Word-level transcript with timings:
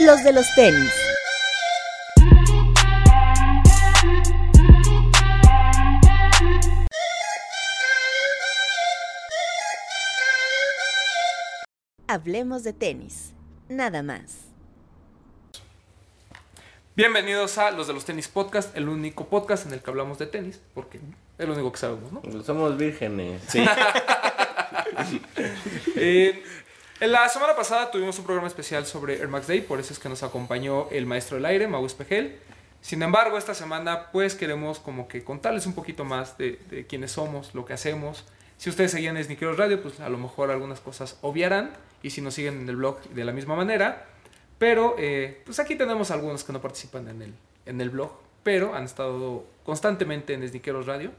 los 0.00 0.22
de 0.22 0.32
los 0.32 0.54
tenis. 0.54 0.92
Hablemos 12.08 12.62
de 12.62 12.72
tenis, 12.72 13.32
nada 13.68 14.02
más. 14.02 14.42
Bienvenidos 16.94 17.58
a 17.58 17.70
los 17.70 17.86
de 17.86 17.92
los 17.92 18.04
tenis 18.04 18.28
podcast, 18.28 18.76
el 18.76 18.88
único 18.88 19.28
podcast 19.28 19.66
en 19.66 19.74
el 19.74 19.80
que 19.80 19.90
hablamos 19.90 20.18
de 20.18 20.26
tenis, 20.26 20.60
porque 20.74 21.00
es 21.38 21.46
lo 21.46 21.54
único 21.54 21.72
que 21.72 21.78
sabemos, 21.78 22.12
¿no? 22.12 22.42
Somos 22.42 22.76
vírgenes. 22.76 23.42
Sí. 23.48 23.64
Eh, 25.96 26.42
la 27.00 27.28
semana 27.28 27.54
pasada 27.54 27.90
tuvimos 27.90 28.18
un 28.18 28.24
programa 28.24 28.48
especial 28.48 28.86
sobre 28.86 29.18
Air 29.18 29.28
Max 29.28 29.46
Day, 29.46 29.60
por 29.60 29.80
eso 29.80 29.92
es 29.92 29.98
que 29.98 30.08
nos 30.08 30.22
acompañó 30.22 30.88
el 30.90 31.06
maestro 31.06 31.36
del 31.36 31.46
aire, 31.46 31.68
Mau 31.68 31.84
Espejel. 31.84 32.38
Sin 32.80 33.02
embargo, 33.02 33.36
esta 33.36 33.54
semana 33.54 34.10
pues 34.12 34.34
queremos 34.34 34.78
como 34.78 35.08
que 35.08 35.24
contarles 35.24 35.66
un 35.66 35.74
poquito 35.74 36.04
más 36.04 36.38
de, 36.38 36.58
de 36.70 36.86
quiénes 36.86 37.12
somos, 37.12 37.54
lo 37.54 37.64
que 37.64 37.72
hacemos. 37.72 38.24
Si 38.58 38.70
ustedes 38.70 38.92
seguían 38.92 39.22
Sneakeros 39.22 39.58
Radio, 39.58 39.82
pues 39.82 40.00
a 40.00 40.08
lo 40.08 40.18
mejor 40.18 40.50
algunas 40.50 40.80
cosas 40.80 41.18
obviarán, 41.20 41.72
y 42.02 42.10
si 42.10 42.20
nos 42.20 42.34
siguen 42.34 42.60
en 42.60 42.68
el 42.68 42.76
blog 42.76 43.00
de 43.02 43.24
la 43.24 43.32
misma 43.32 43.56
manera. 43.56 44.06
Pero 44.58 44.94
eh, 44.98 45.42
pues 45.44 45.58
aquí 45.58 45.76
tenemos 45.76 46.10
algunos 46.10 46.44
que 46.44 46.52
no 46.52 46.60
participan 46.60 47.08
en 47.08 47.22
el, 47.22 47.34
en 47.66 47.80
el 47.80 47.90
blog, 47.90 48.12
pero 48.42 48.74
han 48.74 48.84
estado 48.84 49.44
constantemente 49.64 50.32
en 50.32 50.48
Sneakeros 50.48 50.86
Radio. 50.86 51.10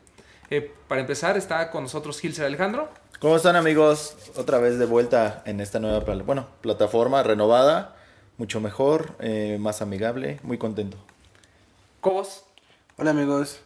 Eh, 0.49 0.71
para 0.87 1.01
empezar, 1.01 1.35
está 1.35 1.69
con 1.71 1.83
nosotros 1.83 2.21
Gilser 2.21 2.45
Alejandro. 2.45 2.87
¿Cómo 3.19 3.35
están 3.35 3.57
amigos? 3.57 4.15
Otra 4.37 4.59
vez 4.59 4.79
de 4.79 4.85
vuelta 4.85 5.41
en 5.45 5.59
esta 5.59 5.79
nueva 5.79 5.99
bueno, 6.23 6.47
plataforma 6.61 7.21
renovada, 7.21 7.97
mucho 8.37 8.61
mejor, 8.61 9.15
eh, 9.19 9.57
más 9.59 9.81
amigable, 9.81 10.39
muy 10.43 10.57
contento. 10.57 10.97
Cobos. 11.99 12.45
Hola 12.97 13.11
amigos, 13.11 13.59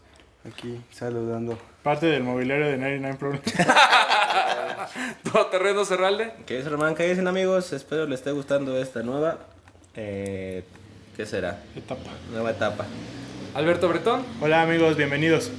aquí 0.43 0.81
saludando. 0.89 1.57
Parte 1.83 2.07
del 2.07 2.23
mobiliario 2.23 2.65
de 2.65 2.77
99 2.77 3.17
Problems. 3.19 3.53
Todoterreno 5.23 5.85
Cerralde. 5.85 6.33
¿Qué 6.47 6.59
es, 6.59 6.65
hermano? 6.65 6.95
¿Qué 6.95 7.07
dicen, 7.07 7.27
amigos? 7.27 7.73
Espero 7.73 8.07
les 8.07 8.21
esté 8.21 8.31
gustando 8.31 8.75
esta 8.77 9.03
nueva. 9.03 9.37
Eh, 9.95 10.63
¿Qué 11.15 11.27
será? 11.27 11.61
Etapa. 11.75 12.09
Nueva 12.31 12.51
etapa. 12.51 12.85
Alberto 13.53 13.87
Bretón. 13.87 14.25
Hola 14.41 14.63
amigos, 14.63 14.97
bienvenidos. 14.97 15.51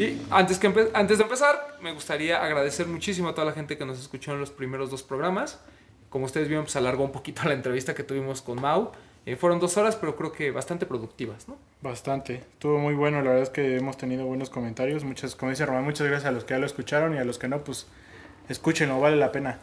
Y 0.00 0.18
antes, 0.30 0.58
que 0.58 0.88
antes 0.94 1.18
de 1.18 1.24
empezar, 1.24 1.76
me 1.82 1.92
gustaría 1.92 2.42
agradecer 2.42 2.86
muchísimo 2.86 3.28
a 3.28 3.34
toda 3.34 3.44
la 3.44 3.52
gente 3.52 3.76
que 3.76 3.84
nos 3.84 4.00
escuchó 4.00 4.32
en 4.32 4.40
los 4.40 4.50
primeros 4.50 4.90
dos 4.90 5.02
programas. 5.02 5.60
Como 6.08 6.24
ustedes 6.24 6.48
vieron, 6.48 6.64
pues 6.64 6.74
alargó 6.76 7.04
un 7.04 7.12
poquito 7.12 7.42
la 7.44 7.52
entrevista 7.52 7.94
que 7.94 8.02
tuvimos 8.02 8.40
con 8.40 8.62
Mau. 8.62 8.92
Eh, 9.26 9.36
fueron 9.36 9.60
dos 9.60 9.76
horas, 9.76 9.96
pero 9.96 10.16
creo 10.16 10.32
que 10.32 10.52
bastante 10.52 10.86
productivas, 10.86 11.48
¿no? 11.48 11.58
Bastante. 11.82 12.36
Estuvo 12.36 12.78
muy 12.78 12.94
bueno, 12.94 13.18
la 13.18 13.28
verdad 13.28 13.42
es 13.42 13.50
que 13.50 13.76
hemos 13.76 13.98
tenido 13.98 14.24
buenos 14.24 14.48
comentarios. 14.48 15.04
Muchas, 15.04 15.36
como 15.36 15.50
dice 15.50 15.66
Román, 15.66 15.84
muchas 15.84 16.06
gracias 16.06 16.30
a 16.30 16.32
los 16.32 16.44
que 16.44 16.54
ya 16.54 16.58
lo 16.58 16.64
escucharon 16.64 17.14
y 17.14 17.18
a 17.18 17.24
los 17.24 17.38
que 17.38 17.48
no, 17.48 17.62
pues 17.62 17.86
escúchenlo, 18.48 18.98
vale 19.00 19.16
la 19.16 19.30
pena. 19.32 19.58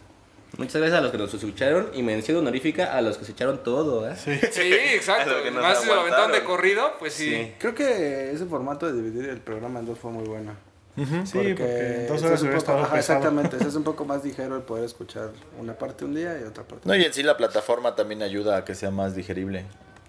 Muchas 0.58 0.76
gracias 0.76 1.00
a 1.00 1.02
los 1.02 1.12
que 1.12 1.18
nos 1.18 1.34
escucharon 1.34 1.90
y 1.94 2.04
mención 2.04 2.38
honorífica 2.38 2.96
a 2.96 3.02
los 3.02 3.18
que 3.18 3.26
se 3.26 3.34
echaron 3.34 3.64
todo, 3.64 4.10
¿eh? 4.10 4.16
Sí. 4.16 4.40
Sí, 4.52 4.74
exacto. 4.74 5.32
Más 5.54 5.82
si 5.82 5.88
lo 5.88 6.00
aventaron 6.00 6.32
de 6.32 6.44
corrido, 6.44 6.94
pues 7.00 7.14
sí. 7.14 7.30
Sí. 7.30 7.54
Creo 7.60 7.76
que 7.76 8.32
ese 8.32 8.46
formato 8.46 8.88
de 8.88 8.94
dividir 8.94 9.30
el 9.30 9.40
programa 9.40 9.80
en 9.80 9.86
dos 9.86 10.00
fue 10.00 10.12
muy 10.12 10.26
bueno. 10.26 10.54
Sí, 10.96 11.06
porque 11.34 12.06
dos 12.08 12.16
este 12.16 12.28
horas 12.28 12.42
es 12.42 12.42
un 12.42 12.56
poco, 12.56 12.72
ajá, 12.72 12.98
exactamente, 12.98 13.58
es 13.58 13.76
un 13.76 13.84
poco 13.84 14.04
más 14.04 14.26
ligero 14.26 14.56
el 14.56 14.64
poder 14.64 14.84
escuchar 14.84 15.30
una 15.60 15.74
parte 15.78 16.06
un 16.06 16.16
día 16.16 16.40
y 16.40 16.44
otra 16.44 16.64
parte. 16.64 16.90
No, 16.90 16.96
y 16.96 17.04
en 17.04 17.14
sí 17.14 17.22
la 17.22 17.38
plataforma 17.38 17.96
también 17.96 18.24
ayuda 18.24 18.58
a 18.58 18.66
que 18.66 18.74
sea 18.74 18.90
más 18.90 19.16
digerible 19.16 19.66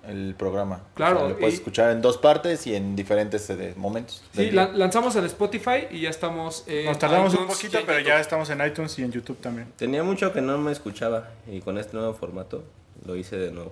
el 0.08 0.34
programa. 0.36 0.80
Claro, 0.94 1.16
O 1.16 1.20
sea, 1.20 1.28
lo 1.30 1.38
puedes 1.38 1.54
y- 1.54 1.58
escuchar 1.58 1.90
en 1.92 2.00
dos 2.02 2.18
partes 2.18 2.66
y 2.66 2.74
en 2.74 2.96
diferentes 2.96 3.48
eh, 3.50 3.74
momentos. 3.76 4.22
Sí, 4.34 4.50
la- 4.50 4.68
lanzamos 4.72 5.14
en 5.16 5.24
Spotify 5.26 5.86
y 5.90 6.00
ya 6.00 6.10
estamos 6.10 6.64
en 6.66 6.86
Nos 6.86 6.98
tardamos 6.98 7.34
un 7.34 7.40
iTunes 7.42 7.56
poquito, 7.56 7.78
pero 7.86 7.98
YouTube. 7.98 8.08
ya 8.08 8.20
estamos 8.20 8.50
en 8.50 8.66
iTunes 8.66 8.98
y 8.98 9.02
en 9.02 9.12
YouTube 9.12 9.38
también. 9.38 9.68
Tenía 9.76 10.02
mucho 10.02 10.32
que 10.32 10.40
no 10.40 10.56
me 10.58 10.72
escuchaba 10.72 11.28
y 11.46 11.60
con 11.60 11.78
este 11.78 11.96
nuevo 11.96 12.14
formato 12.14 12.64
lo 13.06 13.14
hice 13.16 13.36
de 13.36 13.50
nuevo. 13.52 13.70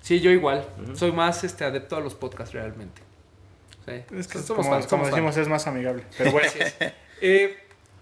Sí, 0.00 0.20
yo 0.20 0.30
igual. 0.30 0.64
Soy 0.94 1.12
más 1.12 1.44
este, 1.44 1.64
adepto 1.64 1.96
a 1.96 2.00
los 2.00 2.14
podcasts 2.14 2.54
realmente. 2.54 3.02
Sí. 3.86 3.92
Es 4.16 4.28
que, 4.28 4.38
Somos 4.38 4.64
como, 4.66 4.70
fans, 4.70 4.86
como 4.86 5.02
somos 5.04 5.10
decimos, 5.10 5.34
fans. 5.34 5.42
es 5.46 5.48
más 5.48 5.66
amigable. 5.66 6.04
Pero 6.16 6.32
bueno. 6.32 6.48
Eh, 7.20 7.56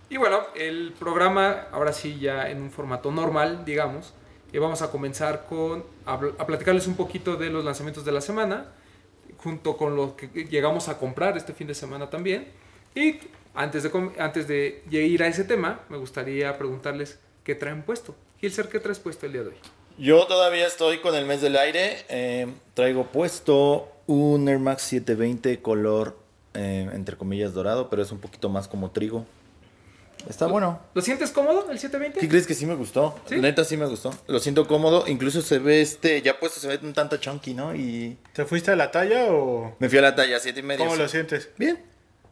y 0.09 0.17
bueno, 0.17 0.41
el 0.57 0.95
programa 0.99 1.67
ahora 1.73 1.93
sí 1.93 2.19
ya 2.19 2.49
en 2.51 2.63
un 2.63 2.71
formato 2.71 3.11
normal, 3.13 3.65
digamos. 3.67 4.13
Y 4.53 4.59
vamos 4.59 4.83
a 4.83 4.91
comenzar 4.91 5.47
con 5.49 5.85
a, 6.07 6.19
pl- 6.19 6.33
a 6.39 6.47
platicarles 6.47 6.87
un 6.87 6.95
poquito 6.97 7.37
de 7.37 7.51
los 7.51 7.65
lanzamientos 7.65 8.05
de 8.05 8.13
la 8.13 8.21
semana, 8.21 8.67
junto 9.39 9.77
con 9.77 9.97
lo 9.97 10.17
que 10.17 10.27
llegamos 10.51 10.89
a 10.89 10.99
comprar 10.99 11.37
este 11.37 11.53
fin 11.55 11.67
de 11.67 11.75
semana 11.75 12.11
también. 12.11 12.49
Y 12.95 13.19
antes 13.55 13.83
de, 13.85 13.91
antes 14.19 14.49
de 14.49 14.83
ir 14.91 15.23
a 15.23 15.29
ese 15.29 15.45
tema, 15.45 15.81
me 15.89 15.97
gustaría 15.97 16.57
preguntarles 16.59 17.19
qué 17.45 17.55
traen 17.55 17.83
puesto. 17.83 18.15
Gilser, 18.41 18.69
¿qué 18.69 18.81
traes 18.81 18.99
puesto 18.99 19.27
el 19.27 19.33
día 19.33 19.43
de 19.43 19.49
hoy? 19.49 19.55
Yo 19.99 20.27
todavía 20.27 20.67
estoy 20.67 20.99
con 20.99 21.15
el 21.15 21.27
mes 21.27 21.43
del 21.43 21.57
aire. 21.57 22.05
eh, 22.09 22.47
traigo 22.75 23.07
puesto 23.07 23.89
un 24.07 24.49
Air 24.49 24.59
Max 24.59 24.83
720 24.83 25.61
color, 25.63 26.17
eh, 26.55 26.89
entre 26.93 27.17
comillas, 27.17 27.53
dorado, 27.55 27.89
pero 27.91 28.03
es 28.03 28.11
un 28.11 28.19
poquito 28.19 28.49
más 28.49 28.67
como 28.67 28.91
trigo. 28.91 29.27
Está 30.29 30.47
bueno. 30.47 30.81
¿Lo 30.95 31.03
sientes 31.03 31.31
cómodo 31.31 31.63
el 31.71 31.77
¿Qué 31.77 31.79
720? 31.89 32.29
crees 32.29 32.47
que 32.47 32.55
sí 32.55 32.67
me 32.67 32.75
gustó? 32.75 33.19
¿Sí? 33.27 33.37
Neta 33.37 33.65
sí 33.65 33.77
me 33.77 33.87
gustó. 33.87 34.13
Lo 34.27 34.39
siento 34.39 34.67
cómodo. 34.67 35.05
Incluso 35.07 35.43
se 35.43 35.59
ve 35.59 35.81
este, 35.81 36.21
ya 36.23 36.39
puesto 36.39 36.61
se 36.61 36.69
ve 36.69 36.79
un 36.83 36.93
tanto 36.93 37.17
chunky, 37.17 37.55
¿no? 37.55 37.75
Y 37.75 38.19
¿te 38.33 38.45
fuiste 38.45 38.71
a 38.71 38.77
la 38.77 38.91
talla 38.91 39.27
o 39.33 39.75
me 39.79 39.89
fui 39.89 39.99
a 39.99 40.03
la 40.03 40.15
talla 40.15 40.39
7 40.39 40.61
y 40.61 40.63
medio. 40.63 40.85
cómo 40.85 40.97
lo 40.97 41.09
sientes? 41.09 41.49
Bien. 41.57 41.79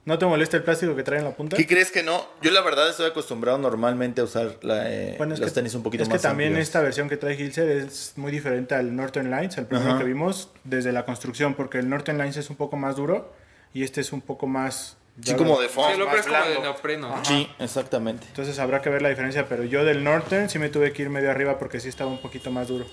¿No 0.04 0.18
te 0.18 0.24
molesta 0.24 0.56
el 0.56 0.62
plástico 0.62 0.96
que 0.96 1.02
trae 1.02 1.18
en 1.18 1.26
la 1.26 1.32
punta? 1.36 1.54
¿Qué 1.54 1.66
crees 1.66 1.90
que 1.90 2.02
no? 2.02 2.24
Yo 2.40 2.50
la 2.50 2.62
verdad 2.62 2.88
estoy 2.88 3.06
acostumbrado 3.10 3.58
normalmente 3.58 4.22
a 4.22 4.24
usar 4.24 4.56
la, 4.62 4.90
eh, 4.90 5.16
Bueno, 5.18 5.34
es 5.34 5.40
los 5.40 5.50
que, 5.50 5.54
tenis 5.56 5.74
un 5.74 5.82
poquito 5.82 6.04
es 6.04 6.08
más 6.08 6.18
que 6.18 6.22
también 6.22 6.48
amplios. 6.50 6.66
esta 6.68 6.80
versión 6.80 7.10
que 7.10 7.18
trae 7.18 7.36
Gilser 7.36 7.68
es 7.68 8.14
muy 8.16 8.32
diferente 8.32 8.74
al 8.74 8.96
Northern 8.96 9.30
Lines, 9.30 9.58
el 9.58 9.66
primero 9.66 9.90
Ajá. 9.90 9.98
que 9.98 10.04
vimos, 10.04 10.50
desde 10.64 10.92
la 10.92 11.04
construcción, 11.04 11.52
porque 11.52 11.78
el 11.78 11.90
Northern 11.90 12.16
Lines 12.16 12.38
es 12.38 12.48
un 12.48 12.56
poco 12.56 12.76
más 12.78 12.96
duro 12.96 13.34
y 13.74 13.82
este 13.82 14.00
es 14.00 14.12
un 14.12 14.22
poco 14.22 14.46
más... 14.46 14.96
Sí, 15.22 15.34
como 15.34 15.60
de 15.60 15.68
foam. 15.68 15.88
Sí, 15.88 15.94
el 15.96 16.02
hombre 16.02 16.20
es 16.20 16.26
como 16.26 16.44
de 16.44 16.58
neopreno. 16.60 17.08
¿no? 17.16 17.24
Sí, 17.24 17.48
exactamente. 17.58 18.26
Entonces 18.28 18.58
habrá 18.58 18.80
que 18.82 18.90
ver 18.90 19.02
la 19.02 19.08
diferencia, 19.08 19.48
pero 19.48 19.64
yo 19.64 19.84
del 19.84 20.04
Northern 20.04 20.48
sí 20.48 20.58
me 20.58 20.68
tuve 20.68 20.92
que 20.92 21.02
ir 21.02 21.10
medio 21.10 21.30
arriba 21.30 21.58
porque 21.58 21.80
sí 21.80 21.88
estaba 21.88 22.10
un 22.10 22.18
poquito 22.18 22.50
más 22.50 22.68
duro. 22.68 22.86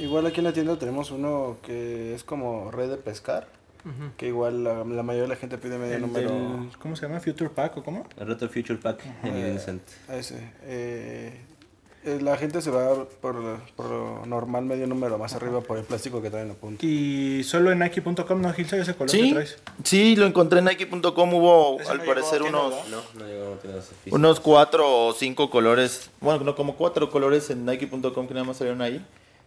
Igual 0.00 0.26
aquí 0.26 0.40
en 0.40 0.44
la 0.44 0.52
tienda 0.52 0.78
tenemos 0.78 1.10
uno 1.10 1.58
que 1.62 2.14
es 2.14 2.24
como 2.24 2.70
red 2.70 2.90
de 2.90 2.96
pescar, 2.96 3.46
que 4.16 4.26
igual 4.26 4.64
la, 4.64 4.78
la 4.84 5.02
mayoría 5.04 5.22
de 5.22 5.28
la 5.28 5.36
gente 5.36 5.58
pide 5.58 5.78
medio 5.78 5.94
El 5.94 6.00
número 6.02 6.28
del- 6.30 6.70
¿Cómo 6.80 6.96
se 6.96 7.06
llama? 7.06 7.20
¿Future 7.20 7.50
Pack 7.50 7.76
o 7.76 7.84
cómo? 7.84 8.04
El 8.18 8.26
Retro 8.26 8.48
Future 8.48 8.78
Pack 8.80 9.00
en 9.22 9.34
Vincent. 9.52 9.82
a 10.08 10.16
ese. 10.16 10.34
Eh, 10.36 10.40
eh, 10.64 11.40
la 12.20 12.36
gente 12.36 12.62
se 12.62 12.70
va 12.70 13.04
por, 13.20 13.36
por 13.74 13.86
lo 13.86 14.26
normal 14.26 14.64
medio 14.64 14.86
número 14.86 15.18
más 15.18 15.34
arriba 15.34 15.60
por 15.60 15.78
el 15.78 15.84
plástico 15.84 16.22
que 16.22 16.30
trae 16.30 16.42
en 16.42 16.48
la 16.48 16.54
punta. 16.54 16.84
Y 16.86 17.42
solo 17.44 17.72
en 17.72 17.78
Nike.com, 17.80 18.40
¿no, 18.40 18.52
Gilser, 18.52 18.80
ese 18.80 18.94
color 18.94 19.10
que 19.10 19.16
Sí, 19.18 19.32
traes? 19.32 19.56
sí, 19.84 20.16
lo 20.16 20.26
encontré 20.26 20.60
en 20.60 20.66
Nike.com. 20.66 21.34
Hubo 21.34 21.78
al 21.88 21.98
no 21.98 22.04
parecer 22.04 22.42
unos, 22.42 22.74
unos 24.10 24.40
cuatro 24.40 25.06
o 25.08 25.12
cinco 25.12 25.50
colores. 25.50 26.10
Bueno, 26.20 26.44
no, 26.44 26.54
como 26.54 26.76
cuatro 26.76 27.10
colores 27.10 27.50
en 27.50 27.64
Nike.com 27.66 28.26
que 28.26 28.34
nada 28.34 28.44
más 28.46 28.56
salieron 28.58 28.82
ahí. 28.82 29.04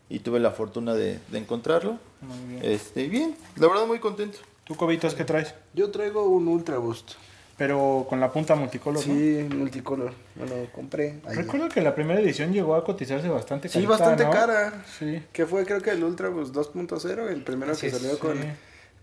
Y 0.10 0.20
tuve 0.20 0.40
la 0.40 0.52
fortuna 0.52 0.94
de, 0.96 1.20
de 1.28 1.38
encontrarlo. 1.38 1.98
Muy 2.22 2.56
bien. 2.56 2.62
Este, 2.74 3.08
bien, 3.08 3.36
la 3.58 3.68
verdad 3.68 3.86
muy 3.86 4.00
contento. 4.00 4.40
¿Tú, 4.64 4.76
Cobitos, 4.76 5.14
qué 5.14 5.24
traes? 5.24 5.54
Yo 5.74 5.92
traigo 5.92 6.26
un 6.28 6.48
Ultra 6.48 6.78
Boost. 6.80 7.12
Pero 7.60 8.08
con 8.10 8.20
la 8.22 8.32
punta 8.32 8.56
multicolor, 8.56 9.06
¿no? 9.06 9.14
Sí, 9.14 9.48
multicolor. 9.56 10.14
Bueno, 10.36 10.56
compré. 10.74 11.20
ayer. 11.28 11.44
Recuerdo 11.44 11.70
que 11.70 11.82
la 11.82 11.94
primera 11.94 12.20
edición 12.22 12.52
llegó 12.54 12.74
a 12.74 12.84
cotizarse 12.86 13.28
bastante 13.30 13.68
Sí, 13.68 13.74
carita, 13.74 13.92
bastante 13.92 14.24
¿no? 14.24 14.32
cara. 14.32 14.84
Sí. 14.98 15.22
Que 15.34 15.46
fue 15.46 15.66
creo 15.66 15.82
que 15.82 15.92
el 15.92 16.04
Ultra 16.04 16.30
Boost 16.30 16.56
2.0, 16.56 17.28
el 17.30 17.44
primero 17.44 17.74
Así 17.74 17.88
que 17.88 17.92
salió 17.92 18.18
con, 18.18 18.38
sí. 18.42 18.48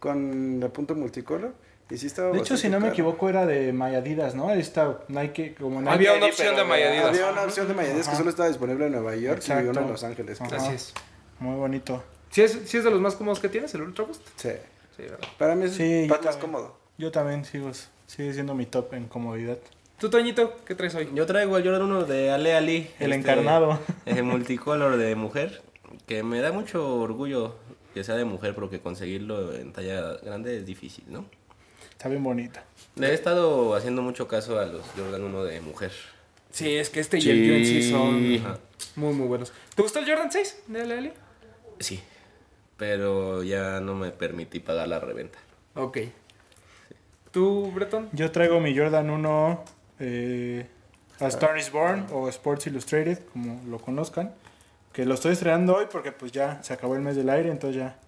con 0.01 0.59
la 0.59 0.69
punta 0.71 0.95
multicolor. 0.95 1.53
Y 1.91 1.99
sí 1.99 2.07
estaba 2.07 2.33
De 2.33 2.39
hecho, 2.39 2.57
si 2.57 2.69
no 2.69 2.79
me 2.79 2.85
cara. 2.87 2.93
equivoco, 2.95 3.29
era 3.29 3.47
de 3.47 3.73
Mayadidas, 3.73 4.35
¿no? 4.35 4.51
Esta 4.51 5.01
Nike, 5.07 5.55
como 5.55 5.81
Nike 5.81 5.93
Había 5.93 6.15
una 6.15 6.27
opción 6.27 6.57
de 6.57 6.65
Mayadidas. 6.65 7.07
Había 7.11 7.31
una 7.31 7.43
opción 7.43 7.69
de 7.69 7.75
Mayadez 7.75 8.09
que 8.09 8.17
solo 8.17 8.31
estaba 8.31 8.49
disponible 8.49 8.87
en 8.87 8.93
Nueva 8.93 9.15
York 9.15 9.37
y 9.39 9.51
Exacto. 9.51 9.71
una 9.71 9.81
en 9.83 9.89
Los 9.89 10.03
Ángeles. 10.03 10.41
Ajá. 10.41 10.57
Así 10.57 10.73
es. 10.75 10.95
Muy 11.39 11.55
bonito. 11.55 12.03
¿Sí 12.31 12.43
es, 12.43 12.59
sí 12.65 12.79
es 12.79 12.85
de 12.85 12.91
los 12.91 13.01
más 13.01 13.15
cómodos 13.15 13.39
que 13.39 13.49
tienes, 13.51 13.73
el 13.75 13.83
Ultra 13.83 14.05
Boost? 14.07 14.23
Sí. 14.37 14.49
Sí, 14.97 15.03
¿verdad? 15.03 15.19
Para 15.39 15.55
mí 15.55 15.67
es 15.67 15.75
Sí, 15.75 16.09
también. 16.09 16.41
cómodo. 16.41 16.77
Yo 16.99 17.13
también 17.13 17.45
sigo, 17.45 17.71
sigue 18.07 18.33
siendo 18.33 18.55
mi 18.55 18.67
top 18.67 18.95
en 18.95 19.07
comodidad. 19.07 19.59
¿Tú, 19.99 20.11
Toñito, 20.11 20.57
qué 20.67 20.75
traes 20.75 20.95
hoy? 20.95 21.09
Yo 21.15 21.25
traigo 21.25 21.57
el 21.57 21.65
Jordan 21.65 21.83
1 21.83 22.05
de 22.05 22.31
Ale 22.31 22.55
Ali. 22.55 22.91
El 22.99 23.13
este, 23.13 23.15
encarnado. 23.15 23.81
El 24.05 24.25
multicolor 24.25 24.97
de 24.99 25.15
mujer. 25.15 25.63
Que 26.07 26.23
me 26.23 26.41
da 26.41 26.53
mucho 26.53 26.99
orgullo 26.99 27.57
que 27.95 28.05
sea 28.05 28.15
de 28.15 28.27
mujer, 28.27 28.55
porque 28.55 28.79
conseguirlo 28.79 29.55
en 29.55 29.73
talla 29.73 30.19
grande 30.23 30.59
es 30.59 30.67
difícil, 30.67 31.05
¿no? 31.09 31.25
Está 31.91 32.11
bien 32.11 32.23
bonita. 32.23 32.63
Le 32.97 33.09
he 33.09 33.15
estado 33.15 33.75
haciendo 33.75 34.03
mucho 34.03 34.29
caso 34.29 34.61
a 34.61 34.67
los 34.67 34.83
Jordan 34.99 35.23
1 35.25 35.45
de 35.45 35.61
mujer. 35.63 35.93
Sí, 36.51 36.75
es 36.75 36.91
que 36.91 37.01
este 37.01 37.19
y 37.19 37.31
el 37.31 37.51
UNC 37.51 37.91
son 37.91 38.37
Ajá. 38.37 38.59
muy, 38.97 39.15
muy 39.15 39.27
buenos. 39.27 39.53
¿Te 39.75 39.81
gustó 39.81 40.01
el 40.01 40.07
Jordan 40.07 40.31
6 40.31 40.65
de 40.67 40.81
Ali? 40.83 41.13
Sí. 41.81 42.01
pero 42.77 43.43
ya 43.43 43.81
no 43.81 43.95
me 43.95 44.11
permití 44.11 44.61
pagar 44.61 44.89
la 44.89 45.01
reventa. 45.01 45.39
Ok. 45.75 45.99
¿Tú, 47.37 47.71
Breton? 47.71 48.09
Yo 48.13 48.31
traigo 48.31 48.61
mi 48.61 48.75
Jordan 48.75 49.11
1 49.11 49.65
eh, 50.01 50.67
A 51.21 51.27
Star 51.27 51.59
is 51.59 51.71
Born 51.71 52.07
o 52.11 52.31
Sports 52.31 52.67
Illustrated, 52.67 53.19
como 53.31 53.61
lo 53.69 53.79
conozcan. 53.79 54.33
Que 54.95 55.05
lo 55.05 55.13
estoy 55.13 55.33
estrenando 55.33 55.77
hoy 55.77 55.85
porque 55.93 56.13
pues 56.13 56.33
ya 56.33 56.63
se 56.63 56.73
acabó 56.73 56.95
el 56.97 57.03
mes 57.03 57.15
del 57.15 57.29
aire, 57.29 57.51
entonces 57.51 57.77
ya, 57.77 57.99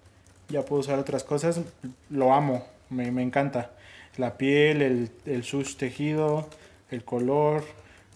ya 0.47 0.65
puedo 0.65 0.79
usar 0.79 0.97
otras 0.97 1.23
cosas. 1.23 1.61
Lo 2.09 2.33
amo, 2.33 2.65
me, 2.89 3.11
me 3.11 3.21
encanta. 3.21 3.69
La 4.17 4.35
piel, 4.35 4.81
el, 4.81 5.11
el 5.27 5.43
sush 5.43 5.75
tejido, 5.75 6.49
el 6.89 7.05
color, 7.05 7.63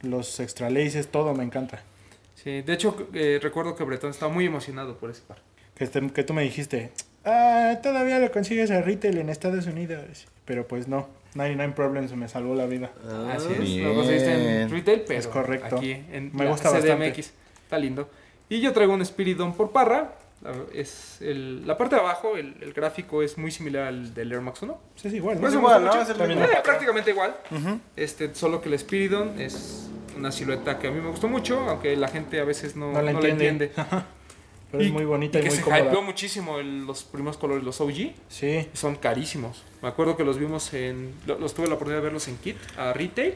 los 0.01 0.39
extra 0.39 0.71
laces, 0.71 1.10
todo 1.10 1.36
me 1.36 1.44
encanta. 1.44 1.83
Sí, 2.33 2.63
de 2.63 2.74
hecho, 2.74 3.07
eh, 3.13 3.38
recuerdo 3.39 3.75
que 3.75 3.83
Breton 3.83 4.10
estaba 4.10 4.33
muy 4.33 4.48
emocionado 4.48 4.98
por 4.98 5.12
ese 5.12 5.21
par. 5.21 5.38
Que, 5.75 5.83
este- 5.83 6.10
que 6.12 6.24
tú 6.24 6.33
me 6.33 6.42
dijiste, 6.42 6.92
ah, 7.24 7.77
todavía 7.83 8.18
lo 8.18 8.31
consigues 8.31 8.71
a 8.71 8.81
retail 8.81 9.19
en 9.19 9.30
Estados 9.30 9.68
Unidos. 9.68 10.25
Pero 10.45 10.67
pues 10.67 10.87
no, 10.87 11.07
99 11.35 11.73
Problems 11.75 12.13
me 12.15 12.27
salvó 12.27 12.53
la 12.55 12.65
vida. 12.65 12.91
Así 13.33 13.47
es. 13.53 13.59
bien. 13.59 13.83
Lo 13.87 13.95
conseguiste 13.95 14.61
en 14.61 14.69
retail, 14.69 15.03
pero 15.07 15.19
Es 15.19 15.27
correcto. 15.27 15.77
aquí 15.77 15.91
en 16.11 16.31
Me 16.35 16.47
gusta 16.47 16.69
CDMX. 16.69 16.87
bastante. 16.89 17.19
Está 17.63 17.77
lindo. 17.79 18.09
Y 18.49 18.59
yo 18.61 18.73
traigo 18.73 18.93
un 18.93 19.03
Spiridon 19.05 19.53
por 19.55 19.71
parra. 19.71 20.15
La- 20.41 20.51
Es 20.73 21.21
el- 21.21 21.65
la 21.65 21.77
parte 21.77 21.95
de 21.95 22.01
abajo, 22.01 22.35
el, 22.35 22.55
el 22.61 22.73
gráfico 22.73 23.23
es 23.23 23.37
muy 23.37 23.49
similar 23.51 23.83
al 23.87 24.13
del 24.13 24.31
Air 24.33 24.41
Max 24.41 24.61
1. 24.61 24.77
Sí, 24.95 25.07
es 25.07 25.13
igual. 25.13 25.35
¿no? 25.35 25.41
Pues 25.41 25.53
igual, 25.53 25.85
¿no? 25.85 26.01
Es 26.01 26.09
el 26.09 26.17
También 26.17 26.39
Eh, 26.39 26.41
mismo. 26.41 26.47
patrón. 26.55 26.63
prácticamente 26.63 27.11
igual. 27.11 27.35
este, 27.95 28.35
solo 28.35 28.61
que 28.61 28.67
el 28.69 28.77
Spiridon 28.77 29.39
es 29.39 29.89
una 30.17 30.31
silueta 30.33 30.77
que 30.77 30.87
a 30.89 30.91
mí 30.91 30.99
me 30.99 31.09
gustó 31.09 31.29
mucho, 31.29 31.57
aunque 31.69 31.95
la 31.95 32.09
gente 32.09 32.39
a 32.41 32.43
veces 32.43 32.75
no, 32.75 32.91
No 32.91 33.01
la 33.01 33.13
no 33.13 33.21
la 33.21 33.29
entiende. 33.29 33.71
Pero 34.73 34.83
es 34.83 34.91
muy 34.91 35.05
bonita 35.05 35.39
y, 35.39 35.43
que 35.43 35.47
muy 35.49 35.57
se 35.57 35.63
cómoda. 35.63 35.79
hypeó 35.85 36.01
muchísimo 36.01 36.59
el- 36.59 36.85
los 36.85 37.03
primeros 37.05 37.37
colores, 37.37 37.63
los 37.63 37.79
OG. 37.79 38.11
Sí, 38.27 38.67
Son 38.73 38.95
carísimos. 38.97 39.63
Me 39.81 39.87
acuerdo 39.87 40.17
que 40.17 40.25
los 40.25 40.37
vimos 40.37 40.73
en. 40.73 41.13
lo- 41.25 41.39
Los 41.39 41.53
tuve 41.53 41.67
la 41.67 41.75
oportunidad 41.75 41.99
de 42.01 42.03
verlos 42.05 42.27
en 42.27 42.35
Kit, 42.37 42.57
a 42.77 42.91
retail. 42.91 43.35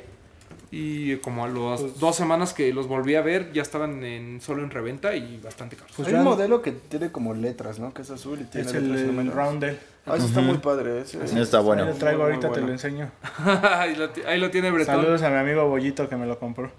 Y 0.69 1.16
como 1.18 1.45
a 1.45 1.48
las 1.48 1.80
Pues- 1.81 2.00
dos 2.00 2.16
semanas 2.18 2.54
que 2.54 2.74
los 2.74 2.88
volví 2.88 3.16
a 3.16 3.22
ver, 3.22 3.54
ya 3.54 3.62
estaban 3.62 4.04
en, 4.04 4.42
solo 4.42 4.63
en 4.63 4.69
reventa 4.69 5.16
y 5.16 5.38
bastante 5.42 5.78
caros. 5.78 5.94
Pues 5.95 6.10
Hay 6.10 6.16
un 6.16 6.24
modelo 6.25 6.62
que 6.62 6.74
tiene 6.74 7.10
como 7.12 7.34
letras, 7.34 7.80
¿no? 7.80 7.94
Que 7.94 8.01
es 8.01 8.10
azul 8.10 8.42
y 8.42 8.44
tiene 8.45 8.68
es 8.68 8.74
el, 8.74 8.92
letras 8.92 9.18
el. 9.28 9.31
Roundel. 9.31 9.80
Ah, 10.06 10.16
ese 10.18 10.25
está 10.25 10.42
muy 10.42 10.57
padre. 10.57 11.01
Ese. 11.01 11.24
Está 11.42 11.60
bueno. 11.62 11.83
Ahí 11.83 11.90
lo 11.90 11.95
traigo 11.95 12.24
Muy, 12.24 12.33
muy 12.33 12.36
ahorita, 12.36 12.48
te 12.48 12.60
bueno. 12.62 12.68
lo 12.68 12.74
enseño. 12.74 13.12
ahí, 13.63 13.95
lo, 13.95 14.10
ahí 14.28 14.40
lo 14.40 14.50
tiene 14.51 14.72
Bretón. 14.72 14.95
Saludos 14.95 15.22
a 15.22 15.30
mi 15.30 15.36
amigo 15.38 15.69
Bollito 15.69 16.10
que 16.10 16.16
me 16.18 16.25
lo 16.25 16.38
compró. 16.40 16.72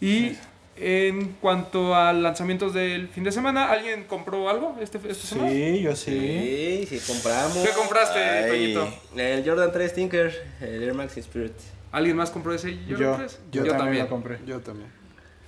Y 0.00 0.36
en 0.76 1.34
cuanto 1.40 1.94
a 1.94 2.12
lanzamientos 2.12 2.72
del 2.74 3.08
fin 3.08 3.24
de 3.24 3.32
semana, 3.32 3.70
¿alguien 3.70 4.04
compró 4.04 4.48
algo 4.48 4.76
este, 4.80 4.98
esta 5.08 5.26
semana? 5.26 5.50
Sí, 5.50 5.82
yo 5.82 5.94
sí. 5.94 6.86
Sí, 6.88 6.98
sí, 6.98 7.12
compramos. 7.12 7.58
¿Qué 7.58 7.70
compraste, 7.76 8.18
Ay. 8.18 8.50
Toñito? 8.74 8.94
El 9.16 9.44
Jordan 9.48 9.70
3 9.72 9.94
Tinker, 9.94 10.42
el 10.60 10.82
Air 10.82 10.94
Max 10.94 11.16
Spirit. 11.18 11.52
¿Alguien 11.92 12.16
más 12.16 12.30
compró 12.30 12.54
ese? 12.54 12.78
Yo, 12.86 12.96
Jordan 12.96 13.28
yo, 13.52 13.62
3? 13.64 13.76
también, 13.76 14.04
lo 14.04 14.08
compré. 14.08 14.38
Yo 14.46 14.60
también. 14.60 14.90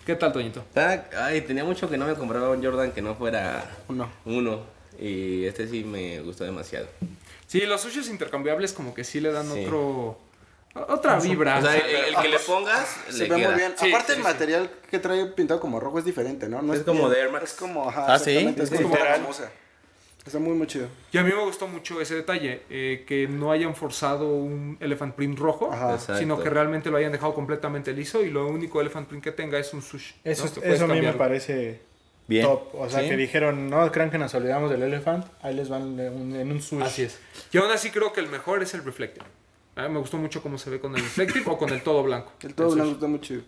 ¿Qué 0.04 0.14
tal, 0.14 0.32
Toñito? 0.34 0.60
Está- 0.60 1.08
Ay, 1.24 1.40
tenía 1.40 1.64
mucho 1.64 1.88
que 1.88 1.96
no 1.96 2.06
me 2.06 2.14
compraba 2.14 2.50
un 2.50 2.62
Jordan 2.62 2.92
que 2.92 3.00
no 3.00 3.14
fuera 3.14 3.64
Uno. 3.88 4.10
uno. 4.26 4.60
Y 5.00 5.46
este 5.46 5.66
sí 5.66 5.82
me 5.82 6.20
gustó 6.20 6.44
demasiado. 6.44 6.86
Sí, 7.46 7.60
los 7.62 7.80
sushis 7.80 8.08
intercambiables 8.10 8.72
como 8.74 8.92
que 8.94 9.04
sí 9.04 9.20
le 9.20 9.32
dan 9.32 9.50
Sí. 9.50 9.64
otro... 9.64 10.18
Otra 10.74 11.20
vibra. 11.20 11.58
O 11.58 11.62
sea, 11.62 11.76
el, 11.76 12.14
el 12.14 12.16
que 12.16 12.28
le 12.28 12.38
pongas, 12.40 12.96
Se 13.08 13.24
le 13.24 13.28
ve 13.28 13.36
queda. 13.36 13.48
muy 13.50 13.56
bien. 13.58 13.72
Sí, 13.76 13.88
Aparte 13.90 14.06
sí, 14.14 14.18
el 14.18 14.24
sí. 14.26 14.32
material 14.32 14.70
que 14.90 14.98
trae 14.98 15.26
pintado 15.26 15.60
como 15.60 15.78
rojo 15.78 15.98
es 16.00 16.04
diferente, 16.04 16.48
¿no? 16.48 16.62
no 16.62 16.74
Es 16.74 16.82
como 16.82 17.08
de 17.08 17.20
Air 17.20 17.30
Max. 17.30 17.52
Es 17.52 17.58
como, 17.58 17.88
ajá, 17.88 18.12
Ah, 18.14 18.18
¿sí? 18.18 18.36
Es 18.56 18.70
Es 18.72 18.80
como 18.80 18.88
literal. 18.94 19.20
famosa. 19.20 19.50
Está 20.26 20.38
muy, 20.38 20.54
muy 20.54 20.66
chido. 20.66 20.88
Y 21.12 21.18
a 21.18 21.22
mí 21.22 21.30
me 21.30 21.44
gustó 21.44 21.68
mucho 21.68 22.00
ese 22.00 22.14
detalle, 22.14 22.62
eh, 22.70 23.04
que 23.06 23.28
no 23.28 23.52
hayan 23.52 23.76
forzado 23.76 24.26
un 24.34 24.78
elephant 24.80 25.14
print 25.14 25.38
rojo, 25.38 25.70
Ajá. 25.70 25.98
Sino 26.18 26.42
que 26.42 26.48
realmente 26.48 26.88
lo 26.90 26.96
hayan 26.96 27.12
dejado 27.12 27.34
completamente 27.34 27.92
liso 27.92 28.22
y 28.24 28.30
lo 28.30 28.46
único 28.48 28.80
elephant 28.80 29.06
print 29.06 29.22
que 29.22 29.32
tenga 29.32 29.58
es 29.58 29.72
un 29.74 29.82
sush. 29.82 30.12
Eso, 30.24 30.50
eso 30.62 30.84
a 30.86 30.88
mí 30.88 31.02
me 31.02 31.12
parece 31.12 31.82
Bien. 32.26 32.46
top. 32.46 32.74
O 32.74 32.88
sea, 32.88 33.02
Sí. 33.02 33.10
que 33.10 33.16
dijeron, 33.18 33.68
no 33.68 33.92
crean 33.92 34.10
que 34.10 34.16
nos 34.16 34.34
olvidamos 34.34 34.70
del 34.70 34.82
elefant. 34.82 35.26
Ahí 35.42 35.54
les 35.54 35.68
van 35.68 36.00
en 36.00 36.50
un 36.50 36.62
sush. 36.62 36.82
Así 36.82 37.02
es. 37.02 37.18
Y 37.52 37.58
aún 37.58 37.70
así 37.70 37.90
creo 37.90 38.14
que 38.14 38.20
el 38.20 38.28
mejor 38.28 38.62
es 38.62 38.72
el 38.72 38.82
reflective. 38.82 39.26
A 39.76 39.82
mí 39.88 39.94
me 39.94 39.98
gustó 39.98 40.16
mucho 40.18 40.42
cómo 40.42 40.56
se 40.58 40.70
ve 40.70 40.80
con 40.80 40.94
el 40.94 41.02
reflective 41.02 41.44
o 41.50 41.58
con 41.58 41.70
el 41.70 41.82
todo 41.82 42.02
blanco. 42.02 42.32
El 42.42 42.54
todo 42.54 42.68
sush. 42.68 42.74
blanco 42.76 42.92
está 42.92 43.06
muy 43.06 43.20
chido. 43.20 43.42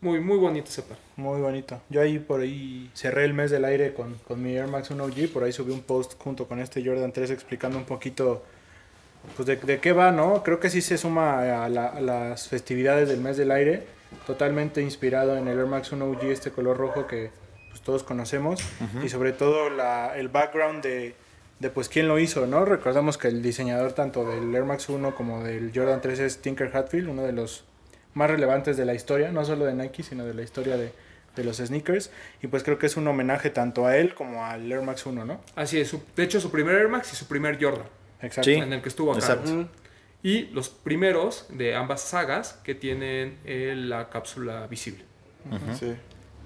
Muy, 0.00 0.20
muy 0.20 0.36
bonito 0.38 0.68
ese 0.68 0.82
par. 0.82 0.96
Muy 1.16 1.40
bonito. 1.40 1.80
Yo 1.88 2.00
ahí 2.00 2.18
por 2.18 2.40
ahí 2.40 2.90
cerré 2.94 3.24
el 3.24 3.34
mes 3.34 3.50
del 3.50 3.64
aire 3.64 3.94
con, 3.94 4.14
con 4.26 4.42
mi 4.42 4.54
Air 4.56 4.68
Max 4.68 4.90
1 4.90 5.02
OG. 5.04 5.32
Por 5.32 5.42
ahí 5.44 5.52
subí 5.52 5.72
un 5.72 5.80
post 5.82 6.14
junto 6.18 6.46
con 6.46 6.60
este 6.60 6.84
Jordan 6.84 7.12
3 7.12 7.30
explicando 7.30 7.78
un 7.78 7.84
poquito 7.84 8.44
pues 9.36 9.46
de, 9.46 9.56
de 9.56 9.80
qué 9.80 9.92
va, 9.92 10.12
¿no? 10.12 10.42
Creo 10.44 10.60
que 10.60 10.70
sí 10.70 10.80
se 10.80 10.96
suma 10.98 11.64
a, 11.64 11.68
la- 11.68 11.88
a 11.88 12.00
las 12.00 12.48
festividades 12.48 13.08
del 13.08 13.20
mes 13.20 13.36
del 13.36 13.50
aire. 13.50 13.86
Totalmente 14.26 14.80
inspirado 14.82 15.36
en 15.36 15.48
el 15.48 15.58
Air 15.58 15.66
Max 15.66 15.92
1 15.92 16.04
OG, 16.04 16.22
este 16.26 16.50
color 16.50 16.76
rojo 16.76 17.06
que 17.06 17.30
pues, 17.70 17.80
todos 17.82 18.02
conocemos. 18.04 18.60
Y 19.04 19.08
sobre 19.08 19.32
todo 19.32 19.68
la, 19.68 20.16
el 20.16 20.28
background 20.28 20.82
de, 20.82 21.14
de 21.60 21.70
pues 21.70 21.88
quién 21.88 22.06
lo 22.08 22.18
hizo, 22.18 22.46
¿no? 22.46 22.64
Recordamos 22.64 23.18
que 23.18 23.28
el 23.28 23.42
diseñador 23.42 23.92
tanto 23.92 24.24
del 24.28 24.54
Air 24.54 24.64
Max 24.64 24.88
1 24.88 25.14
como 25.14 25.42
del 25.42 25.72
Jordan 25.74 26.00
3 26.00 26.18
es 26.20 26.38
Tinker 26.38 26.70
Hatfield, 26.76 27.08
uno 27.08 27.22
de 27.22 27.32
los 27.32 27.64
más 28.14 28.30
relevantes 28.30 28.76
de 28.76 28.84
la 28.84 28.94
historia, 28.94 29.30
no 29.32 29.44
solo 29.44 29.64
de 29.64 29.74
Nike, 29.74 30.02
sino 30.02 30.24
de 30.24 30.34
la 30.34 30.42
historia 30.42 30.76
de, 30.76 30.92
de 31.36 31.44
los 31.44 31.56
sneakers. 31.58 32.10
Y 32.42 32.46
pues 32.46 32.62
creo 32.62 32.78
que 32.78 32.86
es 32.86 32.96
un 32.96 33.06
homenaje 33.08 33.50
tanto 33.50 33.86
a 33.86 33.96
él 33.96 34.14
como 34.14 34.44
al 34.44 34.70
Air 34.70 34.82
Max 34.82 35.04
1, 35.06 35.24
¿no? 35.24 35.40
Así 35.56 35.80
es. 35.80 35.88
su- 35.88 36.02
de 36.16 36.22
hecho, 36.22 36.40
su 36.40 36.50
primer 36.50 36.74
Air 36.76 36.88
Max 36.88 37.12
y 37.12 37.16
su 37.16 37.26
primer 37.26 37.62
Jordan, 37.62 37.86
Exacto. 38.22 38.50
Sí. 38.50 38.54
en 38.56 38.72
el 38.72 38.80
que 38.82 38.88
estuvo 38.88 39.10
acá. 39.12 39.18
Exacto. 39.20 39.68
Y 40.22 40.46
los 40.46 40.68
primeros 40.68 41.46
de 41.50 41.74
ambas 41.76 42.02
sagas 42.02 42.54
que 42.64 42.74
tienen 42.74 43.38
eh, 43.44 43.74
la 43.76 44.08
cápsula 44.10 44.66
visible. 44.66 45.04
Sí. 45.78 45.94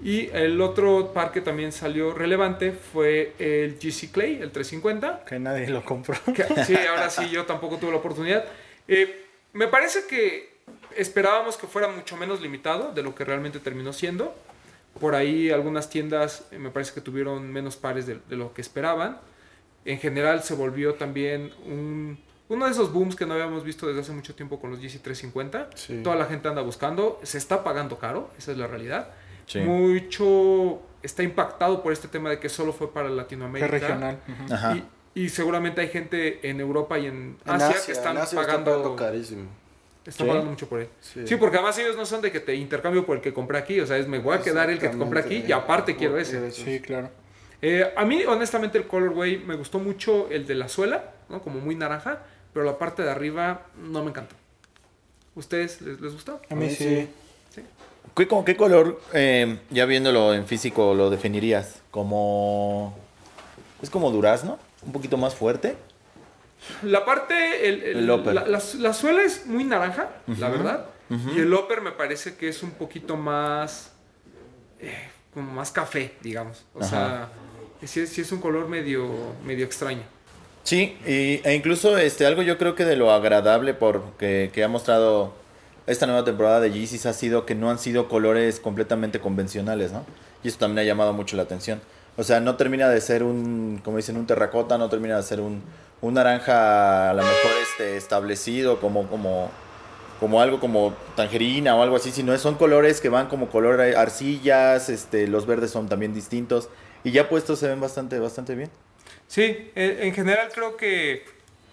Y 0.03 0.29
el 0.33 0.59
otro 0.59 1.13
par 1.13 1.31
que 1.31 1.39
también 1.41 1.71
salió 1.71 2.13
relevante 2.13 2.71
fue 2.73 3.33
el 3.39 3.75
GC 3.79 4.11
Clay, 4.11 4.33
el 4.41 4.51
350. 4.51 5.23
Que 5.25 5.39
nadie 5.39 5.69
lo 5.69 5.83
compró. 5.85 6.15
Que- 6.33 6.43
sí, 6.65 6.75
ahora 6.89 7.09
sí, 7.09 7.29
yo 7.29 7.45
tampoco 7.45 7.77
tuve 7.77 7.91
la 7.91 7.97
oportunidad. 7.97 8.43
Eh, 8.87 9.25
me 9.53 9.67
parece 9.67 10.05
que 10.09 10.53
esperábamos 10.97 11.55
que 11.57 11.67
fuera 11.67 11.87
mucho 11.87 12.17
menos 12.17 12.41
limitado 12.41 12.91
de 12.93 13.01
lo 13.01 13.15
que 13.15 13.23
realmente 13.23 13.59
terminó 13.59 13.93
siendo. 13.93 14.35
Por 14.99 15.15
ahí 15.15 15.49
algunas 15.51 15.89
tiendas 15.89 16.45
eh, 16.51 16.59
me 16.59 16.69
parece 16.69 16.93
que 16.93 17.01
tuvieron 17.01 17.51
menos 17.51 17.77
pares 17.77 18.05
de, 18.05 18.19
de 18.29 18.35
lo 18.35 18.53
que 18.53 18.61
esperaban. 18.61 19.19
En 19.85 19.99
general 19.99 20.43
se 20.43 20.53
volvió 20.53 20.95
también 20.95 21.51
un, 21.65 22.19
uno 22.49 22.65
de 22.65 22.71
esos 22.71 22.91
booms 22.93 23.15
que 23.15 23.25
no 23.25 23.33
habíamos 23.33 23.63
visto 23.63 23.87
desde 23.87 24.01
hace 24.01 24.11
mucho 24.11 24.35
tiempo 24.35 24.59
con 24.59 24.69
los 24.69 24.79
GC 24.79 25.01
350. 25.01 25.69
Sí. 25.75 26.01
Toda 26.03 26.15
la 26.15 26.25
gente 26.25 26.47
anda 26.47 26.61
buscando, 26.61 27.19
se 27.23 27.37
está 27.37 27.63
pagando 27.63 27.97
caro, 27.99 28.29
esa 28.37 28.51
es 28.51 28.57
la 28.57 28.67
realidad. 28.67 29.09
Sí. 29.45 29.59
Mucho 29.59 30.81
está 31.01 31.21
impactado 31.23 31.83
por 31.83 31.91
este 31.93 32.07
tema 32.07 32.29
de 32.29 32.39
que 32.39 32.49
solo 32.49 32.71
fue 32.73 32.93
para 32.93 33.09
Que 33.09 33.15
Latinoamérica. 33.15 33.67
regional. 33.67 34.19
Ajá. 34.51 34.77
Y, 35.15 35.23
y 35.23 35.29
seguramente 35.29 35.81
hay 35.81 35.89
gente 35.89 36.49
en 36.49 36.59
Europa 36.59 36.97
y 36.97 37.07
en 37.07 37.37
En 37.45 37.51
Asia, 37.51 37.67
Asia, 37.69 37.81
que 37.85 37.91
están 37.91 38.15
en 38.17 38.23
Asia 38.23 38.39
está 38.39 38.51
pagando, 38.51 38.71
pagando 38.71 38.95
carísimo. 38.95 39.49
están 40.05 40.25
¿Sí? 40.25 40.29
pagando 40.29 40.49
mucho 40.51 40.67
por 40.69 40.79
él. 40.79 40.87
Sí. 41.01 41.27
Sí. 41.27 41.35
porque 41.35 41.57
además 41.57 41.77
ellos 41.77 41.95
no 41.97 42.05
son 42.05 42.21
de 42.21 42.31
que 42.31 42.39
te 42.39 42.55
intercambio 42.55 43.05
por 43.05 43.17
el 43.17 43.21
que 43.21 43.33
compré 43.33 43.57
aquí, 43.57 43.79
o 43.79 43.85
sea, 43.87 43.97
es 43.97 44.07
me 44.07 44.19
voy 44.19 44.37
a 44.37 44.41
quedar 44.41 44.69
el 44.69 44.79
que 44.79 44.89
te 44.89 44.97
compré 44.97 45.19
aquí 45.19 45.43
y 45.47 45.51
aparte 45.51 45.95
quiero 45.95 46.17
ese. 46.17 46.51
Sí, 46.51 46.79
claro. 46.79 47.09
Eh, 47.61 47.93
a 47.95 48.03
mí, 48.05 48.23
honestamente, 48.25 48.77
el 48.77 48.87
colorway 48.87 49.37
me 49.37 49.55
gustó 49.55 49.79
mucho 49.79 50.27
el 50.29 50.45
de 50.45 50.55
la 50.55 50.67
suela, 50.67 51.11
¿no? 51.29 51.41
Como 51.41 51.59
muy 51.61 51.75
naranja, 51.75 52.19
pero 52.53 52.65
la 52.65 52.77
parte 52.77 53.03
de 53.03 53.09
arriba 53.09 53.67
no 53.77 54.03
me 54.03 54.09
encantó. 54.09 54.35
¿Ustedes 55.35 55.81
les, 55.81 55.99
les 56.01 56.11
gustó? 56.13 56.41
A 56.49 56.55
mí 56.55 56.65
A 56.65 56.69
mí 56.69 56.75
sí. 56.75 57.07
sí. 57.55 57.61
¿Qué, 58.15 58.27
como, 58.27 58.45
¿Qué 58.45 58.55
color, 58.55 59.01
eh, 59.13 59.57
ya 59.71 59.85
viéndolo 59.85 60.33
en 60.33 60.45
físico, 60.45 60.93
lo 60.93 61.09
definirías? 61.09 61.81
Como... 61.91 62.95
Es 63.81 63.89
como 63.89 64.11
durazno, 64.11 64.59
un 64.85 64.91
poquito 64.93 65.17
más 65.17 65.33
fuerte. 65.35 65.75
La 66.83 67.03
parte, 67.05 67.67
el, 67.67 67.83
el- 67.83 68.07
la, 68.07 68.17
la- 68.45 68.61
la 68.79 68.93
suela 68.93 69.23
es 69.23 69.45
muy 69.45 69.63
naranja, 69.65 70.09
la 70.39 70.49
verdad. 70.49 70.85
Y 71.35 71.39
el 71.39 71.53
upper 71.53 71.81
me 71.81 71.91
parece 71.91 72.35
que 72.37 72.47
es 72.47 72.63
un 72.63 72.71
poquito 72.71 73.17
más, 73.17 73.91
eh, 74.79 75.09
como 75.33 75.51
más 75.51 75.71
café, 75.71 76.13
digamos. 76.21 76.63
O 76.73 76.83
sea, 76.83 77.29
sí, 77.85 77.99
es- 77.99 78.09
sí 78.09 78.21
es 78.21 78.31
un 78.31 78.39
color 78.39 78.67
medio, 78.69 79.07
medio 79.45 79.65
extraño. 79.65 80.01
Sí, 80.63 80.97
y, 81.05 81.41
e 81.47 81.53
incluso 81.55 81.97
este, 81.97 82.25
algo 82.25 82.41
yo 82.41 82.57
creo 82.57 82.73
que 82.73 82.85
de 82.85 82.95
lo 82.95 83.11
agradable 83.11 83.73
porque, 83.73 84.49
que 84.53 84.63
ha 84.63 84.69
mostrado 84.69 85.33
esta 85.85 86.05
nueva 86.05 86.23
temporada 86.23 86.59
de 86.59 86.71
Yeezys 86.71 87.05
ha 87.05 87.13
sido 87.13 87.45
que 87.45 87.55
no 87.55 87.69
han 87.69 87.79
sido 87.79 88.07
colores 88.07 88.59
completamente 88.59 89.19
convencionales, 89.19 89.91
¿no? 89.91 90.05
Y 90.43 90.47
eso 90.47 90.57
también 90.57 90.79
ha 90.79 90.83
llamado 90.83 91.13
mucho 91.13 91.35
la 91.35 91.43
atención. 91.43 91.81
O 92.15 92.23
sea, 92.23 92.39
no 92.39 92.55
termina 92.55 92.89
de 92.89 93.01
ser 93.01 93.23
un, 93.23 93.81
como 93.83 93.97
dicen, 93.97 94.17
un 94.17 94.27
terracota, 94.27 94.77
no 94.77 94.89
termina 94.89 95.17
de 95.17 95.23
ser 95.23 95.39
un, 95.41 95.63
un 96.01 96.13
naranja 96.13 97.09
a 97.09 97.13
lo 97.13 97.23
mejor 97.23 97.51
este, 97.61 97.97
establecido 97.97 98.79
como, 98.79 99.07
como, 99.07 99.49
como 100.19 100.41
algo 100.41 100.59
como 100.59 100.93
tangerina 101.15 101.75
o 101.75 101.81
algo 101.81 101.95
así, 101.95 102.11
sino 102.11 102.37
son 102.37 102.55
colores 102.55 103.01
que 103.01 103.09
van 103.09 103.27
como 103.27 103.49
color 103.49 103.81
arcillas, 103.81 104.89
este, 104.89 105.27
los 105.27 105.45
verdes 105.45 105.71
son 105.71 105.89
también 105.89 106.13
distintos 106.13 106.69
y 107.03 107.11
ya 107.11 107.29
puestos 107.29 107.59
se 107.59 107.67
ven 107.67 107.81
bastante, 107.81 108.19
bastante 108.19 108.55
bien. 108.55 108.69
Sí, 109.27 109.71
en 109.75 110.13
general 110.13 110.49
creo 110.53 110.77
que 110.77 111.25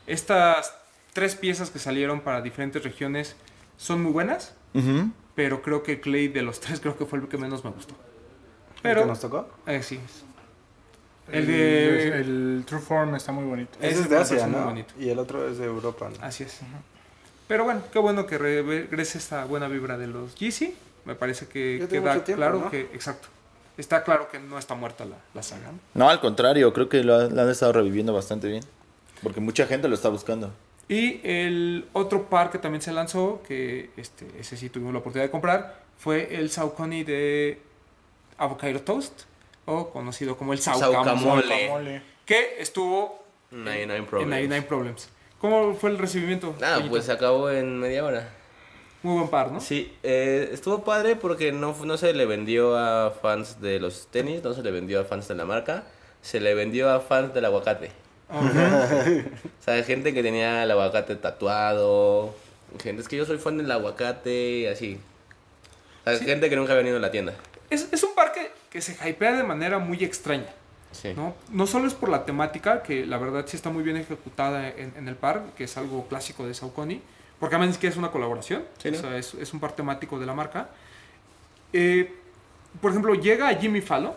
estas 0.07 0.75
tres 1.13 1.37
piezas 1.37 1.71
que 1.71 1.79
salieron 1.79 2.21
para 2.21 2.41
diferentes 2.41 2.83
regiones 2.83 3.37
son 3.81 4.03
muy 4.03 4.13
buenas, 4.13 4.53
pero 5.35 5.63
creo 5.63 5.83
que 5.83 6.01
Clay 6.01 6.29
de 6.29 6.43
los 6.43 6.61
tres 6.65 6.81
creo 6.81 6.97
que 6.99 7.07
fue 7.07 7.19
el 7.19 7.29
que 7.29 7.39
menos 7.39 7.65
me 7.65 7.71
gustó. 7.71 7.95
¿El 8.77 8.83
Pero 8.83 9.01
que 9.03 9.07
nos 9.09 9.21
tocó? 9.21 9.49
eh, 9.67 9.83
sí. 9.83 9.99
El 11.33 11.47
de 11.47 12.19
el 12.21 12.65
True 12.67 12.81
Form 12.81 13.15
está 13.15 13.31
muy 13.33 13.45
bonito. 13.45 13.79
Ese 13.79 13.91
Ese 13.91 14.01
es 14.03 14.11
de 14.11 14.17
Asia, 14.17 14.47
muy 14.49 14.59
¿no? 14.61 14.65
bonito. 14.67 14.95
Y 14.99 15.09
el 15.11 15.19
otro 15.19 15.49
es 15.49 15.59
de 15.59 15.65
Europa, 15.65 16.11
¿no? 16.11 16.25
Así 16.25 16.43
es. 16.43 16.59
Pero 17.47 17.65
bueno, 17.65 17.83
qué 17.93 17.99
bueno 18.01 18.27
que 18.27 18.37
regrese 18.37 19.19
esta 19.19 19.45
buena 19.45 19.69
vibra 19.69 19.97
de 19.97 20.09
los 20.09 20.35
Yeezy. 20.35 20.75
Me 21.05 21.15
parece 21.15 21.47
que 21.47 21.87
queda 21.89 22.25
tiempo, 22.25 22.41
claro 22.41 22.59
¿no? 22.61 22.71
que, 22.71 22.81
exacto. 22.93 23.29
Está 23.77 24.03
claro 24.03 24.29
que 24.29 24.39
no 24.41 24.59
está 24.59 24.75
muerta 24.75 25.05
la, 25.05 25.17
la 25.33 25.43
saga. 25.43 25.71
¿no? 25.73 25.79
No, 25.95 26.11
al 26.11 26.21
contrario, 26.21 26.73
creo 26.73 26.89
que 26.89 27.03
lo, 27.05 27.29
lo 27.31 27.43
han 27.43 27.49
estado 27.49 27.73
reviviendo 27.73 28.13
bastante 28.13 28.49
bien. 28.49 28.65
Porque 29.23 29.41
mucha 29.41 29.67
gente 29.67 29.89
lo 29.89 29.95
está 29.95 30.09
buscando. 30.09 30.53
Y 30.91 31.21
el 31.23 31.89
otro 31.93 32.29
par 32.29 32.51
que 32.51 32.59
también 32.59 32.83
se 32.83 32.91
lanzó, 32.91 33.41
que 33.47 33.91
este, 33.97 34.27
ese 34.41 34.57
sí 34.57 34.71
tuvimos 34.71 34.93
la 34.93 34.99
oportunidad 34.99 35.27
de 35.27 35.31
comprar, 35.31 35.85
fue 35.97 36.35
el 36.35 36.51
Saucony 36.51 37.05
de 37.05 37.61
Avocado 38.37 38.81
Toast, 38.81 39.23
o 39.67 39.91
conocido 39.91 40.37
como 40.37 40.53
el 40.53 40.59
Saucamole, 40.59 42.03
que 42.27 42.57
estuvo 42.59 43.23
99 43.53 43.99
en 43.99 44.07
Problems. 44.07 44.31
99 44.31 44.67
Problems. 44.67 45.09
¿Cómo 45.39 45.75
fue 45.75 45.91
el 45.91 45.99
recibimiento? 45.99 46.57
Ah, 46.61 46.75
Toñito? 46.75 46.91
pues 46.91 47.05
se 47.05 47.13
acabó 47.13 47.49
en 47.51 47.79
media 47.79 48.05
hora. 48.05 48.29
Muy 49.05 49.15
buen 49.15 49.29
par, 49.29 49.53
¿no? 49.53 49.61
Sí, 49.61 49.97
eh, 50.03 50.51
estuvo 50.53 50.83
padre 50.83 51.15
porque 51.15 51.53
no, 51.53 51.73
no 51.85 51.99
se 51.99 52.13
le 52.15 52.27
vendió 52.27 52.77
a 52.77 53.13
fans 53.13 53.61
de 53.61 53.79
los 53.79 54.09
tenis, 54.09 54.43
no 54.43 54.55
se 54.55 54.65
le 54.65 54.73
vendió 54.73 55.01
a 55.01 55.05
fans 55.05 55.29
de 55.29 55.37
la 55.37 55.45
marca, 55.45 55.85
se 56.21 56.41
le 56.41 56.53
vendió 56.55 56.91
a 56.91 56.99
fans 56.99 57.33
del 57.33 57.45
aguacate. 57.45 57.93
O 58.33 59.63
sea, 59.65 59.83
gente 59.85 60.15
que 60.15 60.23
tenía 60.23 60.63
el 60.63 60.71
aguacate 60.71 61.17
tatuado, 61.17 62.35
gente, 62.83 63.03
es 63.03 63.09
que 63.09 63.17
yo 63.17 63.25
soy 63.25 63.39
fan 63.39 63.59
del 63.59 63.71
aguacate 63.71 64.59
y 64.61 64.67
así. 64.67 65.01
O 66.07 66.11
sea, 66.11 66.19
gente 66.19 66.49
que 66.49 66.57
nunca 66.57 66.73
había 66.73 66.83
venido 66.83 66.97
a 66.97 67.01
la 67.01 67.11
tienda. 67.11 67.35
Es, 67.69 67.89
es 67.93 68.03
un 68.03 68.15
par 68.15 68.33
que, 68.33 68.81
se 68.81 68.97
hypea 69.09 69.33
de 69.33 69.43
manera 69.43 69.79
muy 69.79 70.03
extraña. 70.05 70.49
Sí. 70.93 71.13
¿no? 71.15 71.35
No 71.51 71.67
solo 71.67 71.87
es 71.87 71.95
por 71.95 72.09
la 72.09 72.25
temática, 72.25 72.83
que 72.83 73.07
la 73.07 73.19
verdad 73.19 73.45
sí 73.47 73.57
está 73.57 73.71
muy 73.71 73.85
bien 73.85 73.97
ejecutada 73.97 74.69
en, 74.69 74.93
en 74.97 75.09
el 75.09 75.15
par, 75.15 75.45
que 75.57 75.65
es 75.65 75.77
algo 75.77 76.09
clásico 76.09 76.47
de 76.47 76.55
Saucony, 76.55 77.01
porque 77.39 77.57
además 77.57 77.75
es 77.75 77.81
que 77.81 77.87
es 77.87 77.97
una 77.97 78.11
colaboración, 78.11 78.65
Sí, 78.79 78.91
¿no? 78.91 78.99
o 78.99 79.01
sea, 79.01 79.17
es, 79.17 79.35
es 79.35 79.53
un 79.53 79.61
par 79.61 79.73
temático 79.73 80.19
de 80.19 80.27
la 80.27 80.35
marca. 80.35 80.69
Eh, 81.73 82.13
por 82.81 82.91
ejemplo, 82.91 83.15
llega 83.15 83.49
a 83.49 83.55
Jimmy 83.55 83.81
Fallon, 83.81 84.15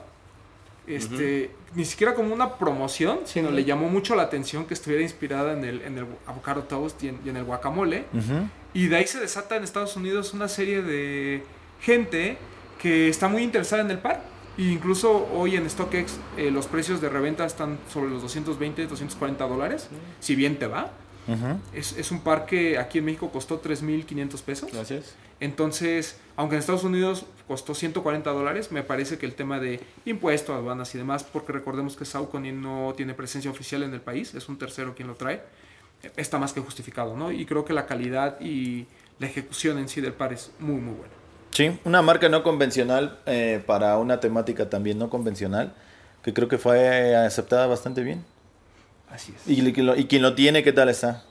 este, 0.88 1.52
ni 1.76 1.86
siquiera 1.86 2.14
como 2.14 2.34
una 2.34 2.56
promoción, 2.56 3.20
sino 3.26 3.52
le 3.52 3.64
llamó 3.64 3.90
mucho 3.90 4.16
la 4.16 4.24
atención 4.24 4.66
que 4.66 4.74
estuviera 4.74 5.02
inspirada 5.02 5.54
en 5.54 5.64
el, 5.64 5.82
en 5.82 5.98
el 5.98 6.06
avocado 6.28 6.64
toast 6.64 7.02
y 7.04 7.10
en, 7.10 7.20
y 7.26 7.30
en 7.30 7.38
el 7.38 7.44
guacamole. 7.44 8.06
Y 8.74 8.88
de 8.88 8.96
ahí 8.96 9.08
se 9.08 9.20
desata 9.20 9.56
en 9.56 9.64
Estados 9.64 9.96
Unidos 9.96 10.34
una 10.34 10.48
serie 10.48 10.82
de 10.82 11.44
gente 11.82 12.38
que 12.82 13.08
está 13.08 13.28
muy 13.28 13.44
interesada 13.44 13.82
en 13.82 13.92
el 13.92 14.00
par. 14.00 14.24
E 14.58 14.64
incluso 14.64 15.28
hoy 15.34 15.56
en 15.56 15.68
StockX 15.70 16.20
eh, 16.38 16.52
los 16.52 16.68
precios 16.68 17.02
de 17.02 17.10
reventa 17.10 17.46
están 17.46 17.80
sobre 17.92 18.12
los 18.12 18.22
220, 18.22 18.88
240 18.88 19.48
dólares. 19.48 19.88
Si 20.20 20.36
bien 20.36 20.58
te 20.60 20.68
va. 20.68 20.92
Es, 21.74 21.98
es 21.98 22.12
un 22.12 22.22
par 22.22 22.46
que 22.46 22.78
aquí 22.78 23.00
en 23.00 23.06
México 23.06 23.30
costó 23.32 23.62
3.500 23.62 24.42
pesos. 24.42 24.72
Gracias. 24.72 25.16
Entonces, 25.40 26.18
aunque 26.36 26.56
en 26.56 26.60
Estados 26.60 26.84
Unidos 26.84 27.26
costó 27.48 27.76
140 27.76 28.30
dólares, 28.32 28.72
me 28.72 28.84
parece 28.84 29.18
que 29.18 29.26
el 29.26 29.36
tema 29.36 29.60
de 29.60 29.82
impuestos, 30.06 30.56
aduanas 30.56 30.94
y 30.96 30.98
demás, 30.98 31.24
porque 31.24 31.52
recordemos 31.52 31.96
que 31.96 32.06
Saucony 32.06 32.52
no 32.54 32.94
tiene 32.96 33.14
presencia 33.14 33.52
oficial 33.52 33.84
en 33.84 33.94
el 33.94 34.02
país, 34.02 34.34
es 34.36 34.48
un 34.48 34.58
tercero 34.58 34.96
quien 34.96 35.08
lo 35.08 35.16
trae, 35.16 35.42
está 36.16 36.38
más 36.38 36.54
que 36.54 36.62
justificado, 36.62 37.16
¿no? 37.16 37.32
Y 37.32 37.46
creo 37.46 37.66
que 37.66 37.74
la 37.74 37.86
calidad 37.86 38.40
y 38.40 38.86
la 39.20 39.28
ejecución 39.28 39.78
en 39.80 39.90
sí 39.90 40.02
del 40.02 40.14
par 40.14 40.34
es 40.34 40.52
muy, 40.60 40.82
muy 40.82 40.96
buena. 40.96 41.14
Sí, 41.52 41.78
una 41.84 42.02
marca 42.02 42.30
no 42.30 42.42
convencional 42.42 43.20
eh, 43.26 43.62
para 43.66 43.98
una 43.98 44.20
temática 44.20 44.70
también 44.70 44.98
no 44.98 45.10
convencional, 45.10 45.74
que 46.24 46.34
creo 46.34 46.48
que 46.48 46.58
fue 46.58 47.16
aceptada 47.16 47.68
bastante 47.68 48.02
bien. 48.02 48.26
Así 49.14 49.34
es. 49.36 49.48
Y, 49.48 49.72
quien 49.74 49.86
lo- 49.86 49.96
y 49.96 50.06
quien 50.06 50.22
lo 50.22 50.34
tiene, 50.36 50.64
¿qué 50.64 50.74
tal 50.74 50.90
está? 50.90 51.24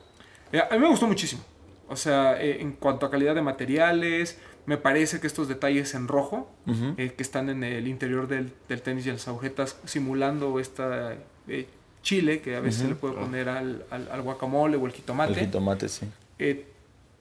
Eh, 0.52 0.60
A 0.70 0.74
mí 0.74 0.78
me 0.80 0.88
gustó 0.88 1.06
muchísimo. 1.06 1.42
O 1.88 1.96
sea, 1.96 2.40
eh, 2.40 2.62
en 2.62 2.72
cuanto 2.72 3.04
a 3.06 3.10
calidad 3.10 3.34
de 3.34 3.42
materiales, 3.42 4.38
me 4.66 4.76
parece 4.78 5.20
que 5.20 5.26
estos 5.26 5.48
detalles 5.48 5.94
en 5.94 6.06
rojo, 6.08 6.48
eh, 6.96 7.12
que 7.16 7.22
están 7.22 7.48
en 7.50 7.64
el 7.64 7.88
interior 7.88 8.28
del, 8.28 8.52
del 8.68 8.80
tenis 8.80 9.04
y 9.06 9.10
las 9.10 9.26
agujetas, 9.28 9.76
simulando 9.84 10.58
esta 10.60 11.16
eh, 11.48 11.66
chile 12.02 12.40
que 12.40 12.54
a 12.56 12.60
veces 12.60 12.82
se 12.82 12.88
le 12.88 12.94
puede 12.94 13.14
poner 13.14 13.48
al, 13.48 13.84
al- 13.90 14.08
al 14.10 14.22
guacamole 14.22 14.76
o 14.76 14.86
el 14.86 14.92
jitomate. 14.92 15.32
El 15.32 15.38
jitomate, 15.40 15.88
sí. 15.88 16.06
Eh, 16.38 16.66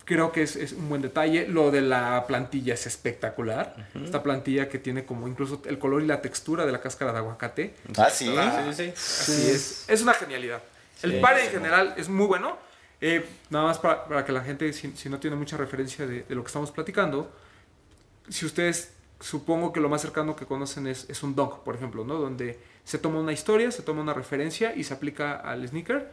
creo 0.06 0.32
que 0.32 0.44
es, 0.44 0.56
es 0.56 0.74
un 0.74 0.90
buen 0.90 1.02
detalle. 1.02 1.48
Lo 1.48 1.72
de 1.72 1.82
la 1.82 2.26
plantilla 2.28 2.74
es 2.74 2.88
espectacular. 2.88 3.90
Esta 4.04 4.24
plantilla 4.24 4.70
que 4.70 4.80
tiene 4.80 5.06
como 5.06 5.28
incluso 5.28 5.62
el 5.66 5.80
color 5.80 6.02
y 6.02 6.08
la 6.08 6.22
textura 6.22 6.66
de 6.66 6.72
la 6.72 6.82
cáscara 6.82 7.12
de 7.12 7.20
aguacate. 7.20 7.74
Ah, 7.98 8.10
sí. 8.10 8.26
Sí, 8.26 8.34
sí, 8.34 8.74
sí. 8.74 8.94
Así 8.96 9.52
es. 9.52 9.86
Es 9.88 10.02
una 10.02 10.14
genialidad. 10.14 10.62
El 11.04 11.20
par 11.20 11.40
en 11.40 11.50
general 11.50 11.96
es 11.98 12.10
muy 12.10 12.28
bueno. 12.28 12.58
Eh, 13.00 13.26
nada 13.50 13.66
más 13.66 13.80
para, 13.80 14.06
para 14.06 14.24
que 14.26 14.32
la 14.32 14.42
gente, 14.42 14.72
si, 14.74 14.96
si 14.96 15.10
no 15.10 15.20
tiene 15.20 15.36
mucha 15.36 15.58
referencia 15.58 16.06
de, 16.06 16.22
de 16.24 16.36
lo 16.36 16.44
que 16.44 16.48
estamos 16.48 16.70
platicando, 16.70 17.32
si 18.30 18.46
ustedes 18.46 18.92
supongo 19.22 19.72
que 19.72 19.80
lo 19.80 19.88
más 19.88 20.02
cercano 20.02 20.36
que 20.36 20.46
conocen 20.46 20.88
es, 20.88 21.10
es 21.10 21.24
un 21.24 21.36
dunk, 21.36 21.60
por 21.60 21.76
ejemplo, 21.76 22.04
¿no? 22.04 22.16
Donde 22.16 22.60
se 22.84 22.98
toma 22.98 23.20
una 23.20 23.32
historia, 23.32 23.72
se 23.72 23.84
toma 23.84 24.02
una 24.02 24.14
referencia 24.14 24.76
y 24.76 24.84
se 24.84 24.94
aplica 24.94 25.36
al 25.36 25.66
sneaker. 25.68 26.12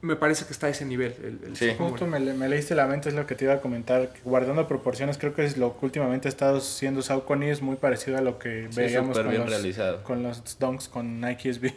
Me 0.00 0.14
parece 0.16 0.44
que 0.46 0.52
está 0.52 0.68
a 0.68 0.70
ese 0.70 0.84
nivel. 0.84 1.14
El, 1.22 1.40
el 1.48 1.56
Sí. 1.56 1.72
Justo 1.76 2.06
me, 2.06 2.20
le- 2.20 2.34
me 2.34 2.48
leíste 2.48 2.74
la 2.76 2.86
mente, 2.86 3.08
es 3.08 3.14
lo 3.16 3.26
que 3.26 3.34
te 3.34 3.44
iba 3.44 3.54
a 3.54 3.60
comentar. 3.60 4.10
Guardando 4.24 4.68
proporciones, 4.68 5.18
creo 5.18 5.34
que 5.34 5.44
es 5.44 5.56
lo 5.56 5.78
que 5.78 5.84
últimamente 5.86 6.28
ha 6.28 6.30
estado 6.30 6.60
siendo 6.60 7.02
Saucony, 7.02 7.50
es 7.50 7.60
muy 7.60 7.76
parecido 7.76 8.16
a 8.16 8.20
lo 8.20 8.38
que 8.38 8.68
Sí, 8.70 8.76
veíamos 8.80 9.18
con 9.18 9.28
bien 9.28 9.40
los, 9.42 9.50
realizado. 9.50 10.04
con 10.04 10.22
los 10.22 10.58
Dunks 10.58 10.88
con 10.88 11.20
Nike 11.20 11.52
SB. 11.52 11.74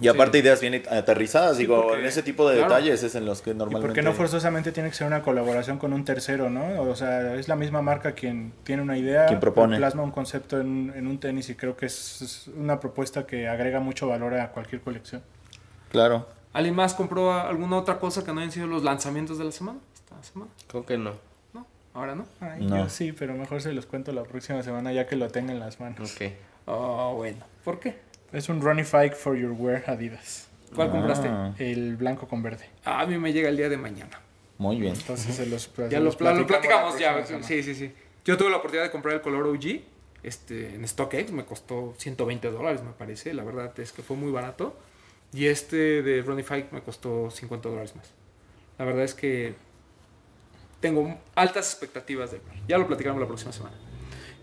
Y 0.00 0.08
aparte 0.08 0.38
ideas 0.38 0.60
bien 0.60 0.82
aterrizadas, 0.90 1.56
digo, 1.56 1.82
porque- 1.84 2.00
en 2.00 2.06
ese 2.06 2.22
tipo 2.22 2.48
de 2.48 2.56
claro. 2.58 2.74
detalles 2.74 3.02
es 3.02 3.14
en 3.14 3.24
los 3.24 3.40
que 3.40 3.50
Y 3.50 3.54
normalmente... 3.54 3.86
porque 3.86 4.02
no 4.02 4.12
forzosamente 4.12 4.70
tiene 4.72 4.90
que 4.90 4.94
ser 4.94 5.06
una 5.06 5.22
colaboración 5.22 5.78
con 5.78 5.92
un 5.94 6.04
tercero, 6.04 6.50
¿no? 6.50 6.82
O 6.82 6.94
sea, 6.94 7.34
es 7.36 7.48
la 7.48 7.56
misma 7.56 7.80
marca 7.80 8.12
quien 8.12 8.52
tiene 8.62 8.82
una 8.82 8.98
idea, 8.98 9.26
Quien 9.26 9.40
propone. 9.40 9.78
plasma 9.78 10.02
un 10.02 10.10
concepto 10.10 10.60
en, 10.60 10.92
en 10.94 11.06
un 11.06 11.18
tenis 11.18 11.48
y 11.48 11.54
creo 11.54 11.76
que 11.76 11.86
es, 11.86 12.20
es 12.22 12.48
una 12.48 12.78
propuesta 12.78 13.26
que 13.26 13.48
agrega 13.48 13.80
mucho 13.80 14.06
valor 14.08 14.34
a 14.34 14.50
cualquier 14.52 14.82
colección. 14.82 15.22
Claro. 15.90 16.26
¿Alguien 16.52 16.74
más 16.74 16.94
compró 16.94 17.32
alguna 17.32 17.76
otra 17.78 17.98
cosa 17.98 18.24
que 18.24 18.32
no 18.32 18.40
hayan 18.40 18.52
sido 18.52 18.66
los 18.66 18.82
lanzamientos 18.82 19.38
de 19.38 19.44
la 19.44 19.52
semana? 19.52 19.78
Esta 19.94 20.22
semana. 20.22 20.50
Creo 20.68 20.84
que 20.86 20.98
no. 20.98 21.12
No, 21.54 21.66
ahora 21.94 22.14
no. 22.14 22.26
Ay, 22.40 22.64
No. 22.66 22.76
yo 22.78 22.88
sí, 22.88 23.12
pero 23.12 23.34
mejor 23.34 23.60
se 23.62 23.72
los 23.72 23.86
cuento 23.86 24.12
la 24.12 24.24
próxima 24.24 24.62
semana 24.62 24.92
ya 24.92 25.06
que 25.06 25.16
lo 25.16 25.28
tenga 25.28 25.52
en 25.52 25.60
las 25.60 25.80
manos. 25.80 26.12
Ok. 26.14 26.32
Oh, 26.66 27.14
bueno. 27.16 27.38
¿Por 27.64 27.78
qué? 27.78 27.96
Es 28.32 28.48
un 28.48 28.60
Ronnie 28.60 28.84
Fike 28.84 29.14
for 29.14 29.36
Your 29.36 29.52
Wear 29.52 29.84
Adidas. 29.88 30.48
¿Cuál 30.74 30.90
compraste? 30.90 31.28
Ah, 31.28 31.54
El 31.58 31.96
blanco 31.96 32.26
con 32.28 32.42
verde. 32.42 32.68
Ah, 32.84 33.00
a 33.00 33.06
mí 33.06 33.16
me 33.18 33.32
llega 33.32 33.48
el 33.48 33.56
día 33.56 33.68
de 33.68 33.76
mañana. 33.76 34.20
muy 34.58 34.76
bien. 34.80 34.94
Entonces 34.94 35.34
se 35.34 35.46
los, 35.46 35.70
Ya 35.76 35.88
se 35.90 36.00
los 36.00 36.20
lo 36.20 36.46
platicamos 36.46 36.94
la 36.94 37.00
ya. 37.00 37.26
semana. 37.26 37.46
Sí, 37.46 37.62
sí, 37.62 37.74
sí. 37.74 37.92
Yo 38.24 38.36
tuve 38.36 38.50
la 38.50 38.56
oportunidad 38.56 38.84
de 38.84 38.90
comprar 38.90 39.14
el 39.14 39.20
color 39.20 39.46
OG 39.46 39.80
este, 40.22 40.74
en 40.74 40.86
StockX. 40.86 41.30
Me 41.32 41.44
costó 41.44 41.94
120 41.98 42.50
dólares, 42.50 42.82
me 42.82 42.90
parece. 42.92 43.32
La 43.32 43.44
verdad 43.44 43.72
es 43.78 43.92
que 43.92 44.02
fue 44.02 44.16
muy 44.16 44.32
barato. 44.32 44.76
Y 45.32 45.46
este 45.46 46.02
de 46.02 46.22
Ronnie 46.22 46.44
Fike 46.44 46.68
me 46.72 46.80
costó 46.82 47.30
50 47.30 47.68
dólares 47.68 47.94
más. 47.96 48.10
La 48.78 48.84
verdad 48.84 49.04
es 49.04 49.14
que 49.14 49.54
tengo 50.80 51.16
altas 51.34 51.70
expectativas 51.72 52.32
de 52.32 52.38
par. 52.38 52.54
Ya 52.68 52.76
lo 52.78 52.86
platicaremos 52.86 53.20
la 53.20 53.26
próxima 53.26 53.52
semana. 53.52 53.76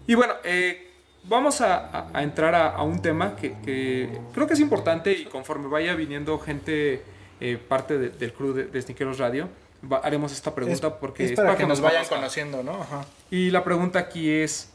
Y 0.08 0.16
bueno, 0.16 0.34
eh, 0.44 0.93
vamos 1.26 1.62
a, 1.62 2.08
entrar 2.22 2.54
a, 2.56 2.70
a 2.70 2.84
un 2.84 3.02
tema 3.02 3.36
que, 3.36 3.54
que 3.66 4.20
creo 4.34 4.48
que 4.48 4.54
es 4.54 4.60
importante 4.60 5.12
y 5.14 5.26
conforme 5.26 5.68
vaya 5.68 5.96
viniendo 5.96 6.38
gente, 6.40 7.04
eh, 7.40 7.58
parte 7.58 7.98
de- 7.98 8.10
del 8.10 8.34
crew 8.34 8.54
de, 8.54 8.66
de 8.66 8.82
Sneakeros 8.82 9.18
Radio, 9.20 9.50
va- 9.92 9.98
haremos 10.00 10.32
esta 10.32 10.54
pregunta 10.56 10.88
Es- 10.88 10.94
porque 10.94 11.26
es 11.26 11.32
para 11.34 11.56
que 11.58 11.66
nos 11.66 11.82
vayan 11.82 12.06
conociendo, 12.08 12.64
¿no? 12.64 12.74
Ajá. 12.82 13.06
Y 13.32 13.52
la 13.52 13.64
pregunta 13.64 14.00
aquí 14.00 14.30
es, 14.30 14.70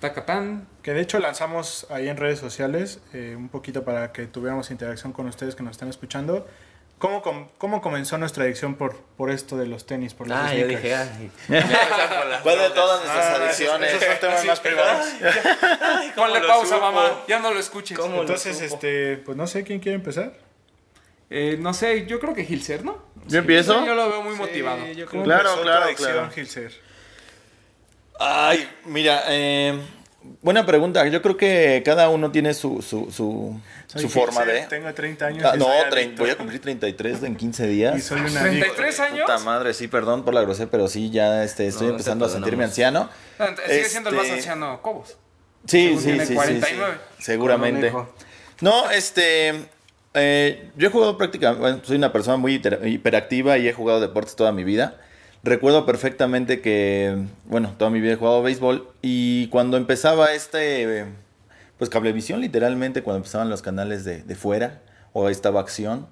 Tacatán, 0.00 0.68
Que 0.82 0.92
de 0.92 1.00
hecho 1.00 1.18
lanzamos 1.18 1.86
ahí 1.90 2.08
en 2.08 2.16
redes 2.18 2.38
sociales, 2.38 3.00
eh, 3.14 3.34
un 3.36 3.48
poquito 3.48 3.82
para 3.82 4.12
que 4.12 4.26
tuviéramos 4.26 4.70
interacción 4.70 5.12
con 5.12 5.26
ustedes 5.26 5.54
que 5.56 5.62
nos 5.62 5.72
están 5.72 5.88
escuchando. 5.88 6.46
¿Cómo, 6.98 7.20
com- 7.20 7.46
cómo 7.58 7.82
comenzó 7.82 8.16
nuestra 8.16 8.44
adicción 8.44 8.74
por, 8.74 8.96
por 9.18 9.30
esto 9.30 9.58
de 9.58 9.66
los 9.66 9.84
tenis? 9.84 10.14
Por 10.14 10.28
los 10.28 10.38
Ah, 10.38 10.54
yo 10.54 10.64
sneakers? 10.64 10.82
dije, 10.82 10.94
ay. 10.96 11.30
¿Cuál 12.42 12.58
de 12.58 12.70
todas 12.70 13.00
nuestras 13.04 13.26
Ah, 13.26 13.34
adicciones? 13.44 13.90
esos 13.92 14.04
son 14.04 14.18
temas 14.20 14.44
más 14.46 14.60
privados. 14.60 15.06
ponle 16.16 16.40
lo 16.40 16.46
pausa, 16.48 16.74
supo? 16.76 16.80
mamá, 16.80 17.22
ya 17.28 17.38
no 17.38 17.52
lo 17.52 17.60
escuches. 17.60 17.98
¿Cómo? 17.98 18.14
lo 18.16 18.20
Entonces, 18.22 18.56
supo? 18.56 18.74
este, 18.74 19.18
pues 19.18 19.36
no 19.36 19.46
sé 19.46 19.62
quién 19.64 19.78
quiere 19.80 19.96
empezar. 19.96 20.32
Eh, 21.28 21.58
no 21.60 21.74
sé, 21.74 22.06
yo 22.06 22.18
creo 22.18 22.32
que 22.34 22.42
Hilser, 22.42 22.82
¿no? 22.84 22.98
¿Yo 23.26 23.40
empiezo? 23.40 23.84
Yo 23.84 23.94
lo 23.94 24.08
veo 24.08 24.22
muy 24.22 24.34
motivado. 24.36 24.84
Sí, 24.86 24.94
yo 24.94 25.06
¿Cómo 25.06 25.24
creo 25.24 25.34
Claro, 25.40 25.54
tu 25.56 25.62
claro, 25.62 25.84
adicción, 25.84 26.12
claro. 26.12 26.30
Gilser? 26.30 26.72
Ay, 28.18 28.70
mira, 28.84 29.22
eh, 29.28 29.78
buena 30.42 30.66
pregunta. 30.66 31.06
Yo 31.08 31.22
creo 31.22 31.36
que 31.36 31.82
cada 31.84 32.08
uno 32.08 32.30
tiene 32.32 32.54
su, 32.54 32.82
su, 32.82 33.10
su, 33.10 33.58
Soy 33.86 34.02
su 34.02 34.08
forma 34.08 34.44
de... 34.44 34.62
Tengo 34.66 34.92
30 34.92 35.26
años. 35.26 35.44
Ah, 35.44 35.52
y 35.54 35.58
no, 35.58 35.64
soy 35.66 35.74
trein- 35.90 36.04
adicto. 36.06 36.22
voy 36.22 36.30
a 36.30 36.36
cumplir 36.36 36.60
33 36.60 37.22
en 37.22 37.36
15 37.36 37.64
Y 37.64 37.68
días. 37.68 38.02
soy 38.04 38.20
un 38.20 38.36
adicto. 38.36 38.74
¿33 38.76 38.98
años? 39.00 39.20
Puta 39.22 39.38
madre, 39.40 39.74
sí, 39.74 39.88
perdón 39.88 40.24
por 40.24 40.34
la 40.34 40.42
grosera, 40.42 40.70
pero 40.70 40.88
sí, 40.88 41.10
ya 41.10 41.42
este, 41.44 41.66
estoy 41.66 41.86
No, 41.86 41.92
empezando 41.92 42.24
a 42.26 42.28
sentirme 42.28 42.64
anciano. 42.64 43.08
No, 43.38 43.46
Sigue 43.66 43.84
siendo 43.88 44.10
el 44.10 44.16
más 44.16 44.24
Este, 44.24 44.36
anciano 44.36 44.80
Cobos. 44.82 45.16
Sí, 45.66 45.96
sí, 45.98 46.04
tiene 46.04 46.20
sí, 46.26 46.28
sí, 46.28 46.34
49. 46.34 46.94
sí, 47.18 47.24
seguramente. 47.24 47.80
Un 47.80 47.86
hijo. 47.86 48.14
No, 48.60 48.90
este, 48.90 49.66
eh, 50.14 50.70
yo 50.76 50.88
he 50.88 50.90
jugado 50.90 51.18
prácticamente, 51.18 51.60
bueno, 51.60 51.80
soy 51.82 51.96
una 51.96 52.12
persona 52.12 52.36
muy 52.36 52.58
hiper- 52.58 52.88
hiperactiva 52.90 53.58
y 53.58 53.68
he 53.68 53.72
jugado 53.72 54.00
deportes 54.00 54.36
toda 54.36 54.52
mi 54.52 54.64
vida. 54.64 55.00
Recuerdo 55.46 55.86
perfectamente 55.86 56.60
que, 56.60 57.16
bueno, 57.44 57.72
toda 57.78 57.88
mi 57.88 58.00
vida 58.00 58.14
he 58.14 58.16
jugado 58.16 58.42
béisbol 58.42 58.88
y 59.00 59.46
cuando 59.46 59.76
empezaba 59.76 60.32
este, 60.32 61.06
pues 61.78 61.88
cablevisión 61.88 62.40
literalmente, 62.40 63.04
cuando 63.04 63.18
empezaban 63.18 63.48
los 63.48 63.62
canales 63.62 64.04
de, 64.04 64.24
de 64.24 64.34
fuera 64.34 64.82
o 65.12 65.28
estaba 65.28 65.60
acción, 65.60 66.08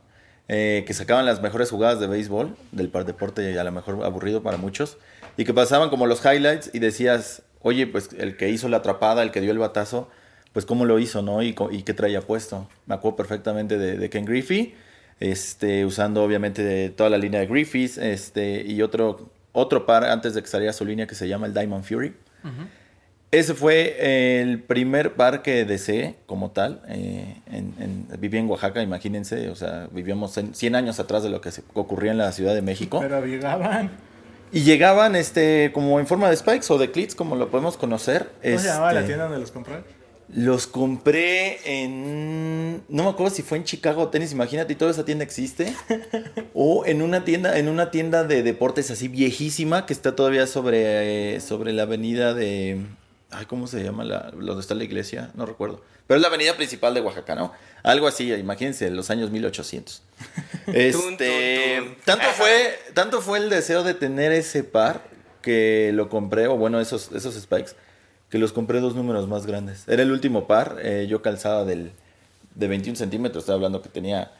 eh, 0.46 0.84
que 0.86 0.94
sacaban 0.94 1.26
las 1.26 1.42
mejores 1.42 1.68
jugadas 1.68 1.98
de 1.98 2.06
béisbol, 2.06 2.54
del 2.70 2.90
par 2.90 3.06
deporte 3.06 3.50
y 3.50 3.56
a 3.58 3.64
lo 3.64 3.72
mejor 3.72 4.04
aburrido 4.04 4.44
para 4.44 4.56
muchos, 4.56 4.98
y 5.36 5.44
que 5.44 5.52
pasaban 5.52 5.90
como 5.90 6.06
los 6.06 6.24
highlights 6.24 6.70
y 6.72 6.78
decías, 6.78 7.42
oye, 7.60 7.88
pues 7.88 8.10
el 8.16 8.36
que 8.36 8.50
hizo 8.50 8.68
la 8.68 8.76
atrapada, 8.76 9.24
el 9.24 9.32
que 9.32 9.40
dio 9.40 9.50
el 9.50 9.58
batazo, 9.58 10.08
pues 10.52 10.64
cómo 10.64 10.84
lo 10.84 11.00
hizo, 11.00 11.22
¿no? 11.22 11.42
Y, 11.42 11.56
y 11.72 11.82
qué 11.82 11.92
traía 11.92 12.20
puesto. 12.20 12.68
Me 12.86 12.94
acuerdo 12.94 13.16
perfectamente 13.16 13.78
de 13.78 14.10
Ken 14.10 14.26
Griffey, 14.26 14.76
este, 15.30 15.84
usando 15.84 16.22
obviamente 16.22 16.62
de 16.62 16.90
toda 16.90 17.10
la 17.10 17.18
línea 17.18 17.40
de 17.40 17.46
Griffiths, 17.46 17.98
este, 17.98 18.62
y 18.66 18.82
otro, 18.82 19.30
otro 19.52 19.86
par 19.86 20.04
antes 20.04 20.34
de 20.34 20.42
que 20.42 20.48
saliera 20.48 20.72
su 20.72 20.84
línea 20.84 21.06
que 21.06 21.14
se 21.14 21.28
llama 21.28 21.46
el 21.46 21.54
Diamond 21.54 21.84
Fury. 21.84 22.14
Ese 23.30 23.54
fue 23.54 24.40
el 24.42 24.60
primer 24.62 25.14
par 25.14 25.42
que 25.42 25.64
deseé 25.64 26.14
como 26.26 26.52
tal. 26.52 26.82
eh, 26.88 27.36
en, 27.50 27.74
en- 27.80 28.06
viví 28.20 28.38
en 28.38 28.48
Oaxaca, 28.48 28.80
imagínense, 28.80 29.48
o 29.48 29.56
sea, 29.56 29.88
vivíamos 29.90 30.36
en 30.38 30.54
100 30.54 30.76
años 30.76 31.00
atrás 31.00 31.24
de 31.24 31.30
lo 31.30 31.40
que 31.40 31.50
se 31.50 31.62
ocurría 31.74 32.12
en 32.12 32.18
la 32.18 32.30
Ciudad 32.30 32.54
de 32.54 32.62
México. 32.62 33.00
Pero 33.00 33.24
llegaban. 33.26 33.90
Y 34.52 34.60
llegaban 34.60 35.16
este, 35.16 35.72
como 35.74 35.98
en 35.98 36.06
forma 36.06 36.30
de 36.30 36.36
spikes 36.36 36.66
o 36.72 36.78
de 36.78 36.92
clits, 36.92 37.16
como 37.16 37.34
lo 37.34 37.50
podemos 37.50 37.76
conocer. 37.76 38.30
¿Cómo 38.40 38.58
se 38.60 38.68
llamaba 38.68 38.92
la 38.92 39.00
Este, 39.00 39.08
tienda 39.08 39.24
donde 39.24 39.40
los 39.40 39.50
compré? 39.50 39.78
Los 40.28 40.66
compré 40.66 41.58
en. 41.64 42.82
No 42.88 43.04
me 43.04 43.10
acuerdo 43.10 43.34
si 43.34 43.42
fue 43.42 43.58
en 43.58 43.64
Chicago 43.64 44.08
Tenis, 44.08 44.32
imagínate, 44.32 44.72
y 44.72 44.76
toda 44.76 44.90
esa 44.90 45.04
tienda 45.04 45.22
existe. 45.22 45.74
o 46.54 46.86
en 46.86 47.02
una 47.02 47.24
tienda, 47.24 47.58
en 47.58 47.68
una 47.68 47.90
tienda 47.90 48.24
de 48.24 48.42
deportes 48.42 48.90
así 48.90 49.08
viejísima 49.08 49.84
que 49.86 49.92
está 49.92 50.16
todavía 50.16 50.46
sobre, 50.46 51.36
eh, 51.36 51.40
sobre 51.40 51.72
la 51.72 51.82
avenida 51.82 52.32
de. 52.32 52.80
Ay, 53.30 53.46
¿cómo 53.46 53.66
se 53.66 53.82
llama? 53.82 54.04
La, 54.04 54.30
donde 54.30 54.60
está 54.60 54.74
la 54.74 54.84
iglesia? 54.84 55.30
No 55.34 55.44
recuerdo. 55.44 55.82
Pero 56.06 56.16
es 56.16 56.22
la 56.22 56.28
avenida 56.28 56.56
principal 56.56 56.94
de 56.94 57.00
Oaxaca, 57.00 57.34
¿no? 57.34 57.52
Algo 57.82 58.06
así, 58.06 58.32
imagínense, 58.32 58.86
en 58.86 58.96
los 58.96 59.10
años 59.10 59.30
1800. 59.30 60.02
Este. 60.66 61.96
Tanto, 62.06 62.26
fue, 62.34 62.78
tanto 62.94 63.20
fue 63.20 63.38
el 63.38 63.50
deseo 63.50 63.82
de 63.82 63.92
tener 63.92 64.32
ese 64.32 64.64
par 64.64 65.02
que 65.42 65.90
lo 65.92 66.08
compré, 66.08 66.46
o 66.46 66.56
bueno, 66.56 66.80
esos, 66.80 67.12
esos 67.12 67.34
spikes, 67.34 67.72
que 68.34 68.38
los 68.40 68.52
compré 68.52 68.80
dos 68.80 68.96
números 68.96 69.28
más 69.28 69.46
grandes. 69.46 69.86
Era 69.86 70.02
el 70.02 70.10
último 70.10 70.48
par, 70.48 70.78
eh, 70.82 71.06
yo 71.08 71.22
calzaba 71.22 71.64
del, 71.64 71.92
de 72.56 72.66
21 72.66 72.96
centímetros, 72.96 73.42
estoy 73.42 73.54
hablando 73.54 73.80
que 73.80 73.88
tenía 73.88 74.32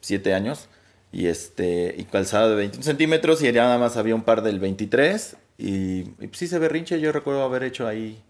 7 0.00 0.32
años, 0.32 0.68
y, 1.12 1.26
este, 1.26 1.94
y 1.98 2.04
calzaba 2.04 2.48
de 2.48 2.54
21 2.54 2.82
centímetros, 2.82 3.42
y 3.42 3.52
ya 3.52 3.64
nada 3.64 3.76
más 3.76 3.98
había 3.98 4.14
un 4.14 4.22
par 4.22 4.40
del 4.40 4.58
23, 4.58 5.36
y, 5.58 5.68
y 5.68 6.28
pues 6.28 6.38
sí 6.38 6.46
se 6.46 6.58
berrinche, 6.58 6.98
yo 6.98 7.12
recuerdo 7.12 7.42
haber 7.42 7.64
hecho 7.64 7.86
ahí, 7.86 8.22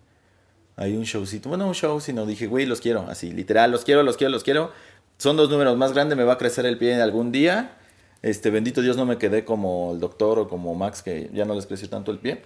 ahí 0.75 0.97
un 0.97 1.05
showcito, 1.05 1.50
bueno, 1.50 1.69
un 1.69 1.75
show, 1.75 2.00
sino 2.00 2.26
dije, 2.26 2.49
güey, 2.49 2.67
los 2.67 2.81
quiero, 2.81 3.07
así, 3.09 3.31
literal, 3.31 3.71
los 3.71 3.85
quiero, 3.85 4.02
los 4.02 4.17
quiero, 4.17 4.33
los 4.33 4.43
quiero. 4.43 4.73
Son 5.19 5.37
dos 5.37 5.49
números 5.49 5.76
más 5.76 5.93
grandes, 5.93 6.19
me 6.19 6.25
va 6.25 6.33
a 6.33 6.38
crecer 6.38 6.67
el 6.67 6.79
pie 6.79 7.00
algún 7.00 7.31
día. 7.31 7.76
Este, 8.23 8.50
bendito 8.50 8.82
Dios, 8.82 8.97
no 8.97 9.04
me 9.04 9.19
quedé 9.19 9.45
como 9.45 9.93
el 9.93 10.00
doctor 10.00 10.39
o 10.39 10.49
como 10.49 10.75
Max, 10.76 11.02
que 11.02 11.28
ya 11.32 11.45
no 11.45 11.54
les 11.54 11.67
creció 11.67 11.89
tanto 11.89 12.13
el 12.13 12.19
pie. 12.19 12.43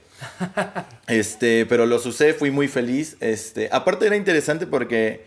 Este, 1.07 1.67
pero 1.67 1.87
los 1.87 2.05
usé, 2.07 2.33
fui 2.33 2.51
muy 2.51 2.67
feliz. 2.67 3.17
Este, 3.21 3.69
aparte 3.71 4.07
era 4.07 4.17
interesante 4.17 4.67
porque 4.67 5.25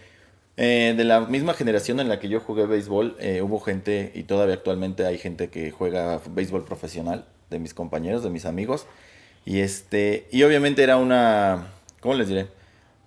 eh, 0.57 0.93
de 0.97 1.03
la 1.05 1.21
misma 1.21 1.53
generación 1.53 2.01
en 2.01 2.09
la 2.09 2.19
que 2.19 2.27
yo 2.27 2.41
jugué 2.41 2.65
béisbol, 2.65 3.15
eh, 3.19 3.41
hubo 3.41 3.61
gente, 3.61 4.11
y 4.13 4.23
todavía 4.23 4.55
actualmente 4.55 5.05
hay 5.05 5.17
gente 5.17 5.49
que 5.49 5.71
juega 5.71 6.19
béisbol 6.31 6.65
profesional, 6.65 7.25
de 7.49 7.59
mis 7.59 7.73
compañeros, 7.73 8.23
de 8.23 8.29
mis 8.29 8.45
amigos. 8.45 8.85
Y 9.45 9.59
este, 9.59 10.27
y 10.31 10.43
obviamente 10.43 10.83
era 10.83 10.97
una, 10.97 11.67
¿cómo 12.01 12.15
les 12.15 12.27
diré? 12.27 12.47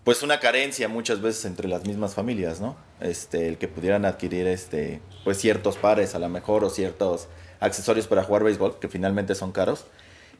Pues 0.04 0.22
una 0.22 0.40
carencia 0.40 0.88
muchas 0.88 1.20
veces 1.20 1.44
entre 1.44 1.68
las 1.68 1.84
mismas 1.86 2.14
familias, 2.14 2.60
¿no? 2.60 2.76
Este, 3.02 3.48
el 3.48 3.58
que 3.58 3.68
pudieran 3.68 4.04
adquirir 4.04 4.46
este, 4.46 5.00
pues 5.24 5.38
ciertos 5.38 5.76
pares 5.76 6.14
a 6.14 6.18
lo 6.18 6.28
mejor 6.28 6.64
o 6.64 6.70
ciertos 6.70 7.28
accesorios 7.60 8.06
para 8.06 8.22
jugar 8.22 8.44
béisbol, 8.44 8.78
que 8.78 8.88
finalmente 8.88 9.34
son 9.34 9.52
caros. 9.52 9.86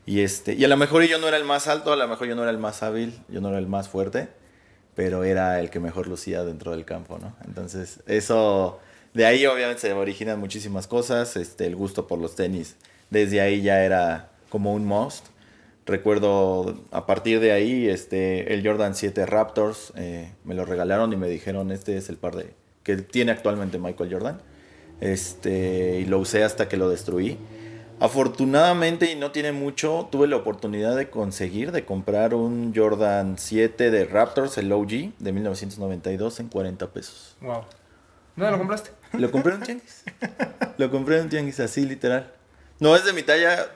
Y 0.07 0.20
este, 0.20 0.55
y 0.55 0.64
a 0.64 0.68
lo 0.68 0.77
mejor 0.77 1.05
yo 1.05 1.18
no 1.18 1.29
era 1.29 1.37
el 1.37 1.44
más 1.44 1.68
alto, 1.68 1.92
a 1.92 1.96
lo 1.96 2.09
mejor 2.09 2.27
yo 2.29 2.35
no 2.35 2.42
era 2.42 2.51
el 2.51 2.59
más 2.59 2.83
hábil, 2.83 3.20
yo 3.29 3.40
no 3.40 3.51
era 3.51 3.59
el 3.59 3.66
más 3.66 3.88
fuerte, 3.88 4.29
pero 4.94 5.25
era 5.25 5.61
el 5.61 5.70
que 5.70 5.81
mejor 5.81 6.09
lucía 6.09 6.44
dentro 6.44 6.72
del 6.72 6.85
campo, 6.85 7.18
¿no? 7.18 7.35
Entonces, 7.44 8.01
eso, 8.07 8.81
de 9.14 9.27
ahí 9.27 9.46
obviamente 9.46 9.81
se 9.81 9.92
originan 9.92 10.40
muchísimas 10.40 10.87
cosas, 10.87 11.37
este, 11.37 11.66
el 11.66 11.77
gusto 11.77 12.09
por 12.09 12.18
los 12.18 12.35
tenis, 12.35 12.77
desde 13.11 13.40
ahí 13.40 13.62
ya 13.62 13.85
era 13.85 14.31
como 14.48 14.72
un 14.72 14.85
must. 14.85 15.27
Recuerdo 15.85 16.77
a 16.92 17.07
partir 17.07 17.40
de 17.40 17.53
ahí, 17.53 17.88
este, 17.88 18.55
el 18.55 18.66
Jordan 18.66 18.95
7 18.95 19.27
Raptors, 19.27 19.92
eh, 19.97 20.33
me 20.45 20.55
lo 20.55 20.64
regalaron 20.64 21.12
y 21.12 21.16
me 21.16 21.29
dijeron, 21.29 21.73
este 21.73 21.97
es 21.97 22.09
el 22.09 22.16
par 22.16 22.37
de, 22.37 22.55
que 22.85 22.97
tiene 22.97 23.33
actualmente 23.33 23.79
Michael 23.79 24.12
Jordan. 24.12 24.40
Este, 25.01 25.99
y 25.99 26.05
lo 26.05 26.21
usé 26.21 26.45
hasta 26.45 26.68
que 26.68 26.77
lo 26.77 26.88
destruí. 26.88 27.37
Afortunadamente, 27.99 29.11
y 29.11 29.16
no 29.16 29.33
tiene 29.33 29.53
mucho, 29.53 30.09
tuve 30.11 30.29
la 30.29 30.37
oportunidad 30.37 30.97
de 30.97 31.11
conseguir, 31.11 31.73
de 31.73 31.85
comprar 31.85 32.35
un 32.35 32.73
Jordan 32.75 33.37
7 33.38 33.90
de 33.90 34.05
Raptors, 34.05 34.59
el 34.59 34.71
OG, 34.73 35.18
de 35.18 35.33
1992 35.33 36.40
en 36.40 36.49
40 36.49 36.92
pesos. 36.92 37.37
Wow. 37.40 37.62
¿Dónde 38.37 38.53
lo 38.53 38.59
compraste? 38.59 38.90
Lo 39.12 39.31
compré 39.31 39.53
en 39.53 39.59
un 39.59 39.64
tianguis. 39.64 40.05
Lo 40.79 40.90
compré 40.90 41.18
en 41.18 41.25
un 41.25 41.29
tianguis, 41.29 41.61
así 41.61 41.85
literal. 41.85 42.33
No 42.81 42.97
es 42.97 43.05
de 43.05 43.12
mi 43.12 43.23
talla, 43.23 43.68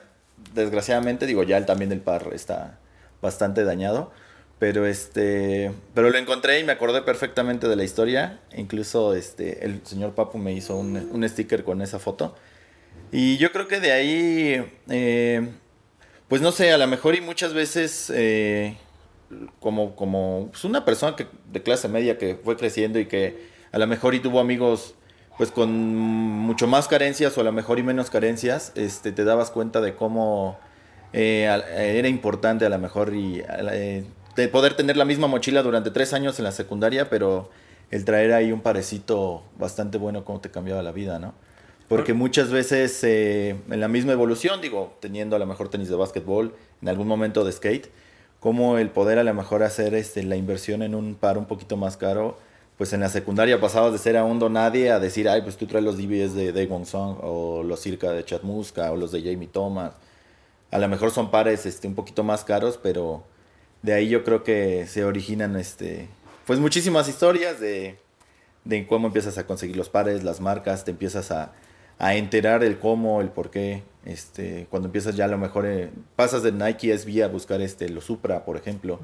desgraciadamente, 0.54 1.26
digo, 1.26 1.42
ya 1.42 1.56
el, 1.56 1.66
también 1.66 1.92
el 1.92 2.00
par 2.00 2.30
está 2.32 2.78
bastante 3.22 3.64
dañado. 3.64 4.12
Pero 4.58 4.86
este, 4.86 5.70
pero 5.92 6.08
lo 6.08 6.16
encontré 6.16 6.60
y 6.60 6.64
me 6.64 6.72
acordé 6.72 7.02
perfectamente 7.02 7.68
de 7.68 7.76
la 7.76 7.84
historia. 7.84 8.40
Incluso 8.56 9.14
este, 9.14 9.64
el 9.66 9.82
señor 9.84 10.14
Papu 10.14 10.38
me 10.38 10.54
hizo 10.54 10.76
un, 10.76 10.96
un 11.12 11.28
sticker 11.28 11.62
con 11.62 11.82
esa 11.82 11.98
foto. 11.98 12.34
Y 13.12 13.36
yo 13.36 13.52
creo 13.52 13.68
que 13.68 13.80
de 13.80 13.92
ahí, 13.92 14.64
eh, 14.88 15.48
pues 16.28 16.42
no 16.42 16.52
sé, 16.52 16.72
a 16.72 16.78
lo 16.78 16.86
mejor 16.86 17.14
y 17.14 17.20
muchas 17.20 17.54
veces 17.54 18.10
eh, 18.14 18.76
como, 19.60 19.94
como 19.94 20.48
pues 20.50 20.64
una 20.64 20.84
persona 20.84 21.16
que, 21.16 21.26
de 21.50 21.62
clase 21.62 21.88
media 21.88 22.18
que 22.18 22.36
fue 22.36 22.56
creciendo 22.56 22.98
y 22.98 23.06
que 23.06 23.48
a 23.72 23.78
lo 23.78 23.86
mejor 23.86 24.14
y 24.14 24.20
tuvo 24.20 24.40
amigos 24.40 24.94
pues 25.36 25.50
con 25.50 25.70
mucho 25.96 26.66
más 26.66 26.88
carencias 26.88 27.36
o 27.36 27.40
a 27.40 27.44
lo 27.44 27.52
mejor 27.52 27.78
y 27.78 27.82
menos 27.82 28.10
carencias, 28.10 28.72
este, 28.74 29.12
te 29.12 29.24
dabas 29.24 29.50
cuenta 29.50 29.80
de 29.80 29.94
cómo 29.94 30.58
eh, 31.12 31.46
al- 31.48 31.62
era 31.64 32.08
importante 32.08 32.64
a 32.66 32.68
lo 32.68 32.78
mejor 32.78 33.14
y 33.14 33.42
eh, 33.72 34.04
de 34.34 34.48
poder 34.48 34.74
tener 34.74 34.96
la 34.96 35.04
misma 35.04 35.26
mochila 35.26 35.62
durante 35.62 35.90
tres 35.90 36.12
años 36.12 36.38
en 36.38 36.44
la 36.44 36.52
secundaria, 36.52 37.08
pero 37.10 37.50
el 37.90 38.04
traer 38.04 38.32
ahí 38.32 38.50
un 38.52 38.60
parecito 38.60 39.42
bastante 39.58 39.98
bueno, 39.98 40.24
cómo 40.24 40.40
te 40.40 40.50
cambiaba 40.50 40.82
la 40.82 40.92
vida, 40.92 41.18
¿no? 41.18 41.34
Porque 41.88 42.14
muchas 42.14 42.50
veces 42.50 42.98
eh, 43.04 43.56
en 43.70 43.80
la 43.80 43.86
misma 43.88 44.12
evolución, 44.12 44.60
digo, 44.60 44.96
teniendo 45.00 45.36
a 45.36 45.38
lo 45.38 45.46
mejor 45.46 45.68
tenis 45.68 45.88
de 45.88 45.94
básquetbol, 45.94 46.54
en 46.82 46.88
algún 46.88 47.06
momento 47.06 47.44
de 47.44 47.52
skate, 47.52 47.86
como 48.40 48.78
el 48.78 48.90
poder 48.90 49.18
a 49.20 49.24
lo 49.24 49.32
mejor 49.34 49.62
hacer 49.62 49.94
este, 49.94 50.22
la 50.24 50.34
inversión 50.36 50.82
en 50.82 50.94
un 50.96 51.14
par 51.14 51.38
un 51.38 51.46
poquito 51.46 51.76
más 51.76 51.96
caro, 51.96 52.38
pues 52.76 52.92
en 52.92 53.00
la 53.00 53.08
secundaria 53.08 53.60
pasabas 53.60 53.92
de 53.92 53.98
ser 53.98 54.16
a 54.16 54.24
un 54.24 54.52
nadie 54.52 54.90
a 54.90 54.98
decir, 54.98 55.28
ay, 55.28 55.42
pues 55.42 55.56
tú 55.56 55.66
traes 55.66 55.84
los 55.84 55.96
DVDs 55.96 56.34
de 56.34 56.52
Daewon 56.52 56.84
Song 56.84 57.18
o 57.22 57.62
los 57.62 57.80
Circa 57.80 58.12
de 58.12 58.24
Chad 58.24 58.42
Muska 58.42 58.92
o 58.92 58.96
los 58.96 59.12
de 59.12 59.22
Jamie 59.22 59.48
Thomas. 59.48 59.92
A 60.70 60.78
lo 60.78 60.88
mejor 60.88 61.10
son 61.10 61.30
pares 61.30 61.64
este, 61.64 61.88
un 61.88 61.94
poquito 61.94 62.22
más 62.22 62.44
caros, 62.44 62.78
pero 62.82 63.24
de 63.82 63.94
ahí 63.94 64.08
yo 64.08 64.24
creo 64.24 64.44
que 64.44 64.86
se 64.86 65.04
originan 65.04 65.56
este, 65.56 66.08
pues 66.46 66.58
muchísimas 66.58 67.08
historias 67.08 67.60
de, 67.60 67.98
de 68.64 68.86
cómo 68.86 69.06
empiezas 69.06 69.38
a 69.38 69.46
conseguir 69.46 69.76
los 69.76 69.88
pares, 69.88 70.22
las 70.22 70.40
marcas, 70.40 70.84
te 70.84 70.90
empiezas 70.90 71.30
a, 71.30 71.52
a 71.98 72.14
enterar 72.14 72.62
el 72.62 72.78
cómo, 72.78 73.22
el 73.22 73.28
por 73.28 73.50
qué. 73.50 73.84
Este, 74.04 74.66
cuando 74.70 74.86
empiezas 74.86 75.16
ya 75.16 75.24
a 75.24 75.28
lo 75.28 75.38
mejor 75.38 75.66
eh, 75.66 75.90
pasas 76.14 76.42
de 76.42 76.52
Nike 76.52 76.96
SB 76.96 77.24
a 77.24 77.28
buscar 77.28 77.60
este, 77.62 77.88
los 77.88 78.04
Supra, 78.04 78.44
por 78.44 78.56
ejemplo. 78.56 79.00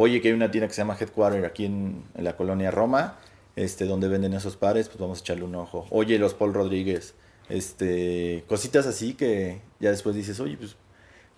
Oye, 0.00 0.20
que 0.20 0.28
hay 0.28 0.34
una 0.34 0.50
tienda 0.50 0.68
que 0.68 0.74
se 0.74 0.80
llama 0.80 0.96
Headquarter 0.98 1.44
aquí 1.44 1.64
en, 1.64 2.04
la 2.14 2.36
colonia 2.36 2.70
Roma, 2.70 3.18
este, 3.56 3.84
donde 3.84 4.06
venden 4.06 4.32
esos 4.32 4.56
pares, 4.56 4.88
pues 4.88 5.00
vamos 5.00 5.18
a 5.18 5.20
echarle 5.22 5.42
un 5.42 5.56
ojo. 5.56 5.88
Oye, 5.90 6.18
los 6.20 6.34
Paul 6.34 6.54
Rodríguez, 6.54 7.14
este, 7.48 8.44
cositas 8.46 8.86
así 8.86 9.14
que 9.14 9.60
ya 9.80 9.90
después 9.90 10.14
dices, 10.14 10.38
oye, 10.38 10.56
pues 10.56 10.76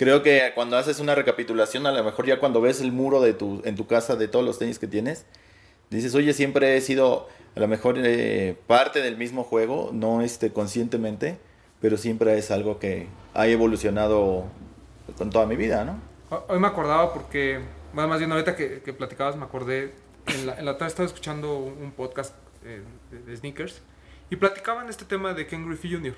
Creo 0.01 0.23
que 0.23 0.53
cuando 0.55 0.79
haces 0.79 0.99
una 0.99 1.15
recapitulación, 1.15 1.87
a 1.87 1.93
lo 1.93 2.03
mejor 2.03 2.25
ya 2.25 2.41
cuando 2.41 2.63
ves 2.63 2.81
el 2.81 2.91
muro 2.91 3.21
de 3.21 3.35
tu, 3.35 3.61
en 3.65 3.77
tu 3.77 3.87
casa 3.87 4.17
de 4.17 4.29
todos 4.29 4.43
los 4.43 4.59
tenis 4.59 4.79
que 4.79 4.87
tienes, 4.87 5.27
dices, 5.91 6.15
oye, 6.15 6.33
siempre 6.33 6.75
he 6.75 6.81
sido 6.81 7.29
a 7.55 7.61
lo 7.61 7.69
mejor 7.69 7.97
eh, 7.99 8.57
parte 8.67 9.03
del 9.03 9.19
mismo 9.19 9.45
juego, 9.45 9.91
no 9.93 10.23
este, 10.23 10.55
conscientemente, 10.55 11.39
pero 11.83 11.99
siempre 11.99 12.39
es 12.39 12.51
algo 12.51 12.79
que 12.79 13.09
ha 13.35 13.47
evolucionado 13.47 14.45
con 15.19 15.29
toda 15.29 15.45
mi 15.45 15.57
vida, 15.57 15.85
¿no? 15.85 15.99
Hoy 16.49 16.59
me 16.59 16.69
acordaba 16.69 17.13
porque, 17.13 17.61
bueno, 17.93 18.09
más 18.09 18.19
bien 18.19 18.31
ahorita 18.33 18.57
que, 18.57 18.83
que 18.83 18.93
platicabas, 18.93 19.37
me 19.37 19.45
acordé, 19.45 19.93
en 20.27 20.47
la, 20.47 20.59
en 20.59 20.65
la 20.65 20.73
tarde 20.79 20.89
estaba 20.89 21.07
escuchando 21.07 21.59
un, 21.59 21.93
podcast 21.93 22.35
eh, 22.65 22.83
de, 23.11 23.23
de 23.23 23.37
sneakers 23.37 23.83
y 24.31 24.37
platicaban 24.37 24.89
este 24.89 25.05
tema 25.05 25.35
de 25.35 25.47
Ken 25.47 25.67
Griffey 25.67 25.93
Jr. 25.93 26.15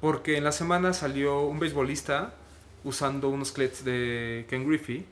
Porque 0.00 0.38
en 0.38 0.44
la 0.44 0.52
semana 0.52 0.92
salió 0.94 1.42
un 1.42 1.58
beisbolista 1.58 2.34
usando 2.84 3.28
unos 3.28 3.52
clets 3.52 3.84
de 3.84 4.46
Ken 4.48 4.66
Griffey 4.66 5.06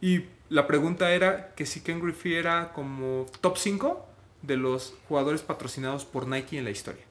y 0.00 0.24
la 0.48 0.66
pregunta 0.66 1.12
era 1.12 1.54
que 1.54 1.64
si 1.66 1.80
Ken 1.80 2.00
Griffey 2.00 2.34
era 2.34 2.72
como 2.72 3.26
top 3.40 3.56
5 3.56 4.06
de 4.42 4.56
los 4.56 4.94
jugadores 5.08 5.42
patrocinados 5.42 6.04
por 6.04 6.26
Nike 6.26 6.58
en 6.58 6.64
la 6.64 6.70
historia. 6.70 7.04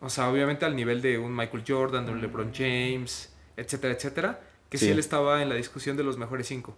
O 0.00 0.10
sea, 0.10 0.28
obviamente 0.28 0.64
al 0.64 0.74
nivel 0.76 1.00
de 1.00 1.18
un 1.18 1.34
Michael 1.34 1.64
Jordan, 1.66 2.06
de 2.06 2.12
un 2.12 2.20
LeBron 2.20 2.52
James, 2.52 3.32
etcétera, 3.56 3.94
etcétera, 3.94 4.40
que 4.74 4.78
sí. 4.78 4.86
Sí. 4.86 4.90
él 4.92 4.98
estaba 4.98 5.40
en 5.42 5.48
la 5.48 5.54
discusión 5.54 5.96
de 5.96 6.02
los 6.02 6.18
mejores 6.18 6.46
5. 6.48 6.76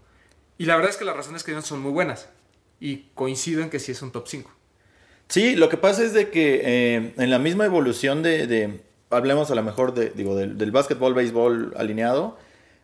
Y 0.59 0.66
la 0.66 0.76
verdad 0.76 0.90
es 0.90 0.96
que 0.96 1.04
las 1.04 1.16
razones 1.16 1.42
que 1.44 1.50
dieron 1.52 1.62
son 1.64 1.80
muy 1.80 1.92
buenas. 1.92 2.28
Y 2.80 3.09
coincido 3.14 3.62
en 3.62 3.70
que 3.70 3.78
sí 3.78 3.92
es 3.92 4.02
un 4.02 4.12
top 4.12 4.26
5. 4.28 4.50
Sí, 5.28 5.56
lo 5.56 5.68
que 5.68 5.76
pasa 5.76 6.02
es 6.04 6.12
de 6.12 6.30
que 6.30 6.61
eh, 6.64 7.14
en 7.16 7.30
la 7.30 7.38
misma 7.38 7.64
evolución 7.64 8.22
de, 8.22 8.46
de- 8.46 8.80
hablemos 9.11 9.50
a 9.50 9.54
lo 9.54 9.62
mejor 9.62 9.94
de, 9.94 10.11
digo, 10.11 10.37
del, 10.37 10.59
del 10.59 10.70
básquetbol, 10.72 11.14
béisbol 11.14 11.74
alineado, 11.76 12.37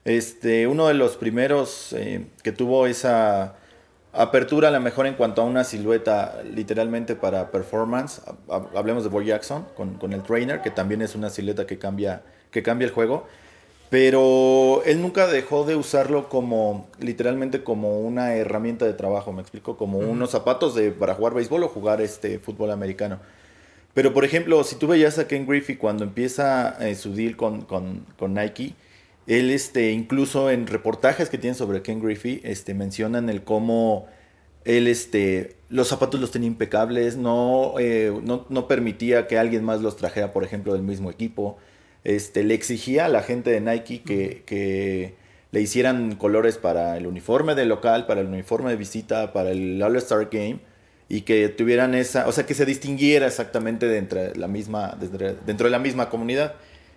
este, 0.05 0.66
uno 0.66 0.88
de 0.88 0.94
los 0.94 1.16
primeros 1.16 1.92
eh, 1.92 2.27
que 2.42 2.51
tuvo 2.53 2.87
esa 2.87 3.55
apertura 4.14 4.68
a 4.68 4.70
lo 4.72 4.81
mejor 4.81 5.07
en 5.07 5.14
cuanto 5.14 5.40
a 5.42 5.44
una 5.44 5.62
silueta 5.64 6.42
literalmente 6.44 7.14
para 7.16 7.51
performance, 7.51 8.20
ha- 8.27 8.55
ha- 8.57 8.79
hablemos 8.79 9.05
de 9.05 9.09
Boy 9.11 9.27
Jackson 9.27 9.66
con, 9.77 9.94
con 9.94 10.12
el 10.12 10.22
trainer, 10.22 10.61
que 10.62 10.70
también 10.70 11.01
es 11.03 11.14
una 11.14 11.31
silueta 11.31 11.66
que 11.66 11.79
cambia, 11.79 12.22
que 12.51 12.62
cambia 12.62 12.87
el 12.87 12.92
juego. 12.92 13.27
Pero 13.92 14.83
él 14.87 15.02
nunca 15.02 15.26
dejó 15.26 15.66
de 15.66 15.76
usarlo 15.76 16.31
como, 16.31 16.88
literalmente 16.98 17.62
como 17.62 18.00
una 18.00 18.35
herramienta 18.37 18.87
de 18.87 18.94
trabajo, 18.94 19.35
me 19.35 19.42
explico, 19.42 19.76
como 19.76 19.98
unos 19.98 20.31
zapatos 20.31 20.74
de, 20.74 20.92
para 20.92 21.14
jugar 21.14 21.35
béisbol 21.35 21.62
o 21.64 21.68
jugar 21.68 22.00
este 22.00 22.38
fútbol 22.38 22.70
americano. 22.70 23.20
Pero 23.92 24.14
por 24.14 24.24
ejemplo, 24.24 24.64
si 24.64 24.76
tú 24.76 24.87
veías 24.87 25.18
a 25.18 25.28
Ken 25.28 25.46
Griffey 25.46 25.76
cuando 25.76 26.05
empieza 26.05 26.74
eh, 26.81 26.94
su 26.94 27.14
deal 27.14 27.37
con, 27.37 27.66
con, 27.66 28.07
con 28.18 28.33
Nike, 28.33 28.72
él 29.26 29.50
este, 29.50 29.92
incluso 29.92 30.50
en 30.50 30.66
reportajes 30.66 31.28
que 31.28 31.37
tienen 31.37 31.55
sobre 31.55 31.83
Ken 31.83 32.00
Griffey, 32.00 32.40
este, 32.44 32.72
mencionan 32.72 33.28
el 33.28 33.44
cómo 33.44 34.07
él 34.64 34.88
este, 34.88 35.57
los 35.68 35.88
zapatos 35.88 36.18
los 36.18 36.31
tenía 36.31 36.48
impecables, 36.48 37.18
no, 37.18 37.74
eh, 37.78 38.11
no, 38.22 38.46
no 38.48 38.68
permitía 38.68 39.26
que 39.26 39.37
alguien 39.37 39.62
más 39.64 39.83
los 39.83 39.98
trajera, 39.98 40.33
por 40.33 40.44
ejemplo, 40.44 40.72
del 40.72 40.83
mismo 40.83 41.11
equipo. 41.11 41.59
Este, 42.05 42.43
le 42.45 42.55
exigía 42.55 43.07
a 43.07 43.09
la 43.09 43.23
gente 43.23 43.51
de 43.51 43.61
Nike 43.61 44.03
que, 44.03 44.43
que 44.45 45.15
le 45.53 45.61
hicieran 45.61 46.17
colores 46.17 46.57
para 46.57 46.97
el 46.97 47.07
uniforme 47.07 47.55
de 47.55 47.67
local, 47.67 48.07
para 48.07 48.21
el 48.23 48.27
uniforme 48.27 48.71
de 48.71 48.77
visita, 48.77 49.33
para 49.33 49.51
el 49.51 49.83
All-Star 49.83 50.29
Game 50.31 50.61
y 51.12 51.21
que 51.21 51.51
tuvieran 51.51 51.95
esa, 51.95 52.27
o 52.27 52.33
sea, 52.33 52.47
que 52.47 52.55
se 52.55 52.65
distinguiera 52.65 53.27
exactamente 53.27 53.87
dentro 53.87 54.19
de 54.19 54.35
la 54.35 54.49
misma, 54.49 54.97
dentro, 54.99 55.35
dentro 55.45 55.67
de 55.67 55.71
la 55.71 55.79
misma 55.79 56.09
comunidad. 56.09 56.55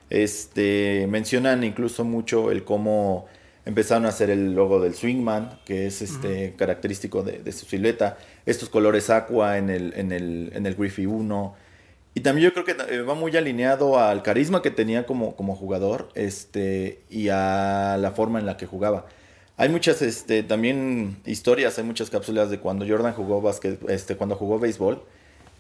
Este, 0.10 1.06
mencionan 1.10 1.66
incluso 1.66 2.06
mucho 2.06 2.50
el 2.50 2.64
cómo 2.64 3.26
empezaron 3.66 4.06
a 4.06 4.10
hacer 4.10 4.30
el 4.30 4.54
logo 4.54 4.80
del 4.80 4.94
Swingman, 4.94 5.60
que 5.66 5.88
es 5.88 6.02
este 6.02 6.54
característico 6.56 7.24
de, 7.24 7.40
de 7.40 7.52
su 7.52 7.66
silueta, 7.66 8.18
estos 8.46 8.70
colores 8.70 9.10
aqua 9.10 9.58
en 9.58 9.70
el, 9.70 9.94
en 9.98 10.14
el, 10.14 10.52
en 10.54 10.66
el 10.66 10.76
Griffey 10.76 11.08
1. 11.08 11.56
Y 12.16 12.22
también 12.22 12.46
yo 12.46 12.54
creo 12.54 12.64
que 12.64 12.96
eh, 12.96 13.02
va 13.02 13.14
muy 13.14 13.36
alineado 13.36 14.00
al 14.00 14.24
carisma 14.24 14.62
que 14.62 14.72
tenía 14.72 15.06
como, 15.06 15.36
como 15.36 15.54
jugador 15.54 16.10
este, 16.16 17.02
y 17.10 17.28
a 17.28 17.98
la 18.00 18.12
forma 18.12 18.40
en 18.40 18.46
la 18.46 18.56
que 18.56 18.66
jugaba. 18.66 19.06
Hay 19.58 19.68
muchas 19.68 20.02
este, 20.02 20.42
también 20.42 21.18
historias, 21.26 21.78
hay 21.78 21.84
muchas 21.84 22.10
cápsulas 22.10 22.50
de 22.50 22.60
cuando 22.60 22.88
Jordan 22.88 23.14
jugó 23.14 23.42
básquet, 23.42 23.80
este, 23.90 24.16
cuando 24.16 24.38
jugó 24.38 24.60
béisbol, 24.60 25.04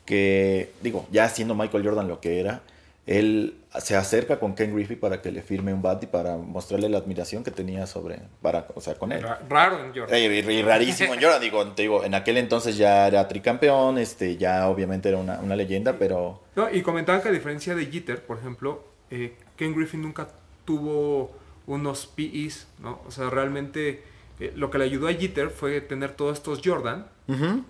que 0.05 0.71
digo, 0.81 1.05
ya 1.11 1.27
siendo 1.27 1.55
Michael 1.55 1.83
Jordan 1.83 2.07
lo 2.07 2.21
que 2.21 2.39
era, 2.39 2.61
él 3.07 3.57
se 3.79 3.95
acerca 3.95 4.39
con 4.39 4.55
Ken 4.55 4.73
Griffey 4.73 4.95
para 4.95 5.21
que 5.21 5.31
le 5.31 5.41
firme 5.41 5.73
un 5.73 5.81
bat 5.81 6.01
y 6.03 6.07
para 6.07 6.37
mostrarle 6.37 6.89
la 6.89 6.97
admiración 6.97 7.43
que 7.43 7.51
tenía 7.51 7.85
sobre, 7.85 8.19
para, 8.41 8.67
o 8.73 8.81
sea, 8.81 8.95
con 8.95 9.11
él. 9.11 9.21
Ra- 9.21 9.41
Raro 9.47 9.79
en 9.83 9.93
Jordan. 9.93 10.17
Y, 10.19 10.23
y- 10.25 10.39
y 10.39 10.61
rarísimo 10.63 11.13
en 11.13 11.21
Jordan, 11.21 11.41
digo, 11.41 11.65
te 11.73 11.81
digo, 11.83 12.03
en 12.03 12.15
aquel 12.15 12.37
entonces 12.37 12.77
ya 12.77 13.05
era 13.07 13.27
tricampeón, 13.27 13.97
este, 13.99 14.37
ya 14.37 14.67
obviamente 14.69 15.09
era 15.09 15.17
una, 15.19 15.39
una 15.39 15.55
leyenda, 15.55 15.97
pero 15.99 16.41
No, 16.55 16.69
y 16.73 16.81
comentaban 16.81 17.21
que 17.21 17.29
a 17.29 17.31
diferencia 17.31 17.75
de 17.75 17.85
Jeter, 17.85 18.23
por 18.25 18.37
ejemplo, 18.39 18.83
eh, 19.11 19.35
Ken 19.55 19.75
Griffin 19.75 20.01
nunca 20.01 20.27
tuvo 20.65 21.31
unos 21.67 22.07
PEs, 22.07 22.67
¿no? 22.79 23.01
O 23.07 23.11
sea, 23.11 23.29
realmente 23.29 24.03
eh, 24.39 24.51
lo 24.55 24.69
que 24.69 24.77
le 24.77 24.83
ayudó 24.85 25.07
a 25.07 25.13
Jeter 25.13 25.49
fue 25.49 25.81
tener 25.81 26.11
todos 26.15 26.37
estos 26.37 26.61
Jordan 26.63 27.07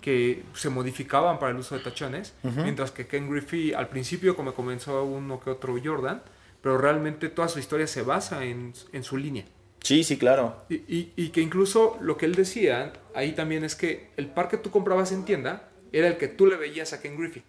que 0.02 0.44
se 0.54 0.70
modificaban 0.70 1.40
para 1.40 1.52
el 1.52 1.58
uso 1.58 1.76
de 1.78 1.84
tachones, 1.84 2.34
mientras 2.44 2.92
que 2.92 3.08
Ken 3.08 3.30
Griffey 3.30 3.74
al 3.74 3.88
principio 3.88 4.36
como 4.36 4.54
comenzó 4.54 5.04
uno 5.04 5.40
que 5.40 5.50
otro 5.50 5.76
Jordan, 5.84 6.22
pero 6.62 6.78
realmente 6.78 7.30
toda 7.30 7.48
su 7.48 7.60
historia 7.60 7.88
se 7.88 8.02
basa 8.02 8.44
en, 8.44 8.74
en 8.92 9.04
su 9.04 9.18
línea. 9.18 9.46
sí, 9.82 10.04
sí, 10.04 10.18
claro. 10.18 10.56
Y, 10.70 10.76
y- 10.76 11.14
y 11.16 11.30
que 11.30 11.42
incluso 11.42 11.98
lo 12.02 12.18
que 12.18 12.26
él 12.26 12.36
decía 12.36 12.92
ahí 13.14 13.32
también 13.34 13.64
es 13.64 13.76
que 13.76 14.10
el 14.18 14.28
par 14.28 14.50
que 14.50 14.58
tú 14.58 14.72
comprabas 14.72 15.12
en 15.12 15.24
tienda 15.26 15.70
era 15.94 16.08
el 16.08 16.18
que 16.18 16.28
tú 16.28 16.48
le 16.48 16.58
veías 16.58 16.92
a 16.94 17.02
Ken 17.02 17.18
Griffey. 17.18 17.44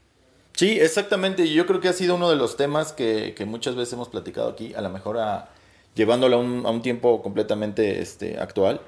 Sí, 0.52 0.78
exactamente. 0.78 1.44
y 1.44 1.54
Yo 1.54 1.66
creo 1.66 1.80
que 1.80 1.88
ha 1.88 1.92
sido 1.92 2.14
uno 2.14 2.30
de 2.30 2.36
los 2.36 2.56
temas 2.56 2.92
que, 2.92 3.34
que 3.36 3.44
muchas 3.46 3.74
veces 3.74 3.94
hemos 3.94 4.08
platicado 4.08 4.50
aquí, 4.50 4.74
a 4.74 4.80
lo 4.80 4.90
mejor 4.90 5.18
a, 5.18 5.48
llevándolo 5.94 6.36
a 6.36 6.38
un, 6.40 6.64
a 6.66 6.70
un 6.70 6.82
tiempo 6.82 7.22
completamente 7.22 8.00
este, 8.00 8.38
actual. 8.38 8.80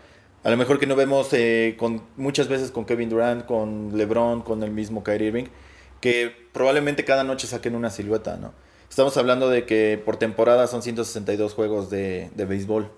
A 0.44 0.50
lo 0.50 0.56
mejor 0.56 0.78
que 0.78 0.86
no 0.86 0.94
vemos 0.94 1.32
eh, 1.32 1.74
con, 1.78 2.02
muchas 2.16 2.48
veces 2.48 2.70
con 2.70 2.84
Kevin 2.84 3.10
Durant, 3.10 3.44
con 3.44 3.96
LeBron, 3.96 4.42
con 4.42 4.62
el 4.62 4.70
mismo 4.70 5.02
Kyrie 5.02 5.28
Irving, 5.28 5.46
que 6.00 6.32
probablemente 6.52 7.04
cada 7.04 7.24
noche 7.24 7.46
saquen 7.46 7.74
una 7.74 7.90
silueta, 7.90 8.36
¿no? 8.36 8.52
Estamos 8.88 9.16
hablando 9.16 9.50
de 9.50 9.66
que 9.66 10.00
por 10.02 10.16
temporada 10.16 10.66
son 10.66 10.82
162 10.82 11.54
juegos 11.54 11.90
de, 11.90 12.30
de 12.34 12.44
béisbol. 12.44 12.90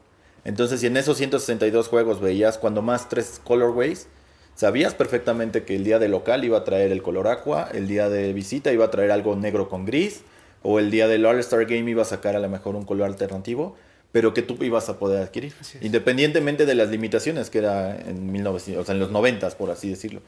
Entonces, 0.45 0.81
si 0.81 0.87
en 0.87 0.97
esos 0.97 1.17
162 1.17 1.89
juegos 1.89 2.21
veías 2.21 2.59
cuando 2.59 2.83
más 2.83 3.09
tres 3.09 3.41
colorways, 3.43 4.07
sabías 4.55 4.95
perfectamente 4.95 5.65
que 5.65 5.77
el 5.77 5.85
día 5.85 5.99
de 5.99 6.09
local 6.09 6.45
iba 6.45 6.59
a 6.59 6.65
traer 6.65 6.93
el 6.93 7.03
color 7.03 7.27
aqua, 7.27 7.69
el 7.73 7.89
día 7.89 8.09
de 8.09 8.33
visita 8.33 8.73
iba 8.73 8.85
a 8.85 8.91
traer 8.91 9.11
algo 9.11 9.35
negro 9.35 9.69
con 9.69 9.85
gris, 9.85 10.23
o 10.63 10.79
el 10.79 10.91
día 10.91 11.09
del 11.09 11.25
All-Star 11.25 11.65
Game 11.65 11.91
iba 11.91 12.03
a 12.03 12.07
sacar 12.07 12.37
a 12.37 12.39
lo 12.39 12.49
mejor 12.49 12.77
un 12.77 12.85
color 12.85 13.07
alternativo, 13.07 13.77
pero 14.13 14.35
que 14.35 14.43
tú 14.43 14.57
ibas 14.65 14.89
a 14.89 14.99
poder 14.99 15.23
adquirir, 15.23 15.53
independientemente 15.81 16.67
de 16.67 16.75
las 16.75 16.89
limitaciones 16.91 17.51
que 17.51 17.59
era 17.59 17.97
en 17.97 18.31
1900, 18.33 18.83
o 18.83 18.87
sea, 18.87 18.95
en 18.95 19.01
los 19.01 19.11
90 19.11 19.49
por 19.51 19.71
así 19.71 19.89
decirlo. 19.91 20.21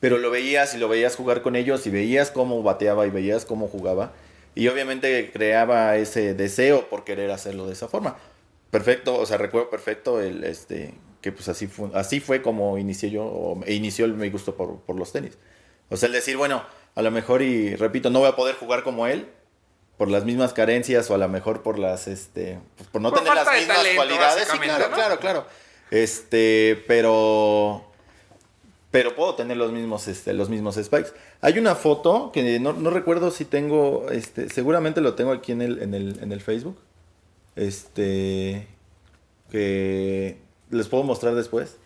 Pero 0.00 0.18
lo 0.18 0.30
veías 0.30 0.74
y 0.74 0.78
lo 0.78 0.88
veías 0.88 1.14
jugar 1.16 1.42
con 1.42 1.54
ellos 1.56 1.86
y 1.86 1.90
veías 1.90 2.30
cómo 2.30 2.62
bateaba 2.62 3.06
y 3.06 3.10
veías 3.10 3.44
cómo 3.44 3.68
jugaba. 3.68 4.12
Y 4.54 4.68
obviamente 4.68 5.30
creaba 5.32 5.96
ese 5.96 6.34
deseo 6.34 6.88
por 6.90 7.04
querer 7.04 7.30
hacerlo 7.30 7.66
de 7.66 7.72
esa 7.72 7.88
forma. 7.88 8.16
Perfecto, 8.70 9.16
o 9.18 9.26
sea, 9.26 9.38
recuerdo 9.38 9.70
perfecto 9.70 10.20
el 10.20 10.44
este 10.44 10.94
que 11.20 11.30
pues 11.30 11.48
así 11.48 11.68
fue, 11.68 11.88
así 11.94 12.18
fue 12.18 12.42
como 12.42 12.78
inicié 12.78 13.10
yo 13.10 13.24
o 13.24 13.62
e 13.64 13.74
inició 13.74 14.06
el- 14.06 14.14
mi 14.14 14.28
gusto 14.28 14.56
por, 14.56 14.80
por 14.80 14.96
los 14.98 15.12
tenis. 15.12 15.38
O 15.88 15.96
sea, 15.96 16.08
el 16.08 16.12
decir, 16.12 16.36
bueno, 16.36 16.64
a 16.96 17.02
lo 17.02 17.10
mejor 17.12 17.42
y 17.42 17.76
repito, 17.76 18.10
no 18.10 18.18
voy 18.20 18.28
a 18.28 18.34
poder 18.36 18.56
jugar 18.56 18.82
como 18.82 19.06
él 19.06 19.28
por 20.02 20.10
las 20.10 20.24
mismas 20.24 20.52
carencias 20.52 21.08
o 21.12 21.14
a 21.14 21.18
lo 21.18 21.28
mejor 21.28 21.62
por 21.62 21.78
las 21.78 22.08
este 22.08 22.58
pues, 22.76 22.88
por 22.88 23.00
no 23.00 23.10
Por 23.10 23.20
tener 23.20 23.36
las 23.36 23.46
mismas 23.56 23.76
talento, 23.76 23.96
cualidades. 23.96 24.48
Sí, 24.50 24.58
claro, 24.58 24.88
¿no? 24.88 24.94
claro, 24.96 25.20
claro. 25.20 25.46
Este, 25.92 26.82
pero 26.88 27.84
pero 28.90 29.14
puedo 29.14 29.36
tener 29.36 29.56
los 29.56 29.70
mismos, 29.70 30.08
este, 30.08 30.32
los 30.32 30.48
mismos 30.48 30.74
spikes. 30.74 31.10
Hay 31.40 31.56
una 31.56 31.76
foto 31.76 32.32
que 32.32 32.58
no, 32.58 32.72
no 32.72 32.90
recuerdo 32.90 33.30
si 33.30 33.44
tengo, 33.44 34.10
este, 34.10 34.48
seguramente 34.50 35.00
lo 35.00 35.14
tengo 35.14 35.30
aquí 35.30 35.52
en 35.52 35.62
el, 35.62 35.80
en 35.80 35.94
el, 35.94 36.18
en 36.20 36.32
el 36.32 36.40
Facebook. 36.40 36.76
Este, 37.54 38.66
que 39.52 40.36
les 40.70 40.88
puedo 40.88 41.04
mostrar 41.04 41.36
después. 41.36 41.76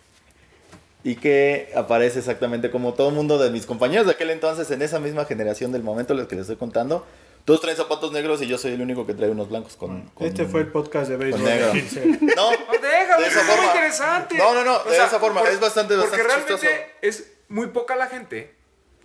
Y 1.04 1.16
que 1.16 1.70
aparece 1.76 2.20
exactamente 2.20 2.70
como 2.70 2.94
todo 2.94 3.10
el 3.10 3.14
mundo 3.14 3.36
de 3.36 3.50
mis 3.50 3.66
compañeros 3.66 4.06
de 4.06 4.12
aquel 4.12 4.30
entonces, 4.30 4.70
en 4.70 4.80
esa 4.80 5.00
misma 5.00 5.26
generación 5.26 5.70
del 5.70 5.82
momento, 5.82 6.14
los 6.14 6.28
que 6.28 6.36
les 6.36 6.44
estoy 6.44 6.56
contando. 6.56 7.04
Todos 7.46 7.60
traen 7.62 7.76
zapatos 7.76 8.12
negros 8.12 8.42
y 8.42 8.46
yo 8.48 8.58
soy 8.58 8.72
el 8.72 8.82
único 8.82 9.06
que 9.06 9.14
trae 9.14 9.30
unos 9.30 9.48
blancos 9.48 9.76
con... 9.76 10.02
con- 10.10 10.26
Este 10.26 10.44
fue 10.44 10.60
el 10.60 10.66
podcast 10.66 11.08
de 11.08 11.16
béisbol. 11.16 11.40
con 11.40 11.48
negro. 11.50 11.66
de 11.68 11.72
15. 11.80 12.06
No, 12.36 12.50
déjame, 12.50 13.22
de 13.22 13.26
es 13.28 13.32
esa 13.36 13.42
muy 13.44 13.50
forma. 13.54 13.66
interesante. 13.66 14.36
No, 14.36 14.52
no, 14.54 14.64
no, 14.64 14.78
de 14.84 14.96
esa 14.96 15.18
forma, 15.18 15.40
es 15.42 15.58
bastante, 15.60 15.94
Porque 15.96 16.10
bastante 16.22 16.26
realmente 16.26 16.52
chistoso. 16.54 16.92
es 17.02 17.32
muy 17.48 17.68
poca 17.68 17.96
la 17.96 18.08
gente 18.08 18.52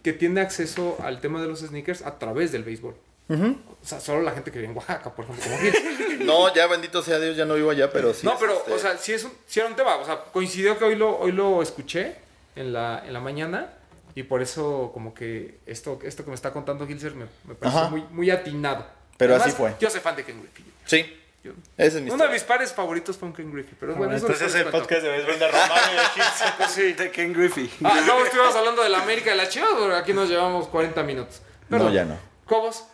que 0.04 0.12
tiene 0.14 0.42
acceso 0.42 0.98
al 1.04 1.22
tema 1.22 1.40
de 1.42 1.48
los 1.48 1.60
sneakers 1.60 2.02
a 2.02 2.18
través 2.20 2.52
del 2.52 2.64
béisbol. 2.64 2.96
O 3.30 3.86
sea, 3.86 4.02
solo 4.02 4.22
la 4.24 4.32
gente 4.32 4.52
que 4.52 4.60
vive 4.60 4.72
en 4.72 4.76
Oaxaca, 4.78 5.16
por 5.16 5.24
ejemplo, 5.24 5.46
como. 5.46 6.24
No, 6.26 6.54
ya 6.54 6.68
bendito 6.68 7.02
sea 7.02 7.18
Dios, 7.20 7.38
ya 7.38 7.46
no 7.46 7.54
vivo 7.54 7.70
allá, 7.72 7.90
pero 7.90 8.14
sí. 8.14 8.26
No, 8.28 8.38
pero, 8.38 8.54
este, 8.58 8.74
o 8.74 8.78
sea, 8.80 8.98
sí, 8.98 9.14
es 9.14 9.24
un, 9.24 9.32
sí 9.48 9.60
era 9.62 9.70
un 9.70 9.76
tema. 9.78 9.96
O 9.98 10.06
sea, 10.06 10.20
coincidió 10.34 10.78
que 10.78 10.84
hoy 10.84 10.96
lo, 10.96 11.18
hoy 11.18 11.32
lo 11.32 11.62
escuché 11.62 12.16
en 12.58 12.74
la, 12.74 13.02
en 13.06 13.14
la 13.14 13.20
mañana. 13.22 13.74
Y 14.16 14.24
por 14.24 14.42
eso, 14.42 14.92
como 14.94 15.14
que 15.14 15.60
esto, 15.66 16.00
esto 16.04 16.24
que 16.24 16.30
me 16.30 16.36
está 16.36 16.52
contando 16.52 16.86
Gilser 16.88 17.14
me, 17.16 17.26
Ajá. 17.62 17.90
muy, 17.90 18.04
muy 18.12 18.30
atinado. 18.30 18.86
Pero 19.18 19.36
así 19.36 19.52
fue. 19.52 19.74
Yo 19.80 19.90
soy 19.90 20.00
fan 20.02 20.16
de 20.16 20.24
Ken 20.26 20.42
Griffey. 20.42 20.66
Sí, 20.86 21.18
Yo- 21.44 21.54
ese 21.78 21.98
es 21.98 22.04
mi 22.04 22.10
uno 22.12 22.24
de 22.26 22.30
mis 22.32 22.44
pares 22.44 22.74
favoritos 22.74 23.18
fue 23.18 23.28
un 23.30 23.34
Ken 23.34 23.52
Griffey. 23.52 23.76
Pero 23.80 23.96
bueno, 23.96 24.16
eso 24.16 24.26
Entonces 24.28 24.54
el 24.56 24.66
podcast 24.68 25.02
de 25.04 25.10
béisbol 25.10 25.40
de 25.40 25.48
Román 25.48 25.70
y 25.94 26.62
de 26.64 26.68
sí. 26.70 26.94
De 26.94 27.12
Ken 27.12 27.34
Griffey. 27.34 27.72
Ah, 27.84 28.00
no, 28.06 28.24
estuvimos 28.26 28.56
hablando 28.56 28.84
de 28.84 28.90
la 28.90 29.02
América 29.02 29.32
de 29.32 29.38
la 29.38 29.48
Chivas, 29.50 29.70
pero 29.78 29.96
aquí 29.96 30.14
nos 30.14 30.30
llevamos 30.30 30.68
40 30.68 31.02
minutos. 31.04 31.42
Perdón. 31.70 31.88
No, 31.88 31.94
ya 31.94 32.06
no. 32.06 32.18
Cobos, 32.46 32.86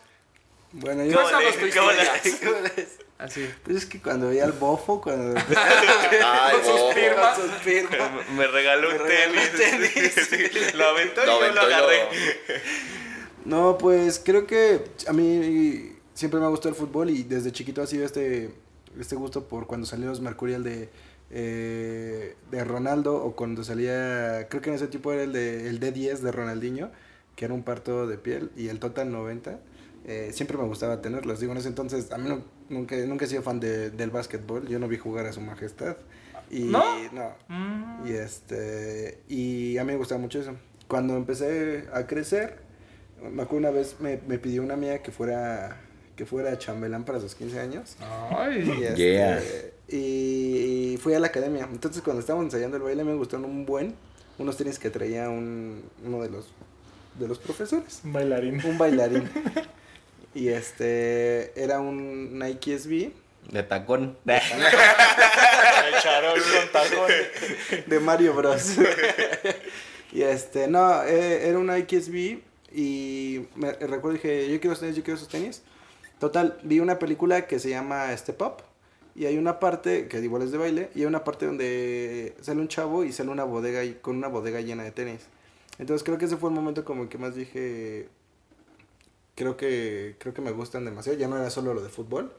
Bueno, 0.74 1.04
yo... 1.06 1.18
¿Cómo 1.22 1.40
le- 1.40 1.72
cómo 1.74 1.92
le- 2.62 2.88
Así. 3.20 3.50
Pues 3.64 3.78
es 3.78 3.86
que 3.86 4.00
cuando 4.00 4.28
veía 4.30 4.46
al 4.46 4.52
bofo, 4.52 5.02
cuando... 5.02 5.40
Ay, 6.24 6.56
Con 6.64 6.78
sus 6.78 6.94
firmas. 6.94 7.38
Con 7.40 7.50
sus 7.50 7.58
firmas. 7.62 8.12
Me- 8.30 8.36
Me 8.38 8.48
regaló 8.48 8.90
un 8.92 8.98
tenis. 9.08 10.74
Lo 10.76 10.86
aventó 10.86 11.24
y 11.24 11.26
Lo 11.26 11.32
aventó 11.34 11.62
agarré. 11.62 12.02
No, 13.46 13.78
pues 13.78 14.22
creo 14.24 14.46
que 14.46 14.84
a 15.08 15.14
mí 15.14 15.94
siempre 16.14 16.40
me 16.40 16.46
ha 16.46 16.50
gustado 16.50 16.70
el 16.70 16.76
fútbol 16.76 17.10
y 17.10 17.24
desde 17.24 17.52
chiquito 17.52 17.82
ha 17.82 17.88
sido 17.88 18.06
este, 18.06 18.52
este 19.00 19.16
gusto 19.16 19.48
por 19.48 19.68
cuando 19.68 19.88
salió 19.88 20.08
los 20.10 20.20
Mercurial 20.20 20.64
de, 20.64 20.90
eh, 21.32 22.36
de 22.52 22.64
Ronaldo 22.64 23.16
o 23.16 23.36
cuando 23.36 23.64
salía, 23.64 24.48
creo 24.50 24.62
que 24.62 24.70
en 24.70 24.76
ese 24.76 24.88
tipo 24.88 25.14
era 25.14 25.24
el, 25.24 25.32
de, 25.34 25.70
el 25.70 25.80
D10 25.80 26.18
de 26.20 26.32
Ronaldinho, 26.32 26.92
que 27.36 27.46
era 27.46 27.54
un 27.54 27.64
parto 27.64 28.06
de 28.06 28.18
piel, 28.18 28.52
y 28.58 28.68
el 28.68 28.80
Total 28.80 29.10
90. 29.12 29.60
eh, 30.06 30.32
siempre 30.34 30.58
me 30.58 30.64
gustaba 30.66 31.02
tenerlos. 31.02 31.40
Digo, 31.40 31.52
en 31.54 31.60
ese 31.60 31.68
entonces, 31.70 32.12
a 32.12 32.18
mí 32.18 32.28
no- 32.30 32.44
nunca, 32.70 32.96
nunca 32.98 33.26
he 33.26 33.28
sido 33.28 33.42
fan 33.42 33.60
de, 33.60 33.90
del 33.92 34.10
básquetbol. 34.12 34.68
Yo 34.68 34.80
no 34.80 34.88
vi 34.88 34.98
jugar 34.98 35.26
a 35.26 35.34
su 35.34 35.42
majestad. 35.42 35.98
Y, 36.50 36.62
¿No? 36.62 36.82
no. 37.12 37.34
Mm. 37.50 38.08
Y 38.08 38.12
este 38.14 39.20
y 39.28 39.78
a 39.78 39.84
mí 39.84 39.92
me 39.94 39.98
gustaba 39.98 40.20
mucho 40.22 40.40
eso. 40.40 40.56
Cuando 40.88 41.18
empecé 41.18 41.86
a 41.94 42.08
crecer, 42.08 42.60
me 43.22 43.42
acuerdo 43.44 43.68
una 43.68 43.72
vez 43.72 43.98
me, 44.00 44.20
me 44.28 44.38
pidió 44.40 44.62
una 44.64 44.76
amiga 44.76 45.00
que 45.00 45.12
fuera 45.12 45.82
que 46.16 46.26
fuera 46.26 46.58
chambelán 46.58 47.04
para 47.04 47.20
sus 47.20 47.36
15 47.36 47.60
años. 47.60 47.98
Y, 48.00 48.04
Ay. 48.36 48.72
este, 48.84 48.96
Yeah. 48.96 49.42
y 49.90 50.98
fui 51.02 51.14
a 51.14 51.20
la 51.20 51.28
academia. 51.28 51.68
Entonces 51.72 52.02
cuando 52.02 52.22
estábamos 52.22 52.46
ensayando 52.46 52.78
el 52.78 52.84
baile 52.84 53.04
me 53.04 53.14
gustaron 53.16 53.46
un 53.46 53.66
buen 53.66 53.94
unos 54.40 54.56
tenis 54.58 54.78
que 54.80 54.90
traía 54.90 55.30
un, 55.30 55.84
uno 56.06 56.22
de 56.22 56.30
los 56.30 56.48
de 57.20 57.28
los 57.28 57.40
profesores, 57.40 58.02
Un 58.04 58.14
bailarín. 58.14 58.62
un 58.64 58.78
bailarín. 58.78 59.24
y 60.38 60.50
este 60.50 61.52
era 61.60 61.80
un 61.80 62.38
Nike 62.38 62.78
SB 62.78 63.12
De 63.52 63.64
tacón. 63.64 64.16
El 64.26 64.40
charol 66.02 66.40
con 66.40 66.72
tacón. 66.72 67.12
de 67.88 68.00
Mario 68.00 68.36
Bros. 68.36 68.76
y 70.12 70.22
este, 70.22 70.68
no, 70.68 71.02
eh, 71.04 71.50
era 71.50 71.58
una 71.58 71.78
XB 71.78 72.40
y 72.72 73.48
me 73.56 73.74
recuerdo 73.74 74.12
dije, 74.12 74.52
yo 74.52 74.60
quiero 74.60 74.74
esos 74.74 74.82
tenis, 74.82 74.96
yo 74.96 75.04
quiero 75.04 75.18
esos 75.18 75.30
tenis. 75.30 75.64
Total, 76.20 76.60
vi 76.62 76.82
una 76.82 77.00
película 77.00 77.48
que 77.48 77.58
se 77.58 77.72
llama 77.72 78.16
Step 78.16 78.40
Up 78.44 78.58
y 79.16 79.26
hay 79.26 79.40
una 79.40 79.60
parte 79.60 80.08
que 80.08 80.20
igual 80.20 80.44
es 80.44 80.52
de 80.52 80.60
baile 80.60 80.92
y 80.94 81.00
hay 81.00 81.06
una 81.08 81.24
parte 81.24 81.48
donde 81.48 82.36
sale 82.42 82.62
un 82.62 82.68
chavo 82.68 83.04
y 83.04 83.12
sale 83.12 83.32
una 83.32 83.44
bodega 83.44 83.84
y 83.84 83.94
con 83.94 84.18
una 84.18 84.28
bodega 84.28 84.62
llena 84.62 84.84
de 84.84 84.92
tenis. 84.92 85.22
Entonces 85.80 86.04
creo 86.04 86.20
que 86.20 86.26
ese 86.26 86.38
fue 86.38 86.52
el 86.52 86.56
momento 86.56 86.86
como 86.86 87.10
que 87.10 87.18
más 87.18 87.34
dije, 87.34 88.08
creo 89.38 89.56
que 89.56 90.16
creo 90.18 90.34
que 90.34 90.42
me 90.42 90.52
gustan 90.52 90.84
demasiado, 90.84 91.18
ya 91.18 91.28
no 91.28 91.38
era 91.38 91.50
solo 91.50 91.74
lo 91.74 91.82
de 91.82 91.90
fútbol. 91.90 92.34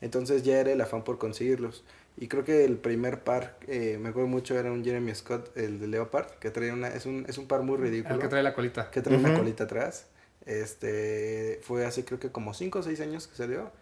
Entonces 0.00 0.42
ya 0.44 0.60
era 0.60 0.70
el 0.70 0.80
afán 0.80 1.02
por 1.02 1.18
conseguirlos. 1.18 1.84
Y 2.16 2.28
creo 2.28 2.44
que 2.44 2.64
el 2.64 2.76
primer 2.76 3.24
par, 3.24 3.58
eh, 3.66 3.98
me 4.00 4.10
acuerdo 4.10 4.28
mucho, 4.28 4.56
era 4.56 4.70
un 4.70 4.84
Jeremy 4.84 5.14
Scott, 5.14 5.56
el 5.56 5.80
de 5.80 5.88
Leopard, 5.88 6.30
que 6.38 6.50
trae 6.50 6.72
una, 6.72 6.88
es 6.88 7.06
un, 7.06 7.26
es 7.28 7.38
un 7.38 7.48
par 7.48 7.62
muy 7.62 7.76
ridículo. 7.76 8.14
El 8.14 8.20
que 8.20 8.28
trae 8.28 8.42
la 8.42 8.54
colita. 8.54 8.90
que 8.90 9.02
trae 9.02 9.18
una 9.18 9.34
colita 9.36 9.64
atrás. 9.64 10.06
Este, 10.46 11.60
fue 11.62 11.86
hace 11.86 12.04
creo 12.04 12.20
que 12.20 12.30
como 12.30 12.54
5 12.54 12.78
o 12.78 12.82
6 12.82 13.00
años 13.00 13.26
que 13.26 13.36
salió. 13.36 13.72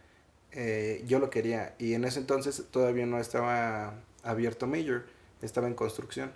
Eh, 0.52 1.04
yo 1.06 1.18
lo 1.18 1.28
quería. 1.28 1.74
Y 1.78 1.92
en 1.92 2.04
ese 2.04 2.20
entonces 2.20 2.64
todavía 2.70 3.04
no 3.04 3.18
estaba 3.18 3.94
abierto 4.22 4.66
Major, 4.66 5.04
estaba 5.42 5.66
en 5.66 5.74
construcción. 5.74 6.32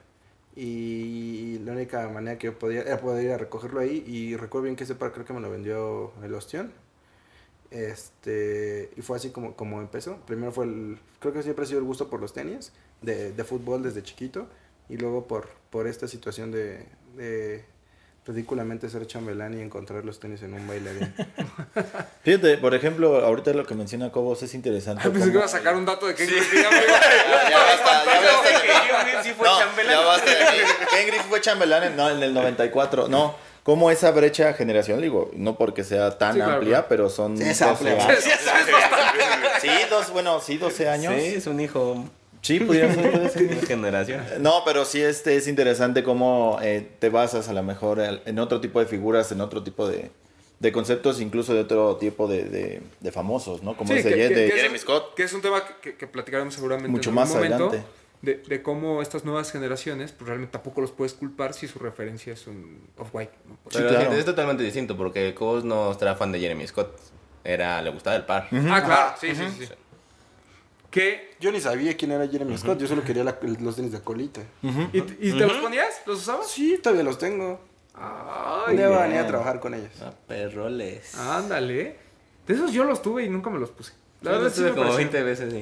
Y 0.57 1.59
la 1.61 1.73
única 1.73 2.09
manera 2.09 2.39
que 2.39 2.47
yo 2.47 2.59
podía 2.59 2.81
era 2.83 2.99
poder 2.99 3.25
ir 3.25 3.33
a 3.33 3.39
recogerlo 3.39 3.81
ahí. 3.81 4.03
Y 4.07 4.37
recuerdo 4.37 4.65
bien 4.65 4.77
que 4.77 4.85
ese 4.85 4.95
par 4.95 5.13
creo 5.13 5.27
que 5.27 5.35
me 5.35 5.41
lo 5.41 5.51
vendió 5.51 6.13
el 6.25 6.35
Ostión. 6.35 6.73
Este, 7.71 8.91
y 8.97 9.03
fue 9.03 9.19
así 9.19 9.31
como, 9.31 9.55
como 9.55 9.81
empezó. 9.81 10.17
Primero 10.27 10.53
fue 10.53 10.65
el, 10.65 10.99
creo 11.21 11.35
que 11.35 11.43
siempre 11.43 11.65
ha 11.65 11.69
sido 11.69 11.81
el 11.81 11.85
gusto 11.85 12.09
por 12.09 12.21
los 12.21 12.33
tenis, 12.33 12.73
de, 13.03 13.33
de 13.33 13.45
fútbol 13.45 13.83
desde 13.83 14.03
chiquito. 14.03 14.49
Y 14.89 14.97
luego 14.97 15.27
por, 15.27 15.51
por 15.71 15.87
esta 15.87 16.09
situación 16.09 16.53
de, 16.53 16.87
de 17.17 17.65
ridículamente 18.27 18.89
ser 18.91 19.07
chambelán 19.07 19.57
y 19.59 19.63
encontrar 19.63 20.05
los 20.05 20.19
tenis 20.19 20.43
en 20.43 20.55
un 20.55 20.67
bailarín. 20.67 21.15
Fíjate, 22.25 22.59
por 22.59 22.75
ejemplo, 22.75 23.25
ahorita 23.25 23.53
lo 23.53 23.65
que 23.65 23.75
menciona 23.75 24.11
Cobos 24.11 24.43
es 24.43 24.55
interesante. 24.55 25.03
Ah, 25.07 25.11
pensé 25.13 25.29
que 25.31 25.37
iba 25.37 25.45
a 25.45 25.49
sacar 25.49 25.77
un 25.77 25.85
dato 25.85 26.07
de 26.07 26.15
Ken 26.15 26.27
Griffey. 26.27 26.63
ya 26.63 26.69
fue 29.37 29.47
No, 29.49 29.59
chambelán. 29.59 29.93
ya 29.99 30.05
basta. 30.05 30.31
Ken 30.91 31.07
Griffey 31.07 31.27
fue 31.29 31.41
chambelán 31.41 31.85
en, 31.85 31.97
no, 31.97 32.11
en 32.11 32.23
el 32.23 32.35
94. 32.35 33.09
No, 33.09 33.35
como 33.63 33.91
esa 33.91 34.11
brecha 34.13 34.53
generacional, 34.55 35.03
digo, 35.03 35.31
no 35.35 35.57
porque 35.57 35.85
sea 35.85 36.19
tan 36.19 36.33
Sí, 36.35 36.39
claro, 36.39 36.53
amplia, 36.55 36.71
claro. 36.73 36.87
pero 36.89 37.11
son 37.11 37.37
Sí, 37.37 37.45
es 37.45 37.59
12 37.59 37.65
amplia. 37.91 38.07
años. 38.07 38.25
Sí. 39.61 39.69
Sí, 39.69 39.71
dos, 39.91 40.11
bueno, 40.11 40.41
sí, 40.41 40.57
12 40.59 40.89
años. 40.89 41.15
Sí, 41.17 41.35
es 41.37 41.47
un 41.47 41.61
hijo. 41.61 42.05
Sí, 42.47 42.61
pudiera 42.61 42.93
ser, 42.95 43.11
puede 43.13 43.29
ser. 43.29 43.43
Una 43.53 43.67
generación. 43.67 44.23
No, 44.41 44.63
pero 44.65 44.85
sí 44.85 45.01
este 45.03 45.37
es 45.37 45.49
interesante 45.49 46.03
cómo 46.03 46.59
eh, 46.63 46.89
te 46.99 47.09
basas 47.11 47.49
a 47.49 47.53
lo 47.53 47.63
mejor 47.63 48.01
en 48.01 48.39
otro 48.39 48.61
tipo 48.61 48.81
de 48.81 48.87
figuras, 48.87 49.33
en 49.33 49.41
otro 49.41 49.63
tipo 49.63 49.89
de, 49.89 50.11
de 50.61 50.73
conceptos, 50.73 51.21
incluso 51.21 51.55
de 51.55 51.61
otro 51.61 51.97
tipo 51.97 52.29
de, 52.29 52.45
de, 52.45 52.83
de 53.01 53.13
famosos, 53.13 53.63
¿no? 53.63 53.77
Como 53.77 53.93
Sí, 53.93 53.99
ese 53.99 54.11
que- 54.11 54.29
de 54.29 54.35
que 54.35 54.47
es- 54.49 54.55
Jeremy 54.55 54.79
Scott. 54.79 55.15
Que 55.15 55.25
es 55.25 55.33
un 55.33 55.43
tema 55.43 55.63
que, 55.83 55.97
que- 55.97 56.07
platicaremos 56.07 56.55
seguramente 56.55 56.89
Mucho 56.91 57.11
en 57.11 57.15
más 57.17 57.29
momento. 57.31 57.69
adelante. 57.69 57.85
De, 58.23 58.37
de 58.39 58.63
cómo 58.63 59.03
estas 59.03 59.25
nuevas 59.27 59.53
generaciones, 59.53 60.11
pues 60.13 60.27
realmente 60.27 60.53
tampoco 60.53 60.81
los 60.81 60.91
puedes 60.91 61.13
culpar 61.13 61.53
si 61.53 61.69
su 61.69 61.79
referencia 61.79 62.33
es 62.33 62.47
un 62.47 62.81
off-white. 62.97 63.31
¿no? 63.47 63.59
Sí, 63.71 63.79
claro. 63.79 64.13
es 64.15 64.25
totalmente 64.25 64.63
distinto 64.63 64.97
porque 64.97 65.35
Cobos 65.35 65.65
no 65.65 65.93
era 66.01 66.15
fan 66.17 66.33
de 66.33 66.41
Jeremy 66.41 66.67
Scott. 66.67 66.99
Era, 67.45 67.81
le 67.83 67.91
gustaba 67.91 68.17
el 68.17 68.25
par. 68.25 68.49
Ah, 68.71 68.83
claro, 68.85 69.15
sí, 69.21 69.29
sí, 69.35 69.45
sí. 69.67 69.69
Que, 70.91 71.35
Yo 71.41 71.53
ni 71.53 71.61
sabía 71.61 71.97
quién 71.97 72.13
era 72.13 72.27
Jeremy 72.27 72.57
Scott, 72.57 72.79
yo 72.79 72.87
solo 72.87 73.03
quería 73.05 73.25
la- 73.25 73.37
los 73.61 73.77
tenis 73.77 73.93
de 73.93 74.01
colita. 74.01 74.43
¿Y, 74.93 74.99
y 74.99 75.33
te 75.33 75.47
los 75.47 75.57
ponías? 75.59 76.03
¿Los 76.07 76.21
usabas? 76.23 76.49
Sí, 76.51 76.79
todavía 76.83 77.03
los 77.05 77.19
tengo. 77.19 77.61
Ay, 77.95 78.77
bien. 78.77 78.91
venía 78.91 79.23
a 79.23 79.27
trabajar 79.27 79.59
con 79.61 79.75
ellos. 79.75 79.91
Ah, 80.03 80.13
perroles. 80.27 81.15
ándale. 81.17 81.97
De 82.47 82.55
esos 82.55 82.73
yo 82.73 82.85
los 82.85 83.03
tuve 83.03 83.25
y 83.25 83.29
nunca 83.29 83.51
me 83.51 83.59
los 83.59 83.71
puse. 83.71 83.93
La 84.23 84.33
Yo 84.33 84.39
verdad 84.39 84.55
sí 84.55 84.63
me 84.63 84.69
como 84.71 84.83
pareció. 84.83 84.97
20 84.99 85.23
veces. 85.23 85.55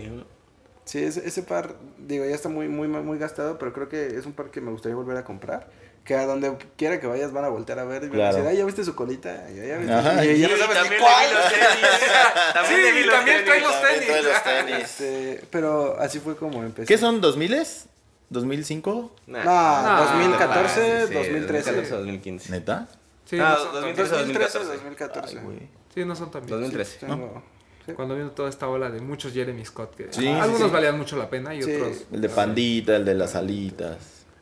Sí, 0.85 0.99
ese, 0.99 1.27
ese 1.27 1.43
par, 1.43 1.75
digo, 1.99 2.25
ya 2.27 2.35
está 2.35 2.49
muy, 2.49 2.69
muy, 2.69 2.89
muy 2.89 3.19
gastado, 3.19 3.59
pero 3.59 3.73
creo 3.73 3.89
que 3.89 4.07
es 4.19 4.27
un 4.27 4.33
par 4.35 4.51
que 4.51 4.61
me 4.61 4.71
gustaría 4.71 4.95
volver 4.95 5.17
a 5.17 5.25
comprar. 5.25 5.69
Que 6.05 6.15
a 6.15 6.27
donde 6.27 6.55
quiera 6.77 7.01
que 7.01 7.07
vayas 7.07 7.33
van 7.33 7.47
a 7.47 7.49
voltear 7.49 7.79
a 7.79 7.85
ver 7.85 8.05
y 8.05 8.09
van 8.09 8.13
a 8.13 8.15
Claro. 8.17 8.37
decir, 8.37 8.51
ay, 8.51 8.57
ya 8.59 8.65
viste 8.67 8.85
su 8.85 8.95
colita. 8.95 9.47
Y 9.51 9.57
ya, 9.67 9.79
viste. 9.79 9.93
Ajá. 9.95 10.25
Y 10.25 10.39
ya 10.39 10.49
no 10.49 10.55
Sí, 10.57 10.61
sabes 10.61 10.91
ni 10.91 10.97
cuál. 10.99 11.27
vi 11.29 11.35
los 11.35 11.53
tenis. 11.53 11.91
También 12.55 12.81
vi 12.95 13.01
Sí, 13.01 13.07
los 13.07 13.15
también 13.15 13.45
trae 13.47 13.61
los 13.63 13.81
tenis. 13.83 14.07
trae 14.07 14.23
los 14.23 14.43
tenis. 14.45 14.77
Este, 14.85 15.45
pero 15.51 15.99
así 15.99 16.21
fue 16.21 16.37
como 16.37 16.63
empecé. 16.63 16.87
¿Qué 16.87 16.99
son? 16.99 17.23
¿2000s? 17.23 17.87
¿2005? 18.31 19.11
Nah. 19.29 19.45
No, 19.45 20.05
2014, 20.05 20.81
2014, 20.81 21.07
sí, 21.09 21.15
2013. 21.15 21.73
2014, 21.73 21.95
2015. 21.95 22.51
¿Neta? 22.53 22.89
Sí, 23.25 23.39
Ah, 23.41 23.57
no 23.59 23.65
tan- 23.65 23.73
2013. 23.73 24.15
2013, 24.17 24.59
2014. 24.59 25.35
2014. 25.37 25.39
Ay, 25.39 25.69
sí, 25.95 26.05
no 26.05 26.17
son 26.17 26.31
tan 26.31 26.43
bien. 26.45 26.51
2013. 26.61 26.99
Tengo- 27.07 27.43
sí. 27.87 27.93
Cuando 27.93 28.15
vino 28.17 28.31
toda 28.33 28.49
esta 28.51 28.69
ola 28.69 28.91
de 28.91 29.01
muchos 29.01 29.33
Jeremy 29.33 29.65
Scott, 29.65 29.95
que 29.95 30.05
Sí, 30.11 30.21
sí, 30.23 30.29
algunos 30.29 30.69
sí. 30.69 30.75
valían 30.75 30.99
mucho 30.99 31.17
la 31.17 31.31
pena 31.31 31.55
y 31.55 31.63
Sí. 31.63 31.73
otros... 31.77 31.99
El 32.13 32.21
de 32.21 32.29
Pandita, 32.29 32.97
el 32.97 33.05
de 33.07 33.15
las 33.15 33.35
alitas. 33.35 33.97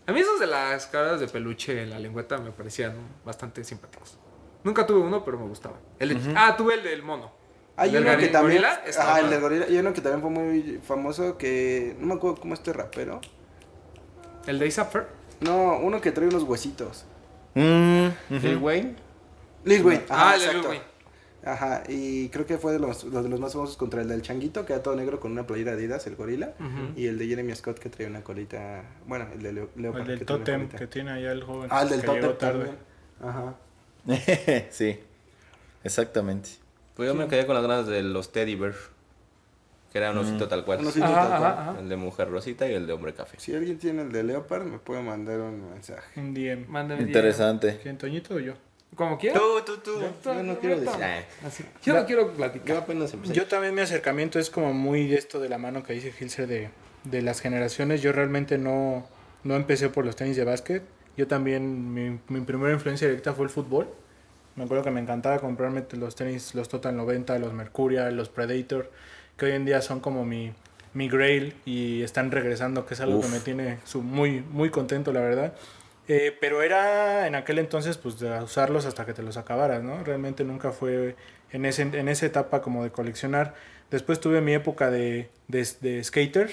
A 0.06 0.12
mí 0.12 0.20
esos 0.20 0.40
de 0.40 0.46
las 0.46 0.86
caras 0.86 1.20
de 1.20 1.28
peluche 1.28 1.82
en 1.82 1.90
la 1.90 1.98
lengüeta 1.98 2.38
me 2.38 2.50
parecían 2.50 2.94
bastante 3.24 3.62
simpáticos. 3.64 4.18
Nunca 4.64 4.86
tuve 4.86 5.00
uno, 5.00 5.24
pero 5.24 5.38
me 5.38 5.46
gustaba. 5.46 5.76
El 5.98 6.22
de- 6.22 6.34
Ah, 6.36 6.56
tuve 6.56 6.74
el 6.74 6.82
del 6.82 7.02
mono. 7.02 7.30
Hay 7.76 7.88
¿El 7.88 8.04
del 8.04 8.12
uno 8.12 8.18
que 8.18 8.28
también. 8.28 8.62
gorila? 8.62 8.82
Ajá, 8.98 9.20
el 9.20 9.30
del 9.30 9.40
gorila. 9.40 9.68
Y 9.68 9.78
uno 9.78 9.92
que 9.92 10.00
también 10.00 10.20
fue 10.20 10.30
muy 10.30 10.80
famoso 10.86 11.38
que. 11.38 11.96
No 11.98 12.06
me 12.06 12.14
acuerdo 12.14 12.40
cómo 12.40 12.54
este 12.54 12.72
rapero. 12.72 13.20
El 14.46 14.58
de 14.58 14.70
Zapper. 14.70 15.06
No, 15.40 15.78
uno 15.78 16.00
que 16.00 16.12
trae 16.12 16.28
unos 16.28 16.42
huesitos. 16.44 17.04
Mm, 17.54 18.06
Lil 18.30 18.56
Wayne. 18.58 18.96
Lil 19.64 19.84
Wayne. 19.84 20.04
Ah, 20.10 20.34
el 20.36 20.40
de 20.42 20.52
Lil. 20.54 20.66
Wayne. 20.66 20.84
Ajá, 21.44 21.82
y 21.88 22.28
creo 22.28 22.46
que 22.46 22.56
fue 22.56 22.72
de 22.72 22.78
los, 22.78 23.02
los 23.04 23.24
de 23.24 23.28
los 23.28 23.40
más 23.40 23.52
famosos 23.52 23.76
contra 23.76 24.00
el 24.02 24.08
del 24.08 24.22
changuito, 24.22 24.64
que 24.64 24.74
era 24.74 24.82
todo 24.82 24.94
negro 24.94 25.18
con 25.18 25.32
una 25.32 25.46
playera 25.46 25.72
Adidas, 25.72 26.06
el 26.06 26.14
gorila. 26.16 26.52
Y 26.96 27.06
el 27.06 27.18
de 27.18 27.26
Jeremy 27.26 27.54
Scott 27.54 27.78
que 27.78 27.88
traía 27.88 28.08
una 28.08 28.22
colita. 28.22 28.84
Bueno, 29.06 29.26
el 29.34 29.42
de 29.42 29.52
Leo, 29.52 29.70
Leopard. 29.76 30.02
El 30.02 30.18
del 30.18 30.26
Totem 30.26 30.68
que 30.68 30.86
tiene 30.86 31.10
allá 31.10 31.32
el 31.32 31.42
joven. 31.42 31.68
Ah, 31.72 31.82
el 31.82 31.88
del 31.88 32.00
que 32.02 32.06
llegó 32.06 32.28
Totem 32.28 32.38
tarde. 32.38 32.70
Ajá. 33.20 33.54
sí, 34.70 34.98
exactamente. 35.84 36.50
Pues 36.94 37.08
yo 37.08 37.14
me 37.14 37.26
quedé 37.28 37.46
con 37.46 37.54
las 37.54 37.62
ganas 37.62 37.86
de 37.86 38.02
los 38.02 38.32
Teddy 38.32 38.54
Bear. 38.54 38.74
Que 39.92 39.98
era 39.98 40.10
un 40.10 40.18
osito 40.18 40.48
tal 40.48 40.64
cual. 40.64 40.80
Un 40.80 40.86
osito 40.86 41.04
Ajá, 41.04 41.14
tal 41.14 41.32
ajá, 41.32 41.38
cual. 41.38 41.52
ajá. 41.52 41.80
El 41.80 41.88
de 41.88 41.96
mujer 41.96 42.30
rosita 42.30 42.66
y 42.66 42.72
el 42.72 42.86
de 42.86 42.92
hombre 42.94 43.12
café. 43.12 43.38
Si 43.38 43.54
alguien 43.54 43.78
tiene 43.78 44.02
el 44.02 44.10
de 44.10 44.22
Leopard, 44.22 44.64
me 44.64 44.78
puede 44.78 45.02
mandar 45.02 45.40
un 45.40 45.70
mensaje. 45.70 46.18
Un 46.18 46.32
DM. 46.32 46.66
Mándame 46.68 47.02
Interesante. 47.02 47.78
¿Quién, 47.82 47.98
Toñito 47.98 48.34
o 48.36 48.38
yo? 48.38 48.54
Como 48.94 49.18
quieras. 49.18 49.40
Tú, 49.40 49.62
tú, 49.64 49.78
tú. 49.78 50.00
Yo- 50.00 50.34
Yo 50.34 50.42
no 50.42 50.58
quiero 50.58 50.78
decir. 50.80 51.02
Ah, 51.02 51.20
Así. 51.46 51.64
Yo 51.82 51.94
no 51.94 52.04
quiero 52.04 52.22
Yo 52.28 52.32
platicar. 52.36 52.76
apenas 52.76 53.12
empecé. 53.14 53.32
Yo 53.34 53.46
también 53.46 53.74
mi 53.74 53.80
acercamiento 53.80 54.38
es 54.38 54.50
como 54.50 54.72
muy 54.74 55.06
de 55.08 55.16
esto 55.16 55.40
de 55.40 55.48
la 55.48 55.58
mano 55.58 55.82
que 55.82 55.94
dice 55.94 56.12
Hilser 56.18 56.46
de, 56.46 56.68
de 57.04 57.22
las 57.22 57.40
generaciones. 57.40 58.02
Yo 58.02 58.12
realmente 58.12 58.58
no, 58.58 59.06
no 59.44 59.56
empecé 59.56 59.88
por 59.88 60.04
los 60.04 60.14
tenis 60.16 60.36
de 60.36 60.44
básquet. 60.44 60.82
Yo 61.16 61.26
también, 61.26 61.92
mi, 61.94 62.18
mi 62.28 62.40
primera 62.42 62.72
influencia 62.72 63.08
directa 63.08 63.32
fue 63.32 63.44
el 63.44 63.50
fútbol. 63.50 63.88
Me 64.56 64.64
acuerdo 64.64 64.84
que 64.84 64.90
me 64.90 65.00
encantaba 65.00 65.38
comprarme 65.38 65.82
los 65.92 66.14
tenis, 66.14 66.54
los 66.54 66.68
Total 66.68 66.94
90, 66.94 67.38
los 67.38 67.54
Mercurial, 67.54 68.14
los 68.14 68.28
Predator, 68.28 68.90
que 69.38 69.46
hoy 69.46 69.52
en 69.52 69.64
día 69.64 69.80
son 69.80 70.00
como 70.00 70.26
mi, 70.26 70.52
mi 70.92 71.08
grail 71.08 71.54
y 71.64 72.02
están 72.02 72.30
regresando, 72.30 72.84
que 72.84 72.92
es 72.92 73.00
algo 73.00 73.18
Uf. 73.18 73.24
que 73.26 73.32
me 73.32 73.40
tiene 73.40 73.78
su- 73.84 74.02
muy, 74.02 74.42
muy 74.42 74.68
contento, 74.68 75.10
la 75.14 75.20
verdad. 75.20 75.54
Eh, 76.08 76.36
pero 76.40 76.62
era 76.62 77.26
en 77.26 77.34
aquel 77.34 77.58
entonces 77.58 77.96
pues 77.96 78.18
de 78.18 78.28
usarlos 78.40 78.86
hasta 78.86 79.06
que 79.06 79.12
te 79.12 79.22
los 79.22 79.36
acabaras, 79.36 79.82
¿no? 79.82 80.02
Realmente 80.02 80.44
nunca 80.44 80.72
fue 80.72 81.16
en, 81.52 81.64
ese, 81.64 81.82
en 81.82 82.08
esa 82.08 82.26
etapa 82.26 82.60
como 82.60 82.82
de 82.82 82.90
coleccionar. 82.90 83.54
Después 83.90 84.20
tuve 84.20 84.40
mi 84.40 84.54
época 84.54 84.90
de, 84.90 85.30
de, 85.48 85.66
de 85.80 86.02
skater, 86.02 86.50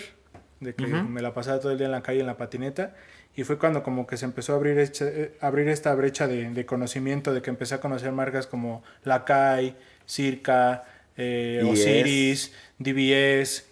de 0.60 0.76
que 0.76 0.86
me 0.86 1.22
la 1.22 1.34
pasaba 1.34 1.60
todo 1.60 1.72
el 1.72 1.78
día 1.78 1.88
en 1.88 1.94
la 1.94 2.04
calle 2.04 2.20
en 2.20 2.28
la 2.28 2.38
patineta. 2.38 2.96
Y 3.36 3.44
fue 3.44 3.58
cuando 3.58 3.84
como 3.84 4.06
que 4.06 4.18
se 4.18 4.26
empezó 4.26 4.54
a 4.54 4.56
abrir, 4.58 4.78
eh, 4.78 5.38
abrir 5.40 5.70
esta 5.70 5.96
brecha 5.96 6.28
de, 6.28 6.50
de 6.50 6.66
conocimiento, 6.66 7.34
de 7.34 7.42
que 7.42 7.50
empecé 7.50 7.76
a 7.76 7.80
conocer 7.80 8.12
marcas 8.12 8.48
como 8.48 8.84
Lakai, 9.04 9.78
Circa, 10.06 10.84
eh. 11.16 11.64
Osiris, 11.70 12.54
DBS, 12.80 13.69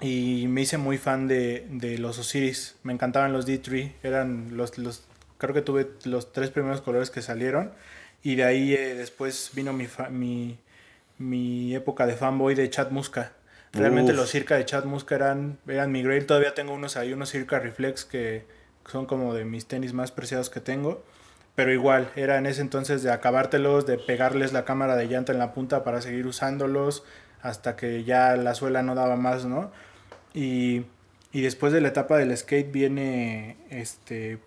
y 0.00 0.46
me 0.48 0.62
hice 0.62 0.78
muy 0.78 0.98
fan 0.98 1.26
de, 1.28 1.66
de 1.70 1.98
los 1.98 2.18
Osiris. 2.18 2.76
Me 2.82 2.92
encantaban 2.92 3.32
los 3.32 3.46
D3. 3.46 3.94
Eran 4.02 4.56
los, 4.56 4.78
los. 4.78 5.04
Creo 5.38 5.54
que 5.54 5.62
tuve 5.62 5.88
los 6.04 6.32
tres 6.32 6.50
primeros 6.50 6.80
colores 6.82 7.10
que 7.10 7.22
salieron. 7.22 7.72
Y 8.22 8.36
de 8.36 8.44
ahí 8.44 8.74
eh, 8.74 8.94
después 8.94 9.50
vino 9.54 9.72
mi, 9.72 9.86
fa- 9.86 10.08
mi, 10.10 10.58
mi 11.18 11.74
época 11.74 12.06
de 12.06 12.14
fanboy 12.14 12.54
de 12.54 12.70
Chad 12.70 12.90
Muska. 12.90 13.32
Realmente 13.72 14.12
Uf. 14.12 14.18
los 14.18 14.30
Circa 14.30 14.56
de 14.56 14.64
Chad 14.64 14.84
Muska 14.84 15.14
eran, 15.16 15.58
eran 15.66 15.92
mi 15.92 16.02
grail. 16.02 16.26
Todavía 16.26 16.54
tengo 16.54 16.72
unos 16.72 16.96
ahí, 16.96 17.12
unos 17.12 17.30
Circa 17.30 17.58
Reflex 17.58 18.04
que 18.04 18.44
son 18.86 19.06
como 19.06 19.34
de 19.34 19.44
mis 19.44 19.66
tenis 19.66 19.92
más 19.92 20.12
preciados 20.12 20.48
que 20.50 20.60
tengo. 20.60 21.04
Pero 21.54 21.72
igual, 21.72 22.10
era 22.14 22.38
en 22.38 22.46
ese 22.46 22.60
entonces 22.60 23.02
de 23.02 23.10
acabártelos, 23.10 23.84
de 23.84 23.98
pegarles 23.98 24.52
la 24.52 24.64
cámara 24.64 24.94
de 24.96 25.06
llanta 25.06 25.32
en 25.32 25.40
la 25.40 25.52
punta 25.54 25.82
para 25.82 26.00
seguir 26.00 26.26
usándolos 26.26 27.02
hasta 27.42 27.76
que 27.76 28.04
ya 28.04 28.36
la 28.36 28.54
suela 28.54 28.82
no 28.82 28.94
daba 28.94 29.16
más, 29.16 29.44
¿no? 29.44 29.70
Y, 30.38 30.84
y 31.32 31.40
después 31.42 31.72
de 31.72 31.80
la 31.80 31.88
etapa 31.88 32.16
del 32.16 32.36
skate 32.36 32.70
viene, 32.70 33.56
este, 33.70 34.38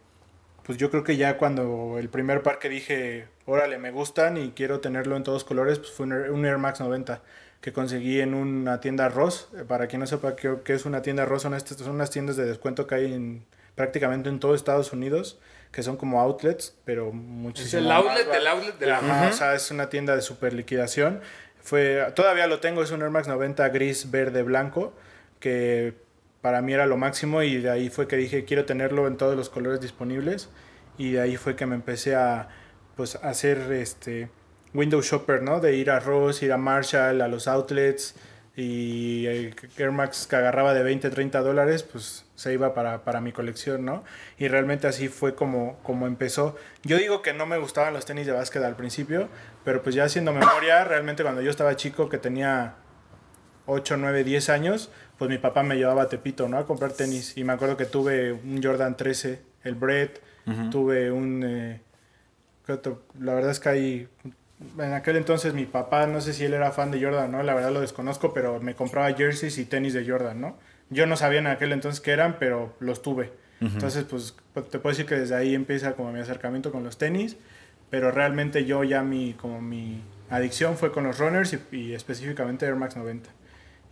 pues 0.63 0.77
yo 0.77 0.89
creo 0.89 1.03
que 1.03 1.17
ya 1.17 1.37
cuando 1.37 1.97
el 1.99 2.07
primer 2.07 2.43
par 2.43 2.59
que 2.59 2.69
dije, 2.69 3.27
órale, 3.45 3.77
me 3.77 3.91
gustan 3.91 4.37
y 4.37 4.51
quiero 4.51 4.79
tenerlo 4.79 5.17
en 5.17 5.23
todos 5.23 5.43
colores, 5.43 5.79
pues 5.79 5.91
fue 5.91 6.05
un 6.05 6.13
Air, 6.13 6.31
un 6.31 6.45
Air 6.45 6.59
Max 6.59 6.79
90 6.79 7.21
que 7.59 7.73
conseguí 7.73 8.21
en 8.21 8.33
una 8.33 8.79
tienda 8.79 9.09
Ross. 9.09 9.49
Eh, 9.57 9.65
Para 9.67 9.87
quien 9.87 9.99
no 9.99 10.07
sepa 10.07 10.37
qué, 10.37 10.59
qué 10.63 10.75
es 10.75 10.85
una 10.85 11.01
tienda 11.01 11.25
Ross, 11.25 11.41
son, 11.41 11.55
estas, 11.55 11.75
son 11.77 11.95
unas 11.95 12.09
tiendas 12.09 12.37
de 12.37 12.45
descuento 12.45 12.87
que 12.87 12.95
hay 12.95 13.13
en 13.13 13.43
prácticamente 13.75 14.29
en 14.29 14.39
todo 14.39 14.55
Estados 14.55 14.93
Unidos, 14.93 15.39
que 15.73 15.83
son 15.83 15.97
como 15.97 16.21
outlets, 16.21 16.73
pero 16.85 17.09
Es 17.09 17.13
muchísimo 17.15 17.81
el 17.81 17.87
más 17.89 17.97
outlet 17.97 18.31
del 18.31 18.47
outlet 18.47 18.79
de 18.79 18.85
la... 18.85 18.97
Ajá, 18.97 19.27
o 19.27 19.33
sea, 19.33 19.55
es 19.55 19.69
una 19.71 19.89
tienda 19.89 20.15
de 20.15 20.21
super 20.21 20.53
liquidación. 20.53 21.19
Fue, 21.61 22.05
todavía 22.15 22.47
lo 22.47 22.59
tengo, 22.61 22.81
es 22.81 22.91
un 22.91 23.01
Air 23.01 23.09
Max 23.09 23.27
90 23.27 23.67
gris, 23.69 24.09
verde, 24.09 24.43
blanco, 24.43 24.93
que 25.41 25.95
para 26.39 26.61
mí 26.61 26.73
era 26.73 26.85
lo 26.85 26.95
máximo 26.95 27.43
y 27.43 27.57
de 27.57 27.69
ahí 27.69 27.89
fue 27.89 28.07
que 28.07 28.15
dije 28.15 28.45
quiero 28.45 28.63
tenerlo 28.63 29.07
en 29.07 29.17
todos 29.17 29.35
los 29.35 29.49
colores 29.49 29.81
disponibles 29.81 30.49
y 30.97 31.11
de 31.11 31.21
ahí 31.21 31.35
fue 31.35 31.57
que 31.57 31.65
me 31.65 31.75
empecé 31.75 32.15
a 32.15 32.47
pues 32.95 33.15
hacer 33.15 33.71
este 33.73 34.29
window 34.73 35.01
shopper, 35.01 35.41
¿no? 35.41 35.59
De 35.59 35.75
ir 35.75 35.91
a 35.91 35.99
Ross, 35.99 36.43
ir 36.43 36.53
a 36.53 36.57
Marshall, 36.57 37.21
a 37.21 37.27
los 37.27 37.47
outlets 37.47 38.15
y 38.55 39.25
el 39.27 39.55
Air 39.77 39.91
Max 39.91 40.27
que 40.29 40.35
agarraba 40.35 40.73
de 40.73 40.83
20, 40.83 41.09
30 41.09 41.39
dólares, 41.39 41.83
pues 41.83 42.25
se 42.35 42.53
iba 42.53 42.73
para, 42.73 43.03
para 43.03 43.21
mi 43.21 43.31
colección, 43.31 43.85
¿no? 43.85 44.03
Y 44.37 44.47
realmente 44.47 44.87
así 44.87 45.07
fue 45.07 45.35
como, 45.35 45.79
como 45.83 46.05
empezó. 46.05 46.57
Yo 46.83 46.97
digo 46.97 47.21
que 47.21 47.33
no 47.33 47.45
me 47.45 47.57
gustaban 47.57 47.93
los 47.93 48.05
tenis 48.05 48.25
de 48.25 48.33
básquet 48.33 48.63
al 48.63 48.75
principio, 48.75 49.29
pero 49.63 49.81
pues 49.81 49.95
ya 49.95 50.03
haciendo 50.03 50.33
memoria, 50.33 50.83
realmente 50.83 51.23
cuando 51.23 51.41
yo 51.41 51.49
estaba 51.49 51.75
chico, 51.75 52.09
que 52.09 52.17
tenía 52.17 52.75
8, 53.71 53.97
9, 53.97 54.23
10 54.23 54.49
años, 54.49 54.89
pues 55.17 55.29
mi 55.29 55.37
papá 55.37 55.63
me 55.63 55.75
llevaba 55.75 56.03
a 56.03 56.09
Tepito, 56.09 56.47
¿no? 56.49 56.57
A 56.57 56.65
comprar 56.65 56.91
tenis. 56.91 57.37
Y 57.37 57.43
me 57.43 57.53
acuerdo 57.53 57.77
que 57.77 57.85
tuve 57.85 58.33
un 58.33 58.61
Jordan 58.61 58.97
13, 58.97 59.41
el 59.63 59.75
Brett, 59.75 60.21
tuve 60.69 61.11
un... 61.11 61.43
eh. 61.45 61.81
La 63.19 63.33
verdad 63.33 63.51
es 63.51 63.59
que 63.59 63.69
hay... 63.69 64.07
En 64.77 64.93
aquel 64.93 65.15
entonces 65.17 65.53
mi 65.53 65.65
papá, 65.65 66.05
no 66.05 66.21
sé 66.21 66.33
si 66.33 66.45
él 66.45 66.53
era 66.53 66.71
fan 66.71 66.91
de 66.91 67.01
Jordan, 67.03 67.31
¿no? 67.31 67.41
La 67.41 67.55
verdad 67.55 67.71
lo 67.71 67.81
desconozco, 67.81 68.33
pero 68.33 68.59
me 68.59 68.75
compraba 68.75 69.11
jerseys 69.13 69.57
y 69.57 69.65
tenis 69.65 69.93
de 69.93 70.07
Jordan, 70.07 70.39
¿no? 70.39 70.57
Yo 70.89 71.07
no 71.07 71.15
sabía 71.17 71.39
en 71.39 71.47
aquel 71.47 71.71
entonces 71.71 71.99
qué 72.01 72.11
eran, 72.11 72.37
pero 72.37 72.75
los 72.79 73.01
tuve. 73.01 73.31
Entonces, 73.59 74.03
pues 74.03 74.35
pues, 74.53 74.69
te 74.69 74.79
puedo 74.79 74.91
decir 74.93 75.05
que 75.05 75.15
desde 75.15 75.35
ahí 75.35 75.55
empieza 75.55 75.93
como 75.93 76.11
mi 76.11 76.19
acercamiento 76.19 76.71
con 76.71 76.83
los 76.83 76.97
tenis, 76.97 77.37
pero 77.89 78.11
realmente 78.11 78.65
yo 78.65 78.83
ya 78.83 79.01
mi, 79.03 79.33
como 79.33 79.61
mi 79.61 80.01
adicción 80.29 80.77
fue 80.77 80.91
con 80.91 81.03
los 81.03 81.17
runners 81.19 81.53
y, 81.53 81.75
y 81.75 81.93
específicamente 81.93 82.65
Air 82.65 82.75
Max 82.75 82.95
90. 82.95 83.29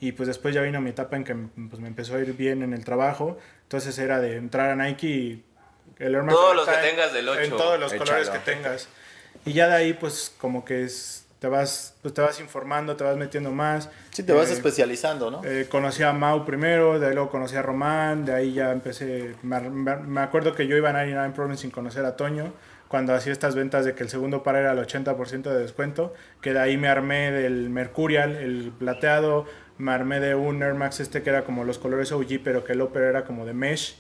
Y 0.02 0.14
pues 0.14 0.28
después 0.28 0.54
ya 0.56 0.62
vino 0.62 0.80
mi 0.82 0.92
etapa 0.92 1.16
en 1.18 1.24
que 1.24 1.36
pues, 1.70 1.82
me 1.82 1.88
empezó 1.88 2.16
a 2.16 2.20
ir 2.20 2.34
bien 2.34 2.64
en 2.64 2.74
el 2.74 2.86
trabajo, 2.86 3.38
entonces 3.64 3.98
era 4.00 4.20
de 4.20 4.38
entrar 4.38 4.70
a 4.70 4.76
Nike 4.76 5.08
y 5.08 5.44
el 6.00 6.16
Air 6.16 6.24
Max 6.24 6.36
Todos 6.38 6.56
los 6.56 6.66
90 6.68 6.82
que 6.82 6.90
tengas 6.90 7.14
del 7.14 7.28
En 7.30 7.38
8, 7.54 7.58
todos 7.58 7.80
los 7.80 7.92
échalo. 7.94 8.06
colores 8.06 8.30
que 8.30 8.40
tengas. 8.40 8.88
Y 9.46 9.54
ya 9.54 9.68
de 9.68 9.76
ahí 9.76 9.94
pues 9.94 10.34
como 10.40 10.64
que 10.64 10.84
es, 10.84 11.26
te 11.40 11.48
vas 11.48 11.96
pues, 12.02 12.14
te 12.14 12.22
vas 12.22 12.40
informando, 12.40 12.96
te 12.96 13.04
vas 13.04 13.18
metiendo 13.18 13.52
más. 13.52 13.90
Sí, 14.12 14.24
te 14.24 14.32
vas 14.32 14.50
Eh, 14.50 14.54
especializando, 14.54 15.30
¿no? 15.32 15.42
eh, 15.44 15.68
conocí 15.70 16.04
a 16.04 16.14
Mau 16.14 16.46
primero, 16.46 16.98
de 17.00 17.08
ahí 17.08 17.14
luego 17.14 17.30
conocí 17.30 17.56
a 17.58 17.62
Román, 17.62 18.24
de 18.26 18.34
ahí 18.34 18.54
ya 18.54 18.72
empecé, 18.72 19.36
me, 19.44 19.60
me- 19.70 19.96
me 19.98 20.22
acuerdo 20.22 20.56
que 20.56 20.66
yo 20.68 20.78
iba 20.78 20.90
a 20.90 20.94
99 20.94 21.34
Problems 21.36 21.60
sin 21.62 21.72
conocer 21.72 22.06
a 22.06 22.16
Toño, 22.16 22.54
cuando 22.88 23.14
hacía 23.14 23.32
estas 23.32 23.54
ventas 23.56 23.86
de 23.86 23.94
que 23.94 24.02
el 24.04 24.10
segundo 24.10 24.42
par 24.44 24.56
era 24.56 24.72
el 24.72 24.80
80% 24.80 25.44
de 25.44 25.60
descuento, 25.60 26.14
que 26.42 26.54
de 26.54 26.60
ahí 26.60 26.76
me 26.78 26.88
armé 26.88 27.32
del 27.32 27.70
Mercurial, 27.70 28.36
el 28.36 28.72
plateado, 28.78 29.46
me 29.80 29.94
armé 29.94 30.20
de 30.20 30.36
un 30.36 30.62
Air 30.62 30.76
Max 30.76 31.00
este 31.00 31.24
que 31.24 31.30
era 31.30 31.46
como 31.46 31.63
los 31.63 31.80
colores 31.80 32.12
OG, 32.12 32.42
pero 32.44 32.63
que 32.63 32.74
el 32.74 32.82
upper 32.82 33.04
era 33.04 33.26
como 33.26 33.46
de 33.46 33.54
mesh. 33.54 33.98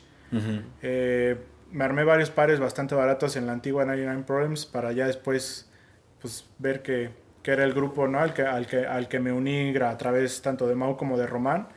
Eh, 0.83 1.37
me 1.71 1.83
armé 1.83 2.03
varios 2.03 2.29
pares 2.29 2.59
bastante 2.59 2.93
baratos 2.93 3.35
en 3.35 3.47
la 3.47 3.53
antigua 3.53 3.83
99 3.85 4.23
Problems 4.27 4.67
para 4.67 4.91
ya 4.91 5.07
después 5.07 5.71
pues 6.21 6.45
ver 6.59 6.83
que, 6.83 7.09
que 7.41 7.51
era 7.51 7.63
el 7.63 7.73
grupo 7.73 8.07
¿no? 8.07 8.19
al, 8.19 8.33
que, 8.33 8.43
al, 8.43 8.67
que, 8.67 8.85
al 8.85 9.07
que 9.07 9.19
me 9.19 9.31
uní 9.31 9.75
a 9.77 9.97
través 9.97 10.41
tanto 10.41 10.67
de 10.67 10.75
Mau 10.75 10.97
como 10.97 11.17
de 11.17 11.25
Román. 11.25 11.69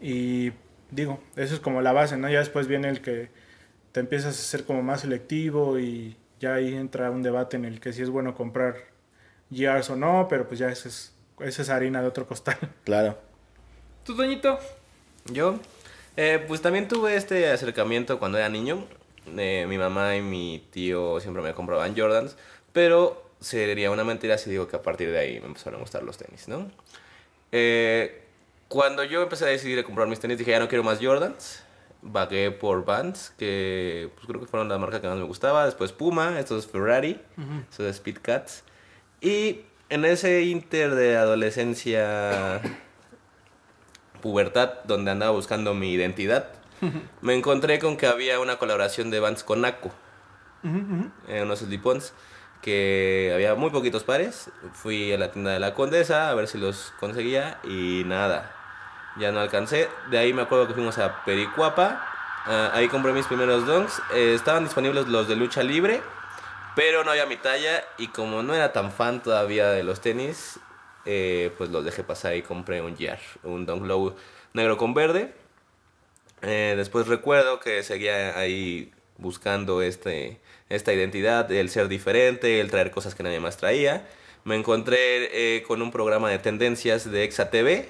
Y 0.00 0.52
digo, 0.90 1.18
eso 1.34 1.54
es 1.54 1.60
como 1.60 1.80
la 1.80 1.92
base, 1.92 2.18
¿no? 2.18 2.28
Ya 2.28 2.38
después 2.40 2.68
viene 2.68 2.88
el 2.88 3.00
que 3.00 3.30
te 3.92 4.00
empiezas 4.00 4.38
a 4.38 4.42
ser 4.42 4.64
como 4.64 4.82
más 4.82 5.00
selectivo 5.00 5.78
y 5.78 6.18
ya 6.38 6.54
ahí 6.54 6.74
entra 6.74 7.10
un 7.10 7.22
debate 7.22 7.56
en 7.56 7.64
el 7.64 7.80
que 7.80 7.94
si 7.94 8.02
es 8.02 8.10
bueno 8.10 8.34
comprar 8.34 8.76
GRs 9.50 9.88
o 9.88 9.96
no, 9.96 10.26
pero 10.28 10.46
pues 10.46 10.60
ya 10.60 10.68
esa 10.68 10.88
es, 10.88 11.16
esa 11.40 11.62
es 11.62 11.70
harina 11.70 12.02
de 12.02 12.08
otro 12.08 12.26
costal. 12.26 12.58
Claro. 12.84 13.27
¿Tú, 14.08 14.14
Doñito? 14.14 14.58
Yo, 15.26 15.58
eh, 16.16 16.42
pues 16.48 16.62
también 16.62 16.88
tuve 16.88 17.14
este 17.14 17.50
acercamiento 17.50 18.18
cuando 18.18 18.38
era 18.38 18.48
niño. 18.48 18.86
Eh, 19.36 19.66
mi 19.68 19.76
mamá 19.76 20.16
y 20.16 20.22
mi 20.22 20.66
tío 20.70 21.20
siempre 21.20 21.42
me 21.42 21.52
compraban 21.52 21.94
Jordans, 21.94 22.34
pero 22.72 23.22
sería 23.38 23.90
una 23.90 24.04
mentira 24.04 24.38
si 24.38 24.48
digo 24.48 24.66
que 24.66 24.76
a 24.76 24.80
partir 24.80 25.10
de 25.10 25.18
ahí 25.18 25.40
me 25.40 25.48
empezaron 25.48 25.80
a 25.80 25.82
gustar 25.82 26.04
los 26.04 26.16
tenis, 26.16 26.48
¿no? 26.48 26.70
Eh, 27.52 28.22
cuando 28.68 29.04
yo 29.04 29.20
empecé 29.20 29.44
a 29.44 29.48
decidir 29.48 29.78
a 29.78 29.84
comprar 29.84 30.08
mis 30.08 30.20
tenis, 30.20 30.38
dije 30.38 30.52
ya 30.52 30.58
no 30.58 30.68
quiero 30.68 30.84
más 30.84 31.00
Jordans. 31.02 31.62
Vagué 32.00 32.50
por 32.50 32.86
Vans, 32.86 33.34
que 33.36 34.10
pues, 34.14 34.26
creo 34.26 34.40
que 34.40 34.46
fueron 34.46 34.70
la 34.70 34.78
marca 34.78 35.02
que 35.02 35.06
más 35.06 35.18
me 35.18 35.24
gustaba. 35.24 35.66
Después 35.66 35.92
Puma, 35.92 36.40
estos 36.40 36.66
Ferrari, 36.66 37.20
estos 37.70 37.86
Speed 37.88 38.20
Cats. 38.22 38.64
Y 39.20 39.66
en 39.90 40.06
ese 40.06 40.44
inter 40.44 40.94
de 40.94 41.18
adolescencia 41.18 42.62
pubertad 44.20 44.70
donde 44.84 45.10
andaba 45.10 45.32
buscando 45.32 45.74
mi 45.74 45.92
identidad, 45.92 46.48
me 47.22 47.34
encontré 47.34 47.78
con 47.78 47.96
que 47.96 48.06
había 48.06 48.40
una 48.40 48.56
colaboración 48.56 49.10
de 49.10 49.20
Vans 49.20 49.44
con 49.44 49.60
Naco. 49.60 49.90
En 50.62 51.44
unos 51.44 51.60
slip-ons 51.60 52.12
que 52.62 53.30
había 53.34 53.54
muy 53.54 53.70
poquitos 53.70 54.04
pares. 54.04 54.50
Fui 54.72 55.12
a 55.12 55.18
la 55.18 55.30
tienda 55.30 55.52
de 55.52 55.60
la 55.60 55.74
Condesa 55.74 56.30
a 56.30 56.34
ver 56.34 56.48
si 56.48 56.58
los 56.58 56.92
conseguía 56.98 57.58
y 57.64 58.02
nada. 58.06 58.54
Ya 59.18 59.32
no 59.32 59.40
alcancé. 59.40 59.88
De 60.10 60.18
ahí 60.18 60.32
me 60.32 60.42
acuerdo 60.42 60.66
que 60.68 60.74
fuimos 60.74 60.98
a 60.98 61.24
Pericuapa. 61.24 62.04
Ah, 62.46 62.70
ahí 62.74 62.88
compré 62.88 63.12
mis 63.12 63.26
primeros 63.26 63.66
donks. 63.66 64.00
Eh, 64.14 64.34
estaban 64.34 64.64
disponibles 64.64 65.06
los 65.08 65.28
de 65.28 65.36
lucha 65.36 65.62
libre, 65.62 66.02
pero 66.74 67.04
no 67.04 67.10
había 67.10 67.26
mi 67.26 67.36
talla. 67.36 67.84
Y 67.98 68.08
como 68.08 68.42
no 68.42 68.54
era 68.54 68.72
tan 68.72 68.92
fan 68.92 69.22
todavía 69.22 69.68
de 69.70 69.82
los 69.82 70.00
tenis, 70.00 70.60
eh, 71.10 71.50
pues 71.56 71.70
los 71.70 71.86
dejé 71.86 72.04
pasar 72.04 72.36
y 72.36 72.42
compré 72.42 72.82
un 72.82 72.94
Gear, 72.94 73.18
un 73.42 73.64
Dunk 73.64 73.86
Low 73.86 74.14
negro 74.52 74.76
con 74.76 74.92
verde. 74.92 75.32
Eh, 76.42 76.74
después 76.76 77.06
recuerdo 77.06 77.60
que 77.60 77.82
seguía 77.82 78.38
ahí 78.38 78.92
buscando 79.16 79.80
este, 79.80 80.38
esta 80.68 80.92
identidad, 80.92 81.50
el 81.50 81.70
ser 81.70 81.88
diferente, 81.88 82.60
el 82.60 82.70
traer 82.70 82.90
cosas 82.90 83.14
que 83.14 83.22
nadie 83.22 83.40
más 83.40 83.56
traía. 83.56 84.06
Me 84.44 84.54
encontré 84.54 85.56
eh, 85.56 85.62
con 85.62 85.80
un 85.80 85.90
programa 85.90 86.28
de 86.28 86.38
tendencias 86.38 87.10
de 87.10 87.24
Exa 87.24 87.48
TV, 87.48 87.88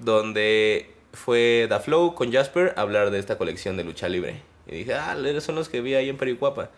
donde 0.00 0.92
fue 1.12 1.66
Da 1.68 1.80
Flow 1.80 2.14
con 2.14 2.32
Jasper 2.32 2.74
a 2.76 2.82
hablar 2.82 3.10
de 3.10 3.18
esta 3.18 3.36
colección 3.36 3.76
de 3.76 3.82
lucha 3.82 4.08
libre. 4.08 4.42
Y 4.68 4.76
dije, 4.76 4.94
ah, 4.94 5.16
son 5.40 5.56
los 5.56 5.68
que 5.68 5.80
vi 5.80 5.94
ahí 5.94 6.08
en 6.08 6.16
Pericuapa. 6.16 6.70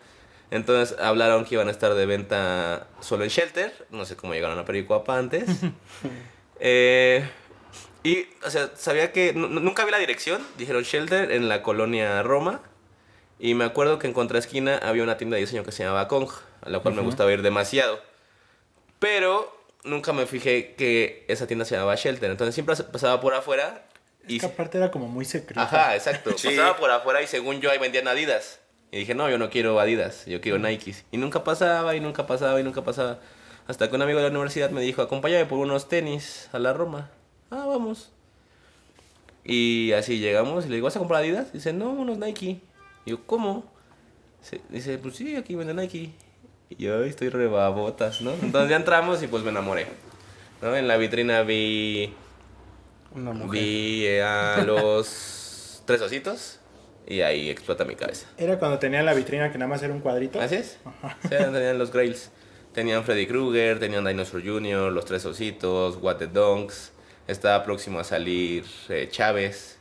Entonces 0.51 0.97
hablaron 0.99 1.45
que 1.45 1.55
iban 1.55 1.67
a 1.69 1.71
estar 1.71 1.93
de 1.95 2.05
venta 2.05 2.87
solo 2.99 3.23
en 3.23 3.29
Shelter. 3.29 3.87
No 3.89 4.05
sé 4.05 4.15
cómo 4.15 4.33
llegaron 4.33 4.59
a 4.59 4.65
Pericuapa 4.65 5.17
antes. 5.17 5.45
Eh, 6.63 7.27
y, 8.03 8.27
o 8.45 8.49
sea, 8.51 8.69
sabía 8.75 9.11
que. 9.11 9.33
nu- 9.33 9.47
Nunca 9.47 9.83
vi 9.83 9.89
la 9.91 9.97
dirección. 9.97 10.45
Dijeron 10.59 10.83
Shelter 10.83 11.31
en 11.31 11.49
la 11.49 11.63
colonia 11.63 12.21
Roma. 12.21 12.61
Y 13.39 13.55
me 13.55 13.63
acuerdo 13.65 13.97
que 13.97 14.05
en 14.05 14.13
contraesquina 14.13 14.77
había 14.77 15.01
una 15.01 15.17
tienda 15.17 15.35
de 15.35 15.41
diseño 15.41 15.63
que 15.63 15.71
se 15.71 15.83
llamaba 15.83 16.07
Kong, 16.07 16.29
a 16.61 16.69
la 16.69 16.79
cual 16.79 16.93
me 16.93 17.01
gustaba 17.01 17.31
ir 17.31 17.41
demasiado. 17.41 17.99
Pero 18.99 19.51
nunca 19.83 20.13
me 20.13 20.27
fijé 20.27 20.75
que 20.75 21.25
esa 21.27 21.47
tienda 21.47 21.65
se 21.65 21.73
llamaba 21.73 21.95
Shelter. 21.95 22.29
Entonces 22.29 22.53
siempre 22.53 22.75
pasaba 22.75 23.19
por 23.19 23.33
afuera. 23.33 23.87
Es 24.27 24.33
Y, 24.33 24.39
que 24.39 24.45
aparte 24.45 24.77
era 24.77 24.91
como 24.91 25.07
muy 25.07 25.25
secreta. 25.25 25.63
ajá, 25.63 25.95
exacto. 25.95 26.37
Sí. 26.37 26.49
Pasaba 26.49 26.77
por 26.77 26.91
afuera 26.91 27.23
y 27.23 27.27
según 27.27 27.59
yo 27.61 27.71
ahí 27.71 27.79
vendían 27.79 28.07
Adidas. 28.07 28.59
Y 28.91 28.97
dije, 28.99 29.15
no, 29.15 29.29
yo 29.29 29.37
no 29.37 29.49
quiero 29.49 29.79
Adidas, 29.79 30.25
yo 30.25 30.41
quiero 30.41 30.57
Nikes. 30.59 31.05
Y 31.11 31.17
nunca 31.17 31.43
pasaba, 31.43 31.95
y 31.95 31.99
nunca 32.01 32.27
pasaba, 32.27 32.59
y 32.59 32.63
nunca 32.63 32.83
pasaba. 32.83 33.19
Hasta 33.67 33.89
que 33.89 33.95
un 33.95 34.01
amigo 34.01 34.19
de 34.19 34.25
la 34.25 34.31
universidad 34.31 34.69
me 34.71 34.81
dijo, 34.81 35.01
acompáñame 35.01 35.45
por 35.45 35.59
unos 35.59 35.87
tenis 35.87 36.49
a 36.51 36.59
la 36.59 36.73
Roma. 36.73 37.09
Ah, 37.49 37.65
vamos. 37.67 38.11
Y 39.43 39.91
así 39.93 40.19
llegamos 40.19 40.65
y 40.65 40.69
le 40.69 40.75
digo, 40.75 40.85
¿vas 40.85 40.95
a 40.95 40.99
comprar 40.99 41.21
Adidas? 41.21 41.53
Dice, 41.53 41.73
no, 41.73 41.89
unos 41.91 42.17
Nike. 42.17 42.59
Y 43.05 43.11
yo, 43.11 43.25
¿cómo? 43.25 43.63
Dice, 44.69 44.97
pues 44.97 45.15
sí, 45.15 45.35
aquí 45.35 45.55
venden 45.55 45.77
Nike. 45.77 46.11
Y 46.69 46.75
yo, 46.83 47.01
"Ay, 47.03 47.09
estoy 47.09 47.29
rebabotas, 47.29 48.21
¿no? 48.21 48.31
Entonces 48.41 48.69
ya 48.69 48.75
entramos 48.75 49.21
y 49.23 49.27
pues 49.27 49.43
me 49.43 49.49
enamoré. 49.49 49.87
¿no? 50.61 50.75
En 50.75 50.87
la 50.87 50.97
vitrina 50.97 51.41
vi, 51.43 52.13
Una 53.15 53.31
mujer. 53.33 53.49
vi 53.51 54.05
eh, 54.05 54.21
a 54.23 54.63
los 54.65 55.81
tres 55.85 56.01
ositos 56.01 56.59
y 57.07 57.21
ahí 57.21 57.49
explota 57.49 57.85
mi 57.85 57.95
cabeza. 57.95 58.27
Era 58.37 58.59
cuando 58.59 58.79
tenía 58.79 59.03
la 59.03 59.13
vitrina 59.13 59.51
que 59.51 59.57
nada 59.57 59.69
más 59.69 59.83
era 59.83 59.93
un 59.93 59.99
cuadrito. 59.99 60.39
¿Así 60.39 60.55
es? 60.55 60.77
Sí, 61.23 61.29
tenían 61.29 61.77
los 61.77 61.91
Grails. 61.91 62.31
Tenían 62.73 63.03
Freddy 63.03 63.27
Krueger, 63.27 63.79
tenían 63.79 64.05
Dinosaur 64.05 64.43
Jr., 64.45 64.91
Los 64.93 65.05
Tres 65.05 65.25
Ositos, 65.25 65.97
What 66.01 66.17
the 66.17 66.27
Donks. 66.27 66.93
Estaba 67.27 67.63
próximo 67.63 67.99
a 67.99 68.03
salir 68.03 68.63
eh, 68.87 69.09
Chávez. 69.11 69.77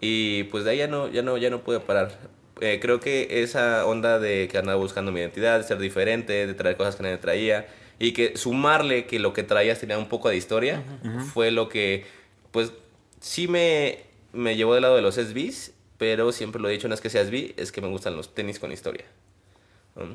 Y 0.00 0.44
pues 0.44 0.64
de 0.64 0.70
ahí 0.70 0.78
ya 0.78 0.86
no, 0.86 1.08
ya 1.08 1.22
no, 1.22 1.36
ya 1.38 1.50
no 1.50 1.62
pude 1.62 1.80
parar. 1.80 2.12
Eh, 2.60 2.78
creo 2.80 3.00
que 3.00 3.42
esa 3.42 3.84
onda 3.86 4.20
de 4.20 4.46
que 4.48 4.58
andaba 4.58 4.78
buscando 4.78 5.10
mi 5.10 5.20
identidad, 5.20 5.58
de 5.58 5.64
ser 5.64 5.78
diferente, 5.78 6.46
de 6.46 6.54
traer 6.54 6.76
cosas 6.76 6.94
que 6.94 7.02
nadie 7.02 7.18
traía, 7.18 7.66
y 7.98 8.12
que 8.12 8.36
sumarle 8.36 9.06
que 9.06 9.18
lo 9.18 9.32
que 9.32 9.42
traías 9.42 9.80
tenía 9.80 9.98
un 9.98 10.08
poco 10.08 10.28
de 10.28 10.36
historia, 10.36 10.82
fue 11.32 11.50
lo 11.50 11.68
que, 11.68 12.04
pues, 12.50 12.72
sí 13.20 13.48
me, 13.48 14.00
me 14.32 14.56
llevó 14.56 14.74
del 14.74 14.82
lado 14.82 14.96
de 14.96 15.02
los 15.02 15.16
SBs, 15.16 15.72
pero 16.02 16.32
siempre 16.32 16.60
lo 16.60 16.68
he 16.68 16.72
dicho, 16.72 16.88
no 16.88 16.94
es 16.94 17.00
que 17.00 17.10
sea 17.10 17.24
SB, 17.24 17.54
es 17.56 17.70
que 17.70 17.80
me 17.80 17.86
gustan 17.86 18.16
los 18.16 18.34
tenis 18.34 18.58
con 18.58 18.72
historia. 18.72 19.04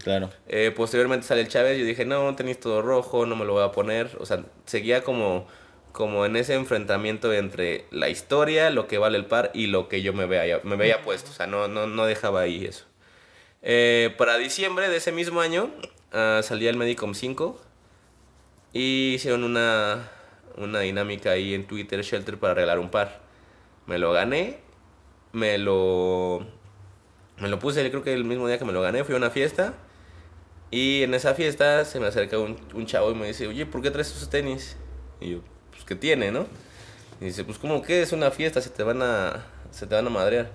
Claro. 0.04 0.30
eh, 0.50 0.74
posteriormente 0.76 1.26
sale 1.26 1.40
el 1.40 1.48
Chávez, 1.48 1.80
yo 1.80 1.86
dije, 1.86 2.04
no, 2.04 2.36
tenis 2.36 2.60
todo 2.60 2.82
rojo, 2.82 3.26
no 3.26 3.38
me 3.38 3.46
lo 3.46 3.54
voy 3.54 3.64
a 3.64 3.72
poner. 3.72 4.18
O 4.20 4.26
sea, 4.26 4.44
seguía 4.66 5.02
como, 5.02 5.48
como 5.94 6.26
en 6.26 6.36
ese 6.36 6.56
enfrentamiento 6.56 7.32
entre 7.32 7.86
la 7.90 8.10
historia, 8.10 8.70
lo 8.70 8.90
que 8.90 8.98
vale 8.98 9.18
el 9.18 9.28
par 9.28 9.50
y 9.54 9.68
lo 9.68 9.88
que 9.88 10.02
yo 10.02 10.12
me 10.12 10.26
veía, 10.26 10.60
me 10.66 10.76
veía 10.76 11.04
puesto. 11.04 11.32
O 11.32 11.34
sea, 11.34 11.48
no, 11.48 11.70
no, 11.70 11.88
no 11.88 12.06
dejaba 12.06 12.42
ahí 12.42 12.66
eso. 12.66 12.84
Eh, 13.62 14.14
para 14.18 14.38
diciembre 14.38 14.90
de 14.90 14.98
ese 14.98 15.14
mismo 15.14 15.40
año 15.40 15.72
ah, 16.12 16.42
salía 16.44 16.70
el 16.70 16.76
Medicom 16.76 17.14
5 17.14 17.62
y 18.74 19.14
hicieron 19.14 19.46
una, 19.46 20.12
una 20.58 20.82
dinámica 20.82 21.32
ahí 21.32 21.54
en 21.54 21.66
Twitter 21.66 22.02
Shelter 22.02 22.38
para 22.38 22.56
regalar 22.56 22.80
un 22.80 22.90
par. 22.90 23.22
Me 23.86 23.98
lo 24.00 24.12
gané, 24.12 24.67
me 25.38 25.58
lo, 25.58 26.46
me 27.40 27.48
lo 27.48 27.60
puse, 27.60 27.88
creo 27.90 28.04
que 28.04 28.14
el 28.14 28.26
mismo 28.26 28.48
día 28.48 28.58
que 28.58 28.66
me 28.66 28.74
lo 28.74 28.82
gané, 28.82 29.04
fui 29.04 29.14
a 29.14 29.18
una 29.18 29.30
fiesta. 29.30 29.74
Y 30.72 31.04
en 31.04 31.14
esa 31.14 31.34
fiesta 31.34 31.86
se 31.86 32.00
me 32.00 32.08
acerca 32.08 32.38
un, 32.40 32.58
un 32.74 32.86
chavo 32.86 33.12
y 33.12 33.16
me 33.16 33.28
dice, 33.28 33.48
oye, 33.48 33.66
¿por 33.66 33.82
qué 33.82 33.92
traes 33.92 34.10
esos 34.12 34.30
tenis? 34.30 34.76
Y 35.22 35.32
yo, 35.32 35.40
pues, 35.72 35.86
¿qué 35.86 35.96
tiene, 35.96 36.32
no? 36.32 36.46
Y 37.22 37.26
dice, 37.26 37.44
pues, 37.46 37.58
¿cómo 37.58 37.82
que 37.82 38.02
es 38.02 38.12
una 38.12 38.32
fiesta? 38.32 38.60
Se 38.62 38.70
te 38.70 38.84
van 38.84 39.02
a, 39.02 39.46
se 39.72 39.88
te 39.88 39.96
van 39.96 40.06
a 40.08 40.10
madrear. 40.10 40.52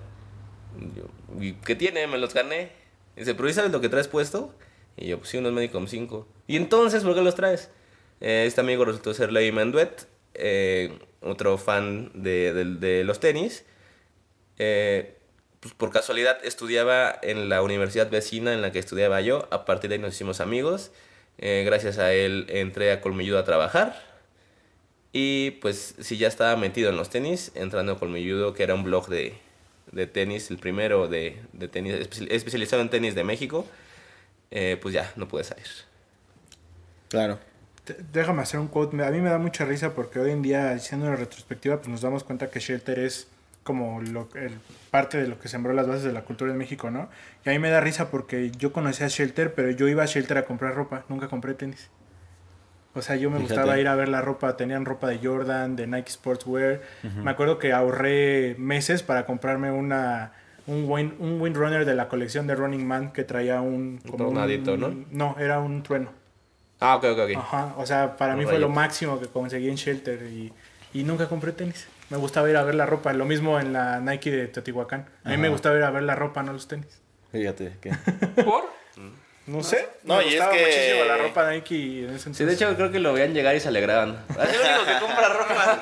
Y 0.79 0.99
yo, 0.99 1.05
¿y 1.41 1.53
qué 1.53 1.75
tiene? 1.75 2.05
Me 2.07 2.17
los 2.19 2.33
gané. 2.33 2.71
Y 3.15 3.21
dice, 3.21 3.33
¿pero 3.33 3.49
¿y 3.49 3.69
lo 3.71 3.81
que 3.81 3.89
traes 3.89 4.07
puesto? 4.07 4.53
Y 4.97 5.07
yo, 5.07 5.17
pues 5.17 5.29
sí, 5.29 5.37
unos 5.37 5.51
Medicom 5.53 5.87
5. 5.87 6.27
¿Y 6.45 6.57
entonces 6.57 7.03
por 7.03 7.15
qué 7.15 7.21
los 7.21 7.35
traes? 7.35 7.71
Eh, 8.21 8.45
este 8.47 8.61
amigo 8.61 8.85
resultó 8.85 9.13
ser 9.13 9.31
Levi 9.31 9.51
Manduet, 9.51 10.07
eh, 10.35 10.97
otro 11.21 11.57
fan 11.57 12.11
de- 12.13 12.53
de 12.53 13.03
los 13.03 13.19
tenis. 13.19 13.65
Eh, 14.59 15.17
pues 15.59 15.73
por 15.73 15.91
casualidad 15.91 16.37
estudiaba 16.43 17.17
en 17.21 17.49
la 17.49 17.61
universidad 17.61 18.09
vecina 18.09 18.53
en 18.53 18.61
la 18.61 18.71
que 18.71 18.79
estudiaba 18.79 19.21
yo. 19.21 19.47
A 19.51 19.65
partir 19.65 19.89
de 19.89 19.95
ahí 19.95 20.01
nos 20.01 20.13
hicimos 20.13 20.41
amigos. 20.41 20.91
Eh, 21.37 21.63
gracias 21.65 21.97
a 21.97 22.13
él 22.13 22.45
entré 22.49 22.91
a 22.91 23.01
Colmilludo 23.01 23.39
a 23.39 23.43
trabajar. 23.45 24.01
Y 25.13 25.51
pues 25.61 25.95
si 25.99 26.17
ya 26.17 26.27
estaba 26.27 26.55
metido 26.57 26.89
en 26.89 26.97
los 26.97 27.09
tenis, 27.09 27.51
entrando 27.55 27.93
a 27.93 27.99
Colmilludo, 27.99 28.53
que 28.53 28.63
era 28.63 28.73
un 28.73 28.83
blog 28.83 29.07
de, 29.07 29.37
de 29.91 30.07
tenis, 30.07 30.49
el 30.51 30.57
primero 30.57 31.07
de, 31.07 31.39
de 31.53 31.67
tenis, 31.67 31.93
espe- 31.93 32.27
especializado 32.31 32.81
en 32.81 32.89
tenis 32.89 33.15
de 33.15 33.23
México, 33.23 33.65
eh, 34.51 34.77
pues 34.81 34.93
ya 34.93 35.13
no 35.15 35.27
pude 35.27 35.43
salir. 35.43 35.67
Claro. 37.09 37.39
Déjame 38.11 38.41
hacer 38.41 38.59
un 38.59 38.67
quote. 38.67 39.01
A 39.03 39.11
mí 39.11 39.19
me 39.19 39.29
da 39.29 39.37
mucha 39.37 39.65
risa 39.65 39.93
porque 39.93 40.19
hoy 40.19 40.31
en 40.31 40.41
día, 40.41 40.71
haciendo 40.71 41.05
una 41.05 41.15
retrospectiva, 41.15 41.77
pues 41.77 41.89
nos 41.89 42.01
damos 42.01 42.23
cuenta 42.23 42.49
que 42.49 42.59
Shelter 42.59 42.97
es 42.99 43.27
como 43.63 44.01
lo, 44.01 44.27
el, 44.35 44.59
parte 44.91 45.17
de 45.21 45.27
lo 45.27 45.39
que 45.39 45.47
sembró 45.47 45.73
las 45.73 45.87
bases 45.87 46.03
de 46.03 46.11
la 46.13 46.21
cultura 46.23 46.51
en 46.51 46.57
México, 46.57 46.91
¿no? 46.91 47.09
Y 47.45 47.49
a 47.49 47.53
mí 47.53 47.59
me 47.59 47.69
da 47.69 47.79
risa 47.81 48.09
porque 48.11 48.51
yo 48.51 48.73
conocí 48.73 49.03
a 49.03 49.07
Shelter, 49.07 49.53
pero 49.53 49.71
yo 49.71 49.87
iba 49.87 50.03
a 50.03 50.05
Shelter 50.05 50.37
a 50.37 50.45
comprar 50.45 50.75
ropa, 50.75 51.05
nunca 51.09 51.27
compré 51.27 51.53
tenis. 51.53 51.89
O 52.95 53.01
sea, 53.01 53.15
yo 53.15 53.31
me 53.31 53.37
Fíjate. 53.39 53.55
gustaba 53.55 53.79
ir 53.79 53.87
a 53.87 53.95
ver 53.95 54.07
la 54.09 54.21
ropa, 54.21 54.55
tenían 54.55 54.85
ropa 54.85 55.07
de 55.07 55.19
Jordan, 55.23 55.75
de 55.75 55.87
Nike 55.87 56.11
Sportswear. 56.11 56.81
Me 57.23 57.31
acuerdo 57.31 57.57
que 57.57 57.73
ahorré 57.73 58.55
meses 58.59 59.01
para 59.01 59.25
comprarme 59.25 59.71
una 59.71 60.33
un 60.67 60.85
wind, 60.87 61.15
un 61.19 61.41
windrunner 61.41 61.85
de 61.85 61.95
la 61.95 62.07
colección 62.07 62.47
de 62.47 62.55
Running 62.55 62.85
Man 62.87 63.11
que 63.11 63.23
traía 63.23 63.61
un... 63.61 63.99
Un 64.05 64.17
tornadito, 64.17 64.77
¿no? 64.77 64.93
No, 65.11 65.35
era 65.39 65.59
un 65.59 65.81
trueno. 65.83 66.11
Ah, 66.79 66.95
ok, 66.97 67.05
ok, 67.13 67.19
ok. 67.19 67.37
Ajá, 67.37 67.73
o 67.77 67.85
sea, 67.85 68.15
para 68.15 68.33
Un 68.33 68.39
mí 68.39 68.45
fue 68.45 68.59
lo 68.59 68.67
rayito. 68.67 68.69
máximo 68.69 69.19
que 69.19 69.27
conseguí 69.27 69.69
en 69.69 69.75
Shelter 69.75 70.21
y, 70.23 70.53
y 70.93 71.03
nunca 71.03 71.27
compré 71.27 71.51
tenis. 71.51 71.87
Me 72.13 72.19
gustaba 72.19 72.47
ir 72.47 72.55
a 72.57 72.63
ver 72.63 72.75
la 72.75 72.85
ropa, 72.85 73.11
lo 73.11 73.25
mismo 73.25 73.59
en 73.59 73.73
la 73.73 73.99
Nike 73.99 74.29
de 74.29 74.47
Teotihuacán. 74.47 75.09
A 75.23 75.31
mí 75.31 75.37
me 75.37 75.49
gustaba 75.49 75.75
ir 75.77 75.81
a 75.83 75.89
ver 75.89 76.03
la 76.03 76.13
ropa, 76.13 76.43
no 76.43 76.53
los 76.53 76.67
tenis. 76.67 77.01
Fíjate 77.31 77.73
que. 77.81 77.89
¿Por? 78.43 78.65
No 79.47 79.63
sé, 79.63 79.87
No, 80.03 80.17
me 80.17 80.25
y 80.25 80.27
es 80.27 80.33
gustaba 80.35 80.51
que- 80.53 80.61
muchísimo 80.63 81.05
la 81.05 81.17
ropa 81.17 81.49
Nike 81.49 81.75
en 81.75 82.03
ese 82.05 82.13
entonces. 82.29 82.37
Sí, 82.37 82.45
de 82.45 82.53
hecho 82.53 82.75
creo 82.75 82.91
que 82.91 82.99
lo 82.99 83.13
veían 83.13 83.33
llegar 83.33 83.55
y 83.55 83.59
se 83.59 83.69
alegraban. 83.69 84.23
Es 84.29 84.53
el 84.53 84.79
único 84.79 84.85
que 84.85 84.99
compra 84.99 85.29
ropa. 85.29 85.81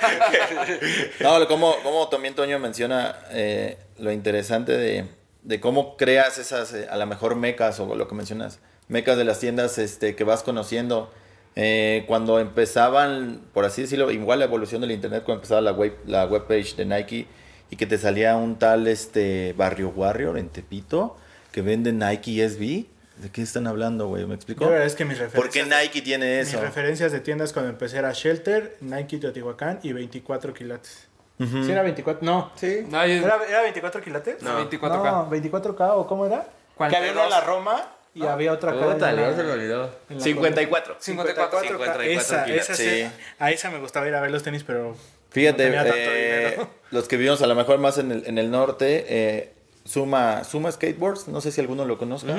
No, 1.20 1.48
como, 1.50 1.76
como 1.84 2.08
también 2.08 2.34
Toño 2.34 2.60
menciona 2.60 3.14
eh, 3.32 3.78
lo 4.00 4.10
interesante 4.14 4.72
de, 4.78 5.10
de 5.44 5.60
cómo 5.60 5.98
creas 5.98 6.38
esas, 6.38 6.74
eh, 6.74 6.88
a 6.90 6.96
lo 6.96 7.06
mejor 7.08 7.36
mecas 7.36 7.78
o 7.82 7.94
lo 7.94 8.08
que 8.08 8.16
mencionas, 8.16 8.60
mecas 8.88 9.18
de 9.18 9.26
las 9.26 9.40
tiendas 9.40 9.78
este, 9.80 10.16
que 10.16 10.24
vas 10.24 10.44
conociendo. 10.44 11.14
Eh, 11.56 12.06
cuando 12.08 12.40
empezaban, 12.40 13.42
por 13.54 13.66
así 13.66 13.82
decirlo, 13.82 14.10
igual 14.12 14.40
la 14.40 14.46
evolución 14.46 14.82
del 14.82 14.92
internet, 14.92 15.24
cuando 15.24 15.40
empezaba 15.40 15.62
la 15.62 15.72
web, 15.74 15.98
la 16.06 16.26
webpage 16.26 16.76
de 16.78 16.86
Nike 16.86 17.28
y 17.70 17.76
que 17.76 17.86
te 17.86 17.98
salía 17.98 18.36
un 18.38 18.58
tal 18.58 18.88
este 18.88 19.54
Barrio 19.58 19.90
Warrior 19.90 20.38
en 20.38 20.50
Tepito 20.50 21.18
que 21.52 21.62
vende 21.62 21.92
Nike 21.92 22.48
SB. 22.48 22.86
¿De 23.22 23.30
qué 23.32 23.42
están 23.44 23.68
hablando, 23.68 24.08
güey? 24.08 24.26
¿Me 24.26 24.34
explico? 24.34 24.62
Yo 24.62 24.68
la 24.68 24.72
verdad 24.72 24.88
es 24.88 24.96
que 24.96 25.06
mis 25.06 25.20
referencias... 25.20 25.42
¿Por 25.44 25.52
qué 25.52 25.64
Nike 25.84 26.02
tiene 26.02 26.40
Mis 26.40 26.48
eso? 26.50 26.62
referencias 26.62 27.12
de 27.12 27.20
tiendas 27.20 27.54
cuando 27.54 27.70
empecé 27.70 27.98
era 27.98 28.12
Shelter, 28.14 28.78
Nike 28.82 29.18
Teotihuacán 29.20 29.80
y 29.84 29.92
24 29.94 30.54
quilates. 30.54 31.08
Ujú. 31.38 31.64
¿Sí 31.66 31.72
era 31.72 31.84
24? 31.84 32.26
No. 32.26 32.52
¿Sí? 32.56 32.80
No, 32.90 33.06
yo- 33.06 33.14
¿Era, 33.14 33.38
¿Era 33.48 33.62
24 33.62 34.02
quilates? 34.02 34.42
No, 34.42 34.58
24K. 34.70 35.04
No, 35.04 35.30
24K 35.30 35.92
o 35.96 36.08
cómo 36.08 36.26
era? 36.26 36.48
Que 36.90 36.96
había 36.96 37.12
una 37.12 37.26
en 37.26 37.30
la 37.30 37.42
Roma 37.42 37.86
y 38.14 38.24
había 38.26 38.52
otra 38.52 38.72
en 38.74 38.80
Puta, 38.80 39.12
la- 39.12 39.36
se 39.36 39.44
me 39.44 39.52
olvidó. 39.52 39.90
en 40.10 40.18
la 40.18 40.24
54. 40.24 40.96
54. 41.00 41.60
54 41.62 42.02
Esa, 42.04 42.46
esa 42.46 42.76
Sí. 42.76 42.84
sí. 43.04 43.12
A 43.40 43.52
esa 43.52 43.70
me 43.72 43.80
gustaba 43.80 44.08
ir 44.08 44.16
a 44.16 44.22
ver 44.22 44.32
los 44.32 44.44
tenis, 44.44 44.64
pero 44.66 44.96
Fíjate, 45.30 45.70
no 45.70 45.82
eh, 45.86 46.58
los 46.92 47.08
que 47.08 47.16
vivimos 47.18 47.42
a 47.42 47.48
lo 47.48 47.56
mejor 47.56 47.78
más 47.80 47.98
en 47.98 48.12
el, 48.12 48.26
en 48.26 48.38
el 48.38 48.52
norte, 48.52 49.06
eh, 49.08 49.54
Suma, 49.86 50.44
Suma 50.44 50.72
Skateboards, 50.72 51.28
no 51.30 51.42
sé 51.42 51.52
si 51.52 51.62
alguno 51.62 51.86
lo 51.86 51.98
conozca. 51.98 52.38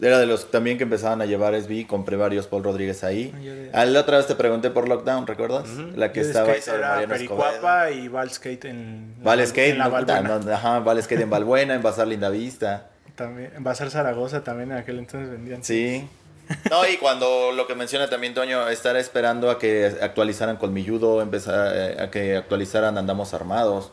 Era 0.00 0.18
de 0.18 0.26
los 0.26 0.50
también 0.50 0.78
que 0.78 0.82
empezaban 0.82 1.22
a 1.22 1.26
llevar 1.26 1.54
SB, 1.54 1.86
compré 1.86 2.16
varios 2.16 2.48
Paul 2.48 2.64
Rodríguez 2.64 3.04
ahí. 3.04 3.32
Ah, 3.32 3.38
de- 3.38 3.70
Ah, 3.72 3.84
La 3.86 4.00
otra 4.00 4.16
vez 4.16 4.26
te 4.26 4.34
pregunté 4.34 4.68
por 4.70 4.88
Lockdown, 4.88 5.26
¿recuerdas? 5.28 5.68
La 5.94 6.10
que 6.12 6.20
estaba 6.22 6.52
ahí 6.52 6.60
sobre 6.60 6.80
Mariano 6.80 7.14
Escobedo. 7.14 7.44
Pericuapa 7.50 7.90
y 7.92 8.08
Val 8.08 8.30
Skate 8.30 8.64
en 8.66 9.14
Val- 9.22 9.46
Skate, 9.46 9.70
en 9.70 9.78
la 9.78 9.84
no, 9.88 9.96
puta, 9.96 10.14
Valbuena. 10.20 10.44
no, 10.44 10.52
ajá, 10.54 10.80
Vale 10.80 11.02
Skate 11.02 11.20
en 11.22 11.30
Valbuena, 11.30 11.74
en 11.74 11.82
Bazar 11.82 12.08
Linda 12.08 12.28
Vista. 12.30 12.90
También, 13.16 13.50
en 13.56 13.64
Bazar 13.64 13.90
Zaragoza 13.90 14.44
también 14.44 14.70
en 14.72 14.78
aquel 14.78 14.98
entonces 14.98 15.30
vendían. 15.30 15.64
Sí. 15.64 16.08
No, 16.70 16.86
y 16.88 16.96
cuando 16.98 17.50
lo 17.50 17.66
que 17.66 17.74
menciona 17.74 18.08
también 18.08 18.32
Toño, 18.34 18.68
estar 18.68 18.94
esperando 18.96 19.50
a 19.50 19.58
que 19.58 19.86
actualizaran 20.00 20.56
Colmilludo, 20.58 21.20
empezar 21.20 21.72
eh, 21.74 21.96
a 22.00 22.10
que 22.10 22.36
actualizaran 22.36 22.96
Andamos 22.98 23.34
Armados. 23.34 23.90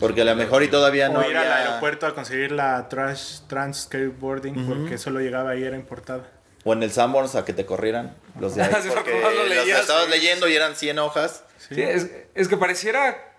Porque 0.00 0.22
a 0.22 0.24
lo 0.24 0.34
mejor 0.34 0.62
y 0.62 0.68
todavía 0.68 1.10
no 1.10 1.18
o 1.18 1.30
ir 1.30 1.36
al 1.36 1.52
había- 1.52 1.66
aeropuerto 1.66 2.06
a 2.06 2.14
conseguir 2.14 2.50
la 2.52 2.88
trash, 2.88 3.40
Trans 3.46 3.82
Skateboarding 3.82 4.66
porque 4.66 4.96
solo 4.96 5.20
llegaba 5.20 5.50
ahí 5.50 5.64
era 5.64 5.76
importada. 5.76 6.24
O 6.64 6.72
en 6.72 6.82
el 6.82 6.90
Sanborns 6.92 7.34
a 7.34 7.44
que 7.44 7.52
te 7.52 7.66
corrieran 7.66 8.14
los 8.40 8.54
de 8.54 8.62
ahí. 8.62 8.70
Porque 8.94 9.20
los 9.20 9.48
leías, 9.48 9.80
estabas 9.80 10.04
sí. 10.04 10.10
leyendo 10.12 10.48
y 10.48 10.54
eran 10.54 10.76
100 10.76 10.98
hojas. 11.00 11.42
Sí. 11.58 11.74
Sí, 11.74 11.82
es, 11.82 12.08
es 12.34 12.48
que 12.48 12.56
pareciera 12.56 13.31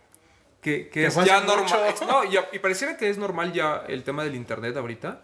que, 0.64 0.90
es 1.06 1.14
ya 1.28 1.42
normal. 1.42 1.94
No, 2.08 2.24
ya- 2.24 2.48
y 2.52 2.58
pareciera 2.60 2.98
que 2.98 3.10
es 3.10 3.18
normal 3.20 3.54
ya 3.54 3.84
el 3.88 4.04
tema 4.04 4.24
del 4.24 4.34
internet 4.36 4.76
ahorita. 4.76 5.22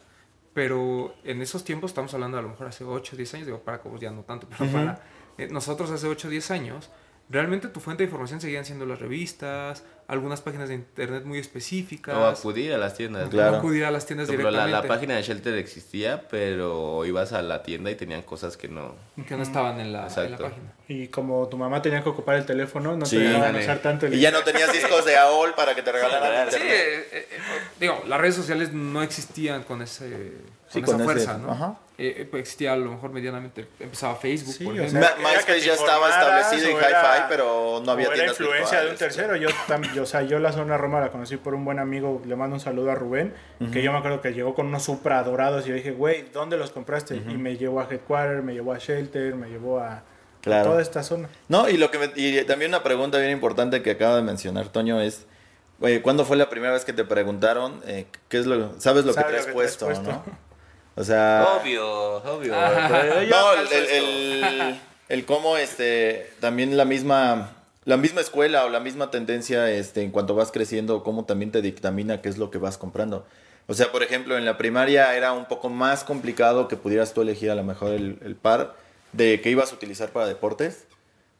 Pero 0.53 1.15
en 1.23 1.41
esos 1.41 1.63
tiempos, 1.63 1.91
estamos 1.91 2.13
hablando 2.13 2.37
a 2.37 2.41
lo 2.41 2.49
mejor 2.49 2.67
hace 2.67 2.83
8 2.83 3.11
o 3.15 3.17
10 3.17 3.33
años, 3.35 3.45
digo, 3.45 3.59
para 3.59 3.79
Cobos 3.81 4.01
ya 4.01 4.11
no 4.11 4.23
tanto, 4.23 4.47
pero 4.49 4.69
para 4.71 5.01
eh, 5.37 5.47
nosotros 5.49 5.89
hace 5.91 6.07
8 6.07 6.27
o 6.27 6.31
10 6.31 6.51
años, 6.51 6.89
realmente 7.29 7.67
tu 7.69 7.79
fuente 7.79 8.03
de 8.03 8.05
información 8.07 8.41
seguían 8.41 8.65
siendo 8.65 8.85
las 8.85 8.99
revistas, 8.99 9.83
algunas 10.09 10.41
páginas 10.41 10.67
de 10.69 10.75
internet 10.75 11.23
muy 11.23 11.37
específicas. 11.37 12.15
O 12.17 12.25
acudir 12.25 12.73
a 12.73 12.77
las 12.77 12.95
tiendas. 12.95 13.29
Claro. 13.29 13.51
no 13.51 13.57
acudir 13.59 13.85
a 13.85 13.91
las 13.91 14.05
tiendas 14.07 14.27
la, 14.27 14.35
directamente. 14.35 14.71
la 14.71 14.81
página 14.81 15.15
de 15.15 15.21
Shelter 15.21 15.53
existía, 15.53 16.27
pero 16.27 17.05
ibas 17.05 17.31
a 17.31 17.41
la 17.43 17.61
tienda 17.63 17.91
y 17.91 17.95
tenían 17.95 18.23
cosas 18.23 18.57
que 18.57 18.67
no. 18.67 18.95
Que 19.27 19.35
no 19.37 19.43
estaban 19.43 19.79
en 19.79 19.93
la, 19.93 20.07
en 20.07 20.31
la 20.31 20.37
página. 20.37 20.73
Y 20.87 21.07
como 21.09 21.47
tu 21.47 21.57
mamá 21.57 21.81
tenía 21.83 22.01
que 22.01 22.09
ocupar 22.09 22.35
el 22.37 22.45
teléfono, 22.45 22.95
no 22.97 23.05
Sí. 23.05 23.17
te 23.17 23.23
dejaban 23.23 23.53
Dale. 23.53 23.63
usar 23.63 23.77
tanto 23.79 24.07
el 24.07 24.15
Y 24.15 24.19
ya 24.19 24.31
no 24.31 24.41
tenías 24.43 24.73
discos 24.73 25.05
de 25.05 25.15
AOL 25.15 25.53
para 25.53 25.75
que 25.75 25.83
te 25.83 25.91
regalaran 25.91 26.49
Sí, 26.49 26.55
internet. 26.57 26.75
eh, 26.75 27.07
eh, 27.11 27.27
eh, 27.31 27.39
digo, 27.79 28.03
las 28.07 28.19
redes 28.19 28.35
sociales 28.35 28.73
no 28.73 29.03
existían 29.03 29.61
con 29.63 29.83
ese 29.83 30.31
Sí, 30.69 30.81
con 30.81 30.93
con 30.97 31.01
esa 31.01 31.13
ese- 31.13 31.25
fuerza, 31.25 31.37
¿no? 31.45 31.51
ajá. 31.51 31.75
Eh, 31.97 32.21
eh, 32.21 32.27
pues 32.31 32.41
existía 32.43 32.71
a 32.71 32.77
lo 32.77 32.91
mejor 32.91 33.11
medianamente, 33.11 33.67
empezaba 33.77 34.15
Facebook, 34.15 34.53
Sí, 34.53 34.63
por 34.63 34.73
o 34.79 34.87
sea, 34.89 35.15
MySpace 35.17 35.45
te 35.45 35.59
ya 35.61 35.73
estaba 35.73 36.07
establecido 36.09 36.79
era- 36.79 36.87
Hi-Fi, 37.17 37.23
pero 37.27 37.81
no 37.83 37.91
había 37.91 38.07
o 38.07 38.11
era 38.11 38.15
tiendas 38.15 38.39
influencia 38.39 38.81
de 38.81 38.91
un 38.91 38.95
tercero. 38.95 39.35
Yo, 39.35 39.49
tam- 39.67 39.93
yo, 39.93 40.03
o 40.03 40.05
sea, 40.05 40.21
yo 40.21 40.39
la 40.39 40.53
zona 40.53 40.77
Roma 40.77 41.01
la 41.01 41.11
conocí 41.11 41.35
por 41.35 41.55
un 41.55 41.65
buen 41.65 41.77
amigo. 41.77 42.21
Le 42.25 42.37
mando 42.37 42.53
un 42.55 42.61
saludo 42.61 42.91
a 42.91 42.95
Rubén. 42.95 43.33
Que 43.73 43.83
yo 43.83 43.91
me 43.91 43.97
acuerdo 43.97 44.21
que 44.21 44.31
llegó 44.31 44.55
con 44.55 44.67
unos 44.67 44.83
Supra 44.83 45.21
dorados. 45.23 45.65
Y 45.65 45.69
yo 45.69 45.75
dije, 45.75 45.91
güey, 45.91 46.29
¿dónde 46.31 46.55
los 46.55 46.71
compraste? 46.71 47.17
Y 47.17 47.35
me 47.37 47.57
llevó 47.57 47.81
a 47.81 47.87
Headquarter, 47.91 48.43
me 48.43 48.53
llevó 48.53 48.71
a 48.71 48.77
Shelter, 48.77 49.35
me 49.35 49.49
llevó 49.49 49.79
a, 49.81 50.03
toda 50.41 50.81
esta 50.81 51.03
zona. 51.03 51.27
No, 51.49 51.67
y 51.67 51.75
lo 51.75 51.91
que 51.91 51.97
me- 51.99 52.11
y 52.15 52.41
también 52.45 52.71
una 52.71 52.81
pregunta 52.81 53.17
bien 53.17 53.31
importante 53.31 53.81
que 53.81 53.91
acaba 53.91 54.15
de 54.15 54.21
mencionar 54.21 54.69
Toño 54.69 55.01
es 55.01 55.25
oye, 55.81 56.01
¿cuándo 56.01 56.23
fue 56.23 56.37
la 56.37 56.49
primera 56.49 56.71
vez 56.71 56.85
que 56.85 56.93
te 56.93 57.03
preguntaron 57.03 57.81
eh, 57.85 58.05
qué 58.29 58.37
es 58.39 58.45
lo 58.45 58.79
sabes 58.79 59.03
lo 59.03 59.13
que 59.13 59.19
¿Sabes 59.21 59.31
traes 59.31 59.47
lo 59.47 59.51
que 59.53 59.57
traes 59.57 59.77
puesto, 59.77 59.85
puesto? 59.87 60.11
¿no? 60.11 60.23
O 60.99 61.03
sea, 61.03 61.47
Obvio, 61.61 62.17
obvio. 62.17 62.53
Yo 62.53 63.29
no, 63.29 63.53
el, 63.53 63.67
el, 63.71 63.89
el- 63.89 64.79
el 65.07 65.25
cómo 65.25 65.57
este 65.57 66.29
también 66.39 66.75
la 66.77 66.85
misma 66.85 67.51
la 67.85 67.97
misma 67.97 68.21
escuela 68.21 68.65
o 68.65 68.69
la 68.69 68.79
misma 68.79 69.09
tendencia 69.09 69.71
este 69.71 70.03
en 70.03 70.11
cuanto 70.11 70.35
vas 70.35 70.51
creciendo 70.51 71.01
cómo 71.03 71.25
también 71.25 71.51
te 71.51 71.61
dictamina 71.61 72.21
qué 72.21 72.29
es 72.29 72.37
lo 72.37 72.51
que 72.51 72.57
vas 72.59 72.77
comprando. 72.77 73.25
O 73.67 73.73
sea, 73.73 73.91
por 73.91 74.03
ejemplo, 74.03 74.37
en 74.37 74.45
la 74.45 74.57
primaria 74.57 75.15
era 75.15 75.31
un 75.31 75.45
poco 75.45 75.69
más 75.69 76.03
complicado 76.03 76.67
que 76.67 76.75
pudieras 76.75 77.13
tú 77.13 77.21
elegir 77.21 77.49
a 77.49 77.55
lo 77.55 77.63
mejor 77.63 77.91
el, 77.93 78.19
el 78.23 78.35
par 78.35 78.75
de 79.13 79.41
que 79.41 79.49
ibas 79.49 79.71
a 79.71 79.75
utilizar 79.75 80.09
para 80.09 80.27
deportes, 80.27 80.83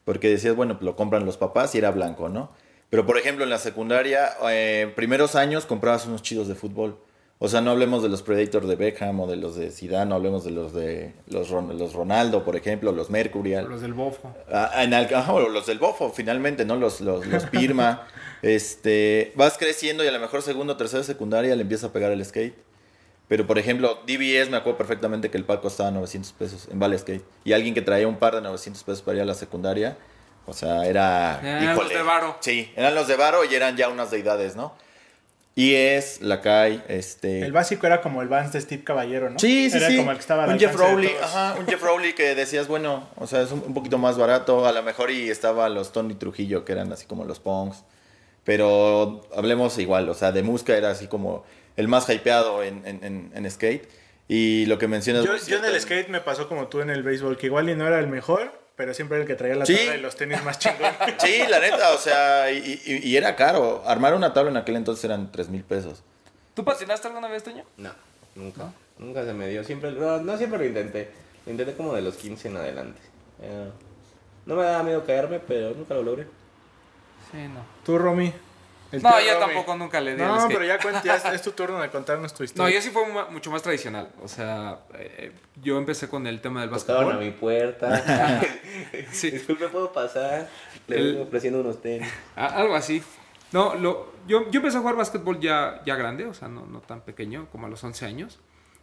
porque 0.04 0.28
decías, 0.28 0.56
bueno, 0.56 0.78
lo 0.80 0.96
compran 0.96 1.26
los 1.26 1.36
papás 1.36 1.74
y 1.74 1.78
era 1.78 1.90
blanco, 1.90 2.28
¿no? 2.28 2.50
Pero 2.88 3.04
por 3.06 3.18
ejemplo, 3.18 3.44
en 3.44 3.50
la 3.50 3.58
secundaria, 3.58 4.30
eh, 4.48 4.92
primeros 4.96 5.34
años 5.36 5.66
comprabas 5.66 6.06
unos 6.06 6.22
chidos 6.22 6.48
de 6.48 6.54
fútbol. 6.56 6.96
O 7.42 7.48
sea, 7.48 7.62
no 7.62 7.70
hablemos 7.70 8.02
de 8.02 8.10
los 8.10 8.20
Predators 8.22 8.68
de 8.68 8.76
Beckham 8.76 9.18
o 9.18 9.26
de 9.26 9.36
los 9.36 9.56
de 9.56 9.70
Zidane, 9.70 10.10
no 10.10 10.16
hablemos 10.16 10.44
de 10.44 10.50
los 10.50 10.74
de 10.74 11.14
los, 11.26 11.48
Ron- 11.48 11.78
los 11.78 11.94
Ronaldo, 11.94 12.44
por 12.44 12.54
ejemplo, 12.54 12.92
los 12.92 13.08
Mercurial. 13.08 13.66
Los 13.66 13.80
del 13.80 13.94
Bofo. 13.94 14.30
Ah, 14.52 14.70
en 14.84 14.92
ajá, 14.92 15.32
o 15.32 15.48
los 15.48 15.64
del 15.66 15.78
Bofo, 15.78 16.10
finalmente, 16.10 16.66
¿no? 16.66 16.76
Los, 16.76 17.00
los, 17.00 17.26
los 17.26 17.46
Pirma. 17.46 18.06
este, 18.42 19.32
vas 19.36 19.56
creciendo 19.56 20.04
y 20.04 20.08
a 20.08 20.12
lo 20.12 20.20
mejor 20.20 20.42
segundo, 20.42 20.76
tercero, 20.76 21.02
secundaria 21.02 21.56
le 21.56 21.62
empieza 21.62 21.86
a 21.86 21.92
pegar 21.92 22.12
el 22.12 22.22
skate. 22.22 22.54
Pero, 23.26 23.46
por 23.46 23.58
ejemplo, 23.58 24.00
DBS 24.06 24.50
me 24.50 24.58
acuerdo 24.58 24.76
perfectamente 24.76 25.30
que 25.30 25.38
el 25.38 25.44
par 25.44 25.62
costaba 25.62 25.90
900 25.92 26.32
pesos 26.32 26.68
en 26.70 26.78
Vale 26.78 26.98
Skate. 26.98 27.24
Y 27.44 27.52
alguien 27.54 27.72
que 27.74 27.80
traía 27.80 28.06
un 28.06 28.16
par 28.18 28.34
de 28.34 28.42
900 28.42 28.82
pesos 28.84 29.02
para 29.02 29.16
ir 29.16 29.22
a 29.22 29.24
la 29.24 29.34
secundaria, 29.34 29.96
o 30.46 30.52
sea, 30.52 30.84
era... 30.84 31.40
Eran 31.42 31.76
los 31.76 31.88
de 31.88 32.02
varo. 32.02 32.36
Sí, 32.40 32.70
eran 32.76 32.94
los 32.94 33.06
de 33.08 33.16
Varo 33.16 33.44
y 33.44 33.54
eran 33.54 33.76
ya 33.76 33.88
unas 33.88 34.10
deidades, 34.10 34.56
¿no? 34.56 34.74
Y 35.56 35.74
es, 35.74 36.20
Lakai, 36.22 36.82
este... 36.88 37.42
El 37.42 37.52
básico 37.52 37.86
era 37.86 38.00
como 38.00 38.22
el 38.22 38.28
Vans 38.28 38.52
de 38.52 38.60
Steve 38.60 38.84
Caballero, 38.84 39.28
¿no? 39.30 39.38
Sí, 39.38 39.68
sí, 39.68 39.76
era 39.76 39.88
sí. 39.88 39.96
como 39.96 40.10
el 40.12 40.16
que 40.16 40.20
estaba 40.20 40.44
al 40.44 40.50
un 40.52 40.58
Jeff 40.58 40.74
Rowley, 40.74 41.10
ajá, 41.20 41.56
un 41.58 41.66
Jeff 41.66 41.82
Rowley 41.82 42.14
que 42.14 42.34
decías, 42.34 42.68
bueno, 42.68 43.08
o 43.16 43.26
sea, 43.26 43.42
es 43.42 43.50
un, 43.50 43.62
un 43.66 43.74
poquito 43.74 43.98
más 43.98 44.16
barato, 44.16 44.64
a 44.66 44.72
lo 44.72 44.82
mejor 44.82 45.10
y 45.10 45.28
estaba 45.28 45.68
los 45.68 45.92
Tony 45.92 46.14
Trujillo, 46.14 46.64
que 46.64 46.72
eran 46.72 46.92
así 46.92 47.04
como 47.06 47.24
los 47.24 47.40
Punks, 47.40 47.82
pero 48.44 49.22
hablemos 49.36 49.76
igual, 49.78 50.08
o 50.08 50.14
sea, 50.14 50.32
de 50.32 50.42
Musca 50.42 50.76
era 50.76 50.90
así 50.90 51.08
como 51.08 51.44
el 51.76 51.88
más 51.88 52.08
hypeado 52.08 52.62
en, 52.62 52.86
en, 52.86 53.04
en- 53.04 53.32
en 53.34 53.50
skate, 53.50 53.88
y 54.28 54.66
lo 54.66 54.78
que 54.78 54.86
mencionas... 54.88 55.24
Yo, 55.24 55.32
muy 55.32 55.40
yo 55.40 55.58
en 55.58 55.64
el 55.64 55.80
skate 55.80 56.08
me 56.08 56.20
pasó 56.20 56.48
como 56.48 56.68
tú 56.68 56.80
en 56.80 56.90
el 56.90 57.02
béisbol, 57.02 57.36
que 57.36 57.46
igual 57.46 57.68
y 57.68 57.74
no 57.74 57.86
era 57.86 57.98
el 57.98 58.06
mejor, 58.06 58.52
pero 58.80 58.94
siempre 58.94 59.16
era 59.18 59.24
el 59.24 59.28
que 59.28 59.34
traía 59.36 59.54
la 59.56 59.66
Sí. 59.66 59.76
tabla 59.76 59.96
y 59.96 60.00
los 60.00 60.16
tenis 60.16 60.42
más 60.42 60.58
chingones. 60.58 60.94
Sí, 61.18 61.42
la 61.50 61.60
neta, 61.60 61.90
o 61.92 61.98
sea, 61.98 62.50
y, 62.50 62.80
y- 62.86 63.06
y 63.10 63.16
era 63.18 63.36
caro, 63.36 63.82
armar 63.86 64.14
una 64.14 64.32
tabla 64.32 64.50
en 64.50 64.56
aquel 64.56 64.76
entonces 64.76 65.04
eran 65.04 65.30
3 65.30 65.50
mil 65.50 65.62
pesos. 65.64 66.02
¿Tú 66.54 66.64
patinaste 66.64 67.06
alguna 67.08 67.28
vez, 67.28 67.42
Toño? 67.44 67.62
No, 67.76 67.90
nunca. 68.34 68.72
Nunca 68.96 69.22
se 69.26 69.34
me 69.34 69.48
dio. 69.48 69.62
Siempre, 69.64 69.92
no, 69.92 70.16
no 70.22 70.38
siempre 70.38 70.58
lo 70.60 70.64
intenté. 70.64 71.10
Lo 71.44 71.52
intenté 71.52 71.74
como 71.74 71.94
de 71.94 72.00
los 72.00 72.16
15 72.16 72.48
en 72.48 72.56
adelante. 72.56 73.00
Eh, 73.42 73.68
no 74.46 74.54
me 74.56 74.62
daba 74.62 74.82
miedo 74.82 75.04
caerme, 75.04 75.40
pero 75.40 75.74
nunca 75.74 75.92
lo 75.92 76.02
logré. 76.02 76.22
Sí, 77.30 77.36
no. 77.52 77.60
Tú, 77.84 77.98
Romy. 77.98 78.32
El 78.92 79.02
No, 79.02 79.20
yo 79.20 79.38
tampoco 79.38 79.76
nunca 79.76 80.00
le 80.00 80.16
di 80.16 80.22
No, 80.22 80.48
pero 80.48 80.64
ya, 80.64 80.78
cuen- 80.80 81.02
ya 81.04 81.16
es, 81.16 81.24
es 81.34 81.42
tu 81.42 81.52
turno 81.52 81.80
de 81.80 81.90
contarnos 81.90 82.32
tu 82.34 82.42
No, 82.42 82.44
historia. 82.44 82.74
yo 82.74 82.82
sí 82.82 82.90
fue 82.90 83.06
mu- 83.08 83.30
mucho 83.30 83.50
más 83.50 83.62
tradicional. 83.62 84.10
O 84.22 84.28
sea, 84.28 84.80
eh, 84.94 85.32
yo 85.62 85.78
empecé 85.78 86.08
con 86.08 86.26
el 86.26 86.40
tema 86.40 86.60
del 86.62 86.70
Tocaban 86.70 87.02
a 87.02 87.04
básquetbol. 87.06 87.24
mi 87.24 87.30
puerta. 87.32 88.40
Sí. 89.12 89.30
Disculpe, 89.30 89.68
¿puedo 89.68 89.92
pasar? 89.92 90.48
Le 90.88 90.96
El- 90.96 91.06
vengo 91.12 91.22
ofreciendo 91.24 91.60
unos 91.60 91.80
tenis. 91.80 92.08
A- 92.36 92.46
algo 92.46 92.74
así. 92.74 93.02
No, 93.52 93.74
lo, 93.74 94.12
yo, 94.28 94.50
yo 94.50 94.58
empecé 94.58 94.76
a 94.76 94.80
jugar 94.80 94.96
básquetbol 94.96 95.40
ya, 95.40 95.82
ya 95.84 95.96
grande, 95.96 96.26
o 96.26 96.34
sea, 96.34 96.48
no, 96.48 96.66
no 96.66 96.80
tan 96.80 97.00
pequeño, 97.02 97.48
como 97.50 97.66
a 97.66 97.70
los 97.70 97.82
11 97.82 98.06
años. 98.06 98.38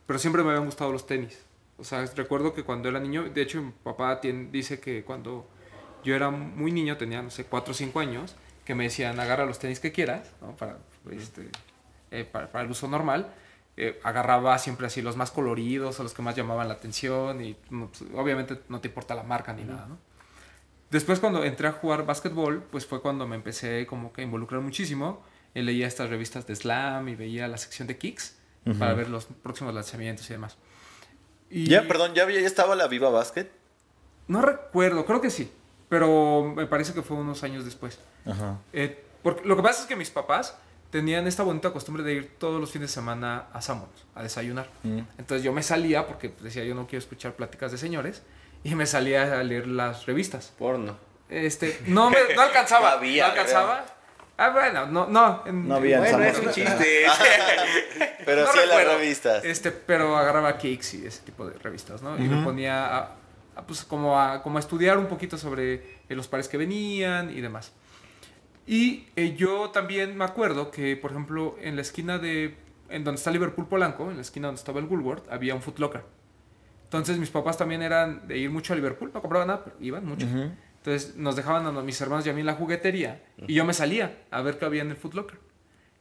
Pero 0.06 0.20
siempre 0.20 0.44
me 0.44 0.50
habían 0.52 0.66
gustado 0.66 0.92
los 0.92 1.06
tenis. 1.08 1.44
O 1.78 1.84
sea, 1.84 2.06
recuerdo 2.16 2.54
que 2.54 2.64
cuando 2.64 2.90
era 2.90 3.00
niño, 3.00 3.24
de 3.24 3.42
hecho 3.42 3.62
mi 3.62 3.72
papá 3.72 4.20
tien- 4.22 4.52
dice 4.52 4.80
que 4.80 5.04
cuando 5.04 5.48
yo 6.04 6.16
era 6.16 6.30
muy 6.32 6.72
niño, 6.72 6.98
tenía, 6.98 7.22
no 7.22 7.30
sé, 7.30 7.44
4 7.46 7.72
o 7.72 7.74
5 7.74 8.00
años, 8.00 8.36
que 8.68 8.76
me 8.76 8.84
decían, 8.84 9.18
agarra 9.20 9.46
los 9.46 9.58
tenis 9.60 9.80
que 9.80 9.92
quieras, 9.94 10.30
¿no? 10.42 10.56
Para, 10.58 10.78
este, 11.12 11.50
eh, 12.12 12.26
para, 12.30 12.52
para 12.52 12.66
el 12.66 12.70
uso 12.72 12.88
normal. 12.88 13.34
Eh, 13.78 14.00
agarraba 14.04 14.58
siempre 14.60 14.88
así 14.88 15.02
los 15.02 15.16
más 15.16 15.32
coloridos 15.32 16.00
o 16.00 16.04
los 16.04 16.14
que 16.14 16.22
más 16.22 16.36
llamaban 16.36 16.68
la 16.68 16.74
atención 16.74 17.42
y 17.44 17.56
no, 17.70 17.88
pues, 17.88 18.04
obviamente 18.14 18.60
no 18.70 18.82
te 18.82 18.90
importa 18.90 19.16
la 19.16 19.24
marca 19.24 19.54
ni 19.54 19.64
nada, 19.64 19.86
¿no? 19.88 19.98
Después 20.90 21.20
cuando 21.20 21.44
entré 21.44 21.68
a 21.68 21.72
jugar 21.72 22.06
básquetbol, 22.06 22.64
pues 22.72 22.86
fue 22.86 23.02
cuando 23.02 23.26
me 23.28 23.36
empecé 23.36 23.86
como 23.88 24.12
que 24.14 24.22
a 24.22 24.24
involucrar 24.26 24.62
muchísimo. 24.62 25.24
Y 25.54 25.62
leía 25.62 25.88
estas 25.88 26.10
revistas 26.10 26.46
de 26.46 26.56
slam 26.56 27.08
y 27.08 27.16
veía 27.16 27.48
la 27.48 27.58
sección 27.58 27.88
de 27.88 27.98
kicks 27.98 28.38
para 28.80 28.94
ver 28.94 29.10
los 29.10 29.26
próximos 29.26 29.74
lanzamientos 29.74 30.30
y 30.30 30.34
demás. 30.34 30.58
Y 31.50 31.68
Ya, 31.68 31.88
perdón, 31.88 32.14
¿ya, 32.14 32.24
había- 32.24 32.42
ya 32.42 32.48
estaba 32.48 32.76
la 32.76 32.88
Viva 32.88 33.10
Basket? 33.10 33.48
No 34.28 34.42
recuerdo, 34.42 35.06
creo 35.06 35.22
que 35.22 35.30
sí. 35.30 35.50
Pero 35.90 36.54
me 36.56 36.66
parece 36.66 36.94
que 36.94 37.02
fue 37.02 37.18
unos 37.18 37.44
años 37.44 37.64
después. 37.66 38.00
Ajá. 38.26 38.58
Eh, 38.74 39.04
porque 39.24 39.48
lo 39.48 39.56
que 39.56 39.64
pasa 39.64 39.82
es 39.82 39.88
que 39.88 39.96
mis 39.96 40.10
papás 40.10 40.58
tenían 40.92 41.28
esta 41.28 41.44
bonita 41.44 41.72
costumbre 41.72 42.04
de 42.04 42.14
ir 42.14 42.36
todos 42.38 42.60
los 42.62 42.72
fines 42.72 42.90
de 42.90 42.94
semana 42.94 43.46
a 43.54 43.62
Sammons 43.62 44.06
a 44.16 44.24
desayunar. 44.24 44.68
Mm. 44.84 45.00
Entonces 45.18 45.44
yo 45.44 45.52
me 45.54 45.64
salía 45.64 46.08
porque 46.08 46.34
decía 46.42 46.64
yo 46.64 46.76
no 46.76 46.88
quiero 46.88 47.00
escuchar 47.00 47.34
pláticas 47.34 47.72
de 47.72 47.78
señores 47.78 48.22
y 48.64 48.76
me 48.76 48.86
salía 48.86 49.40
a 49.40 49.44
leer 49.44 49.68
las 49.68 50.06
revistas. 50.06 50.54
Porno. 50.58 50.98
Este, 51.30 51.80
no, 51.88 52.10
me, 52.10 52.18
no 52.36 52.42
alcanzaba. 52.42 52.92
No 52.92 52.98
había, 52.98 53.26
no 53.26 53.32
alcanzaba. 53.32 53.86
Ah, 54.40 54.50
bueno, 54.52 54.86
no, 54.86 55.08
no. 55.08 55.44
en- 55.46 55.68
No 55.68 55.76
había 55.76 55.98
en 55.98 56.04
Bueno, 56.04 56.24
es 56.24 56.38
un 56.40 56.52
chiste. 56.52 57.06
Pero 58.26 58.44
no 58.46 58.52
sí 58.52 58.60
en 58.62 58.70
las 58.70 58.86
revistas. 58.86 59.44
Este, 59.46 59.72
pero 59.72 60.16
agarraba 60.18 60.58
Kicks 60.58 60.94
y 60.96 61.06
ese 61.08 61.22
tipo 61.22 61.46
de 61.48 61.58
revistas, 61.58 62.02
¿no? 62.02 62.18
Y 62.18 62.28
me 62.28 62.44
ponía 62.44 62.86
a, 62.86 62.98
a, 63.00 63.10
pues, 63.66 63.84
como, 63.84 64.20
a, 64.20 64.44
como 64.44 64.58
a 64.58 64.60
estudiar 64.60 64.98
un 64.98 65.08
poquito 65.08 65.38
sobre 65.38 65.74
eh, 66.10 66.16
los 66.16 66.28
pares 66.28 66.48
que 66.48 66.58
venían 66.58 67.30
y 67.30 67.42
demás. 67.42 67.74
Y 68.66 69.08
eh, 69.16 69.36
yo 69.38 69.70
también 69.70 70.18
me 70.18 70.26
acuerdo 70.26 70.72
que, 70.72 70.98
por 70.98 71.12
ejemplo, 71.12 71.56
en 71.62 71.76
la 71.76 71.82
esquina 71.82 72.20
de... 72.20 72.56
En 72.90 73.04
donde 73.04 73.18
está 73.18 73.32
Liverpool 73.32 73.68
Polanco, 73.68 74.10
en 74.10 74.16
la 74.16 74.22
esquina 74.22 74.48
donde 74.48 74.60
estaba 74.60 74.80
el 74.80 74.86
Woolworth, 74.86 75.30
había 75.30 75.56
un 75.56 75.62
Foot 75.62 75.80
Locker. 75.80 76.04
Entonces 76.86 77.18
mis 77.18 77.30
papás 77.30 77.58
también 77.58 77.82
eran 77.82 78.30
de 78.30 78.38
ir 78.38 78.50
mucho 78.50 78.72
a 78.72 78.76
Liverpool, 78.78 79.12
no 79.14 79.22
compraban 79.22 79.50
nada, 79.50 79.66
pero 79.66 79.76
iban 79.82 80.06
mucho. 80.06 80.26
Entonces 80.78 81.18
nos 81.18 81.36
dejaban 81.36 81.66
a 81.66 81.72
mis 81.82 82.00
hermanos 82.00 82.26
y 82.26 82.30
a 82.30 82.34
mí 82.34 82.40
en 82.40 82.46
la 82.46 82.54
juguetería 82.54 83.22
y 83.46 83.56
yo 83.56 83.66
me 83.66 83.74
salía 83.74 84.24
a 84.32 84.42
ver 84.42 84.58
qué 84.58 84.64
había 84.64 84.84
en 84.84 84.92
el 84.92 84.96
Foot 84.96 85.16
Locker. 85.16 85.38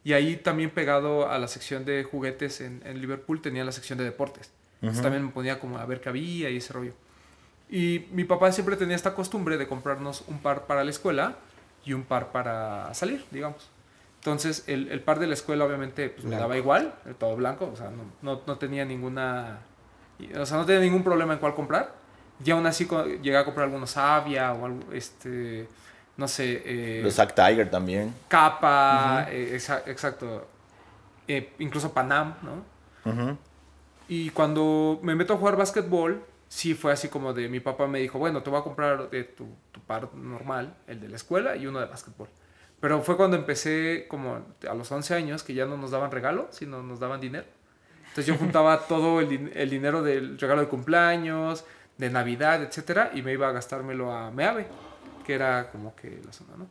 Y 0.05 0.13
ahí 0.13 0.37
también 0.37 0.71
pegado 0.71 1.29
a 1.29 1.41
la 1.41 1.49
sección 1.49 1.85
de 1.85 2.05
juguetes 2.05 2.61
en, 2.61 2.83
en 2.87 3.01
Liverpool 3.01 3.43
tenía 3.43 3.65
la 3.65 3.73
sección 3.73 3.99
de 3.99 4.05
deportes. 4.05 4.53
Entonces 4.81 5.03
también 5.03 5.25
me 5.25 5.33
ponía 5.33 5.59
como 5.59 5.79
a 5.79 5.87
ver 5.87 6.01
qué 6.01 6.09
había 6.09 6.51
y 6.51 6.59
ese 6.59 6.73
rollo. 6.73 6.93
Y 7.69 8.07
mi 8.13 8.25
papá 8.25 8.53
siempre 8.53 8.77
tenía 8.77 8.95
esta 8.97 9.15
costumbre 9.15 9.57
de 9.57 9.67
comprarnos 9.67 10.25
un 10.29 10.39
par 10.39 10.67
para 10.67 10.85
la 10.85 10.91
escuela 10.91 11.35
y 11.85 11.93
un 11.93 12.05
par 12.05 12.31
para 12.33 12.93
salir, 12.95 13.25
digamos. 13.31 13.69
Entonces 14.21 14.65
el, 14.67 14.89
el 14.91 15.01
par 15.01 15.19
de 15.19 15.27
la 15.27 15.35
escuela 15.35 15.65
obviamente 15.65 16.09
pues, 16.09 16.25
me 16.25 16.37
daba 16.37 16.57
igual, 16.57 16.95
el 17.07 17.15
todo 17.15 17.37
blanco, 17.37 17.71
o 17.73 17.77
sea, 17.77 17.91
no, 17.91 18.05
no, 18.23 18.41
no 18.47 18.59
tenía 18.59 18.85
ninguna... 18.85 19.61
O 20.39 20.47
sea, 20.47 20.57
no 20.57 20.65
tenía 20.65 20.81
ningún 20.81 21.03
problema 21.05 21.35
en 21.35 21.39
cuál 21.39 21.55
comprar. 21.55 21.93
Y 22.45 22.51
aún 22.51 22.67
así 22.67 22.89
llegué 23.23 23.37
a 23.37 23.45
comprar 23.45 23.65
algunos 23.67 23.97
Avia 23.97 24.53
o 24.53 24.65
algo, 24.67 24.93
este, 24.93 25.69
no 26.17 26.27
sé, 26.29 26.63
eh, 26.65 27.01
Los 27.03 27.15
Zack 27.15 27.35
Tiger 27.35 27.71
también. 27.71 28.15
Capa, 28.29 29.27
eh, 29.31 29.57
exa- 29.57 29.83
exacto, 29.87 30.47
eh, 31.29 31.53
incluso 31.59 31.93
Panam, 31.93 32.35
¿no? 32.43 33.11
Ujú. 33.11 33.37
Y 34.09 34.31
cuando 34.31 34.99
me 35.03 35.15
meto 35.15 35.35
a 35.35 35.37
jugar 35.37 35.57
básquetbol, 35.57 36.23
sí 36.57 36.73
fue 36.73 36.91
así 36.91 37.09
como 37.09 37.35
de 37.35 37.51
mi 37.51 37.61
papá 37.61 37.87
me 37.87 37.99
dijo, 37.99 38.19
bueno, 38.19 38.43
te 38.43 38.49
voy 38.49 38.59
a 38.59 38.63
comprar 38.63 39.11
de 39.11 39.25
tu, 39.25 39.47
tu 39.73 39.81
par 39.83 40.15
normal, 40.15 40.75
el 40.87 40.99
de 41.01 41.11
la 41.11 41.17
escuela 41.17 41.55
y 41.55 41.67
uno 41.67 41.81
de 41.81 41.85
básquetbol. 41.85 42.29
Pero 42.81 43.03
fue 43.03 43.19
cuando 43.19 43.37
empecé 43.37 44.07
como 44.09 44.43
a 44.67 44.75
los 44.75 44.91
11 44.91 45.15
años 45.15 45.43
que 45.43 45.53
ya 45.53 45.67
no 45.67 45.77
nos 45.77 45.91
daban 45.91 46.11
regalo, 46.11 46.49
sino 46.53 46.83
nos 46.83 46.99
daban 46.99 47.21
dinero. 47.21 47.45
Entonces 48.09 48.25
yo 48.25 48.37
juntaba 48.39 48.87
todo 48.87 49.21
el, 49.21 49.53
el 49.55 49.69
dinero 49.69 50.03
del 50.03 50.39
regalo 50.39 50.63
de 50.63 50.69
cumpleaños, 50.69 51.67
de 51.99 52.09
Navidad, 52.09 52.63
etcétera, 52.63 53.11
y 53.13 53.21
me 53.21 53.35
iba 53.35 53.49
a 53.49 53.53
gastármelo 53.53 54.11
a 54.11 54.31
Meave, 54.31 54.67
que 55.27 55.35
era 55.35 55.71
como 55.71 55.95
que 55.95 56.23
la 56.25 56.33
zona, 56.33 56.57
¿no? 56.57 56.69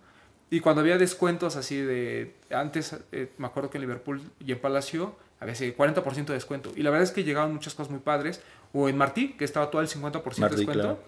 Y 0.49 0.61
cuando 0.61 0.81
había 0.81 0.97
descuentos 0.97 1.57
así 1.57 1.79
de... 1.79 2.35
Antes, 2.49 2.95
eh, 3.11 3.31
me 3.37 3.45
acuerdo 3.45 3.69
que 3.69 3.77
en 3.77 3.81
Liverpool 3.81 4.21
y 4.39 4.51
en 4.51 4.59
Palacio 4.59 5.15
había 5.39 5.53
así 5.53 5.73
40% 5.73 6.25
de 6.25 6.33
descuento. 6.33 6.71
Y 6.75 6.81
la 6.83 6.89
verdad 6.89 7.03
es 7.03 7.11
que 7.11 7.23
llegaban 7.23 7.53
muchas 7.53 7.75
cosas 7.75 7.91
muy 7.91 7.99
padres. 7.99 8.41
O 8.73 8.89
en 8.89 8.97
Martí, 8.97 9.33
que 9.33 9.45
estaba 9.45 9.69
todo 9.71 9.81
el 9.81 9.87
50% 9.87 10.35
de 10.35 10.41
Martí, 10.41 10.55
descuento. 10.57 10.81
claro. 10.81 10.99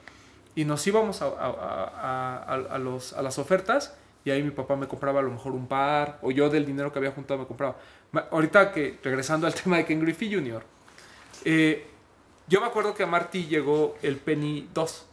Y 0.56 0.66
nos 0.66 0.86
íbamos 0.88 1.22
a, 1.22 1.26
a- 1.26 1.32
a- 1.32 2.38
a- 2.54 2.76
a 2.76 2.78
los, 2.80 3.14
a 3.14 3.22
las 3.22 3.38
ofertas 3.40 3.96
y 4.26 4.32
ahí 4.32 4.42
mi 4.44 4.52
papá 4.52 4.76
me 4.76 4.88
compraba 4.88 5.20
a 5.20 5.24
lo 5.24 5.32
mejor 5.32 5.54
un 5.54 5.68
par, 5.68 6.20
o 6.22 6.32
yo 6.32 6.50
del 6.50 6.66
dinero 6.66 6.92
que 6.92 7.00
había 7.00 7.12
juntado 7.12 7.40
me 7.40 7.46
compraba. 7.46 7.76
Ahorita 8.32 8.72
que, 8.72 9.00
regresando 9.04 9.48
al 9.48 9.54
tema 9.64 9.78
de 9.78 9.86
Ken 9.86 10.00
Griffey 10.02 10.34
Jr., 10.34 10.64
eh, 11.46 11.88
yo 12.48 12.62
me 12.62 12.68
acuerdo 12.68 12.94
que 12.94 13.04
a 13.04 13.08
Marty 13.08 13.46
llegó 13.48 13.96
el 14.02 14.18
Penny 14.18 14.70
2, 14.74 15.06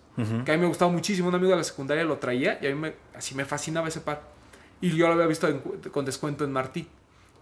que 0.45 0.53
a 0.53 0.55
mí 0.55 0.61
me 0.61 0.68
gustaba 0.68 0.90
muchísimo, 0.92 1.28
un 1.28 1.34
amigo 1.34 1.51
de 1.51 1.57
la 1.57 1.64
secundaria 1.64 2.05
lo 2.05 2.18
traía 2.18 2.59
y 2.62 2.66
a 2.68 2.70
mí 2.70 2.76
me, 2.76 2.95
así 3.16 3.34
me 3.34 3.45
fascinaba 3.45 3.88
ese 3.88 4.01
par. 4.01 4.22
Y 4.80 4.97
yo 4.97 5.09
lo 5.09 5.14
había 5.14 5.26
visto 5.26 5.49
en 5.49 5.59
con 5.59 6.05
descuento 6.05 6.45
en 6.45 6.53
Martí. 6.53 6.88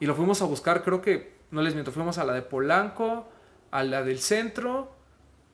Y 0.01 0.07
lo 0.07 0.15
fuimos 0.15 0.41
a 0.41 0.47
buscar, 0.47 0.83
creo 0.83 1.03
que, 1.03 1.35
no 1.51 1.61
les 1.61 1.75
miento, 1.75 1.93
fuimos 1.93 2.17
a 2.19 2.25
la 2.25 2.33
de 2.33 2.41
Polanco, 2.43 3.29
a 3.73 3.83
la 3.83 4.03
del 4.05 4.21
centro, 4.21 4.93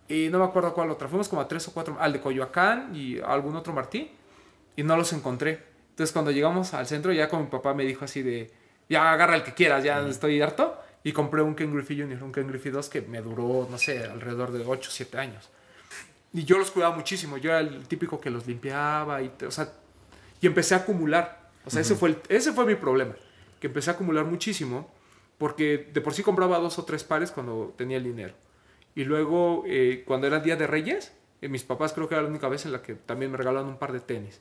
y 0.08 0.28
no 0.28 0.38
me 0.38 0.44
acuerdo 0.44 0.74
cuál 0.74 0.90
otra. 0.90 1.08
Fuimos 1.08 1.28
como 1.28 1.40
a 1.42 1.48
tres 1.48 1.66
o 1.68 1.72
cuatro, 1.72 1.96
al 1.98 2.12
de 2.12 2.20
Coyoacán 2.20 2.94
y 2.94 3.18
a 3.18 3.26
algún 3.26 3.56
otro 3.56 3.72
Martí, 3.72 4.10
y 4.76 4.82
no 4.82 4.96
los 4.96 5.12
encontré. 5.14 5.62
Entonces 5.90 6.12
cuando 6.12 6.30
llegamos 6.30 6.74
al 6.74 6.86
centro, 6.86 7.12
ya 7.12 7.28
con 7.28 7.40
mi 7.42 7.46
papá 7.48 7.74
me 7.74 7.84
dijo 7.84 8.04
así 8.04 8.22
de, 8.22 8.50
ya 8.88 9.10
agarra 9.12 9.34
el 9.36 9.42
que 9.42 9.54
quieras, 9.54 9.82
ya 9.82 10.06
estoy 10.06 10.40
harto. 10.42 10.78
Y 11.04 11.12
compré 11.12 11.42
un 11.42 11.54
Ken 11.54 11.72
Griffey 11.72 11.98
Jr., 12.00 12.22
un 12.22 12.32
Ken 12.32 12.46
Griffey 12.48 12.70
2 12.72 12.88
que 12.88 13.00
me 13.02 13.20
duró, 13.22 13.66
no 13.70 13.78
sé, 13.78 14.04
alrededor 14.04 14.50
de 14.52 14.64
8 14.66 14.88
o 14.88 14.92
7 14.92 15.16
años. 15.18 15.48
Y 16.32 16.44
yo 16.44 16.58
los 16.58 16.70
cuidaba 16.70 16.94
muchísimo. 16.94 17.36
Yo 17.38 17.50
era 17.50 17.60
el 17.60 17.86
típico 17.86 18.20
que 18.20 18.30
los 18.30 18.46
limpiaba 18.46 19.22
y, 19.22 19.32
o 19.46 19.50
sea, 19.50 19.72
y 20.40 20.46
empecé 20.46 20.74
a 20.74 20.78
acumular. 20.78 21.50
O 21.64 21.70
sea, 21.70 21.80
ese, 21.80 21.94
fue 21.94 22.10
el- 22.10 22.18
ese 22.28 22.52
fue 22.52 22.66
mi 22.66 22.74
problema. 22.74 23.14
Que 23.60 23.68
empecé 23.68 23.90
a 23.90 23.94
acumular 23.94 24.24
muchísimo 24.24 24.90
porque 25.38 25.88
de 25.92 26.00
por 26.00 26.14
sí 26.14 26.22
compraba 26.22 26.58
dos 26.58 26.78
o 26.78 26.84
tres 26.84 27.04
pares 27.04 27.30
cuando 27.30 27.72
tenía 27.76 27.96
el 27.96 28.04
dinero. 28.04 28.34
Y 28.94 29.04
luego, 29.04 29.62
eh, 29.66 30.02
cuando 30.06 30.26
era 30.26 30.40
Día 30.40 30.56
de 30.56 30.66
Reyes, 30.66 31.12
eh, 31.40 31.48
mis 31.48 31.62
papás 31.62 31.92
creo 31.92 32.08
que 32.08 32.14
era 32.16 32.22
la 32.22 32.28
única 32.28 32.48
vez 32.48 32.66
en 32.66 32.72
la 32.72 32.82
que 32.82 32.94
también 32.94 33.30
me 33.30 33.36
regalaron 33.36 33.68
un 33.68 33.78
par 33.78 33.92
de 33.92 34.00
tenis. 34.00 34.40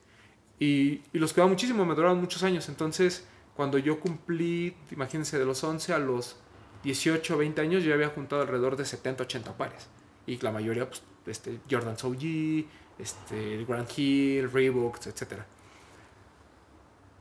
Y, 0.60 1.02
los 1.14 1.34
cuidaba 1.34 1.50
muchísimo, 1.50 1.86
me 1.86 1.94
duraron 1.94 2.20
muchos 2.20 2.44
años. 2.44 2.68
Entonces, 2.70 3.28
cuando 3.56 3.78
yo 3.78 4.00
cumplí, 4.00 4.76
imagínense, 4.92 5.38
de 5.38 5.46
los 5.46 5.64
11 5.64 5.94
a 5.94 6.00
los 6.00 6.38
18, 6.84 7.38
20 7.38 7.62
años, 7.62 7.84
yo 7.84 7.94
había 7.94 8.10
juntado 8.10 8.42
alrededor 8.42 8.76
de 8.76 8.86
70, 8.86 9.24
80 9.24 9.58
pares. 9.58 9.88
Y 10.26 10.38
la 10.40 10.52
mayoría, 10.52 10.90
pues, 10.90 11.04
este, 11.28 11.60
Jordan 11.70 11.96
OG, 12.02 12.66
este, 12.98 13.66
Grand 13.66 13.88
Hill, 13.96 14.52
Reeboks, 14.52 15.08
etc. 15.08 15.42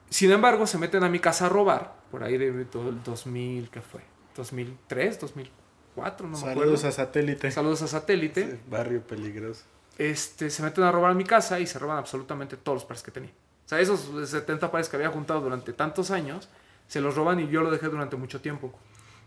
Sin 0.08 0.30
embargo, 0.30 0.66
se 0.66 0.78
meten 0.78 1.04
a 1.04 1.10
mi 1.10 1.18
casa 1.18 1.46
a 1.46 1.48
robar, 1.48 1.95
por 2.10 2.22
ahí 2.24 2.36
de 2.38 2.64
todo 2.64 2.88
el 2.90 3.02
2000, 3.02 3.68
¿qué 3.70 3.80
fue? 3.80 4.00
2003, 4.36 5.20
2004, 5.20 6.26
no 6.26 6.32
me 6.32 6.38
acuerdo. 6.38 6.60
Saludos 6.60 6.84
a 6.84 6.92
satélite. 6.92 7.50
Saludos 7.50 7.82
a 7.82 7.86
Satélite 7.88 8.50
Sí, 8.52 8.58
barrio 8.70 9.02
peligroso. 9.02 9.64
este, 9.98 10.50
se 10.50 10.62
meten 10.62 10.84
a 10.84 10.92
robar 10.92 11.14
mi 11.14 11.24
casa 11.24 11.58
y 11.60 11.66
se 11.66 11.78
roban 11.78 11.98
absolutamente 11.98 12.56
todos 12.56 12.76
los 12.76 12.84
pares 12.84 13.02
que 13.02 13.10
tenía. 13.10 13.30
O 13.64 13.68
sea, 13.68 13.80
esos 13.80 14.10
70 14.30 14.70
pares 14.70 14.88
que 14.88 14.96
había 14.96 15.08
juntado 15.08 15.40
durante 15.40 15.72
tantos 15.72 16.10
años, 16.10 16.48
se 16.86 17.00
los 17.00 17.16
roban 17.16 17.40
y 17.40 17.48
yo 17.48 17.62
lo 17.62 17.70
dejé 17.70 17.86
durante 17.88 18.16
mucho 18.16 18.40
tiempo. 18.40 18.72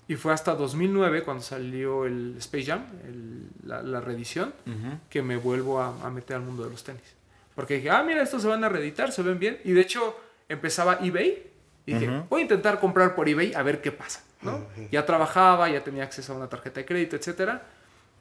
Y 0.08 0.16
fue 0.16 0.32
hasta 0.34 0.56
2009 0.56 1.24
cuando 1.24 1.44
salió 1.44 2.06
el 2.06 2.36
Space 2.38 2.66
Jam, 2.66 2.86
el- 3.06 3.50
la, 3.64 3.84
la 3.84 4.00
reedición, 4.02 4.54
que 5.10 5.22
me 5.22 5.38
vuelvo 5.38 5.82
a, 5.82 5.88
a 6.06 6.10
meter 6.10 6.38
al 6.38 6.44
mundo 6.44 6.64
de 6.64 6.70
los 6.72 6.84
tenis. 6.84 7.02
Porque 7.54 7.76
dije, 7.76 7.90
ah, 7.90 8.02
mira, 8.04 8.24
estos 8.24 8.42
se 8.42 8.48
van 8.48 8.64
a 8.64 8.70
reeditar, 8.70 9.12
se 9.12 9.22
ven 9.22 9.38
bien. 9.38 9.60
Y 9.66 9.72
de 9.74 9.82
hecho 9.82 10.16
empezaba 10.48 11.00
eBay 11.02 11.49
y 11.90 11.94
dije, 11.94 12.24
voy 12.30 12.40
a 12.42 12.44
intentar 12.44 12.80
comprar 12.80 13.16
por 13.16 13.28
eBay 13.30 13.54
a 13.54 13.64
ver 13.64 13.82
qué 13.82 13.92
pasa. 13.92 14.22
¿no? 14.42 14.60
Ya 14.92 15.06
trabajaba, 15.06 15.70
ya 15.70 15.84
tenía 15.84 16.04
acceso 16.04 16.34
a 16.34 16.36
una 16.38 16.48
tarjeta 16.48 16.80
de 16.80 16.86
crédito, 16.86 17.16
etcétera. 17.16 17.64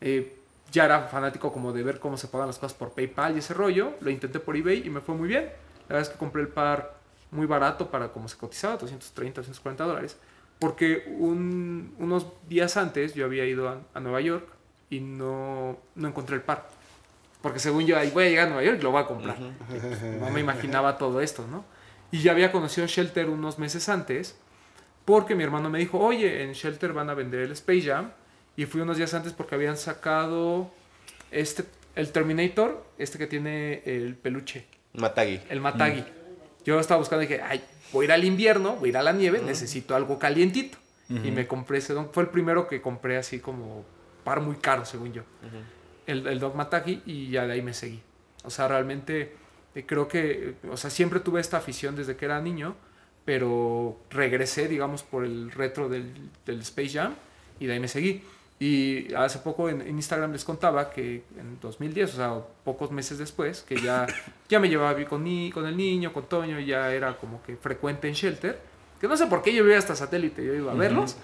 Eh, 0.01 0.37
ya 0.73 0.85
era 0.85 1.03
fanático 1.03 1.53
como 1.53 1.73
de 1.73 1.83
ver 1.83 1.99
cómo 2.01 2.17
se 2.17 2.29
pagan 2.29 2.47
las 2.49 2.59
cosas 2.59 2.77
por 2.77 2.91
PayPal 2.93 3.37
y 3.37 3.39
ese 3.39 3.55
rollo. 3.55 3.93
Lo 4.01 4.11
intenté 4.11 4.41
por 4.41 4.57
eBay 4.57 4.83
y 4.87 4.91
me 4.91 5.01
fue 5.01 5.15
muy 5.15 5.29
bien. 5.29 5.45
La 5.89 5.95
verdad 5.95 6.03
es 6.03 6.09
que 6.11 6.19
compré 6.19 6.43
el 6.43 6.49
par 6.49 6.95
muy 7.31 7.47
barato 7.47 7.91
para 7.91 8.09
como 8.09 8.29
se 8.29 8.37
cotizaba, 8.37 8.77
230, 8.77 9.41
240 9.41 9.85
dólares. 9.85 10.17
Porque 10.59 11.05
un- 11.19 11.95
unos 11.99 12.27
días 12.49 12.77
antes 12.77 13.15
yo 13.15 13.25
había 13.25 13.45
ido 13.45 13.69
a, 13.69 13.79
a 13.95 14.01
Nueva 14.01 14.21
York 14.21 14.47
y 14.91 15.01
no, 15.01 15.79
no 15.95 16.09
encontré 16.09 16.35
el 16.37 16.43
par. 16.43 16.67
Porque 17.41 17.61
según 17.61 17.87
yo, 17.87 17.97
ahí 17.97 18.11
voy 18.11 18.25
a 18.25 18.29
llegar 18.29 18.47
a 18.47 18.51
Nueva 18.51 18.65
York 18.65 18.79
y 18.81 18.83
lo 18.83 18.91
voy 18.91 19.03
a 19.03 19.07
comprar. 19.07 19.37
No 20.21 20.31
me 20.31 20.41
imaginaba 20.41 20.99
todo 20.99 21.21
esto, 21.21 21.47
¿no? 21.49 21.65
Y 22.11 22.23
ya 22.23 22.33
había 22.33 22.53
conocido 22.53 22.87
Shelter 22.87 23.29
unos 23.29 23.59
meses 23.59 23.89
antes 23.89 24.37
porque 25.05 25.35
mi 25.35 25.43
hermano 25.43 25.71
me 25.71 25.79
dijo, 25.79 25.99
oye, 25.99 26.43
en 26.43 26.53
Shelter 26.53 26.93
van 26.93 27.09
a 27.09 27.15
vender 27.15 27.41
el 27.41 27.53
Space 27.53 27.83
Jam. 27.83 28.11
Y 28.57 28.67
fui 28.67 28.81
unos 28.81 28.97
días 28.97 29.15
antes 29.15 29.33
porque 29.33 29.55
habían 29.55 29.77
sacado 29.77 30.71
este, 31.31 31.65
el 31.95 32.13
Terminator, 32.13 32.85
este 32.99 33.17
que 33.17 33.27
tiene 33.27 33.83
el 33.87 34.17
peluche, 34.17 34.67
Matagi. 34.95 35.41
el 35.49 35.61
Matagi. 35.61 36.05
Yo 36.65 36.79
estaba 36.79 36.99
buscando 36.99 37.23
y 37.23 37.27
dije, 37.27 37.41
ay, 37.43 37.63
voy 37.93 38.05
a 38.05 38.07
ir 38.07 38.13
al 38.13 38.25
invierno, 38.25 38.77
voy 38.77 38.89
a 38.89 38.91
ir 38.91 38.97
a 38.99 39.03
la 39.03 39.13
nieve, 39.13 39.41
necesito 39.41 39.95
algo 39.95 40.19
calientito. 40.19 40.77
Y 41.09 41.31
me 41.31 41.47
compré 41.47 41.79
ese 41.79 41.95
don. 41.95 42.11
Fue 42.13 42.23
el 42.25 42.29
primero 42.29 42.69
que 42.69 42.83
compré 42.83 43.17
así 43.17 43.39
como 43.41 43.87
par 44.25 44.43
muy 44.43 44.57
caro, 44.57 44.85
según 44.85 45.15
yo. 45.15 45.23
El, 46.07 46.27
el 46.27 46.39
Dog 46.39 46.55
Matagi 46.55 47.03
y 47.07 47.31
ya 47.31 47.47
de 47.47 47.55
ahí 47.55 47.63
me 47.63 47.73
seguí. 47.73 48.03
O 48.45 48.51
sea, 48.51 48.69
realmente 48.69 49.33
creo 49.87 50.09
que, 50.09 50.55
o 50.71 50.77
sea, 50.77 50.91
siempre 50.91 51.21
tuve 51.21 51.41
esta 51.41 51.59
afición 51.59 51.97
desde 51.97 52.17
que 52.17 52.25
era 52.25 52.41
niño, 52.41 52.75
pero 53.25 53.99
regresé, 54.11 54.69
digamos, 54.69 55.03
por 55.03 55.25
el 55.25 55.51
retro 55.51 55.89
del, 55.89 56.13
del 56.47 56.61
Space 56.61 56.91
Jam 56.91 57.15
y 57.61 57.67
de 57.67 57.75
ahí 57.75 57.81
me 57.81 57.89
seguí. 57.89 58.23
Y 58.61 59.15
hace 59.15 59.39
poco 59.39 59.69
en, 59.69 59.83
en 59.83 59.97
Instagram 59.97 60.33
les 60.33 60.45
contaba 60.45 60.91
que 60.91 61.23
en 61.39 61.61
2010, 61.61 62.15
o 62.15 62.17
sea, 62.17 62.35
pocos 62.65 62.91
meses 62.91 63.19
después, 63.19 63.63
que 63.63 63.81
ya, 63.81 64.07
ya 64.49 64.59
me 64.59 64.69
llevaba 64.69 64.95
bien 64.95 65.09
con, 65.09 65.23
ni, 65.23 65.53
con 65.53 65.67
el 65.67 65.77
niño, 65.77 66.13
con 66.13 66.25
Toño, 66.27 66.59
ya 66.59 66.93
era 66.93 67.17
como 67.17 67.43
que 67.43 67.57
frecuente 67.57 68.09
en 68.09 68.15
Shelter. 68.15 68.59
Que 69.01 69.07
no 69.07 69.17
sé 69.17 69.27
por 69.27 69.43
qué 69.43 69.55
yo 69.55 69.65
iba 69.65 69.79
hasta 69.79 69.95
satélite, 69.95 70.45
yo 70.45 70.55
iba 70.55 70.73
a 70.73 70.75
verlos. 70.75 71.17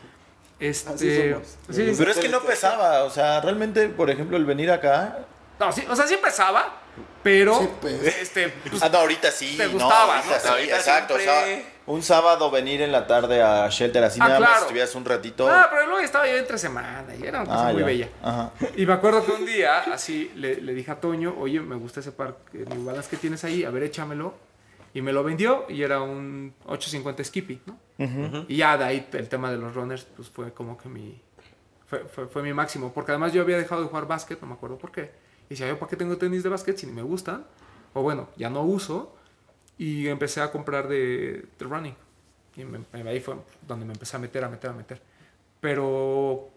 Este, 0.61 0.93
Así 0.93 1.31
somos. 1.33 1.59
sí, 1.71 1.93
Pero 1.99 2.11
es 2.13 2.19
que 2.19 2.29
no 2.29 2.41
pesaba, 2.41 3.03
o 3.03 3.11
sea, 3.11 3.41
realmente, 3.41 3.89
por 3.89 4.09
ejemplo, 4.11 4.37
el 4.37 4.45
venir 4.45 4.71
acá, 4.71 5.27
no, 5.59 5.73
sí, 5.73 5.85
o 5.89 5.95
sea, 5.95 6.07
sí 6.07 6.15
empezaba, 6.15 6.81
pero 7.25 7.59
Sí, 7.59 7.69
pues. 7.81 8.05
este, 8.21 8.49
pues, 8.51 8.81
Ah, 8.83 8.89
no, 8.89 8.99
ahorita 8.99 9.33
sí. 9.33 9.57
Te 9.57 9.67
no, 9.67 9.91
ahorita 9.91 10.35
¿no? 10.35 10.41
sí, 10.41 10.49
Ahorita 10.49 10.77
exacto. 10.77 11.17
siempre- 11.19 11.41
o 11.55 11.57
sea, 11.57 11.71
un 11.87 12.03
sábado 12.03 12.51
venir 12.53 12.81
en 12.83 12.93
la 12.93 13.07
tarde 13.09 13.43
a 13.43 13.69
Shelter 13.69 14.05
así 14.05 14.21
Ah, 14.23 14.29
nada 14.29 14.41
más 14.41 14.61
estuvieras 14.63 14.95
un 14.95 15.05
ratito. 15.05 15.49
Ah, 15.51 15.67
pero 15.71 15.87
luego 15.87 15.99
estaba 16.01 16.27
yo 16.29 16.37
entre 16.37 16.57
semana 16.59 17.05
y 17.19 17.27
era 17.27 17.41
una 17.43 17.51
cosa 17.51 17.69
Ah, 17.69 17.73
muy 17.73 17.81
ya. 17.81 17.87
bella. 17.87 18.09
Ajá. 18.23 18.53
Y 18.77 18.87
me 18.87 18.93
acuerdo 18.93 19.25
que 19.27 19.33
un 19.33 19.45
día, 19.45 19.81
así, 19.93 20.31
le, 20.37 20.61
le 20.61 20.73
dije 20.75 20.91
a 20.93 21.01
Toño, 21.01 21.35
oye, 21.39 21.61
me 21.61 21.75
gusta 21.77 21.99
ese 22.01 22.13
par 22.13 22.37
de 22.53 22.65
New 22.67 22.85
Balance 22.85 23.11
que 23.11 23.17
tienes 23.17 23.43
ahí, 23.45 23.65
a 23.65 23.71
ver, 23.71 23.83
échamelo. 23.83 24.35
Y 24.95 25.03
me 25.03 25.13
lo 25.13 25.25
vendió 25.25 25.67
y 25.69 25.83
era 25.83 26.01
un 26.01 26.55
850 26.67 27.25
Skippy, 27.25 27.61
¿no? 27.67 27.77
Y 28.49 28.57
ya 28.59 28.77
de 28.79 28.85
ahí 28.85 29.09
el 29.13 29.29
tema 29.29 29.51
de 29.51 29.57
los 29.59 29.75
runners, 29.75 30.07
pues 30.17 30.29
fue 30.31 30.53
como 30.53 30.79
que 30.79 30.89
mi, 30.89 31.21
Fue, 31.87 32.05
fue, 32.07 32.27
fue 32.29 32.43
mi 32.43 32.53
máximo. 32.55 32.93
Porque 32.95 33.11
además 33.13 33.33
yo 33.33 33.43
había 33.43 33.57
dejado 33.59 33.83
de 33.83 33.89
jugar 33.89 34.07
básquet, 34.07 34.41
no 34.41 34.47
me 34.47 34.55
acuerdo 34.55 34.79
por 34.79 34.91
qué. 34.93 35.11
Decía, 35.55 35.69
yo, 35.69 35.79
¿para 35.79 35.91
qué 35.91 35.97
tengo 35.97 36.17
tenis 36.17 36.43
de 36.43 36.49
básquet 36.49 36.77
si 36.77 36.87
ni 36.87 36.93
me 36.93 37.03
gustan? 37.03 37.45
O 37.95 38.03
bueno, 38.03 38.29
ya 38.37 38.51
no 38.51 38.63
uso. 38.63 39.15
Y 39.79 40.07
empecé 40.09 40.41
a 40.41 40.51
comprar 40.53 40.87
de, 40.89 41.47
de 41.59 41.65
running. 41.65 41.95
Y 42.57 42.65
me- 42.65 42.85
ahí 43.09 43.21
fue 43.21 43.35
donde 43.67 43.85
me 43.85 43.93
empecé 43.93 44.17
a 44.17 44.21
meter, 44.21 44.45
a 44.45 44.49
meter, 44.49 44.71
a 44.71 44.73
meter. 44.73 45.01
Pero, 45.61 46.51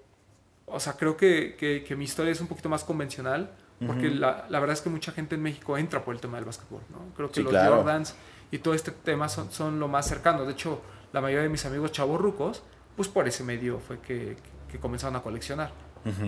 o 0.65 0.79
sea, 0.79 0.93
creo 0.93 1.15
que, 1.17 1.55
que, 1.57 1.83
que 1.83 1.95
mi 1.95 2.03
historia 2.05 2.31
es 2.31 2.41
un 2.41 2.47
poquito 2.47 2.69
más 2.69 2.83
convencional. 2.83 3.51
Porque 3.85 4.09
la, 4.09 4.47
la 4.49 4.59
verdad 4.59 4.73
es 4.73 4.81
que 4.81 4.89
mucha 4.89 5.11
gente 5.11 5.35
en 5.35 5.43
México 5.43 5.77
entra 5.77 6.03
por 6.03 6.15
el 6.15 6.19
tema 6.19 6.37
del 6.37 6.45
básquetbol, 6.45 6.81
¿no? 6.89 7.13
Creo 7.15 7.27
que 7.29 7.35
Sí, 7.35 7.43
los 7.43 7.51
claro. 7.51 7.75
Jordans 7.75 8.15
y 8.49 8.57
todo 8.57 8.73
este 8.73 8.89
tema 8.89 9.29
son, 9.29 9.51
son 9.51 9.79
lo 9.79 9.87
más 9.87 10.07
cercano. 10.07 10.45
De 10.45 10.53
hecho, 10.53 10.81
la 11.13 11.21
mayoría 11.21 11.43
de 11.43 11.49
mis 11.49 11.63
amigos 11.63 11.91
chavorrucos, 11.91 12.63
pues 12.95 13.07
por 13.07 13.27
ese 13.27 13.43
medio 13.43 13.79
fue 13.79 13.99
que, 13.99 14.35
que 14.71 14.79
comenzaron 14.79 15.15
a 15.15 15.21
coleccionar. 15.21 15.71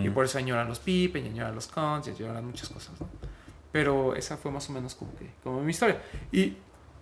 Y 0.04 0.10
por 0.10 0.26
eso 0.26 0.38
añoran 0.38 0.68
los 0.68 0.80
Pippen, 0.80 1.26
y 1.26 1.30
añoran 1.30 1.56
los 1.56 1.68
Cons, 1.68 2.08
y 2.08 2.12
añoran 2.12 2.46
muchas 2.46 2.70
cosas, 2.70 3.00
¿no? 3.00 3.08
Pero 3.72 4.16
esa 4.16 4.38
fue 4.38 4.52
más 4.52 4.70
o 4.70 4.74
menos 4.74 4.96
como, 4.96 5.16
que, 5.16 5.30
como 5.44 5.62
mi 5.62 5.72
historia. 5.72 6.02
Y, 6.32 6.58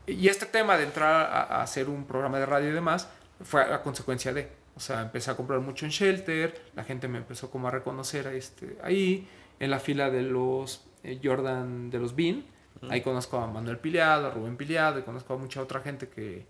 y 0.05 0.27
este 0.27 0.45
tema 0.45 0.77
de 0.77 0.83
entrar 0.83 1.31
a, 1.31 1.43
a 1.43 1.61
hacer 1.61 1.89
un 1.89 2.05
programa 2.05 2.39
de 2.39 2.45
radio 2.45 2.69
y 2.69 2.73
demás 2.73 3.09
fue 3.41 3.61
a 3.61 3.81
consecuencia 3.81 4.33
de. 4.33 4.49
O 4.75 4.79
sea, 4.79 5.01
empecé 5.01 5.31
a 5.31 5.35
comprar 5.35 5.59
mucho 5.59 5.85
en 5.85 5.91
Shelter, 5.91 6.61
la 6.75 6.83
gente 6.83 7.07
me 7.07 7.17
empezó 7.17 7.49
como 7.49 7.67
a 7.67 7.71
reconocer 7.71 8.27
este, 8.27 8.77
ahí, 8.83 9.27
en 9.59 9.71
la 9.71 9.79
fila 9.79 10.11
de 10.11 10.21
los 10.21 10.85
eh, 11.03 11.19
Jordan, 11.23 11.89
de 11.89 11.99
los 11.99 12.15
Bean. 12.15 12.45
Ahí 12.89 13.01
conozco 13.01 13.39
a 13.39 13.47
Manuel 13.47 13.79
Piliado, 13.79 14.27
a 14.27 14.29
Rubén 14.29 14.55
Piliado, 14.55 14.99
y 14.99 15.01
conozco 15.01 15.33
a 15.33 15.37
mucha 15.37 15.63
otra 15.63 15.79
gente 15.79 16.09
que, 16.09 16.45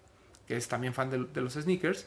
que 0.45 0.57
es 0.57 0.67
también 0.67 0.93
fan 0.93 1.09
de, 1.09 1.23
de 1.23 1.39
los 1.39 1.53
sneakers. 1.53 2.05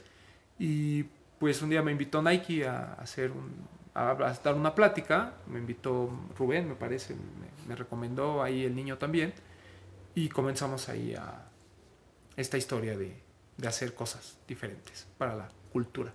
Y 0.58 1.04
pues 1.38 1.62
un 1.62 1.70
día 1.70 1.80
me 1.80 1.90
invitó 1.90 2.20
Nike 2.20 2.68
a 2.68 2.92
hacer 3.00 3.30
un, 3.30 3.66
a, 3.95 4.11
a 4.11 4.32
dar 4.34 4.55
una 4.55 4.74
plática. 4.74 5.34
Me 5.47 5.59
invitó 5.59 6.11
Rubén, 6.38 6.68
me 6.68 6.74
parece, 6.74 7.14
me, 7.14 7.68
me 7.68 7.76
recomendó 7.76 8.43
ahí 8.43 8.64
el 8.64 8.74
niño 8.74 8.99
también. 8.99 9.32
Y 10.14 10.28
comenzamos 10.28 10.88
ahí 10.88 11.14
a 11.14 11.47
esta 12.36 12.57
historia 12.59 12.97
de, 12.97 13.16
de 13.57 13.68
hacer 13.68 13.95
cosas 13.95 14.38
diferentes 14.49 15.07
para 15.18 15.34
la 15.36 15.49
cultura. 15.72 16.12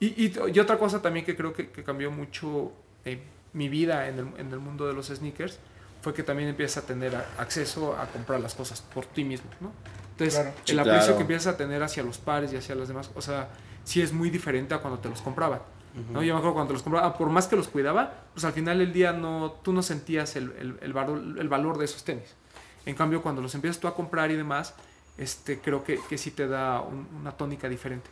Y, 0.00 0.06
y, 0.26 0.32
y 0.52 0.58
otra 0.58 0.78
cosa 0.78 1.00
también 1.00 1.24
que 1.24 1.36
creo 1.36 1.52
que, 1.52 1.70
que 1.70 1.84
cambió 1.84 2.10
mucho 2.10 2.72
eh, 3.04 3.22
mi 3.52 3.68
vida 3.68 4.08
en 4.08 4.18
el, 4.18 4.26
en 4.38 4.52
el 4.52 4.58
mundo 4.58 4.86
de 4.86 4.94
los 4.94 5.06
sneakers 5.08 5.58
fue 6.00 6.12
que 6.12 6.24
también 6.24 6.48
empiezas 6.48 6.82
a 6.82 6.86
tener 6.86 7.14
a- 7.14 7.24
acceso 7.38 7.96
a 7.96 8.06
comprar 8.06 8.40
las 8.40 8.54
cosas 8.54 8.80
por 8.80 9.06
ti 9.06 9.22
mismo, 9.22 9.48
¿no? 9.60 9.70
Entonces, 10.12 10.34
Claro. 10.40 10.52
el 10.66 10.78
aprecio 10.80 11.00
claro. 11.00 11.16
que 11.16 11.20
empiezas 11.22 11.54
a 11.54 11.56
tener 11.56 11.82
hacia 11.82 12.02
los 12.02 12.18
pares 12.18 12.52
y 12.52 12.56
hacia 12.56 12.74
los 12.74 12.88
demás, 12.88 13.10
o 13.14 13.22
sea, 13.22 13.50
sí 13.84 14.02
es 14.02 14.12
muy 14.12 14.28
diferente 14.30 14.74
a 14.74 14.78
cuando 14.78 14.98
te 14.98 15.08
los 15.08 15.22
compraban. 15.22 15.60
¿No? 16.10 16.22
Yo 16.22 16.34
me 16.34 16.38
acuerdo 16.38 16.54
cuando 16.54 16.72
los 16.72 16.82
compraba, 16.82 17.16
por 17.16 17.28
más 17.28 17.46
que 17.46 17.56
los 17.56 17.68
cuidaba, 17.68 18.14
pues 18.32 18.44
al 18.44 18.52
final 18.52 18.78
del 18.78 18.92
día 18.92 19.12
no, 19.12 19.52
tú 19.62 19.72
no 19.72 19.82
sentías 19.82 20.36
el, 20.36 20.52
el, 20.58 20.76
el 20.80 20.92
valor, 20.92 21.18
el 21.38 21.48
valor 21.48 21.78
de 21.78 21.84
esos 21.84 22.02
tenis. 22.04 22.34
En 22.86 22.94
cambio, 22.94 23.22
cuando 23.22 23.42
los 23.42 23.54
empiezas 23.54 23.78
tú 23.80 23.88
a 23.88 23.94
comprar 23.94 24.30
y 24.30 24.36
demás, 24.36 24.74
este, 25.18 25.58
creo 25.60 25.84
que, 25.84 25.98
que 26.08 26.16
sí 26.18 26.30
te 26.30 26.48
da 26.48 26.80
un- 26.80 27.06
una 27.20 27.32
tónica 27.32 27.68
diferente. 27.68 28.08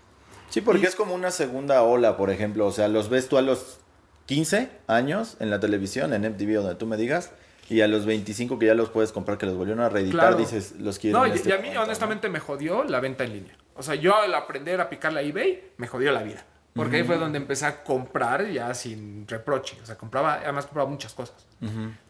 Sí, 0.50 0.60
porque 0.60 0.82
Y- 0.82 0.86
es 0.86 0.94
como 0.94 1.14
una 1.14 1.30
segunda 1.30 1.82
ola, 1.82 2.16
por 2.16 2.30
ejemplo. 2.30 2.66
O 2.66 2.72
sea, 2.72 2.88
los 2.88 3.08
ves 3.08 3.28
tú 3.28 3.38
a 3.38 3.42
los 3.42 3.78
15 4.26 4.70
años 4.86 5.36
en 5.40 5.50
la 5.50 5.58
televisión, 5.60 6.12
en 6.12 6.24
MTV, 6.24 6.54
donde 6.56 6.74
tú 6.76 6.86
me 6.86 6.96
digas, 6.96 7.32
y 7.68 7.80
a 7.80 7.88
los 7.88 8.04
25 8.04 8.58
que 8.58 8.66
ya 8.66 8.74
los 8.74 8.90
puedes 8.90 9.10
comprar, 9.12 9.38
que 9.38 9.46
los 9.46 9.56
volvieron 9.56 9.82
a 9.82 9.88
reeditar, 9.88 10.20
Claro. 10.20 10.36
dices, 10.36 10.72
los 10.78 10.98
quiero. 10.98 11.18
No, 11.20 11.26
y, 11.26 11.30
este 11.32 11.48
y 11.48 11.52
a 11.52 11.56
mí 11.56 11.60
momento, 11.62 11.80
¿no? 11.80 11.84
honestamente 11.86 12.28
me 12.28 12.40
jodió 12.40 12.84
la 12.84 13.00
venta 13.00 13.24
en 13.24 13.32
línea. 13.32 13.56
O 13.76 13.82
sea, 13.82 13.94
yo 13.94 14.14
al 14.16 14.34
aprender 14.34 14.80
a 14.80 14.88
picarle 14.90 15.20
a 15.20 15.22
eBay, 15.22 15.70
me 15.78 15.86
jodió 15.86 16.12
la 16.12 16.22
vida. 16.22 16.44
Porque 16.74 16.98
ahí 16.98 17.04
fue 17.04 17.18
donde 17.18 17.38
empecé 17.38 17.66
a 17.66 17.82
comprar 17.82 18.48
ya 18.48 18.72
sin 18.74 19.26
reproche. 19.26 19.76
O 19.82 19.86
sea, 19.86 19.96
compraba, 19.98 20.34
además 20.34 20.66
compraba 20.66 20.88
muchas 20.88 21.12
cosas. 21.12 21.46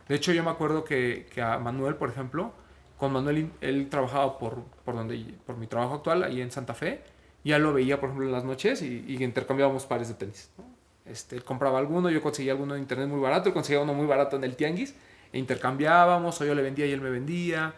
De 0.08 0.14
hecho, 0.14 0.32
yo 0.32 0.42
me 0.42 0.50
acuerdo 0.50 0.84
que, 0.84 1.28
que 1.32 1.40
a 1.40 1.58
Manuel, 1.58 1.94
por 1.94 2.10
ejemplo, 2.10 2.52
con 2.98 3.12
Manuel 3.12 3.50
él 3.60 3.88
trabajaba 3.88 4.38
por, 4.38 4.62
por, 4.84 4.94
donde, 4.94 5.34
por 5.46 5.56
mi 5.56 5.66
trabajo 5.66 5.94
actual, 5.94 6.22
ahí 6.24 6.40
en 6.40 6.50
Santa 6.50 6.74
Fe. 6.74 7.02
Ya 7.42 7.58
lo 7.58 7.72
veía, 7.72 7.98
por 7.98 8.10
ejemplo, 8.10 8.26
en 8.26 8.32
las 8.32 8.44
noches 8.44 8.82
y, 8.82 9.04
y 9.08 9.22
intercambiábamos 9.22 9.86
pares 9.86 10.08
de 10.08 10.14
tenis. 10.14 10.50
¿no? 10.58 10.64
Este, 11.06 11.36
él 11.36 11.44
compraba 11.44 11.78
alguno, 11.78 12.10
yo 12.10 12.20
conseguía 12.20 12.52
alguno 12.52 12.74
en 12.74 12.82
internet 12.82 13.08
muy 13.08 13.20
barato, 13.20 13.48
él 13.48 13.54
conseguía 13.54 13.80
uno 13.80 13.94
muy 13.94 14.06
barato 14.06 14.36
en 14.36 14.44
el 14.44 14.56
tianguis. 14.56 14.94
E 15.32 15.38
intercambiábamos, 15.38 16.40
o 16.40 16.44
yo 16.44 16.54
le 16.54 16.62
vendía 16.62 16.86
y 16.86 16.92
él 16.92 17.00
me 17.00 17.08
vendía. 17.08 17.72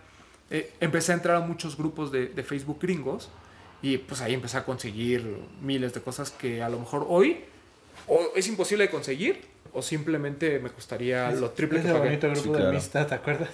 Eh, 0.50 0.72
empecé 0.80 1.12
a 1.12 1.14
entrar 1.14 1.36
a 1.36 1.40
muchos 1.40 1.76
grupos 1.76 2.10
de, 2.10 2.26
de 2.26 2.42
Facebook 2.42 2.78
gringos 2.80 3.30
y 3.82 3.98
pues 3.98 4.20
ahí 4.20 4.34
empecé 4.34 4.56
a 4.58 4.64
conseguir 4.64 5.26
miles 5.60 5.92
de 5.92 6.00
cosas 6.00 6.30
que 6.30 6.62
a 6.62 6.68
lo 6.68 6.78
mejor 6.78 7.04
hoy 7.08 7.44
o 8.06 8.32
es 8.36 8.46
imposible 8.48 8.84
de 8.84 8.90
conseguir 8.90 9.40
o 9.72 9.82
simplemente 9.82 10.58
me 10.58 10.70
costaría 10.70 11.30
lo 11.32 11.50
triple 11.50 11.80
que 11.80 11.86
Ese 11.88 11.92
pagué. 11.94 12.04
bonito 12.08 12.26
grupo 12.28 12.42
Sí, 12.42 12.48
de 12.50 12.54
claro. 12.56 12.70
amistad, 12.70 13.06
¿te 13.06 13.14
acuerdas? 13.14 13.50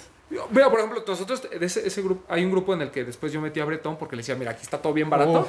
Mira, 0.51 0.69
por 0.71 0.79
ejemplo, 0.81 1.03
nosotros, 1.07 1.49
ese, 1.59 1.87
ese 1.87 2.03
grupo, 2.03 2.25
hay 2.29 2.45
un 2.45 2.51
grupo 2.51 2.75
en 2.75 2.83
el 2.83 2.91
que 2.91 3.05
después 3.05 3.33
yo 3.33 3.41
metí 3.41 3.61
a 3.61 3.65
Bretón 3.65 3.97
porque 3.97 4.15
le 4.17 4.21
decía, 4.21 4.35
mira, 4.35 4.51
aquí 4.51 4.63
está 4.63 4.83
todo 4.83 4.93
bien 4.93 5.09
barato. 5.09 5.41
Uf. 5.41 5.49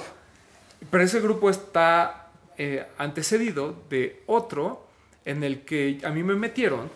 Pero 0.89 1.03
ese 1.03 1.19
grupo 1.19 1.49
está 1.49 2.30
eh, 2.57 2.86
antecedido 2.97 3.75
de 3.89 4.21
otro 4.27 4.86
en 5.25 5.43
el 5.43 5.61
que 5.65 5.99
a 6.03 6.09
mí 6.11 6.23
me 6.23 6.36
metieron 6.36 6.89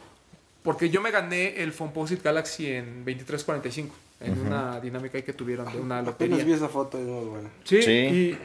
porque 0.63 0.89
yo 0.89 1.01
me 1.01 1.11
gané 1.11 1.61
el 1.61 1.73
Fomposite 1.73 2.21
Galaxy 2.23 2.67
en 2.67 3.03
2345 3.03 3.93
en 4.23 4.39
una 4.39 4.79
dinámica 4.79 5.17
ahí 5.17 5.23
que 5.23 5.33
tuvieron 5.33 5.71
de 5.71 5.79
una 5.79 5.99
Apenas 5.99 6.13
lotería. 6.29 6.43
vi 6.45 6.53
esa 6.53 6.69
foto, 6.69 6.97
es 6.97 7.05
muy 7.05 7.25
buena. 7.25 7.49
Sí, 7.63 7.81
Sí. 7.81 7.91
Y, 7.91 8.37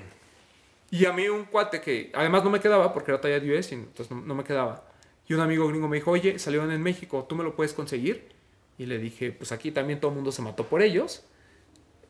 y 1.00 1.04
a 1.06 1.12
mí 1.12 1.28
un 1.28 1.44
cuate 1.44 1.80
que 1.80 2.10
además 2.14 2.42
no 2.44 2.50
me 2.50 2.60
quedaba 2.60 2.92
porque 2.94 3.10
era 3.10 3.20
talla 3.20 3.38
10 3.40 3.72
y 3.72 3.74
entonces 3.74 4.10
no, 4.10 4.22
no 4.22 4.34
me 4.34 4.44
quedaba. 4.44 4.84
Y 5.28 5.34
un 5.34 5.40
amigo 5.40 5.68
gringo 5.68 5.86
me 5.88 5.96
dijo, 5.98 6.10
oye, 6.10 6.38
salieron 6.38 6.70
en 6.72 6.82
México, 6.82 7.26
¿tú 7.28 7.36
me 7.36 7.44
lo 7.44 7.54
puedes 7.54 7.72
conseguir? 7.74 8.28
Y 8.78 8.86
le 8.86 8.98
dije, 8.98 9.32
pues 9.32 9.52
aquí 9.52 9.70
también 9.70 10.00
todo 10.00 10.10
el 10.10 10.14
mundo 10.14 10.32
se 10.32 10.40
mató 10.40 10.64
por 10.66 10.80
ellos. 10.82 11.24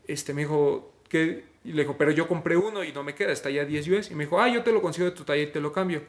Este 0.06 0.32
me 0.34 0.42
dijo, 0.42 0.92
¿qué? 1.08 1.44
Y 1.64 1.72
le 1.72 1.82
dijo, 1.82 1.96
pero 1.98 2.12
yo 2.12 2.28
compré 2.28 2.56
uno 2.56 2.84
y 2.84 2.92
no 2.92 3.02
me 3.02 3.14
queda, 3.14 3.32
está 3.32 3.50
ya 3.50 3.64
10 3.64 3.88
US. 3.88 4.10
Y 4.10 4.14
me 4.14 4.24
dijo, 4.24 4.40
ah, 4.40 4.48
yo 4.48 4.62
te 4.62 4.70
lo 4.72 4.80
consigo 4.80 5.06
de 5.06 5.12
tu 5.12 5.24
talla 5.24 5.42
y 5.42 5.48
te 5.48 5.60
lo 5.60 5.72
cambio. 5.72 6.02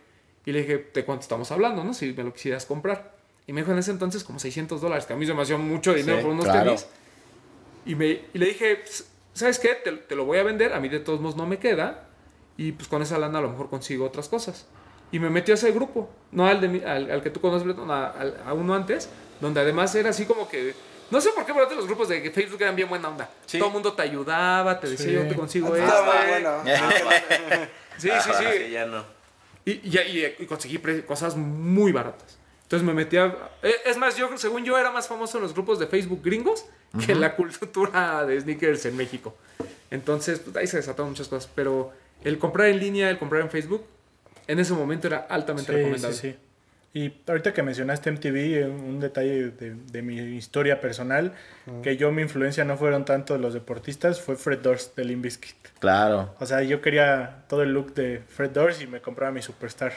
Y 0.46 0.52
le 0.52 0.62
dije, 0.62 0.90
¿de 0.94 1.06
cuánto 1.06 1.24
estamos 1.24 1.52
hablando, 1.52 1.84
no? 1.84 1.94
Si 1.94 2.14
me 2.14 2.24
lo 2.24 2.32
quisieras 2.34 2.66
comprar. 2.66 3.18
Y 3.48 3.54
me 3.54 3.62
dijo 3.62 3.72
en 3.72 3.80
ese 3.80 3.92
entonces 3.92 4.24
como 4.24 4.38
600 4.38 4.80
dólares, 4.80 5.06
que 5.08 5.14
a 5.14 5.16
mí 5.16 5.26
se 5.26 5.34
me 5.34 5.42
hacía 5.42 5.58
mucho 5.58 5.94
dinero 5.94 6.20
Sí, 6.20 6.24
por 6.24 6.32
unos 6.34 6.46
claro. 6.46 6.66
tenis. 6.76 6.88
Y, 7.90 7.96
me, 7.96 8.08
y 8.34 8.38
le 8.38 8.46
dije, 8.46 8.84
¿sabes 9.34 9.58
qué? 9.60 9.70
Te, 9.76 9.92
te 9.92 10.16
lo 10.16 10.26
voy 10.26 10.38
a 10.38 10.44
vender, 10.44 10.74
a 10.74 10.80
mí 10.80 10.90
de 10.90 11.00
todos 11.00 11.20
modos 11.22 11.36
no 11.36 11.46
me 11.48 11.58
queda. 11.58 12.06
Y 12.56 12.74
pues 12.74 12.88
con 12.88 13.02
esa 13.02 13.18
lana 13.18 13.40
a 13.40 13.42
lo 13.42 13.50
mejor 13.50 13.70
consigo 13.70 14.06
otras 14.06 14.30
cosas. 14.30 14.68
Y 15.12 15.20
me 15.20 15.30
metí 15.30 15.52
a 15.52 15.56
ese 15.56 15.72
grupo, 15.72 16.10
no 16.32 16.46
al, 16.46 16.62
de 16.62 16.68
mi- 16.68 16.84
al, 16.84 17.10
al 17.10 17.24
que 17.24 17.30
tú 17.32 17.42
conoces, 17.42 17.64
Breton, 17.66 17.90
a, 17.90 18.14
a 18.46 18.54
uno 18.54 18.76
antes, 18.76 19.10
donde 19.42 19.60
además 19.62 19.96
era 19.96 20.10
así 20.12 20.26
como 20.26 20.48
que... 20.48 20.76
No 21.10 21.20
sé 21.20 21.30
por 21.32 21.44
qué, 21.46 21.52
pero 21.54 21.64
antes 21.64 21.76
los 21.78 21.88
grupos 21.88 22.08
de 22.10 22.30
Facebook 22.30 22.62
eran 22.62 22.76
bien 22.76 22.88
buena 22.88 23.10
onda. 23.10 23.28
Sí. 23.48 23.58
Todo 23.58 23.70
el 23.70 23.74
mundo 23.74 23.94
te 23.94 24.04
ayudaba, 24.04 24.80
te 24.80 24.88
decía 24.88 25.08
Sí. 25.08 25.14
yo 25.14 25.28
te 25.28 25.34
consigo 25.36 25.74
Ah, 25.74 25.78
esto. 25.80 25.88
estaba 25.88 26.26
bueno. 26.28 26.64
Sí, 27.98 28.10
sí, 28.24 28.30
sí. 28.38 28.70
ya 28.72 28.86
no. 28.86 29.04
Y, 29.66 29.72
y, 29.72 29.98
y- 29.98 30.36
y 30.40 30.46
conseguí 30.46 30.78
cosas 31.08 31.36
muy 31.36 31.92
baratas. 31.92 32.38
Entonces 32.64 32.86
me 32.86 32.94
metí 32.94 33.18
a... 33.18 33.36
eh, 33.64 33.74
Es 33.86 33.98
más, 33.98 34.16
yo 34.16 34.30
según 34.38 34.64
yo 34.64 34.78
era 34.78 34.92
más 34.92 35.08
famoso 35.08 35.38
en 35.38 35.44
los 35.44 35.54
grupos 35.54 35.80
de 35.80 35.88
Facebook 35.88 36.22
gringos 36.24 36.66
que 37.06 37.16
la 37.16 37.36
cultura 37.36 38.26
de 38.26 38.40
sneakers 38.42 38.86
en 38.86 38.98
México. 38.98 39.36
Entonces, 39.92 40.40
pues, 40.40 40.56
ahí 40.58 40.68
se 40.68 40.78
desataron 40.78 41.10
muchas 41.10 41.28
cosas. 41.28 41.50
Pero 41.56 41.92
el 42.24 42.38
comprar 42.38 42.68
en 42.68 42.80
línea, 42.80 43.10
el 43.10 43.18
comprar 43.18 43.42
en 43.42 43.50
Facebook, 43.50 43.86
en 44.48 44.60
ese 44.60 44.74
momento 44.74 45.08
era 45.08 45.18
altamente 45.30 45.72
Sí, 45.72 45.78
recomendable. 45.78 46.16
sí, 46.16 46.32
sí. 46.32 46.38
Y 46.92 47.14
ahorita 47.28 47.54
que 47.54 47.62
mencionaste 47.62 48.10
MTV, 48.12 48.36
eh, 48.36 48.66
un 48.66 49.00
detalle 49.00 49.52
de, 49.52 49.76
de 49.76 50.02
mi 50.02 50.18
historia 50.36 50.82
personal, 50.82 51.34
que 51.84 51.98
yo 51.98 52.12
mi 52.12 52.24
influencia 52.24 52.66
no 52.66 52.78
fueron 52.78 53.06
tanto 53.06 53.38
los 53.38 53.54
deportistas, 53.54 54.20
fue 54.20 54.36
Fred 54.36 54.58
Durst 54.60 54.96
de 54.98 55.06
Limp 55.06 55.24
Bizkit. 55.24 55.56
Claro. 55.78 56.34
O 56.40 56.48
sea, 56.48 56.64
yo 56.64 56.82
quería 56.82 57.44
todo 57.48 57.62
el 57.62 57.74
look 57.74 57.94
de 57.94 58.24
Fred 58.28 58.50
Durst 58.50 58.82
y 58.82 58.88
me 58.88 59.02
compraba 59.02 59.32
mi 59.32 59.44
Superstar. 59.44 59.94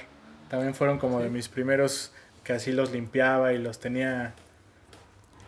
También 0.51 0.75
fueron 0.75 0.99
como 0.99 1.21
de 1.21 1.31
mis 1.31 1.49
primeros 1.49 2.13
que 2.45 2.53
así 2.53 2.73
los 2.73 2.93
limpiaba 2.93 3.55
y 3.55 3.59
los 3.59 3.81
tenía 3.81 4.35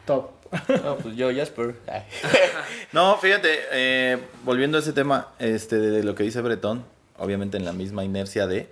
top. 0.06 0.30
No, 0.84 0.96
pues 0.98 1.16
yo, 1.16 1.34
Jasper. 1.34 1.74
No, 2.92 3.16
fíjate, 3.18 3.58
eh, 3.72 4.18
volviendo 4.44 4.78
a 4.78 4.80
ese 4.80 4.92
tema 4.92 5.28
este, 5.38 5.78
de 5.78 6.04
lo 6.04 6.14
que 6.14 6.22
dice 6.22 6.40
Bretón, 6.40 6.84
obviamente 7.18 7.56
en 7.56 7.64
la 7.64 7.72
misma 7.72 8.04
inercia 8.04 8.46
de... 8.46 8.68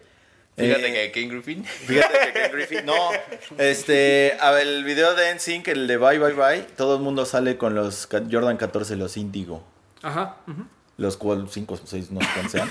Fíjate 0.57 0.89
eh, 0.89 0.93
que 0.93 1.13
Ken 1.13 1.31
Griffin. 1.31 1.65
Fíjate 1.65 2.19
que 2.27 2.33
Ken 2.41 2.53
Griffin, 2.53 2.87
no, 2.87 3.11
este, 3.59 4.37
a 4.39 4.51
ver, 4.53 4.67
el 4.67 4.85
video 4.85 5.15
de 5.15 5.35
NSYNC, 5.35 5.69
el 5.69 5.87
de 5.87 5.97
Bye 5.97 6.19
Bye 6.19 6.35
Bye, 6.35 6.63
todo 6.77 6.97
el 6.97 7.03
mundo 7.03 7.25
sale 7.25 7.57
con 7.57 7.75
los 7.75 8.07
Jordan 8.31 8.57
14, 8.59 8.97
los 8.97 9.17
Indigo, 9.17 9.65
Ajá. 10.03 10.37
los 10.99 11.17
cual 11.17 11.49
5 11.51 11.75
o 11.75 11.81
6, 11.85 12.11
no 12.11 12.21
sé 12.21 12.27
cuántos 12.35 12.53
sean. 12.53 12.71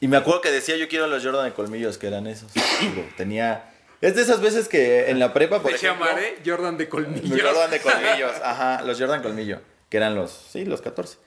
Y 0.00 0.08
me 0.08 0.18
acuerdo 0.18 0.40
que 0.40 0.50
decía, 0.50 0.76
yo 0.76 0.88
quiero 0.88 1.06
los 1.06 1.24
Jordan 1.24 1.46
de 1.46 1.52
colmillos, 1.52 1.96
que 1.98 2.06
eran 2.06 2.26
esos. 2.26 2.52
Tenía... 3.16 3.72
Es 4.00 4.14
de 4.14 4.22
esas 4.22 4.40
veces 4.40 4.68
que 4.68 5.10
en 5.10 5.18
la 5.18 5.32
prepa, 5.32 5.62
por 5.62 5.72
ejemplo... 5.72 6.04
llamaré 6.06 6.38
Jordan 6.44 6.76
de 6.76 6.84
Los 6.84 6.90
colmillos. 6.92 7.40
Jordan 7.42 7.70
de 7.70 7.80
colmillos, 7.80 8.32
ajá, 8.42 8.82
los 8.82 8.98
Jordan 8.98 9.22
colmillo, 9.22 9.60
que 9.88 9.96
eran 9.96 10.14
los, 10.14 10.30
sí, 10.30 10.64
los 10.64 10.82
14. 10.82 11.18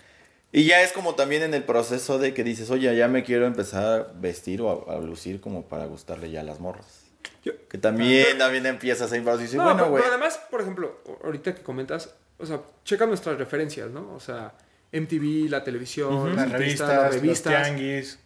Y 0.51 0.63
ya 0.65 0.82
es 0.82 0.91
como 0.91 1.15
también 1.15 1.43
en 1.43 1.53
el 1.53 1.63
proceso 1.63 2.17
de 2.20 2.34
que 2.34 2.43
dices, 2.43 2.70
oye, 2.72 2.95
ya 2.95 3.07
me 3.07 3.24
quiero 3.24 3.45
empezar 3.45 3.84
a 3.84 4.11
vestir 4.20 4.61
o 4.61 4.89
a, 4.89 4.95
a 4.95 4.99
lucir 4.99 5.41
como 5.41 5.67
para 5.67 5.86
gustarle 5.86 6.32
ya 6.32 6.41
a 6.41 6.43
las 6.43 6.59
morras. 6.59 7.03
Yo- 7.43 7.53
Que 7.70 7.78
también, 7.78 8.38
también 8.38 8.65
empiezas 8.65 9.11
a 9.11 9.15
dices, 9.15 9.53
No, 9.55 9.63
bueno, 9.63 9.89
güey. 9.89 10.01
pero 10.03 10.13
además, 10.15 10.39
por 10.49 10.61
ejemplo, 10.61 10.99
ahorita 11.24 11.53
que 11.55 11.61
comentas, 11.61 12.13
o 12.39 12.45
sea, 12.45 12.61
checa 12.84 13.05
nuestras 13.05 13.38
referencias, 13.38 13.89
¿no? 13.91 14.13
O 14.15 14.20
sea, 14.20 14.53
MTV, 14.91 15.49
la 15.49 15.63
televisión, 15.63 16.36
Las 16.36 16.49
las 16.49 16.59
revistas, 16.59 16.88
las 16.89 17.05
los 17.05 17.15
revistas. 17.22 17.63
tianguis. 17.63 18.20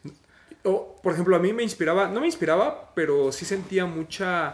O, 0.64 0.96
por 1.04 1.14
ejemplo, 1.14 1.36
a 1.36 1.40
mí 1.40 1.52
me 1.54 1.64
inspiraba, 1.64 2.08
no 2.08 2.20
me 2.22 2.26
inspiraba, 2.28 2.92
pero 2.96 3.32
sí 3.32 3.44
sentía 3.46 3.86
mucha, 3.86 4.54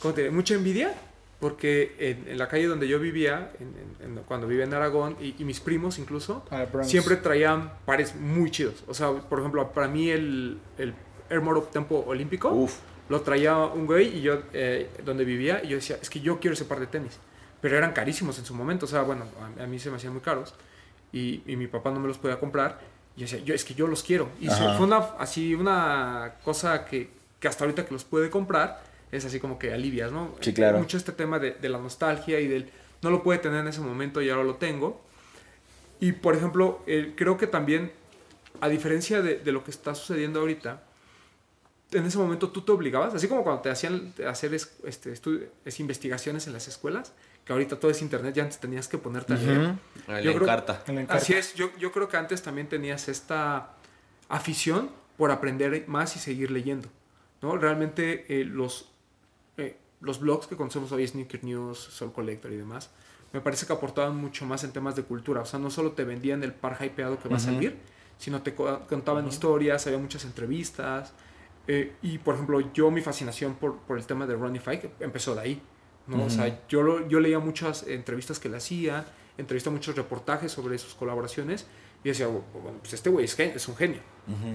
¿cómo 0.00 0.14
te 0.14 0.20
diré? 0.22 0.32
Mucha 0.32 0.54
envidia, 0.54 0.94
porque 1.40 1.96
en, 1.98 2.28
en 2.28 2.38
la 2.38 2.46
calle 2.48 2.66
donde 2.66 2.86
yo 2.86 3.00
vivía, 3.00 3.50
en- 3.58 3.74
en- 4.06 4.18
en- 4.18 4.24
cuando 4.24 4.46
vivía 4.46 4.64
en 4.64 4.74
Aragón, 4.74 5.16
y, 5.20 5.34
y 5.38 5.44
mis 5.44 5.58
primos 5.60 5.98
incluso, 5.98 6.44
Ah, 6.50 6.66
siempre 6.82 7.16
traían 7.16 7.72
pares 7.84 8.14
muy 8.14 8.50
chidos. 8.50 8.84
O 8.86 8.94
sea, 8.94 9.10
por 9.12 9.40
ejemplo, 9.40 9.72
para 9.72 9.88
mí 9.88 10.10
el, 10.10 10.58
el 10.78 10.94
Airmore 11.30 11.62
Tempo 11.72 12.04
Olímpico 12.06 12.50
Uf. 12.50 12.76
lo 13.08 13.20
traía 13.22 13.56
un 13.58 13.86
güey 13.86 14.18
y 14.18 14.20
yo, 14.22 14.42
eh, 14.52 14.88
donde 15.04 15.24
vivía, 15.24 15.62
y 15.64 15.68
yo 15.68 15.76
decía, 15.76 15.98
es 16.00 16.08
que 16.10 16.20
yo 16.20 16.38
quiero 16.38 16.54
ese 16.54 16.64
par 16.64 16.78
de 16.78 16.86
tenis. 16.86 17.18
Pero 17.60 17.76
eran 17.76 17.92
carísimos 17.92 18.38
en 18.38 18.44
su 18.44 18.54
momento, 18.54 18.86
o 18.86 18.88
sea, 18.88 19.02
bueno, 19.02 19.24
a, 19.58 19.64
a 19.64 19.66
mí 19.66 19.78
se 19.80 19.90
me 19.90 19.96
hacían 19.96 20.12
muy 20.12 20.22
caros, 20.22 20.54
y, 21.12 21.42
y 21.46 21.56
mi 21.56 21.66
papá 21.66 21.90
no 21.90 21.98
me 21.98 22.06
los 22.06 22.18
podía 22.18 22.38
comprar, 22.38 22.78
yo 23.20 23.26
decía, 23.26 23.38
yo, 23.44 23.54
es 23.54 23.64
que 23.64 23.74
yo 23.74 23.86
los 23.86 24.02
quiero. 24.02 24.28
Y 24.40 24.48
se- 24.48 24.76
fue 24.76 24.86
una, 24.86 24.98
así 25.18 25.54
una 25.54 26.34
cosa 26.44 26.84
que, 26.84 27.10
que 27.38 27.48
hasta 27.48 27.64
ahorita 27.64 27.84
que 27.86 27.92
los 27.92 28.04
puede 28.04 28.30
comprar, 28.30 28.82
es 29.12 29.24
así 29.24 29.40
como 29.40 29.58
que 29.58 29.72
alivias, 29.72 30.10
¿no? 30.12 30.34
Sí, 30.40 30.52
claro. 30.54 30.78
Mucho 30.78 30.96
este 30.96 31.12
tema 31.12 31.38
de, 31.38 31.52
de 31.52 31.68
la 31.68 31.78
nostalgia 31.78 32.40
y 32.40 32.46
del, 32.48 32.70
no 33.02 33.10
lo 33.10 33.22
puede 33.22 33.38
tener 33.38 33.60
en 33.60 33.68
ese 33.68 33.80
momento 33.80 34.20
y 34.22 34.30
ahora 34.30 34.44
lo 34.44 34.54
tengo. 34.56 35.00
Y 36.00 36.12
por 36.12 36.34
ejemplo, 36.34 36.82
eh, 36.86 37.14
creo 37.16 37.36
que 37.36 37.46
también, 37.46 37.92
a 38.60 38.68
diferencia 38.68 39.20
de, 39.22 39.38
de 39.38 39.52
lo 39.52 39.64
que 39.64 39.70
está 39.70 39.94
sucediendo 39.94 40.40
ahorita, 40.40 40.82
en 41.92 42.06
ese 42.06 42.18
momento 42.18 42.50
tú 42.50 42.62
te 42.62 42.72
obligabas, 42.72 43.14
así 43.14 43.26
como 43.28 43.42
cuando 43.42 43.62
te 43.62 43.70
hacían 43.70 44.14
hacer 44.26 44.54
es- 44.54 44.72
este, 44.84 45.12
estu- 45.12 45.46
es 45.64 45.80
investigaciones 45.80 46.46
en 46.46 46.52
las 46.52 46.68
escuelas, 46.68 47.12
que 47.50 47.54
ahorita 47.54 47.80
todo 47.80 47.90
es 47.90 48.00
internet, 48.00 48.32
ya 48.32 48.44
antes 48.44 48.60
tenías 48.60 48.86
que 48.86 48.96
ponerte 48.96 49.32
a 49.32 49.36
leer. 49.36 49.74
Ah, 50.06 50.20
Yo 50.20 50.30
creo- 50.34 50.42
encarta. 50.44 50.84
En 50.86 50.94
la 50.94 51.00
encarta. 51.00 51.20
Así 51.20 51.32
es, 51.32 51.52
yo, 51.56 51.76
yo 51.80 51.90
creo 51.90 52.08
que 52.08 52.16
antes 52.16 52.42
también 52.42 52.68
tenías 52.68 53.08
esta 53.08 53.70
afición 54.28 54.88
por 55.16 55.32
aprender 55.32 55.82
más 55.88 56.14
y 56.14 56.20
seguir 56.20 56.52
leyendo. 56.52 56.88
¿no? 57.42 57.56
Realmente 57.56 58.24
eh, 58.40 58.44
los, 58.44 58.92
eh, 59.56 59.76
los 60.00 60.20
blogs 60.20 60.46
que 60.46 60.54
conocemos 60.54 60.92
hoy, 60.92 61.04
Sneaker 61.08 61.42
News, 61.42 61.76
Soul 61.76 62.12
Collector 62.12 62.52
y 62.52 62.56
demás, 62.56 62.90
me 63.32 63.40
parece 63.40 63.66
que 63.66 63.72
aportaban 63.72 64.16
mucho 64.16 64.46
más 64.46 64.62
en 64.62 64.70
temas 64.70 64.94
de 64.94 65.02
cultura. 65.02 65.40
O 65.40 65.44
sea, 65.44 65.58
no 65.58 65.70
solo 65.70 65.90
te 65.90 66.04
vendían 66.04 66.44
el 66.44 66.52
par 66.52 66.78
hypeado 66.80 67.18
que 67.18 67.28
va 67.28 67.36
a 67.38 67.40
salir, 67.40 67.76
sino 68.16 68.42
te 68.42 68.54
co- 68.54 68.86
contaban 68.88 69.26
historias, 69.26 69.84
había 69.88 69.98
muchas 69.98 70.24
entrevistas. 70.24 71.12
eh, 71.66 71.94
y 72.00 72.18
por 72.18 72.34
ejemplo, 72.36 72.60
yo 72.72 72.92
mi 72.92 73.00
fascinación 73.00 73.54
por, 73.56 73.78
por 73.80 73.98
el 73.98 74.06
tema 74.06 74.24
de 74.28 74.34
Ronnie 74.36 74.60
Fike 74.60 74.92
empezó 75.00 75.34
de 75.34 75.40
ahí. 75.40 75.62
¿No? 76.10 76.24
O 76.24 76.30
sea, 76.30 76.60
yo, 76.68 76.82
lo- 76.82 77.08
yo 77.08 77.20
leía 77.20 77.38
muchas 77.38 77.84
entrevistas 77.86 78.38
que 78.38 78.48
le 78.48 78.56
hacía, 78.58 79.04
entrevista 79.38 79.70
muchos 79.70 79.94
reportajes 79.96 80.52
sobre 80.52 80.76
sus 80.78 80.94
colaboraciones 80.94 81.66
y 82.04 82.08
decía, 82.08 82.26
"Bu- 82.28 82.42
bueno, 82.62 82.78
pues 82.80 82.92
este 82.94 83.08
güey 83.10 83.24
es, 83.24 83.34
gen- 83.34 83.52
es 83.54 83.66
un 83.68 83.76
genio. 83.76 84.00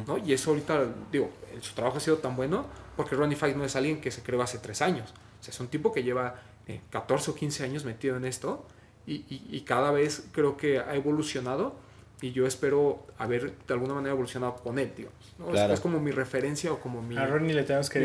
¿no? 0.08 0.18
Y 0.18 0.32
eso 0.34 0.52
ahorita, 0.52 0.86
digo, 1.12 1.30
su 1.62 1.74
trabajo 1.74 1.98
ha 1.98 2.00
sido 2.00 2.18
tan 2.18 2.36
bueno 2.36 2.66
porque 2.96 3.16
Ronnie 3.16 3.36
Fike 3.36 3.56
no 3.58 3.66
es 3.66 3.76
alguien 3.76 4.00
que 4.00 4.10
se 4.12 4.22
creó 4.22 4.42
hace 4.42 4.58
tres 4.60 4.82
años. 4.82 5.14
O 5.42 5.44
sea, 5.44 5.52
es 5.54 5.60
un 5.60 5.68
tipo 5.68 5.92
que 5.92 6.02
lleva 6.04 6.36
eh, 6.68 6.82
14 6.92 7.32
o 7.32 7.36
15 7.36 7.64
años 7.64 7.84
metido 7.86 8.16
en 8.18 8.26
esto 8.26 8.66
y, 9.06 9.16
y- 9.30 9.48
y 9.52 9.62
cada 9.62 9.92
vez 9.92 10.28
creo 10.32 10.56
que 10.58 10.80
ha 10.80 10.96
evolucionado 10.96 11.76
y 12.22 12.32
yo 12.32 12.48
espero 12.48 13.06
haber 13.18 13.54
de 13.68 13.74
alguna 13.74 13.94
manera 13.94 14.14
evolucionado 14.14 14.56
con 14.56 14.80
él, 14.80 14.92
digamos. 14.96 15.18
¿no? 15.38 15.46
Es- 15.48 15.52
Claro. 15.52 15.74
Es, 15.74 15.80
como 15.82 16.00
mi 16.00 16.12
referencia 16.12 16.72
o 16.72 16.80
como 16.80 17.02
mi... 17.02 17.18
A 17.18 17.26
Ronnie 17.28 17.54
le 17.54 17.64
tenemos 17.64 17.90
que 17.90 18.00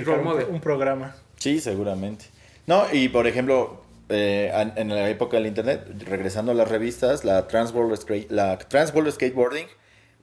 un, 0.49 0.55
un 0.57 0.61
programa. 0.61 1.15
Sí, 1.37 1.61
seguramente. 1.61 2.27
No, 2.67 2.87
y 2.93 3.09
por 3.09 3.27
ejemplo, 3.27 3.83
eh, 4.09 4.53
en 4.77 4.89
la 4.89 5.09
época 5.09 5.37
del 5.37 5.47
internet, 5.47 5.85
regresando 6.07 6.53
a 6.53 6.55
las 6.55 6.69
revistas, 6.69 7.25
la 7.25 7.47
Trans 7.49 7.73
World, 7.73 8.27
la 8.31 8.59
Trans 8.59 8.93
World 8.95 9.13
Skateboarding 9.13 9.67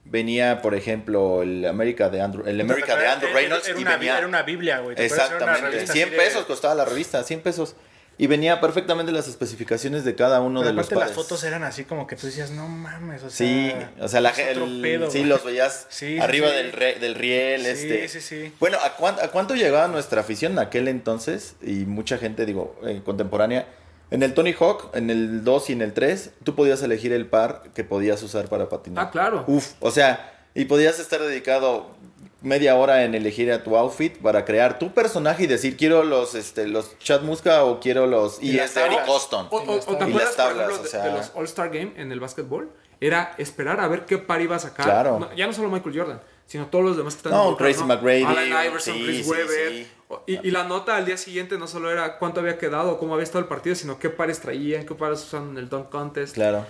venía, 0.04 0.62
por 0.62 0.74
ejemplo, 0.74 1.42
el 1.42 1.66
América 1.66 2.08
de 2.08 2.20
Andrew, 2.22 2.46
el 2.46 2.60
América 2.60 2.96
de 2.96 3.06
Andrew 3.06 3.30
Reynolds 3.32 3.68
Era 3.68 3.78
y 3.78 3.82
una, 3.82 3.96
venía 3.96 4.18
era 4.18 4.26
una 4.26 4.42
biblia, 4.42 4.78
güey. 4.80 4.94
una 4.96 5.04
exactamente 5.04 5.70
revista 5.70 5.92
100 5.92 6.04
así 6.08 6.10
de- 6.16 6.22
pesos 6.22 6.44
costaba 6.46 6.74
la 6.74 6.84
revista, 6.86 7.22
100 7.22 7.40
pesos. 7.42 7.76
Y 8.20 8.26
venía 8.26 8.60
perfectamente 8.60 9.12
las 9.12 9.28
especificaciones 9.28 10.04
de 10.04 10.16
cada 10.16 10.40
uno 10.40 10.58
Pero 10.60 10.70
de 10.70 10.74
los 10.76 10.86
aparte 10.86 10.94
las 11.00 11.10
pares. 11.10 11.24
fotos 11.24 11.44
eran 11.44 11.62
así 11.62 11.84
como 11.84 12.06
que 12.08 12.16
tú 12.16 12.26
decías, 12.26 12.50
no 12.50 12.66
mames, 12.68 13.22
o 13.22 13.30
sea... 13.30 13.46
Sí, 13.46 13.72
o 14.00 14.08
sea, 14.08 14.20
la, 14.20 14.30
el- 14.30 14.80
pedo, 14.82 15.08
sí 15.08 15.22
los 15.22 15.44
veías 15.44 15.86
Sí, 15.90 16.18
arriba 16.18 16.48
sí. 16.48 16.54
Del, 16.56 16.72
re- 16.72 16.98
del 16.98 17.14
riel, 17.14 17.62
Sí, 17.62 17.68
este. 17.68 18.08
sí, 18.08 18.20
sí. 18.20 18.52
Bueno, 18.58 18.78
¿a, 18.84 18.96
cuán- 18.96 19.20
a 19.22 19.28
cuánto 19.28 19.54
llegaba 19.54 19.86
nuestra 19.86 20.20
afición 20.22 20.52
en 20.52 20.58
aquel 20.58 20.88
entonces? 20.88 21.54
Y 21.62 21.84
mucha 21.86 22.18
gente, 22.18 22.44
digo, 22.44 22.78
eh, 22.84 23.02
contemporánea. 23.04 23.68
En 24.10 24.22
el 24.24 24.34
Tony 24.34 24.52
Hawk, 24.58 24.96
en 24.96 25.10
el 25.10 25.44
2 25.44 25.70
y 25.70 25.72
en 25.74 25.82
el 25.82 25.92
3, 25.92 26.30
tú 26.42 26.56
podías 26.56 26.82
elegir 26.82 27.12
el 27.12 27.26
par 27.26 27.64
que 27.74 27.84
podías 27.84 28.20
usar 28.24 28.48
para 28.48 28.68
patinar. 28.68 29.06
Ah, 29.06 29.10
claro. 29.12 29.44
Uf, 29.46 29.74
o 29.80 29.90
sea, 29.92 30.46
y 30.54 30.64
podías 30.64 30.98
estar 30.98 31.20
dedicado 31.20 31.94
media 32.40 32.76
hora 32.76 33.04
en 33.04 33.14
elegir 33.14 33.50
a 33.52 33.62
tu 33.64 33.76
outfit 33.76 34.16
para 34.18 34.44
crear 34.44 34.78
tu 34.78 34.92
personaje 34.92 35.44
y 35.44 35.46
decir, 35.46 35.76
quiero 35.76 36.04
los, 36.04 36.34
este, 36.34 36.68
los 36.68 36.96
Chad 36.98 37.22
Muska 37.22 37.64
o 37.64 37.80
quiero 37.80 38.06
los 38.06 38.42
Y 38.42 38.50
y 38.50 38.52
las 38.52 38.66
es 38.70 38.74
de 38.76 38.84
Eric. 38.86 39.04
Coston. 39.06 39.48
O, 39.50 39.56
o- 39.56 39.60
o 39.60 39.80
te 39.80 39.92
Y 39.92 40.08
acuerdas, 40.08 40.22
las 40.22 40.36
tablas, 40.36 40.54
por 40.54 40.60
ejemplo, 40.60 40.74
o 40.80 40.82
de- 40.82 40.88
sea- 40.88 41.04
de, 41.04 41.12
los 41.12 41.32
All-Star 41.34 41.68
Game 41.70 41.92
en 41.96 42.12
el 42.12 42.20
básquetbol? 42.20 42.70
Era 43.00 43.34
esperar 43.38 43.80
a 43.80 43.86
ver 43.88 44.06
qué 44.06 44.18
par 44.18 44.40
iba 44.40 44.56
a 44.56 44.58
sacar. 44.58 44.84
Claro. 44.84 45.18
No, 45.20 45.32
ya 45.34 45.46
no 45.46 45.52
solo 45.52 45.68
Michael 45.68 45.96
Jordan, 45.96 46.20
sino 46.46 46.66
todos 46.66 46.84
los 46.84 46.96
demás 46.96 47.14
que 47.14 47.18
están 47.18 47.32
No, 47.32 47.54
Tracy 47.56 47.84
McGrady, 47.84 48.24
Allen 48.24 48.48
Iverson, 48.66 48.94
sí, 48.94 49.04
Chris 49.04 49.24
sí, 49.24 49.30
Webber. 49.30 49.70
sí. 49.72 49.88
Y, 50.26 50.48
y 50.48 50.50
la 50.50 50.64
nota 50.64 50.96
al 50.96 51.04
día 51.06 51.16
siguiente 51.16 51.58
no 51.58 51.66
solo 51.68 51.92
era 51.92 52.18
cuánto 52.18 52.40
había 52.40 52.58
quedado 52.58 52.92
o 52.92 52.98
cómo 52.98 53.14
había 53.14 53.22
estado 53.24 53.40
el 53.40 53.44
partido, 53.46 53.76
sino 53.76 53.98
qué 54.00 54.10
pares 54.10 54.40
traían, 54.40 54.84
qué 54.86 54.94
pares 54.96 55.22
usaban 55.22 55.50
en 55.50 55.58
el 55.58 55.68
dunk 55.68 55.90
contest. 55.90 56.34
Claro. 56.34 56.64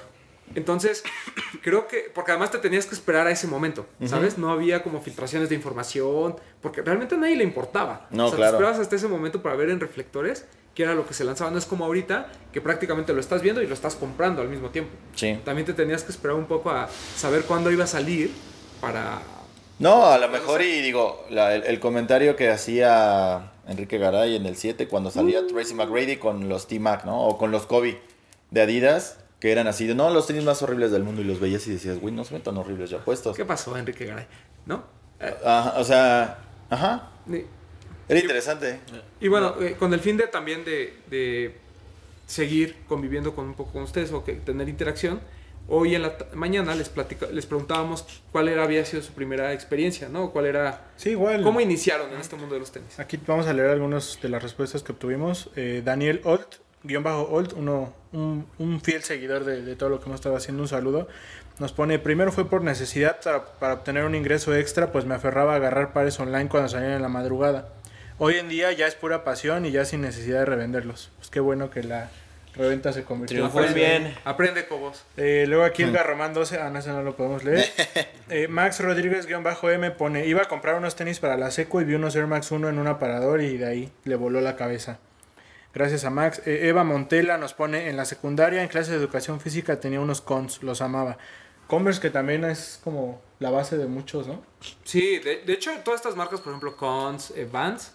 Entonces, 0.54 1.02
creo 1.62 1.86
que, 1.88 2.10
porque 2.14 2.30
además 2.32 2.50
te 2.50 2.58
tenías 2.58 2.86
que 2.86 2.94
esperar 2.94 3.26
a 3.26 3.30
ese 3.30 3.46
momento, 3.46 3.86
¿sabes? 4.06 4.38
No 4.38 4.50
había 4.50 4.82
como 4.82 5.00
filtraciones 5.00 5.48
de 5.48 5.54
información, 5.54 6.36
porque 6.60 6.82
realmente 6.82 7.14
a 7.14 7.18
nadie 7.18 7.36
le 7.36 7.44
importaba. 7.44 8.06
No, 8.10 8.26
o 8.26 8.28
sea, 8.28 8.36
claro. 8.36 8.52
te 8.52 8.56
esperabas 8.56 8.80
hasta 8.80 8.96
ese 8.96 9.08
momento 9.08 9.42
para 9.42 9.56
ver 9.56 9.70
en 9.70 9.80
reflectores 9.80 10.44
qué 10.74 10.84
era 10.84 10.94
lo 10.94 11.06
que 11.06 11.14
se 11.14 11.24
lanzaba. 11.24 11.50
No 11.50 11.58
es 11.58 11.66
como 11.66 11.84
ahorita, 11.84 12.30
que 12.52 12.60
prácticamente 12.60 13.12
lo 13.12 13.20
estás 13.20 13.42
viendo 13.42 13.62
y 13.62 13.66
lo 13.66 13.74
estás 13.74 13.94
comprando 13.96 14.42
al 14.42 14.48
mismo 14.48 14.70
tiempo. 14.70 14.90
Sí. 15.14 15.38
También 15.44 15.66
te 15.66 15.72
tenías 15.74 16.02
que 16.04 16.12
esperar 16.12 16.36
un 16.36 16.46
poco 16.46 16.70
a 16.70 16.88
saber 17.16 17.42
cuándo 17.42 17.70
iba 17.70 17.84
a 17.84 17.88
salir 17.88 18.30
para... 18.80 19.20
No, 19.80 20.06
a 20.06 20.18
lo 20.18 20.28
mejor 20.28 20.62
y 20.62 20.80
digo, 20.80 21.24
la- 21.30 21.54
el, 21.54 21.62
el 21.64 21.78
comentario 21.80 22.34
que 22.34 22.48
hacía 22.50 23.52
Enrique 23.68 23.98
Garay 23.98 24.34
en 24.34 24.46
el 24.46 24.56
7 24.56 24.88
cuando 24.88 25.10
salía 25.10 25.46
Tracy 25.46 25.74
McGrady 25.74 26.16
con 26.16 26.48
los 26.48 26.66
T-Mac, 26.66 27.04
¿no? 27.04 27.22
O 27.26 27.38
con 27.38 27.50
los 27.52 27.66
Kobe 27.66 28.00
de 28.50 28.62
Adidas, 28.62 29.18
que 29.40 29.52
eran 29.52 29.66
así 29.68 29.86
de, 29.86 29.94
no, 29.94 30.10
los 30.10 30.26
tenis 30.26 30.44
más 30.44 30.60
horribles 30.62 30.90
del 30.90 31.04
mundo 31.04 31.20
y 31.20 31.24
los 31.24 31.38
veías 31.40 31.66
y 31.66 31.72
decías, 31.72 31.98
güey, 32.00 32.12
no 32.14 32.24
se 32.24 32.34
ven 32.34 32.42
tan 32.42 32.56
horribles 32.56 32.90
ya 32.90 32.98
puestos. 33.04 33.36
¿Qué 33.36 33.44
pasó, 33.44 33.76
Enrique 33.76 34.04
Garay? 34.04 34.26
¿No? 34.66 34.84
Eh, 35.20 35.34
Ajá, 35.44 35.74
o 35.78 35.84
sea, 35.84 36.38
ajá, 36.70 37.10
era 38.08 38.20
interesante. 38.20 38.80
Y 39.20 39.28
bueno, 39.28 39.54
eh, 39.60 39.76
con 39.78 39.92
el 39.94 40.00
fin 40.00 40.16
de 40.16 40.26
también 40.26 40.64
de, 40.64 40.94
de 41.10 41.54
seguir 42.26 42.76
conviviendo 42.88 43.34
con 43.34 43.46
un 43.46 43.54
poco 43.54 43.72
con 43.72 43.82
ustedes 43.82 44.12
o 44.12 44.24
que 44.24 44.34
tener 44.34 44.68
interacción, 44.68 45.20
hoy 45.68 45.94
en 45.94 46.02
la 46.02 46.16
mañana 46.34 46.74
les 46.74 46.88
platica, 46.88 47.26
les 47.26 47.44
preguntábamos 47.46 48.06
cuál 48.32 48.48
era, 48.48 48.64
había 48.64 48.84
sido 48.86 49.02
su 49.02 49.12
primera 49.12 49.52
experiencia, 49.52 50.08
¿no? 50.08 50.30
¿Cuál 50.30 50.46
era, 50.46 50.86
Sí, 50.96 51.10
igual. 51.10 51.42
cómo 51.42 51.60
iniciaron 51.60 52.10
en 52.12 52.18
este 52.20 52.36
mundo 52.36 52.54
de 52.54 52.60
los 52.60 52.72
tenis? 52.72 52.98
Aquí 52.98 53.18
vamos 53.26 53.46
a 53.46 53.52
leer 53.52 53.70
algunas 53.70 54.18
de 54.22 54.28
las 54.30 54.42
respuestas 54.42 54.82
que 54.82 54.92
obtuvimos. 54.92 55.50
Eh, 55.56 55.82
Daniel 55.84 56.20
Olt, 56.24 56.56
guion 56.82 57.02
bajo 57.02 57.22
Olt, 57.30 57.52
uno, 57.52 57.92
un, 58.12 58.46
un 58.58 58.80
fiel 58.80 59.02
seguidor 59.02 59.44
de, 59.44 59.62
de 59.62 59.76
todo 59.76 59.88
lo 59.88 59.98
que 60.00 60.06
hemos 60.06 60.20
estado 60.20 60.36
haciendo, 60.36 60.62
un 60.62 60.68
saludo. 60.68 61.08
Nos 61.58 61.72
pone, 61.72 61.98
primero 61.98 62.30
fue 62.32 62.48
por 62.48 62.62
necesidad 62.62 63.18
para, 63.22 63.44
para 63.44 63.74
obtener 63.74 64.04
un 64.04 64.14
ingreso 64.14 64.54
extra, 64.54 64.92
pues 64.92 65.04
me 65.04 65.14
aferraba 65.14 65.54
a 65.54 65.56
agarrar 65.56 65.92
pares 65.92 66.18
online 66.20 66.48
cuando 66.48 66.68
salían 66.68 66.92
en 66.92 67.02
la 67.02 67.08
madrugada. 67.08 67.68
Hoy 68.18 68.36
en 68.36 68.48
día 68.48 68.72
ya 68.72 68.86
es 68.86 68.94
pura 68.94 69.24
pasión 69.24 69.64
y 69.66 69.70
ya 69.70 69.84
sin 69.84 70.00
necesidad 70.00 70.40
de 70.40 70.44
revenderlos. 70.46 71.10
Pues 71.18 71.30
qué 71.30 71.40
bueno 71.40 71.70
que 71.70 71.82
la 71.84 72.10
reventa 72.56 72.92
se 72.92 73.04
convirtió 73.04 73.36
en 73.36 73.50
Triunfó 73.50 73.60
el 73.60 73.72
pasión. 73.74 74.02
bien. 74.02 74.14
Aprende, 74.24 74.66
Cobos. 74.66 75.04
Eh, 75.16 75.44
luego 75.48 75.62
aquí 75.64 75.84
el 75.84 75.92
Garromán 75.92 76.34
12, 76.34 76.58
ah, 76.58 76.70
no, 76.70 76.78
ese 76.80 76.90
no 76.90 77.02
lo 77.02 77.14
podemos 77.16 77.44
leer. 77.44 77.64
Eh, 78.30 78.46
Max 78.46 78.80
Rodríguez-M 78.80 79.90
pone, 79.92 80.26
iba 80.26 80.42
a 80.42 80.44
comprar 80.44 80.74
unos 80.74 80.94
tenis 80.96 81.18
para 81.18 81.38
la 81.38 81.50
seco 81.50 81.80
y 81.80 81.84
vi 81.84 81.94
unos 81.94 82.14
Air 82.14 82.26
Max 82.26 82.50
1 82.50 82.68
en 82.68 82.78
un 82.78 82.86
aparador 82.86 83.40
y 83.40 83.56
de 83.56 83.66
ahí 83.66 83.92
le 84.04 84.16
voló 84.16 84.42
la 84.42 84.54
cabeza. 84.54 84.98
Gracias 85.78 86.04
a 86.04 86.10
Max. 86.10 86.42
Eh, 86.44 86.66
Eva 86.66 86.82
Montela 86.82 87.38
nos 87.38 87.54
pone, 87.54 87.88
en 87.88 87.96
la 87.96 88.04
secundaria, 88.04 88.62
en 88.62 88.68
clase 88.68 88.90
de 88.90 88.96
educación 88.96 89.38
física, 89.38 89.78
tenía 89.78 90.00
unos 90.00 90.20
cons, 90.20 90.64
los 90.64 90.82
amaba. 90.82 91.18
Converse 91.68 92.00
que 92.00 92.10
también 92.10 92.44
es 92.44 92.80
como 92.82 93.22
la 93.38 93.50
base 93.50 93.78
de 93.78 93.86
muchos, 93.86 94.26
¿no? 94.26 94.42
Sí, 94.82 95.20
de, 95.20 95.44
de 95.46 95.52
hecho, 95.52 95.70
todas 95.84 96.00
estas 96.00 96.16
marcas, 96.16 96.40
por 96.40 96.50
ejemplo, 96.50 96.76
Cons, 96.76 97.30
eh, 97.36 97.48
Vans, 97.50 97.92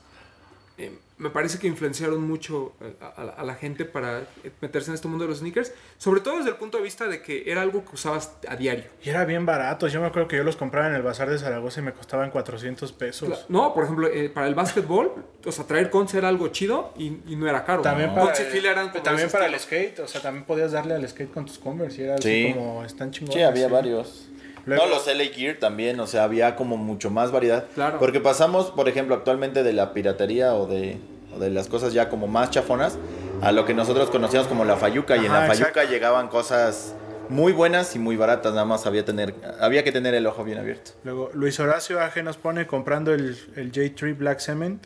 eh, 0.77 0.91
me 1.19 1.29
parece 1.29 1.59
que 1.59 1.67
influenciaron 1.67 2.21
mucho 2.21 2.73
a, 2.99 3.21
a 3.21 3.23
la- 3.23 3.31
a 3.33 3.43
la 3.43 3.55
gente 3.55 3.85
para 3.85 4.23
meterse 4.59 4.89
en 4.89 4.95
este 4.95 5.07
mundo 5.07 5.23
de 5.25 5.29
los 5.29 5.39
sneakers, 5.39 5.71
sobre 5.97 6.19
todo 6.21 6.37
desde 6.37 6.49
el 6.49 6.55
punto 6.55 6.77
de 6.79 6.83
vista 6.83 7.07
de 7.07 7.21
que 7.21 7.49
era 7.49 7.61
algo 7.61 7.85
que 7.85 7.93
usabas 7.93 8.31
a 8.47 8.55
diario. 8.55 8.85
Y 9.03 9.09
era 9.09 9.23
bien 9.23 9.45
barato. 9.45 9.87
Yo 9.87 10.01
me 10.01 10.07
acuerdo 10.07 10.27
que 10.27 10.35
yo 10.37 10.43
los 10.43 10.55
compraba 10.55 10.87
en 10.87 10.95
el 10.95 11.03
bazar 11.03 11.29
de 11.29 11.37
Zaragoza 11.37 11.79
y 11.79 11.83
me 11.83 11.93
costaban 11.93 12.31
400 12.31 12.91
pesos. 12.93 13.45
No, 13.49 13.73
por 13.73 13.83
ejemplo, 13.83 14.07
eh, 14.07 14.29
para 14.29 14.47
el 14.47 14.55
básquetbol, 14.55 15.13
o 15.45 15.51
sea, 15.51 15.65
traer 15.65 15.89
Conce 15.91 16.17
era 16.17 16.27
algo 16.27 16.47
chido 16.49 16.91
y, 16.97 17.17
y 17.27 17.35
no 17.35 17.47
era 17.47 17.63
caro. 17.63 17.83
También 17.83 18.09
¿no? 18.15 18.25
para, 18.25 18.35
el, 18.35 18.65
eran 18.65 18.91
también 19.03 19.29
para 19.29 19.45
el 19.45 19.59
skate, 19.59 19.99
o 19.99 20.07
sea, 20.07 20.21
también 20.21 20.43
podías 20.45 20.71
darle 20.71 20.95
al 20.95 21.07
skate 21.07 21.31
con 21.31 21.45
tus 21.45 21.59
Converse 21.59 22.01
y 22.01 22.05
era 22.05 22.15
así 22.15 22.47
Sí. 22.47 22.53
como 22.53 22.83
están 22.83 23.11
chingones. 23.11 23.35
Sí, 23.35 23.41
había 23.43 23.67
varios. 23.67 24.27
Luego- 24.65 24.85
no, 24.85 24.89
los 24.91 25.07
LA 25.07 25.25
Gear 25.33 25.57
también, 25.57 25.99
o 25.99 26.07
sea, 26.07 26.23
había 26.23 26.55
como 26.55 26.77
mucho 26.77 27.09
más 27.09 27.31
variedad. 27.31 27.65
Claro. 27.75 27.99
Porque 27.99 28.19
pasamos, 28.19 28.71
por 28.71 28.87
ejemplo, 28.87 29.15
actualmente 29.15 29.63
de 29.63 29.73
la 29.73 29.93
piratería 29.93 30.53
o 30.53 30.67
de, 30.67 30.97
o 31.35 31.39
de 31.39 31.49
las 31.49 31.67
cosas 31.67 31.93
ya 31.93 32.09
como 32.09 32.27
más 32.27 32.49
chafonas 32.51 32.97
a 33.41 33.51
lo 33.51 33.65
que 33.65 33.73
nosotros 33.73 34.09
conocíamos 34.09 34.47
como 34.47 34.63
la 34.65 34.77
Fayuca. 34.77 35.17
y 35.17 35.25
en 35.25 35.33
la 35.33 35.47
Fayuca 35.47 35.69
exacto. 35.69 35.91
llegaban 35.91 36.27
cosas 36.29 36.95
muy 37.29 37.51
buenas 37.53 37.95
y 37.95 37.99
muy 37.99 38.15
baratas, 38.15 38.53
nada 38.53 38.65
más 38.65 38.85
había, 38.85 39.03
tener, 39.05 39.33
había 39.59 39.83
que 39.83 39.91
tener 39.91 40.13
el 40.13 40.25
ojo 40.27 40.43
bien 40.43 40.59
abierto. 40.59 40.91
Luego, 41.03 41.29
Luis 41.33 41.59
Horacio 41.59 41.99
Aje 42.01 42.21
nos 42.23 42.37
pone 42.37 42.67
comprando 42.67 43.13
el, 43.13 43.37
el 43.55 43.71
J3 43.71 44.17
Black 44.17 44.39
Cement, 44.39 44.85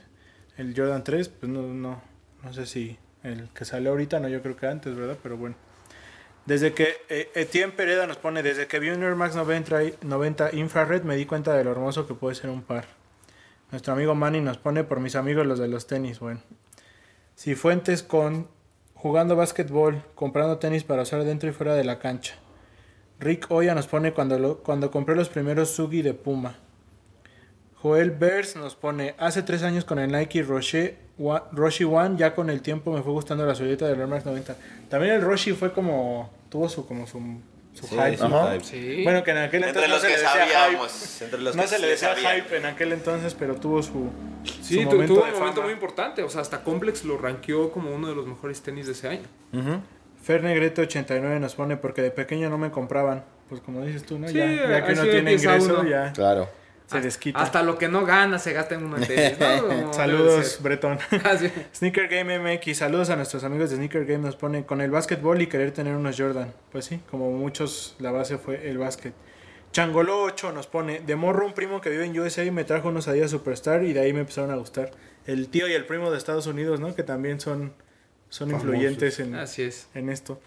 el 0.57 0.73
Jordan 0.75 1.03
3, 1.03 1.29
pues 1.29 1.51
no, 1.51 1.61
no, 1.61 2.01
no 2.43 2.53
sé 2.53 2.65
si 2.65 2.97
el 3.23 3.49
que 3.53 3.65
sale 3.65 3.89
ahorita, 3.89 4.19
no, 4.19 4.27
yo 4.27 4.41
creo 4.41 4.55
que 4.55 4.67
antes, 4.67 4.95
¿verdad? 4.95 5.17
Pero 5.21 5.37
bueno. 5.37 5.55
Desde 6.47 6.73
que 6.73 6.95
eh, 7.09 7.29
Etienne 7.35 7.73
Pereda 7.73 8.07
nos 8.07 8.17
pone, 8.17 8.41
desde 8.41 8.67
que 8.67 8.79
vi 8.79 8.89
un 8.89 9.03
Air 9.03 9.15
Max 9.15 9.35
90, 9.35 9.83
y- 9.83 9.93
90 10.01 10.55
Infrared 10.55 11.03
me 11.03 11.15
di 11.15 11.25
cuenta 11.25 11.53
de 11.53 11.63
lo 11.63 11.71
hermoso 11.71 12.07
que 12.07 12.13
puede 12.13 12.35
ser 12.35 12.49
un 12.49 12.61
par. 12.63 12.85
Nuestro 13.69 13.93
amigo 13.93 14.15
Manny 14.15 14.39
nos 14.39 14.57
pone 14.57 14.83
por 14.85 14.99
mis 15.01 15.15
amigos 15.15 15.45
los 15.45 15.59
de 15.59 15.67
los 15.67 15.87
tenis, 15.87 16.19
bueno. 16.19 16.41
Si 17.35 17.53
Fuentes 17.53 18.01
con 18.01 18.47
jugando 18.95 19.35
básquetbol, 19.35 20.01
comprando 20.15 20.57
tenis 20.57 20.83
para 20.85 21.01
usar 21.03 21.23
dentro 21.25 21.49
y 21.49 21.51
fuera 21.53 21.75
de 21.75 21.83
la 21.83 21.99
cancha. 21.99 22.35
Rick 23.19 23.47
Oya 23.51 23.75
nos 23.75 23.87
pone 23.87 24.13
cuando, 24.13 24.39
lo- 24.39 24.57
cuando 24.63 24.89
compré 24.89 25.15
los 25.15 25.29
primeros 25.29 25.69
Sugi 25.71 26.01
de 26.01 26.13
Puma. 26.13 26.55
Joel 27.87 28.11
Bers 28.11 28.55
nos 28.55 28.75
pone, 28.75 29.15
hace 29.17 29.41
tres 29.43 29.63
años 29.63 29.85
con 29.85 29.99
el 29.99 30.11
Nike 30.11 30.43
Roche, 30.43 30.95
Wa- 31.17 31.47
Roshi 31.51 31.83
One, 31.83 32.15
ya 32.17 32.35
con 32.35 32.49
el 32.49 32.61
tiempo 32.61 32.91
me 32.91 33.01
fue 33.01 33.11
gustando 33.13 33.45
la 33.45 33.55
solita 33.55 33.87
del 33.87 33.99
Air 33.99 34.07
Max 34.07 34.25
90. 34.25 34.55
También 34.89 35.13
el 35.15 35.21
Roshi 35.21 35.53
fue 35.53 35.71
como, 35.73 36.31
tuvo 36.49 36.69
su, 36.69 36.85
como 36.87 37.07
su, 37.07 37.19
su 37.73 37.87
Sí, 37.87 37.95
hype. 37.95 38.63
Sí. 38.63 39.01
Bueno, 39.03 39.23
que 39.23 39.31
en 39.31 39.37
aquel 39.37 39.63
Entre 39.63 39.83
entonces 39.85 39.89
los 39.89 39.89
no 39.89 39.99
se 40.01 40.07
que 40.07 40.13
le 40.13 40.23
decía 40.23 40.61
sabíamos. 40.61 40.91
hype. 41.17 41.25
Entre 41.25 41.41
los 41.41 41.55
no 41.55 41.61
que 41.63 41.67
se 41.67 41.79
le 41.79 41.87
decía 41.87 42.09
sabían. 42.15 42.35
hype 42.35 42.57
en 42.57 42.65
aquel 42.65 42.91
entonces, 42.93 43.33
pero 43.33 43.55
tuvo 43.55 43.81
su, 43.83 44.09
Sí, 44.61 44.77
tu- 44.83 44.91
momento 44.91 45.13
tuvo 45.15 45.25
de 45.25 45.31
un 45.31 45.39
momento 45.39 45.55
fama. 45.55 45.63
muy 45.65 45.73
importante. 45.73 46.23
O 46.23 46.29
sea, 46.29 46.41
hasta 46.41 46.63
Complex 46.63 47.03
lo 47.05 47.17
rankeó 47.17 47.71
como 47.71 47.93
uno 47.93 48.07
de 48.09 48.15
los 48.15 48.27
mejores 48.27 48.61
tenis 48.61 48.85
de 48.85 48.91
ese 48.93 49.07
año. 49.07 49.27
Ujú. 49.53 49.79
Fer 50.21 50.43
Negrete 50.43 50.81
89 50.81 51.39
nos 51.39 51.55
pone 51.55 51.77
porque 51.77 52.01
de 52.01 52.11
pequeño 52.11 52.49
no 52.49 52.57
me 52.57 52.69
compraban. 52.71 53.23
Pues 53.49 53.61
como 53.61 53.81
dices 53.85 54.03
tú, 54.05 54.19
¿no? 54.19 54.27
Sí, 54.27 54.33
ya, 54.33 54.45
ya 54.69 54.85
que 54.85 54.91
uno 54.93 55.03
tiene 55.03 55.33
ingreso, 55.33 55.79
uno. 55.79 55.89
ya 55.89 56.11
Claro. 56.11 56.49
Se 56.87 57.01
desquita. 57.01 57.39
Hasta 57.39 57.63
lo 57.63 57.77
que 57.77 57.89
no 57.89 58.05
gana 58.05 58.39
se 58.39 58.53
gasta 58.53 58.75
en 58.75 58.85
una 58.85 59.05
tenis. 59.05 59.37
¿no? 59.39 59.93
Saludos. 59.93 60.59
Bretón. 60.61 60.97
Ah. 61.23 61.37
Sneaker 61.75 62.07
Game 62.07 62.39
MX, 62.39 62.77
saludos 62.77 63.09
a 63.09 63.15
nuestros 63.15 63.43
amigos 63.43 63.69
de 63.69 63.75
Sneaker 63.75 64.05
Game, 64.05 64.23
nos 64.23 64.35
ponen 64.35 64.63
con 64.63 64.79
el 64.81 64.91
básquetbol 64.91 65.41
y 65.41 65.47
querer 65.47 65.71
tener 65.71 65.95
unos 65.95 66.17
Jordan. 66.17 66.53
Pues 66.71 66.85
sí, 66.85 67.01
como 67.09 67.31
muchos, 67.31 67.95
la 67.99 68.11
base 68.11 68.37
fue 68.37 68.69
el 68.69 68.77
básquet. 68.77 69.13
Changolo 69.71 70.21
8 70.23 70.53
nos 70.53 70.67
pone, 70.67 71.01
de 71.01 71.15
morro 71.15 71.45
un 71.45 71.53
primo 71.53 71.81
que 71.81 71.89
vive 71.89 72.05
en 72.05 72.17
USA 72.17 72.49
me 72.51 72.63
trajo 72.63 72.89
unos 72.89 73.07
Adidas 73.07 73.31
Superstar 73.31 73.83
y 73.83 73.93
de 73.93 73.99
ahí 73.99 74.13
me 74.13 74.21
empezaron 74.21 74.51
a 74.51 74.55
gustar. 74.55 74.91
El 75.25 75.49
tío 75.49 75.67
y 75.67 75.73
el 75.73 75.85
primo 75.85 76.09
de 76.11 76.17
Estados 76.17 76.47
Unidos, 76.47 76.79
¿no? 76.79 76.95
Que 76.95 77.03
también 77.03 77.39
son, 77.39 77.73
son 78.29 78.51
influyentes 78.51 79.19
en, 79.19 79.35
Así 79.35 79.63
es. 79.63 79.89
en 79.93 80.09
esto. 80.09 80.39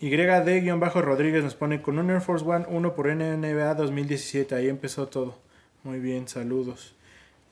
YD-Rodríguez 0.00 1.42
nos 1.42 1.54
pone 1.54 1.80
con 1.80 1.98
un 1.98 2.10
Air 2.10 2.20
Force 2.20 2.44
One 2.44 2.66
1 2.68 2.94
por 2.94 3.06
NBA 3.06 3.74
2017. 3.74 4.54
Ahí 4.54 4.68
empezó 4.68 5.08
todo. 5.08 5.47
Muy 5.88 6.00
bien, 6.00 6.28
saludos. 6.28 6.94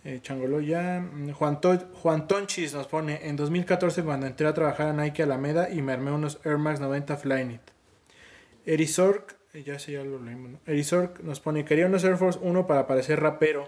Eh, 0.04 0.20
Changolo 0.22 0.60
ya. 0.60 1.00
Mm, 1.00 1.30
Juan, 1.32 1.58
To- 1.62 1.88
Juan 1.94 2.28
Tonchis 2.28 2.74
nos 2.74 2.86
pone 2.86 3.26
en 3.26 3.34
2014 3.36 4.02
cuando 4.02 4.26
entré 4.26 4.46
a 4.46 4.52
trabajar 4.52 4.88
a 4.88 4.92
Nike 4.92 5.22
Alameda 5.22 5.70
y 5.70 5.80
me 5.80 5.92
armé 5.92 6.10
unos 6.12 6.38
Air 6.44 6.58
Max 6.58 6.78
90 6.78 7.16
Flyknit. 7.16 7.62
Erizork, 8.66 9.36
eh, 9.54 9.62
ya 9.64 9.78
sé, 9.78 9.92
ya 9.92 10.04
lo 10.04 10.22
leímos, 10.22 10.50
¿no? 10.50 10.58
Erizork 10.66 11.20
nos 11.20 11.40
pone 11.40 11.64
quería 11.64 11.86
unos 11.86 12.04
Air 12.04 12.18
Force 12.18 12.38
1 12.42 12.66
para 12.66 12.86
parecer 12.86 13.20
rapero. 13.20 13.66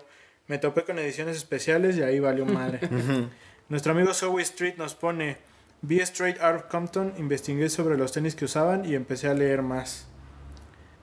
Me 0.48 0.58
topé 0.58 0.84
con 0.84 0.98
ediciones 0.98 1.36
especiales 1.38 1.96
y 1.96 2.02
ahí 2.02 2.20
valió 2.20 2.44
madre. 2.44 2.80
Nuestro 3.70 3.92
amigo 3.92 4.12
Zoe 4.12 4.42
Street 4.42 4.74
nos 4.76 4.94
pone 4.94 5.38
Vi 5.80 6.00
Straight 6.00 6.40
Out 6.42 6.56
of 6.56 6.62
Compton, 6.64 7.14
investigué 7.16 7.70
sobre 7.70 7.96
los 7.96 8.12
tenis 8.12 8.34
que 8.34 8.44
usaban 8.44 8.84
y 8.84 8.94
empecé 8.94 9.28
a 9.28 9.34
leer 9.34 9.62
más. 9.62 10.06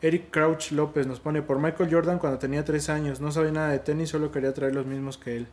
Eric 0.06 0.30
Crouch 0.30 0.70
López 0.70 1.08
nos 1.08 1.20
pone 1.20 1.41
por 1.41 1.58
Michael 1.58 1.91
Jordan 1.91 2.20
cuando 2.20 2.38
tenía 2.38 2.64
3 2.64 2.89
años, 2.89 3.22
no 3.22 3.32
sabía 3.32 3.51
nada 3.51 3.70
de 3.70 3.80
tenis, 3.80 4.10
solo 4.10 4.32
quería 4.32 4.53
traer 4.53 4.76
los 4.76 4.86
mismos 4.86 5.18
que 5.18 5.36
él. 5.36 5.47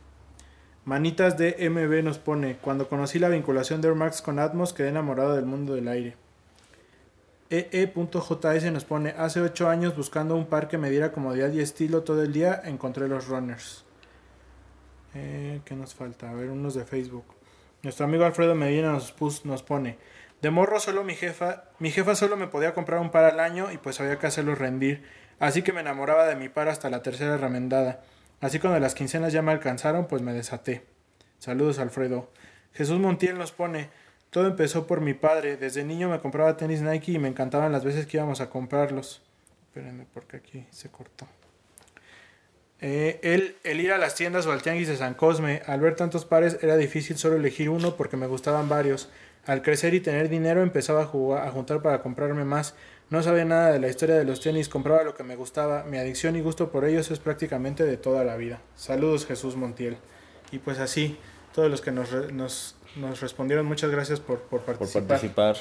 Manitas 0.85 1.39
de 1.39 1.57
MB 1.71 2.03
nos 2.03 2.19
pone, 2.19 2.57
cuando 2.57 2.87
conocí 2.87 3.17
la 3.17 3.29
vinculación 3.29 3.81
de 3.81 3.87
Air 3.87 3.97
Max 3.97 4.21
con 4.21 4.37
Atmos 4.37 4.71
quedé 4.71 4.89
enamorado 4.89 5.35
del 5.35 5.47
mundo 5.47 5.73
del 5.73 5.87
aire. 5.87 6.17
EE.js 7.49 8.71
nos 8.71 8.85
pone, 8.85 9.15
hace 9.17 9.41
8 9.41 9.69
años 9.69 9.97
buscando 9.97 10.35
un 10.35 10.45
par 10.45 10.67
que 10.67 10.77
me 10.77 10.91
diera 10.91 11.11
comodidad 11.11 11.51
y 11.51 11.59
estilo 11.59 12.03
todo 12.03 12.21
el 12.21 12.31
día, 12.31 12.61
encontré 12.63 13.07
los 13.07 13.27
runners. 13.27 13.83
Eh, 15.15 15.61
¿Qué 15.65 15.75
nos 15.75 15.95
falta? 15.95 16.29
A 16.29 16.33
ver, 16.33 16.51
unos 16.51 16.75
de 16.75 16.85
Facebook. 16.85 17.25
Nuestro 17.81 18.05
amigo 18.05 18.23
Alfredo 18.23 18.53
Medina 18.53 18.91
nos, 18.91 19.15
nos 19.45 19.63
pone, 19.63 19.97
de 20.43 20.51
morro 20.51 20.81
solo 20.81 21.05
mi 21.05 21.15
jefa, 21.15 21.63
mi 21.79 21.89
jefa 21.89 22.15
solo 22.15 22.35
me 22.35 22.47
podía 22.47 22.73
comprar 22.73 22.99
un 22.99 23.11
par 23.11 23.23
al 23.23 23.39
año 23.39 23.71
y 23.71 23.77
pues 23.77 24.01
había 24.01 24.19
que 24.19 24.27
hacerlo 24.27 24.55
rendir. 24.55 25.01
Así 25.39 25.61
que 25.61 25.71
me 25.71 25.79
enamoraba 25.79 26.27
de 26.27 26.35
mi 26.35 26.49
par 26.49 26.67
hasta 26.67 26.89
la 26.89 27.01
tercera 27.01 27.37
remendada. 27.37 28.03
Así 28.41 28.59
cuando 28.59 28.77
las 28.81 28.93
quincenas 28.93 29.31
ya 29.31 29.41
me 29.41 29.53
alcanzaron, 29.53 30.05
pues 30.05 30.21
me 30.21 30.33
desaté. 30.33 30.83
Saludos 31.39 31.79
Alfredo. 31.79 32.29
Jesús 32.73 32.99
Montiel 32.99 33.37
nos 33.37 33.53
pone, 33.53 33.89
todo 34.31 34.47
empezó 34.47 34.85
por 34.85 34.99
mi 34.99 35.13
padre. 35.13 35.55
Desde 35.55 35.85
niño 35.85 36.09
me 36.09 36.19
compraba 36.19 36.57
tenis 36.57 36.81
Nike 36.81 37.13
y 37.13 37.19
me 37.19 37.29
encantaban 37.29 37.71
las 37.71 37.85
veces 37.85 38.05
que 38.05 38.17
íbamos 38.17 38.41
a 38.41 38.49
comprarlos. 38.49 39.21
Espérenme 39.67 40.05
porque 40.13 40.35
aquí 40.35 40.67
se 40.71 40.89
cortó. 40.89 41.25
Eh, 42.81 43.21
el, 43.63 43.79
ir 43.79 43.93
a 43.93 43.97
las 43.97 44.13
tiendas 44.13 44.45
o 44.45 44.51
al 44.51 44.61
tianguis 44.61 44.89
de 44.89 44.97
San 44.97 45.13
Cosme, 45.13 45.61
al 45.67 45.79
ver 45.79 45.95
tantos 45.95 46.25
pares 46.25 46.57
era 46.61 46.75
difícil 46.75 47.17
solo 47.17 47.37
elegir 47.37 47.69
uno 47.69 47.95
porque 47.95 48.17
me 48.17 48.27
gustaban 48.27 48.67
varios. 48.67 49.09
Al 49.45 49.61
crecer 49.61 49.93
y 49.93 49.99
tener 49.99 50.29
dinero 50.29 50.61
empezaba 50.61 51.03
a, 51.03 51.05
jugar- 51.05 51.47
a 51.47 51.51
juntar 51.51 51.81
para 51.81 52.01
comprarme 52.01 52.45
más. 52.45 52.75
No 53.09 53.21
sabía 53.21 53.45
nada 53.45 53.71
de 53.71 53.79
la 53.79 53.89
historia 53.89 54.15
de 54.15 54.23
los 54.25 54.39
tenis, 54.39 54.69
compraba 54.69 55.03
lo 55.03 55.13
que 55.13 55.23
me 55.23 55.35
gustaba. 55.35 55.83
Mi 55.83 55.97
adicción 55.97 56.35
y 56.35 56.41
gusto 56.41 56.71
por 56.71 56.85
ellos 56.85 57.11
es 57.11 57.19
prácticamente 57.19 57.83
de 57.85 57.97
toda 57.97 58.23
la 58.23 58.37
vida. 58.37 58.61
Saludos 58.75 59.25
Jesús 59.25 59.55
Montiel. 59.55 59.97
Y 60.51 60.59
pues 60.59 60.79
así, 60.79 61.17
todos 61.53 61.69
los 61.69 61.81
que 61.81 61.91
nos, 61.91 62.11
re- 62.11 62.31
nos, 62.31 62.75
nos 62.95 63.19
respondieron, 63.21 63.65
muchas 63.65 63.91
gracias 63.91 64.19
por, 64.19 64.39
por 64.39 64.61
Por 64.61 64.75
participar. 64.77 65.07
participar. 65.07 65.57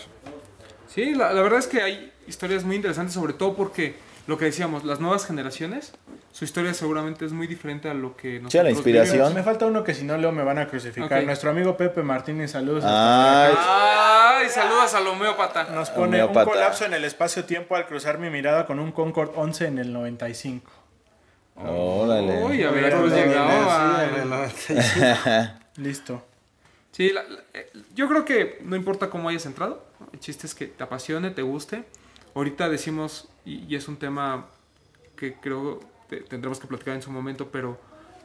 Sí, 0.89 1.15
la, 1.15 1.33
la 1.33 1.43
verdad 1.43 1.59
es 1.59 1.67
que 1.67 1.83
hay 1.83 2.13
historias 2.29 2.65
muy 2.65 2.77
interesantes, 2.77 3.15
sobre 3.15 3.33
todo 3.33 3.55
porque 3.57 3.97
lo 4.27 4.39
que 4.39 4.45
decíamos, 4.47 4.85
las 4.85 5.01
nuevas 5.01 5.27
generaciones, 5.27 5.93
su 6.33 6.45
historia 6.45 6.73
seguramente 6.75 7.25
es 7.25 7.33
muy 7.33 7.47
diferente 7.47 7.91
a 7.91 7.95
lo 7.95 8.17
que 8.17 8.35
nosotros 8.41 8.53
Sí, 8.53 8.59
la 8.63 8.71
inspiración. 8.71 9.17
vivimos. 9.17 9.35
Me 9.35 9.43
falta 9.43 9.67
uno 9.67 9.83
que 9.85 9.95
si 9.95 10.05
no 10.05 10.17
leo 10.17 10.31
me 10.33 10.45
van 10.45 10.59
a 10.59 10.69
crucificar. 10.69 11.25
Nuestro 11.25 11.51
amigo 11.51 11.77
Pepe 11.77 12.03
Martínez, 12.03 12.53
saludos. 12.53 12.85
Ay, 12.87 13.53
Ay, 13.59 14.49
saludos 14.49 14.95
al 14.95 15.07
homeópata. 15.09 15.65
Nos 15.65 15.91
pone 15.91 16.23
Homeópata. 16.23 16.45
un 16.47 16.53
colapso 16.55 16.85
en 16.85 16.95
el 16.95 17.05
espacio-tiempo 17.05 17.75
al 17.77 17.87
cruzar 17.87 18.19
mi 18.19 18.31
mirada 18.31 18.65
con 18.67 18.79
un 18.79 18.93
Concord 18.93 19.31
11 19.37 19.67
en 19.67 19.79
el 19.79 19.93
95. 19.93 20.71
órale. 21.57 22.43
Uy, 22.45 22.63
a 22.63 22.71
ver, 22.71 22.97
pues 22.99 23.13
llegaba. 23.13 23.99
sí, 24.09 24.15
en 24.15 24.21
el 24.23 24.31
95. 24.31 25.53
Listo. 25.77 26.27
Sí, 26.93 27.11
la- 27.11 27.23
la- 27.23 27.41
eh, 27.55 27.71
yo 27.95 28.09
creo 28.09 28.25
que 28.25 28.59
no 28.63 28.77
importa 28.77 29.09
cómo 29.11 29.29
hayas 29.29 29.47
entrado, 29.47 29.85
el 30.13 30.21
chiste 30.21 30.47
es 30.47 30.55
que 30.55 30.67
te 30.67 30.83
apasione, 30.85 31.31
te 31.31 31.43
guste. 31.43 31.85
Ahorita 32.35 32.69
decimos, 32.69 33.29
y, 33.45 33.65
y 33.69 33.77
es 33.77 33.89
un 33.89 33.97
tema 33.97 34.47
que 35.17 35.35
creo 35.35 35.81
que 36.09 36.17
tendremos 36.19 36.59
que 36.61 36.67
platicar 36.67 36.95
en 36.95 37.03
su 37.03 37.11
momento, 37.11 37.49
pero 37.51 37.79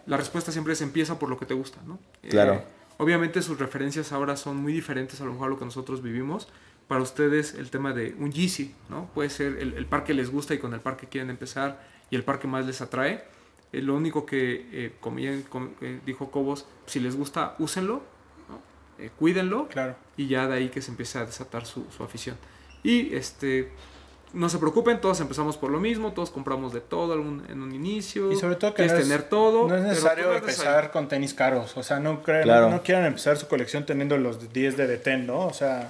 la 0.05 0.17
respuesta 0.17 0.51
siempre 0.51 0.73
es 0.73 0.81
empieza 0.81 1.19
por 1.19 1.29
lo 1.29 1.37
que 1.37 1.45
te 1.45 1.53
gusta, 1.53 1.79
¿no? 1.85 1.99
Eh, 2.23 2.29
Claro. 2.29 2.63
obviamente 2.97 3.41
sus 3.41 3.59
referencias 3.59 4.11
ahora 4.11 4.37
son 4.37 4.57
muy 4.57 4.73
diferentes 4.73 5.19
a 5.21 5.25
lo 5.25 5.33
mejor 5.33 5.47
a 5.47 5.49
lo 5.51 5.59
que 5.59 5.65
nosotros 5.65 6.01
vivimos. 6.01 6.47
Para 6.87 7.01
ustedes 7.01 7.53
el 7.55 7.69
tema 7.69 7.91
de 7.93 8.15
un 8.17 8.31
Yeezy, 8.31 8.73
¿no? 8.89 9.07
Puede 9.13 9.29
ser 9.29 9.57
el, 9.59 9.73
el 9.73 9.85
par 9.85 10.05
que 10.05 10.13
les 10.13 10.29
gusta 10.31 10.53
y 10.53 10.57
con 10.57 10.73
el 10.73 10.79
par 10.79 10.95
que 10.95 11.07
quieren 11.07 11.29
empezar 11.29 11.85
y 12.09 12.15
el 12.15 12.23
par 12.23 12.39
que 12.39 12.47
más 12.47 12.65
les 12.65 12.79
atrae. 12.79 13.25
Eh, 13.73 13.81
lo 13.81 13.93
único 13.95 14.25
que, 14.25 14.69
eh, 14.71 14.93
como 15.01 15.17
com- 15.49 15.71
eh, 15.81 15.99
dijo 16.05 16.31
Cobos, 16.31 16.65
si 16.85 17.01
les 17.01 17.17
gusta, 17.17 17.55
úsenlo, 17.59 18.01
¿no? 18.47 18.61
Eh, 19.03 19.11
cuídenlo 19.19 19.67
Claro. 19.67 19.97
y 20.15 20.27
ya 20.27 20.47
de 20.47 20.53
ahí 20.55 20.69
que 20.69 20.81
se 20.81 20.91
empiece 20.91 21.19
a 21.19 21.25
desatar 21.25 21.65
su, 21.65 21.85
su 21.91 22.03
afición. 22.03 22.37
Y 22.83 23.13
este 23.13 23.73
no 24.33 24.49
se 24.49 24.57
preocupen, 24.57 24.99
todos 25.01 25.19
empezamos 25.21 25.57
por 25.57 25.71
lo 25.71 25.79
mismo, 25.79 26.11
todos 26.13 26.29
compramos 26.31 26.73
de 26.73 26.81
todo 26.81 27.13
algún- 27.13 27.45
en 27.49 27.61
un 27.61 27.73
inicio. 27.73 28.31
Y 28.31 28.35
sobre 28.35 28.55
todo 28.57 28.73
que 28.73 28.85
no 28.85 28.93
es, 28.93 29.01
tener 29.03 29.23
todo. 29.23 29.67
no 29.67 29.75
es 29.75 29.83
necesario 29.83 30.33
empezar 30.33 30.91
con 30.91 31.07
tenis 31.07 31.33
caros. 31.33 31.75
O 31.77 31.83
sea, 31.83 31.99
no, 31.99 32.21
crean, 32.23 32.43
Claro. 32.43 32.69
no 32.69 32.81
quieran 32.83 33.05
empezar 33.05 33.37
su 33.37 33.47
colección 33.47 33.85
teniendo 33.85 34.17
los 34.17 34.51
10 34.53 34.75
de 34.77 34.87
Deten, 34.87 35.25
¿no? 35.27 35.39
O 35.47 35.53
sea, 35.53 35.89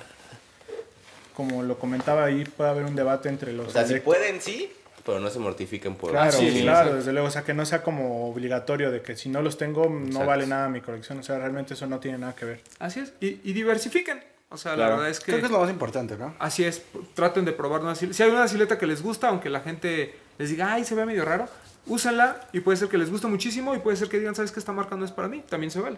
como 1.35 1.61
lo 1.63 1.77
comentaba 1.77 2.25
ahí, 2.25 2.43
puede 2.45 2.69
haber 2.69 2.85
un 2.85 2.95
debate 2.95 3.29
entre 3.29 3.53
los... 3.53 3.67
O 3.67 3.71
sea, 3.71 3.85
si 3.85 3.99
pueden, 3.99 4.41
sí, 4.41 4.71
pero 5.05 5.19
no 5.19 5.29
se 5.29 5.39
mortifiquen 5.39 5.95
por... 5.95 6.11
Claro, 6.11 6.31
Sí, 6.31 6.51
sí, 6.51 6.61
claro, 6.63 6.95
desde 6.95 7.13
luego. 7.13 7.27
O 7.27 7.31
sea, 7.31 7.43
que 7.43 7.53
no 7.53 7.65
sea 7.65 7.81
como 7.83 8.29
obligatorio 8.29 8.91
de 8.91 9.01
que 9.01 9.15
si 9.15 9.29
no 9.29 9.41
los 9.41 9.57
tengo 9.57 9.85
no 9.89 10.05
Exacto. 10.07 10.25
vale 10.27 10.47
nada 10.47 10.67
mi 10.69 10.81
colección. 10.81 11.19
O 11.19 11.23
sea, 11.23 11.37
realmente 11.37 11.75
eso 11.75 11.85
no 11.87 11.99
tiene 11.99 12.17
nada 12.17 12.35
que 12.35 12.45
ver. 12.45 12.61
Así 12.79 12.99
es. 13.01 13.13
Y, 13.21 13.39
y 13.43 13.53
diversifiquen. 13.53 14.21
O 14.49 14.57
sea, 14.57 14.75
la 14.75 14.89
verdad 14.89 15.09
es 15.09 15.19
que. 15.19 15.25
Creo 15.25 15.39
que 15.39 15.45
es 15.45 15.51
lo 15.51 15.59
más 15.59 15.69
importante, 15.69 16.17
¿no? 16.17 16.33
Así 16.39 16.63
es, 16.63 16.81
traten 17.13 17.43
de 17.43 17.51
probar 17.51 17.81
una 17.81 17.95
silueta. 17.95 18.17
Si 18.17 18.23
hay 18.23 18.29
una 18.29 18.47
silueta 18.47 18.77
que 18.77 18.87
les 18.87 19.01
gusta, 19.01 19.27
aunque 19.27 19.49
la 19.49 19.59
gente 19.59 20.17
les 20.37 20.49
diga, 20.49 20.73
ay, 20.73 20.85
se 20.85 20.95
ve 20.95 21.05
medio 21.05 21.25
raro, 21.25 21.47
úsenla 21.85 22.47
y 22.53 22.61
puede 22.61 22.77
ser 22.77 22.87
que 22.87 22.97
les 22.97 23.11
guste 23.11 23.27
muchísimo 23.27 23.75
y 23.75 23.79
puede 23.79 23.97
ser 23.97 24.07
que 24.07 24.19
digan, 24.19 24.35
¿sabes 24.35 24.51
que 24.51 24.59
esta 24.59 24.71
marca 24.71 24.95
no 24.95 25.03
es 25.03 25.11
para 25.11 25.27
mí? 25.27 25.43
También 25.49 25.71
se 25.71 25.81
vale. 25.81 25.97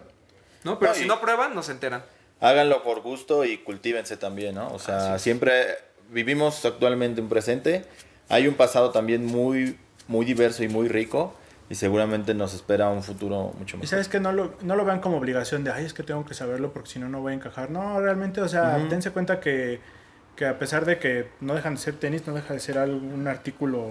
¿No? 0.64 0.78
Pero 0.78 0.92
No, 0.92 0.98
si 0.98 1.06
no 1.06 1.20
prueban, 1.20 1.54
no 1.54 1.62
se 1.62 1.72
enteran. 1.72 2.02
Háganlo 2.40 2.82
por 2.82 3.00
gusto 3.02 3.44
y 3.44 3.58
cultívense 3.58 4.16
también, 4.16 4.54
¿no? 4.54 4.72
O 4.72 4.78
sea, 4.78 5.18
siempre 5.18 5.76
vivimos 6.10 6.64
actualmente 6.64 7.20
un 7.20 7.28
presente. 7.28 7.84
Hay 8.28 8.48
un 8.48 8.54
pasado 8.54 8.90
también 8.90 9.26
muy, 9.26 9.78
muy 10.08 10.24
diverso 10.24 10.64
y 10.64 10.68
muy 10.68 10.88
rico. 10.88 11.34
Y 11.70 11.76
seguramente 11.76 12.34
nos 12.34 12.52
espera 12.52 12.90
un 12.90 13.02
futuro 13.02 13.52
mucho 13.58 13.76
Y 13.76 13.80
mejor. 13.80 13.88
sabes 13.88 14.08
que 14.08 14.18
no 14.20 14.32
lo, 14.32 14.52
no 14.60 14.74
lo 14.76 14.84
vean 14.84 15.00
como 15.00 15.16
obligación 15.16 15.62
de, 15.64 15.70
ay, 15.70 15.84
es 15.86 15.94
que 15.94 16.02
tengo 16.02 16.26
que 16.26 16.34
saberlo 16.34 16.72
porque 16.72 16.90
si 16.90 16.98
no, 16.98 17.08
no 17.08 17.20
voy 17.20 17.32
a 17.32 17.36
encajar. 17.36 17.70
No, 17.70 17.98
realmente, 18.00 18.40
o 18.42 18.48
sea, 18.48 18.76
dense 18.78 19.12
cuenta 19.12 19.38
que, 19.40 19.78
que 20.36 20.46
a 20.46 20.58
pesar 20.58 20.84
de 20.84 20.98
que 20.98 21.28
no 21.40 21.54
dejan 21.54 21.76
de 21.76 21.80
ser 21.80 21.94
tenis, 21.94 22.26
no 22.26 22.34
deja 22.34 22.52
de 22.54 22.60
ser 22.60 22.76
algún 22.76 23.26
artículo 23.28 23.90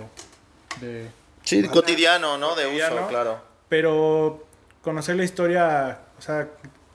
de... 0.82 1.08
Sí, 1.44 1.64
cotidiano, 1.70 2.38
¿no? 2.38 2.54
De 2.56 2.68
uso, 2.68 3.08
claro. 3.08 3.40
Pero 3.70 4.46
conocer 4.82 5.16
la 5.16 5.24
historia, 5.24 6.00
o 6.18 6.22
sea, 6.22 6.50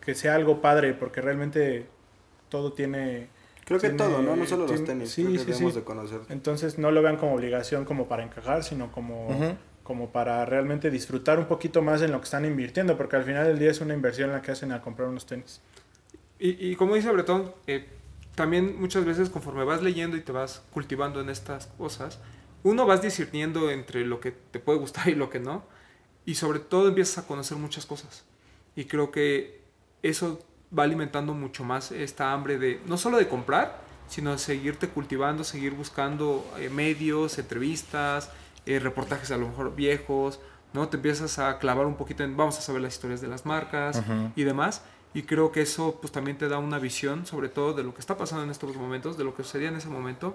que 0.04 0.14
sea 0.14 0.34
algo 0.34 0.60
padre, 0.60 0.92
porque 0.92 1.22
realmente 1.22 1.86
todo 2.50 2.72
tiene... 2.74 3.28
Creo 3.64 3.80
que 3.80 3.88
tiene- 3.88 4.04
todo, 4.04 4.20
¿no? 4.20 4.36
No 4.36 4.44
solo 4.44 4.66
los 4.66 4.84
tenis. 4.84 5.10
Sí, 5.10 5.22
creo 5.22 5.32
que 5.32 5.38
sí, 5.38 5.44
debemos 5.46 5.72
sí. 5.72 5.78
de 5.78 5.84
conocer. 5.86 6.20
Entonces 6.28 6.78
no 6.78 6.90
lo 6.90 7.00
vean 7.00 7.16
como 7.16 7.32
obligación 7.34 7.86
como 7.86 8.06
para 8.06 8.22
encajar, 8.22 8.62
sino 8.62 8.92
como. 8.92 9.56
Como 9.84 10.10
para 10.10 10.44
realmente 10.44 10.90
disfrutar 10.90 11.38
un 11.38 11.44
poquito 11.44 11.82
más 11.82 12.02
en 12.02 12.10
lo 12.10 12.18
que 12.18 12.24
están 12.24 12.44
invirtiendo, 12.44 12.96
porque 12.96 13.16
al 13.16 13.24
final 13.24 13.46
del 13.46 13.58
día 13.58 13.70
es 13.70 13.80
una 13.80 13.94
inversión 13.94 14.32
la 14.32 14.42
que 14.42 14.50
hacen 14.50 14.72
al 14.72 14.80
comprar 14.80 15.08
unos 15.08 15.26
tenis. 15.26 15.60
Y, 16.40 16.70
y 16.70 16.74
como 16.74 16.96
dice 16.96 17.12
Bretón, 17.12 17.52
eh, 17.68 17.86
también 18.34 18.80
muchas 18.80 19.04
veces 19.04 19.30
conforme 19.30 19.62
vas 19.62 19.82
leyendo 19.82 20.16
y 20.16 20.22
te 20.22 20.32
vas 20.32 20.62
cultivando 20.72 21.20
en 21.20 21.28
estas 21.28 21.66
cosas, 21.78 22.18
uno 22.64 22.86
vas 22.86 23.02
discerniendo 23.02 23.70
entre 23.70 24.04
lo 24.04 24.20
que 24.20 24.32
te 24.32 24.58
puede 24.58 24.78
gustar 24.78 25.08
y 25.08 25.14
lo 25.14 25.30
que 25.30 25.38
no, 25.38 25.62
y 26.24 26.34
sobre 26.34 26.58
todo 26.58 26.88
empiezas 26.88 27.18
a 27.24 27.26
conocer 27.26 27.58
muchas 27.58 27.86
cosas. 27.86 28.24
Y 28.74 28.86
creo 28.86 29.12
que 29.12 29.60
eso 30.02 30.40
va 30.76 30.84
alimentando 30.84 31.34
mucho 31.34 31.62
más 31.62 31.92
esta 31.92 32.32
hambre 32.32 32.58
de, 32.58 32.80
no 32.86 32.96
solo 32.96 33.18
de 33.18 33.28
comprar, 33.28 33.82
sino 34.08 34.32
de 34.32 34.38
seguirte 34.38 34.88
cultivando, 34.88 35.44
seguir 35.44 35.72
buscando 35.72 36.50
eh, 36.58 36.68
medios, 36.68 37.38
entrevistas, 37.38 38.30
eh, 38.66 38.78
reportajes 38.78 39.30
a 39.30 39.36
lo 39.36 39.48
mejor 39.48 39.74
viejos, 39.74 40.40
¿no? 40.72 40.88
Te 40.88 40.96
empiezas 40.96 41.38
a 41.38 41.58
clavar 41.58 41.86
un 41.86 41.94
poquito 41.96 42.24
en, 42.24 42.36
vamos 42.36 42.58
a 42.58 42.60
saber 42.60 42.82
las 42.82 42.94
historias 42.94 43.20
de 43.20 43.28
las 43.28 43.46
marcas 43.46 44.02
y 44.36 44.42
demás. 44.44 44.82
Y 45.14 45.22
creo 45.22 45.52
que 45.52 45.62
eso 45.62 45.98
pues 46.00 46.12
también 46.12 46.36
te 46.38 46.48
da 46.48 46.58
una 46.58 46.78
visión 46.80 47.24
sobre 47.26 47.48
todo 47.48 47.72
de 47.72 47.84
lo 47.84 47.94
que 47.94 48.00
está 48.00 48.16
pasando 48.16 48.42
en 48.44 48.50
estos 48.50 48.74
momentos, 48.76 49.16
de 49.16 49.22
lo 49.24 49.34
que 49.34 49.44
sucedía 49.44 49.68
en 49.68 49.76
ese 49.76 49.88
momento. 49.88 50.34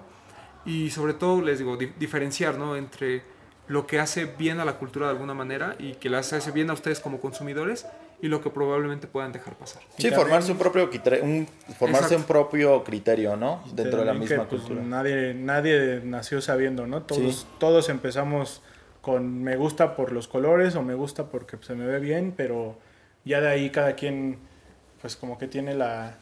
Y 0.64 0.90
sobre 0.90 1.14
todo, 1.14 1.40
les 1.42 1.58
digo, 1.58 1.76
di- 1.76 1.92
diferenciar, 1.98 2.56
¿no? 2.58 2.76
Entre 2.76 3.22
lo 3.68 3.86
que 3.86 4.00
hace 4.00 4.24
bien 4.24 4.58
a 4.60 4.64
la 4.64 4.74
cultura 4.78 5.06
de 5.06 5.12
alguna 5.12 5.32
manera 5.34 5.76
y 5.78 5.94
que 5.94 6.08
les 6.10 6.32
hace 6.32 6.50
bien 6.50 6.70
a 6.70 6.72
ustedes 6.72 6.98
como 7.00 7.20
consumidores 7.20 7.86
y 8.22 8.28
lo 8.28 8.40
que 8.42 8.50
probablemente 8.50 9.06
puedan 9.06 9.32
dejar 9.32 9.54
pasar. 9.56 9.82
Sí, 9.82 10.02
también- 10.04 10.14
formarse 10.20 10.52
un 10.52 10.58
propio 10.58 10.90
criterio, 10.90 11.24
un, 11.24 11.46
formarse 11.78 12.14
Exacto. 12.14 12.16
un 12.16 12.24
propio 12.24 12.84
criterio, 12.84 13.36
¿no? 13.36 13.62
Dentro 13.72 14.00
de 14.00 14.04
la 14.06 14.12
que, 14.12 14.18
misma 14.18 14.48
pues, 14.48 14.62
cultura. 14.62 14.82
nadie, 14.82 15.34
nadie 15.34 16.00
nació 16.04 16.40
sabiendo, 16.40 16.86
¿no? 16.86 17.02
Todos, 17.02 17.36
Sí. 17.40 17.46
todos 17.58 17.88
empezamos 17.88 18.62
con 19.00 19.42
me 19.42 19.56
gusta 19.56 19.96
por 19.96 20.12
los 20.12 20.28
colores 20.28 20.74
o 20.76 20.82
me 20.82 20.94
gusta 20.94 21.24
porque 21.28 21.56
se 21.62 21.74
me 21.74 21.86
ve 21.86 22.00
bien, 22.00 22.34
pero 22.36 22.78
ya 23.24 23.40
de 23.40 23.48
ahí 23.48 23.70
cada 23.70 23.94
quien 23.94 24.38
pues 25.00 25.16
como 25.16 25.38
que 25.38 25.46
tiene 25.48 25.72
la, 25.74 26.18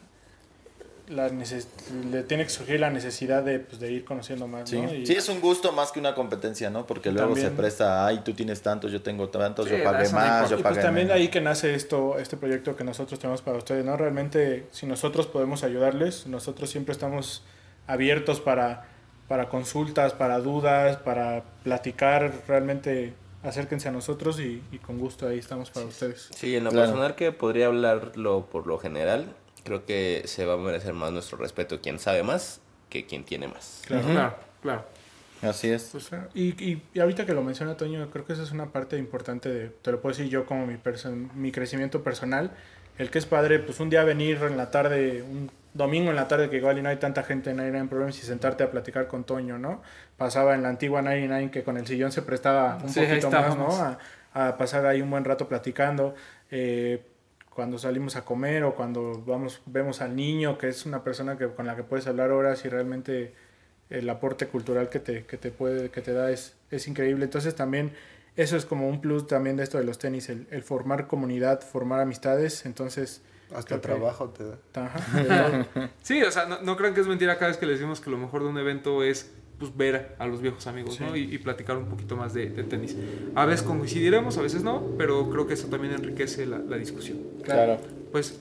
la 1.08 1.28
le 1.28 2.22
tiene 2.22 2.44
que 2.44 2.50
surgir 2.50 2.80
la 2.80 2.90
necesidad 2.90 3.42
de, 3.42 3.60
pues, 3.60 3.80
de 3.80 3.90
ir 3.92 4.04
conociendo 4.04 4.46
más, 4.46 4.68
Sí. 4.68 4.80
¿no? 4.80 4.92
Y- 4.92 5.06
sí, 5.06 5.14
es 5.14 5.28
un 5.28 5.40
gusto 5.40 5.72
más 5.72 5.90
que 5.92 6.00
una 6.00 6.14
competencia, 6.14 6.70
¿no? 6.70 6.86
Porque 6.86 7.08
Y 7.08 7.12
luego 7.12 7.28
también- 7.28 7.48
se 7.48 7.54
presta, 7.54 8.06
ay, 8.06 8.20
tú 8.24 8.34
tienes 8.34 8.60
tantos, 8.62 8.92
yo 8.92 9.00
tengo 9.02 9.28
tantos, 9.28 9.66
Sí, 9.68 9.76
yo 9.78 9.84
pagué 9.84 10.08
más, 10.10 10.50
yo 10.50 10.58
Y 10.58 10.62
pagué 10.62 10.74
pues 10.76 10.84
también 10.86 11.06
de 11.08 11.14
menos. 11.14 11.22
ahí 11.26 11.28
que 11.28 11.40
nace 11.40 11.74
esto, 11.74 12.18
este 12.18 12.36
proyecto 12.36 12.76
que 12.76 12.84
nosotros 12.84 13.18
tenemos 13.18 13.42
para 13.42 13.56
ustedes, 13.58 13.84
¿no? 13.84 13.96
Realmente, 13.96 14.66
si 14.70 14.86
nosotros 14.86 15.26
podemos 15.26 15.64
ayudarles, 15.64 16.26
nosotros 16.26 16.68
siempre 16.70 16.92
estamos 16.92 17.42
abiertos 17.86 18.40
para, 18.40 18.86
para 19.28 19.48
consultas, 19.48 20.12
para 20.12 20.38
dudas, 20.38 20.96
para 20.98 21.42
platicar, 21.64 22.32
realmente 22.46 23.14
acérquense 23.42 23.88
a 23.88 23.92
nosotros 23.92 24.40
y, 24.40 24.62
y 24.72 24.78
con 24.78 24.98
gusto 24.98 25.26
ahí 25.28 25.38
estamos 25.38 25.70
para 25.70 25.86
ustedes. 25.86 26.28
Sí, 26.34 26.56
en 26.56 26.64
lo 26.64 26.70
Claro. 26.70 26.86
personal 26.88 27.14
que 27.14 27.30
podría 27.32 27.66
hablarlo 27.66 28.46
por 28.50 28.66
lo 28.66 28.78
general, 28.78 29.26
creo 29.68 29.84
que 29.84 30.22
se 30.24 30.46
va 30.46 30.54
a 30.54 30.56
merecer 30.56 30.94
más 30.94 31.12
nuestro 31.12 31.36
respeto 31.38 31.80
quien 31.80 31.98
sabe 31.98 32.22
más 32.22 32.60
que 32.88 33.04
quien 33.06 33.24
tiene 33.24 33.48
más. 33.48 33.82
Claro. 33.86 34.06
Claro, 34.08 34.34
claro. 34.62 34.84
Así 35.42 35.70
es. 35.70 35.90
Pues, 35.92 36.12
ah, 36.14 36.26
y, 36.34 36.48
y, 36.62 36.82
y 36.94 37.00
ahorita 37.00 37.24
que 37.26 37.32
lo 37.34 37.42
menciona 37.42 37.76
Toño, 37.76 38.10
creo 38.10 38.24
que 38.24 38.32
esa 38.32 38.42
es 38.42 38.50
una 38.50 38.66
parte 38.72 38.96
importante 38.96 39.48
de, 39.50 39.68
te 39.68 39.92
lo 39.92 40.00
puedo 40.00 40.16
decir 40.16 40.28
yo 40.30 40.46
como 40.46 40.66
mi, 40.66 40.74
perso- 40.74 41.12
mi 41.34 41.52
crecimiento 41.52 42.02
personal, 42.02 42.50
el 42.96 43.10
que 43.10 43.18
es 43.18 43.26
padre, 43.26 43.58
pues 43.60 43.78
un 43.78 43.90
día 43.90 44.02
venir 44.04 44.38
en 44.42 44.56
la 44.56 44.70
tarde, 44.72 45.22
un 45.22 45.50
domingo 45.74 46.10
en 46.10 46.16
la 46.16 46.26
tarde 46.26 46.50
que 46.50 46.56
igual 46.56 46.78
y 46.78 46.82
no 46.82 46.88
hay 46.88 46.96
tanta 46.96 47.22
gente 47.22 47.50
en 47.50 47.58
99 47.58 47.88
Problems 47.88 48.18
y 48.18 48.22
sentarte 48.26 48.64
a 48.64 48.70
platicar 48.72 49.06
con 49.06 49.22
Toño, 49.22 49.58
¿no? 49.58 49.80
Pasaba 50.16 50.54
en 50.56 50.62
la 50.64 50.70
antigua 50.70 51.02
99 51.02 51.50
que 51.52 51.62
con 51.62 51.76
el 51.76 51.86
sillón 51.86 52.10
se 52.10 52.22
prestaba 52.22 52.78
un 52.82 52.88
Sí, 52.88 53.00
poquito 53.00 53.30
más. 53.30 53.56
¿no? 53.56 53.68
A, 53.76 53.98
a 54.48 54.56
pasar 54.56 54.86
ahí 54.86 55.02
un 55.02 55.10
buen 55.10 55.24
rato 55.24 55.46
platicando. 55.46 56.14
eh, 56.50 57.04
cuando 57.58 57.76
salimos 57.76 58.14
a 58.14 58.24
comer 58.24 58.62
o 58.62 58.76
cuando 58.76 59.20
vamos 59.26 59.62
vemos 59.66 60.00
al 60.00 60.14
niño 60.14 60.58
que 60.58 60.68
es 60.68 60.86
una 60.86 61.02
persona 61.02 61.36
que 61.36 61.48
con 61.48 61.66
la 61.66 61.74
que 61.74 61.82
puedes 61.82 62.06
hablar 62.06 62.30
horas 62.30 62.64
y 62.64 62.68
realmente 62.68 63.34
el 63.90 64.08
aporte 64.08 64.46
cultural 64.46 64.88
que 64.88 65.00
te, 65.00 65.24
que 65.26 65.38
te 65.38 65.50
puede 65.50 65.90
que 65.90 66.00
te 66.00 66.12
da 66.12 66.30
es, 66.30 66.54
es 66.70 66.86
increíble 66.86 67.24
entonces 67.24 67.56
también 67.56 67.90
eso 68.36 68.56
es 68.56 68.64
como 68.64 68.88
un 68.88 69.00
plus 69.00 69.26
también 69.26 69.56
de 69.56 69.64
esto 69.64 69.76
de 69.76 69.82
los 69.82 69.98
tenis 69.98 70.28
el, 70.28 70.46
el 70.52 70.62
formar 70.62 71.08
comunidad 71.08 71.60
formar 71.62 71.98
amistades 72.00 72.64
entonces 72.64 73.22
Hasta 73.52 73.74
que- 73.74 73.80
trabajo 73.80 74.28
te 74.28 74.44
da. 74.44 74.58
ajá. 74.84 75.66
Sí, 76.02 76.22
o 76.22 76.30
sea, 76.30 76.46
no, 76.46 76.62
no 76.62 76.76
crean 76.76 76.94
que 76.94 77.00
es 77.00 77.08
mentira 77.08 77.38
cada 77.38 77.48
vez 77.48 77.56
que 77.56 77.66
les 77.66 77.80
decimos 77.80 78.00
que 78.00 78.08
lo 78.08 78.18
mejor 78.18 78.44
de 78.44 78.50
un 78.50 78.58
evento 78.58 79.02
es 79.02 79.32
pues, 79.58 79.76
ver 79.76 80.14
a 80.18 80.26
los 80.26 80.40
viejos 80.40 80.66
amigos, 80.66 80.98
¿no? 81.00 81.16
Y, 81.16 81.34
y 81.34 81.38
platicar 81.38 81.76
un 81.76 81.86
poquito 81.86 82.16
más 82.16 82.32
de, 82.34 82.50
de 82.50 82.62
tenis. 82.64 82.96
A 83.34 83.44
veces 83.46 83.62
coincidiremos, 83.66 84.36
a 84.38 84.42
veces 84.42 84.62
no, 84.62 84.82
pero 84.96 85.28
creo 85.30 85.46
que 85.46 85.54
eso 85.54 85.66
también 85.68 85.94
enriquece 85.94 86.46
la, 86.46 86.58
la 86.58 86.76
discusión. 86.76 87.18
Claro. 87.42 87.78
Pues 88.12 88.38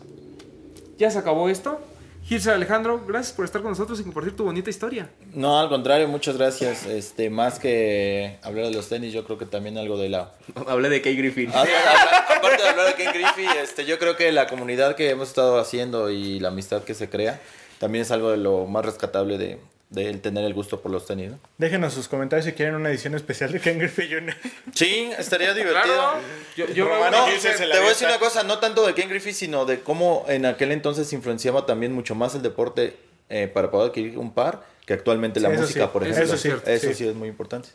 ya 0.98 1.10
se 1.12 1.20
acabó 1.20 1.50
esto. 1.50 1.80
Gilser 2.24 2.54
Alejandro, 2.56 3.06
gracias 3.08 3.34
por 3.34 3.46
estar 3.46 3.62
con 3.62 3.72
nosotros 3.72 4.02
y 4.02 4.04
compartir 4.04 4.36
tu 4.36 4.44
bonita 4.44 4.70
historia. 4.70 5.10
No, 5.34 5.58
al 5.62 5.70
contrario, 5.70 6.10
muchas 6.10 6.36
gracias. 6.36 6.86
Este, 6.86 7.30
más 7.30 7.58
que 7.58 8.38
hablar 8.44 8.66
de 8.66 8.74
los 8.74 8.90
tenis, 8.90 9.14
yo 9.14 9.24
creo 9.24 9.38
que 9.38 9.46
también 9.46 9.78
algo 9.78 9.98
de 9.98 10.10
la 10.10 10.34
Hablé 10.68 10.90
de 10.90 11.02
Kay 11.02 11.16
Griffin. 11.16 11.52
Ah, 11.54 11.62
habla- 11.62 12.38
Aparte 12.38 12.62
de 12.64 12.70
hablar 12.70 12.88
de 12.88 12.94
Ken 12.96 13.14
Griffey, 13.14 13.48
este, 13.64 13.86
yo 13.86 13.98
creo 13.98 14.18
que 14.18 14.32
la 14.34 14.48
comunidad 14.48 14.96
que 14.96 15.10
hemos 15.10 15.30
estado 15.30 15.58
haciendo 15.58 16.10
y 16.12 16.40
la 16.42 16.50
amistad 16.50 16.84
que 16.84 16.94
se 16.94 17.10
crea 17.10 17.40
también 17.80 18.02
es 18.02 18.12
algo 18.12 18.30
de 18.32 18.38
lo 18.38 18.66
más 18.68 18.86
rescatable 18.86 19.38
de, 19.38 19.60
de 19.90 20.10
el 20.10 20.20
tener 20.22 20.44
el 20.44 20.54
gusto 20.54 20.82
por 20.82 20.92
los 20.92 21.06
tenis. 21.06 21.32
¿no? 21.32 21.40
déjenos 21.58 21.94
sus 21.94 22.08
comentarios 22.10 22.46
si 22.46 22.52
quieren 22.52 22.76
una 22.76 22.90
edición 22.90 23.16
especial 23.16 23.52
de 23.54 23.60
Ken 23.62 23.80
Griffey 23.80 24.10
Jr. 24.12 24.36
Sí, 24.74 25.10
estaría 25.18 25.54
divertido. 25.54 25.84
Claro, 25.84 26.20
yo, 26.58 26.66
yo 26.68 26.86
No, 26.86 27.26
te 27.26 27.68
voy 27.68 27.86
a 27.86 27.90
decir 27.90 28.08
una 28.08 28.20
cosa, 28.20 28.44
no 28.44 28.60
tanto 28.60 28.86
de 28.86 28.94
Ken 28.94 29.08
Griffey, 29.10 29.34
sino 29.34 29.66
de 29.66 29.80
cómo 29.80 30.26
en 30.28 30.46
aquel 30.46 30.72
entonces 30.74 31.12
influenciaba 31.14 31.66
también 31.66 31.94
mucho 31.94 32.16
más 32.16 32.36
el 32.36 32.42
deporte 32.42 32.98
eh, 33.30 33.48
para 33.48 33.72
poder 33.72 33.90
adquirir 33.90 34.18
un 34.18 34.34
par 34.34 34.64
que 34.86 34.94
actualmente 34.94 35.40
la 35.40 35.50
Sí, 35.50 35.54
eso 35.56 35.62
música, 35.64 35.86
sí, 35.86 35.90
por 35.94 36.04
eso 36.04 36.12
ejemplo. 36.14 36.36
es 36.36 36.42
cierto, 36.42 36.70
Eso 36.70 36.88
sí. 36.90 36.94
sí 36.94 37.08
es 37.08 37.16
muy 37.16 37.30
importante. 37.30 37.70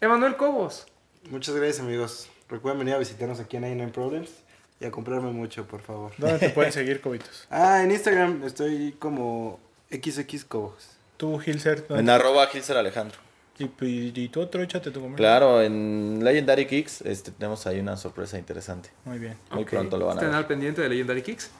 Emanuel 0.00 0.36
Cobos. 0.36 0.86
Muchas 1.30 1.54
gracias, 1.54 1.80
amigos. 1.80 2.28
Recuerden 2.48 2.78
venir 2.80 2.94
a 2.94 2.98
visitarnos 2.98 3.40
aquí 3.40 3.56
en 3.56 3.62
99 3.62 3.92
Problems 3.92 4.30
y 4.78 4.84
a 4.84 4.90
comprarme 4.90 5.30
mucho, 5.32 5.66
por 5.66 5.80
favor. 5.82 6.12
¿Dónde 6.18 6.38
te 6.38 6.50
pueden 6.50 6.72
seguir, 6.72 7.00
Cobitos? 7.00 7.46
Ah, 7.50 7.82
en 7.82 7.90
Instagram 7.90 8.42
estoy 8.44 8.94
como 8.98 9.58
XX 9.90 10.44
Cobos. 10.44 10.95
Tú, 11.16 11.38
Gilser, 11.38 11.86
¿dónde 11.86 12.02
En 12.02 12.10
arroba 12.10 12.46
Gilser 12.48 12.76
Alejandro. 12.76 13.18
y, 13.58 13.64
y, 13.84 14.12
y 14.14 14.28
tú 14.28 14.40
otro, 14.42 14.62
échate 14.62 14.90
tu 14.90 15.00
comentario. 15.00 15.16
Claro, 15.16 15.62
en 15.62 16.20
Legendary 16.22 16.66
Kicks 16.66 17.00
este, 17.02 17.30
tenemos 17.30 17.66
ahí 17.66 17.80
una 17.80 17.96
sorpresa 17.96 18.38
interesante. 18.38 18.90
Muy 19.04 19.18
bien. 19.18 19.36
Muy 19.50 19.64
pronto 19.64 19.96
lo 19.96 20.06
van 20.06 20.18
a 20.18 20.22
ver. 20.22 20.34
al 20.34 20.46
pendiente 20.46 20.82
de 20.82 20.88
Legendary 20.90 21.22
Kicks. 21.22 21.50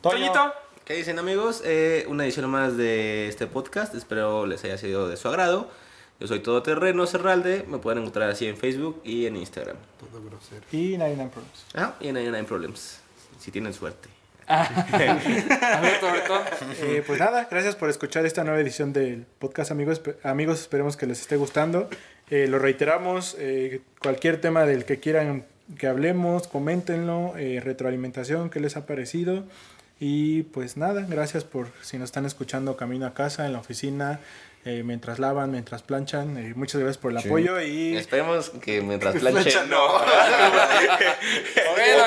Toñito. 0.00 0.52
¿Qué 0.84 0.94
dicen 0.94 1.18
amigos? 1.18 1.62
Eh, 1.64 2.06
una 2.08 2.24
edición 2.24 2.48
más 2.48 2.76
de 2.76 3.28
este 3.28 3.46
podcast. 3.46 3.94
Espero 3.94 4.46
les 4.46 4.64
haya 4.64 4.78
sido 4.78 5.06
de 5.08 5.16
su 5.16 5.28
agrado. 5.28 5.68
Yo 6.18 6.26
soy 6.26 6.40
Todoterreno 6.40 7.06
Cerralde. 7.06 7.64
Me 7.68 7.78
pueden 7.78 7.98
encontrar 8.00 8.30
así 8.30 8.46
en 8.46 8.56
Facebook 8.56 9.00
y 9.04 9.26
en 9.26 9.36
Instagram. 9.36 9.76
Todo 10.00 10.22
grosero. 10.24 10.62
Y 10.72 10.96
99 10.96 11.30
Problems. 11.32 11.64
Ah, 11.74 11.94
y 12.00 12.08
en 12.08 12.14
99 12.14 12.48
Problems. 12.48 13.00
Si 13.38 13.50
tienen 13.50 13.74
suerte. 13.74 14.08
Alberto 14.48 16.10
Bretón. 16.10 16.42
Eh, 16.80 17.02
pues 17.06 17.20
nada, 17.20 17.46
gracias 17.50 17.76
por 17.76 17.90
escuchar 17.90 18.24
esta 18.24 18.44
nueva 18.44 18.60
edición 18.60 18.92
del 18.92 19.26
podcast, 19.38 19.70
amigos. 19.70 20.00
Amigos, 20.22 20.60
esperemos 20.60 20.96
que 20.96 21.06
les 21.06 21.20
esté 21.20 21.36
gustando. 21.36 21.90
Eh, 22.30 22.46
lo 22.48 22.58
reiteramos, 22.58 23.36
eh, 23.38 23.82
cualquier 24.00 24.40
tema 24.40 24.64
del 24.64 24.84
que 24.84 25.00
quieran 25.00 25.44
que 25.76 25.86
hablemos, 25.86 26.48
coméntenlo, 26.48 27.34
eh, 27.36 27.60
retroalimentación, 27.62 28.48
qué 28.48 28.60
les 28.60 28.76
ha 28.76 28.86
parecido. 28.86 29.44
Y 30.00 30.44
pues 30.44 30.76
nada, 30.76 31.04
gracias 31.08 31.44
por 31.44 31.68
si 31.82 31.98
nos 31.98 32.06
están 32.06 32.24
escuchando 32.24 32.76
camino 32.76 33.04
a 33.04 33.14
casa, 33.14 33.46
en 33.46 33.52
la 33.52 33.58
oficina, 33.58 34.20
eh, 34.64 34.82
mientras 34.84 35.18
lavan, 35.18 35.50
mientras 35.50 35.82
planchan. 35.82 36.36
eh, 36.36 36.52
muchas 36.54 36.80
gracias 36.80 36.98
por 36.98 37.10
el 37.12 37.18
apoyo 37.18 37.60
y 37.60 37.96
Esperemos 37.96 38.50
que 38.62 38.80
mientras 38.82 39.14
planchen. 39.16 39.68
No. 39.70 39.88
Bueno, 41.78 42.04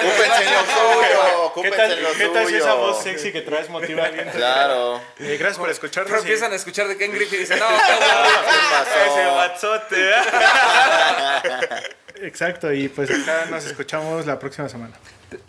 Ocúpense 1.45 1.83
en 1.93 2.03
lo 2.03 2.11
¿qué 2.13 2.27
tal 2.29 2.47
si 2.47 2.55
esa 2.55 2.73
voz 2.75 3.01
sexy 3.03 3.31
que 3.31 3.41
traes 3.41 3.69
motiva 3.69 4.03
a 4.03 4.07
alguien? 4.07 4.29
Claro. 4.29 5.01
Eh, 5.19 5.37
gracias 5.39 5.57
por 5.57 5.69
escucharnos. 5.69 6.09
pero 6.11 6.21
y- 6.21 6.25
empiezan 6.27 6.51
a 6.51 6.55
escuchar 6.55 6.87
de 6.87 6.97
Ken 6.97 7.11
Griffith 7.11 7.33
y 7.33 7.37
dicen, 7.39 7.59
no, 7.59 7.65
Ese 9.11 9.29
guatzote. 9.31 10.11
Exacto, 12.21 12.71
y 12.71 12.87
pues 12.89 13.09
acá 13.09 13.45
nos 13.49 13.65
escuchamos 13.65 14.25
la 14.25 14.37
próxima 14.37 14.69
semana. 14.69 14.93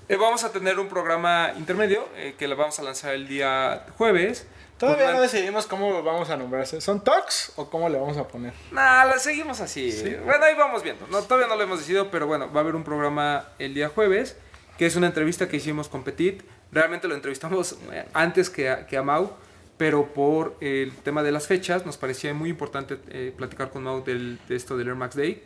Eh, 0.09 0.17
vamos 0.17 0.45
a 0.45 0.53
tener 0.53 0.79
un 0.79 0.89
programa 0.89 1.53
intermedio 1.57 2.09
eh, 2.17 2.35
que 2.39 2.49
lo 2.49 2.57
vamos 2.57 2.79
a 2.79 2.83
lanzar 2.83 3.15
el 3.15 3.29
día 3.29 3.87
jueves. 3.97 4.47
Todavía 4.79 5.13
no 5.13 5.21
decidimos 5.21 5.67
cómo 5.67 6.03
vamos 6.03 6.29
a 6.31 6.37
nombrarse. 6.37 6.81
¿Son 6.81 7.05
talks 7.05 7.53
o 7.55 7.71
cómo 7.71 7.89
le 7.89 7.99
vamos 7.99 8.17
a 8.17 8.27
poner? 8.27 8.53
Nah, 8.73 9.05
la 9.05 9.17
seguimos 9.19 9.61
así. 9.61 9.93
Bueno, 10.25 10.45
ahí 10.45 10.57
vamos 10.57 10.83
viendo. 10.83 11.07
No, 11.07 11.23
todavía 11.23 11.47
no 11.47 11.55
lo 11.55 11.63
hemos 11.63 11.79
decidido, 11.79 12.11
pero 12.11 12.27
bueno, 12.27 12.53
va 12.53 12.61
a 12.61 12.63
haber 12.65 12.75
un 12.75 12.83
programa 12.83 13.45
el 13.61 13.75
día 13.75 13.91
jueves, 13.91 14.37
que 14.79 14.87
es 14.87 14.97
una 14.97 15.07
entrevista 15.07 15.49
que 15.49 15.59
hicimos 15.59 15.89
con 15.89 16.03
Petit. 16.03 16.43
Realmente 16.73 17.07
lo 17.07 17.15
entrevistamos 17.15 17.77
eh, 17.93 18.07
antes 18.13 18.51
que 18.51 18.71
a, 18.71 18.87
que 18.87 18.97
a 18.97 19.05
Mau, 19.05 19.31
pero 19.77 20.13
por 20.13 20.57
el 20.61 20.93
tema 20.97 21.23
de 21.23 21.31
las 21.31 21.47
fechas 21.47 21.87
nos 21.87 21.97
parecía 21.97 22.35
muy 22.35 22.51
importante 22.51 22.99
eh, 23.11 23.33
platicar 23.37 23.71
con 23.71 23.85
Mau 23.85 24.03
del, 24.03 24.41
de 24.49 24.57
esto 24.57 24.77
del 24.77 24.89
Air 24.89 24.97
Max 24.97 25.15
Day. 25.15 25.45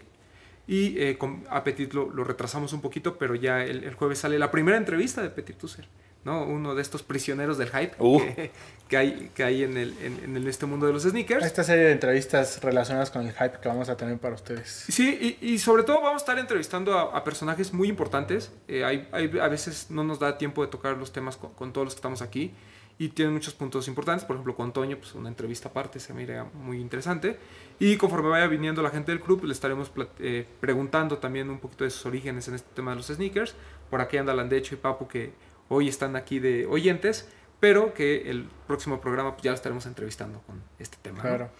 Y 0.68 0.98
eh, 1.00 1.16
con 1.18 1.44
a 1.48 1.62
Petit 1.64 1.92
lo, 1.94 2.10
lo 2.10 2.24
retrasamos 2.24 2.72
un 2.72 2.80
poquito, 2.80 3.16
pero 3.18 3.34
ya 3.34 3.62
el, 3.64 3.84
el 3.84 3.94
jueves 3.94 4.18
sale 4.18 4.38
la 4.38 4.50
primera 4.50 4.76
entrevista 4.76 5.22
de 5.22 5.30
Petit 5.30 5.56
Tusser. 5.56 5.86
¿no? 6.24 6.42
Uno 6.42 6.74
de 6.74 6.82
estos 6.82 7.04
prisioneros 7.04 7.56
del 7.56 7.68
hype 7.68 7.92
Uh. 8.00 8.18
que, 8.18 8.50
que 8.88 8.96
hay, 8.96 9.30
que 9.32 9.44
hay 9.44 9.62
en, 9.62 9.76
el, 9.76 9.94
en, 10.02 10.18
en 10.24 10.36
el- 10.36 10.48
este 10.48 10.66
mundo 10.66 10.84
de 10.88 10.92
los 10.92 11.04
sneakers. 11.04 11.46
Esta 11.46 11.62
serie 11.62 11.84
de 11.84 11.92
entrevistas 11.92 12.60
relacionadas 12.64 13.12
con 13.12 13.24
el 13.24 13.32
hype 13.32 13.60
que 13.62 13.68
vamos 13.68 13.88
a 13.88 13.96
tener 13.96 14.18
para 14.18 14.34
ustedes. 14.34 14.86
Sí, 14.88 15.38
y, 15.40 15.52
y 15.52 15.58
sobre 15.60 15.84
todo 15.84 15.98
vamos 16.02 16.14
a 16.14 16.24
estar 16.24 16.38
entrevistando 16.40 16.98
a, 16.98 17.16
a 17.16 17.22
personajes 17.22 17.72
muy 17.72 17.88
importantes. 17.88 18.50
Eh, 18.66 18.84
hay, 18.84 19.06
hay- 19.12 19.38
a 19.38 19.46
veces 19.46 19.86
no 19.90 20.02
nos 20.02 20.18
da 20.18 20.36
tiempo 20.36 20.64
de 20.64 20.68
tocar 20.68 20.96
los 20.96 21.12
temas 21.12 21.36
con, 21.36 21.52
con 21.52 21.72
todos 21.72 21.84
los 21.84 21.94
que 21.94 21.98
estamos 21.98 22.22
aquí. 22.22 22.52
Y 22.98 23.10
tienen 23.10 23.34
muchos 23.34 23.52
puntos 23.52 23.88
importantes. 23.88 24.24
Por 24.24 24.36
ejemplo, 24.36 24.56
con 24.56 24.72
Toño, 24.72 24.96
pues 24.96 25.14
una 25.14 25.28
entrevista 25.28 25.68
aparte 25.68 26.00
se 26.00 26.14
me 26.14 26.22
iría 26.22 26.44
muy 26.44 26.80
interesante. 26.80 27.38
Y 27.78 27.96
conforme 27.96 28.30
vaya 28.30 28.46
viniendo 28.46 28.80
la 28.80 28.90
gente 28.90 29.12
del 29.12 29.20
club, 29.20 29.44
le 29.44 29.52
estaremos 29.52 29.92
eh, 30.18 30.46
preguntando 30.60 31.18
también 31.18 31.50
un 31.50 31.58
poquito 31.58 31.84
de 31.84 31.90
sus 31.90 32.06
orígenes 32.06 32.48
en 32.48 32.54
este 32.54 32.68
tema 32.74 32.92
de 32.92 32.96
los 32.96 33.06
sneakers. 33.08 33.54
Por 33.90 34.00
aquí 34.00 34.16
anda 34.16 34.32
Landecho 34.32 34.74
y 34.74 34.78
Papu, 34.78 35.08
que 35.08 35.32
hoy 35.68 35.88
están 35.88 36.16
aquí 36.16 36.38
de 36.38 36.64
oyentes. 36.66 37.28
Pero 37.60 37.92
que 37.92 38.30
el 38.30 38.48
próximo 38.66 39.00
programa 39.00 39.32
pues, 39.32 39.42
ya 39.42 39.50
lo 39.50 39.56
estaremos 39.56 39.84
entrevistando 39.86 40.40
con 40.42 40.62
este 40.78 40.96
tema. 41.02 41.18
¿no? 41.18 41.22
Claro. 41.22 41.50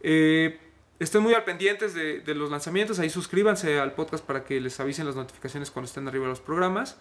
Eh, 0.00 0.58
estén 0.98 1.22
muy 1.22 1.34
al 1.34 1.44
pendientes 1.44 1.92
de, 1.92 2.20
de 2.20 2.34
los 2.34 2.50
lanzamientos. 2.50 2.98
Ahí 2.98 3.10
suscríbanse 3.10 3.78
al 3.80 3.92
podcast 3.92 4.24
para 4.24 4.44
que 4.44 4.60
les 4.60 4.80
avisen 4.80 5.06
las 5.06 5.16
notificaciones 5.16 5.70
cuando 5.70 5.88
estén 5.88 6.08
arriba 6.08 6.26
los 6.26 6.40
programas. 6.40 6.98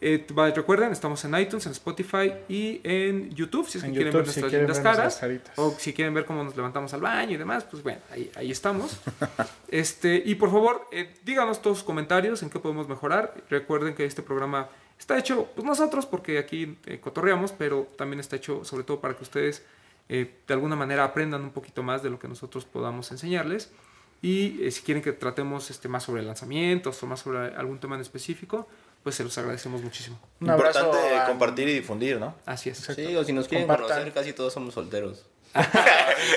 Eh, 0.00 0.24
recuerden, 0.54 0.92
estamos 0.92 1.24
en 1.24 1.36
iTunes, 1.38 1.66
en 1.66 1.72
Spotify 1.72 2.32
y 2.48 2.80
en 2.84 3.30
YouTube. 3.30 3.68
Si 3.68 3.78
es 3.78 3.84
que 3.84 3.88
En 3.88 3.94
quieren 3.94 4.12
YouTube, 4.12 4.26
ver 4.26 4.34
si 4.34 4.40
nuestras 4.40 4.50
quieren 4.50 4.66
lindas 4.66 5.20
ver 5.20 5.20
caras. 5.20 5.54
O 5.56 5.74
si 5.78 5.92
quieren 5.92 6.14
ver 6.14 6.24
cómo 6.24 6.44
nos 6.44 6.56
levantamos 6.56 6.94
al 6.94 7.00
baño 7.00 7.32
y 7.32 7.36
demás, 7.36 7.64
pues 7.64 7.82
bueno, 7.82 8.00
ahí, 8.10 8.30
ahí 8.36 8.50
estamos. 8.50 8.98
este, 9.68 10.22
y 10.24 10.36
por 10.36 10.50
favor, 10.50 10.86
eh, 10.92 11.14
díganos 11.24 11.60
todos 11.60 11.78
sus 11.78 11.86
comentarios 11.86 12.42
en 12.42 12.50
qué 12.50 12.60
podemos 12.60 12.88
mejorar. 12.88 13.34
Recuerden 13.50 13.94
que 13.94 14.04
este 14.04 14.22
programa 14.22 14.68
está 14.98 15.18
hecho, 15.18 15.48
pues 15.54 15.66
nosotros, 15.66 16.06
porque 16.06 16.38
aquí 16.38 16.78
eh, 16.86 17.00
cotorreamos, 17.00 17.52
pero 17.52 17.88
también 17.96 18.20
está 18.20 18.36
hecho 18.36 18.64
sobre 18.64 18.84
todo 18.84 19.00
para 19.00 19.16
que 19.16 19.24
ustedes 19.24 19.64
eh, 20.08 20.36
de 20.46 20.54
alguna 20.54 20.74
manera 20.74 21.04
aprendan 21.04 21.42
un 21.42 21.50
poquito 21.50 21.82
más 21.82 22.02
de 22.02 22.10
lo 22.10 22.18
que 22.18 22.28
nosotros 22.28 22.64
podamos 22.64 23.10
enseñarles. 23.10 23.70
Y 24.20 24.62
eh, 24.62 24.70
si 24.70 24.82
quieren 24.82 25.02
que 25.02 25.12
tratemos 25.12 25.70
este, 25.70 25.88
más 25.88 26.02
sobre 26.02 26.22
lanzamientos 26.22 27.00
o 27.02 27.06
más 27.06 27.20
sobre 27.20 27.54
algún 27.54 27.78
tema 27.78 27.94
en 27.94 28.00
específico, 28.00 28.66
pues 29.02 29.14
se 29.14 29.24
los 29.24 29.36
agradecemos 29.38 29.82
muchísimo. 29.82 30.18
Un 30.40 30.50
abrazo 30.50 30.80
Importante 30.86 31.16
a- 31.16 31.26
compartir 31.26 31.68
y 31.68 31.74
difundir, 31.74 32.18
¿no? 32.18 32.34
Así 32.46 32.70
es. 32.70 32.78
Sí, 32.78 33.16
o 33.16 33.24
si 33.24 33.32
nos 33.32 33.48
quieren 33.48 33.66
Compartan. 33.66 33.88
conocer, 33.96 34.12
casi 34.12 34.32
todos 34.32 34.52
somos 34.52 34.74
solteros. 34.74 35.24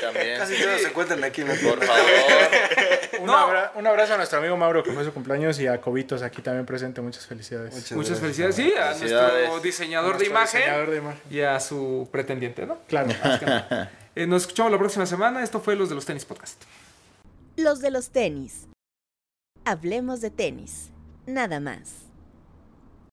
También. 0.02 0.38
Casi 0.38 0.56
todos 0.62 0.82
se 0.82 0.88
encuentran 0.88 1.24
aquí. 1.24 1.42
¿no? 1.44 1.54
Por 1.54 1.84
favor. 1.84 2.02
Un, 3.20 3.28
No. 3.28 3.38
abra- 3.38 3.72
un 3.76 3.86
abrazo 3.86 4.14
a 4.14 4.18
nuestro 4.18 4.40
amigo 4.40 4.56
Mauro 4.58 4.82
que 4.84 4.92
fue 4.94 5.04
su 5.04 5.14
cumpleaños 5.14 5.60
y 5.60 5.68
a 5.68 5.80
Cobitos 5.82 6.22
aquí 6.24 6.42
también 6.42 6.66
presente. 6.66 7.02
Muchas 7.02 7.28
felicidades. 7.28 7.92
Muchas 7.92 8.20
felicidades, 8.20 8.56
sí, 8.56 8.74
a 8.74 8.94
Felicidades. 8.94 9.34
nuestro 9.50 9.60
diseñador 9.62 10.14
de 10.18 10.30
Nuestro 10.30 10.32
imagen 10.32 10.60
diseñador 10.62 10.90
de 10.90 10.98
imagen. 10.98 11.22
y 11.30 11.42
a 11.42 11.60
su 11.60 12.08
pretendiente, 12.12 12.66
¿no? 12.66 12.80
Claro. 12.88 13.10
Más 13.24 13.40
que 13.40 13.46
nada. 13.46 13.92
Eh, 14.16 14.26
nos 14.26 14.44
escuchamos 14.44 14.72
la 14.72 14.78
próxima 14.80 15.06
semana. 15.06 15.44
Esto 15.44 15.60
fue 15.60 15.76
Los 15.76 15.90
de 15.90 15.96
los 15.96 16.06
Tenis 16.06 16.26
Podcast. 16.26 16.64
Los 17.58 17.80
de 17.82 17.92
los 17.92 18.10
tenis. 18.10 18.68
Hablemos 19.66 20.22
de 20.22 20.32
tenis. 20.32 20.90
Nada 21.28 21.60
más. 21.60 22.01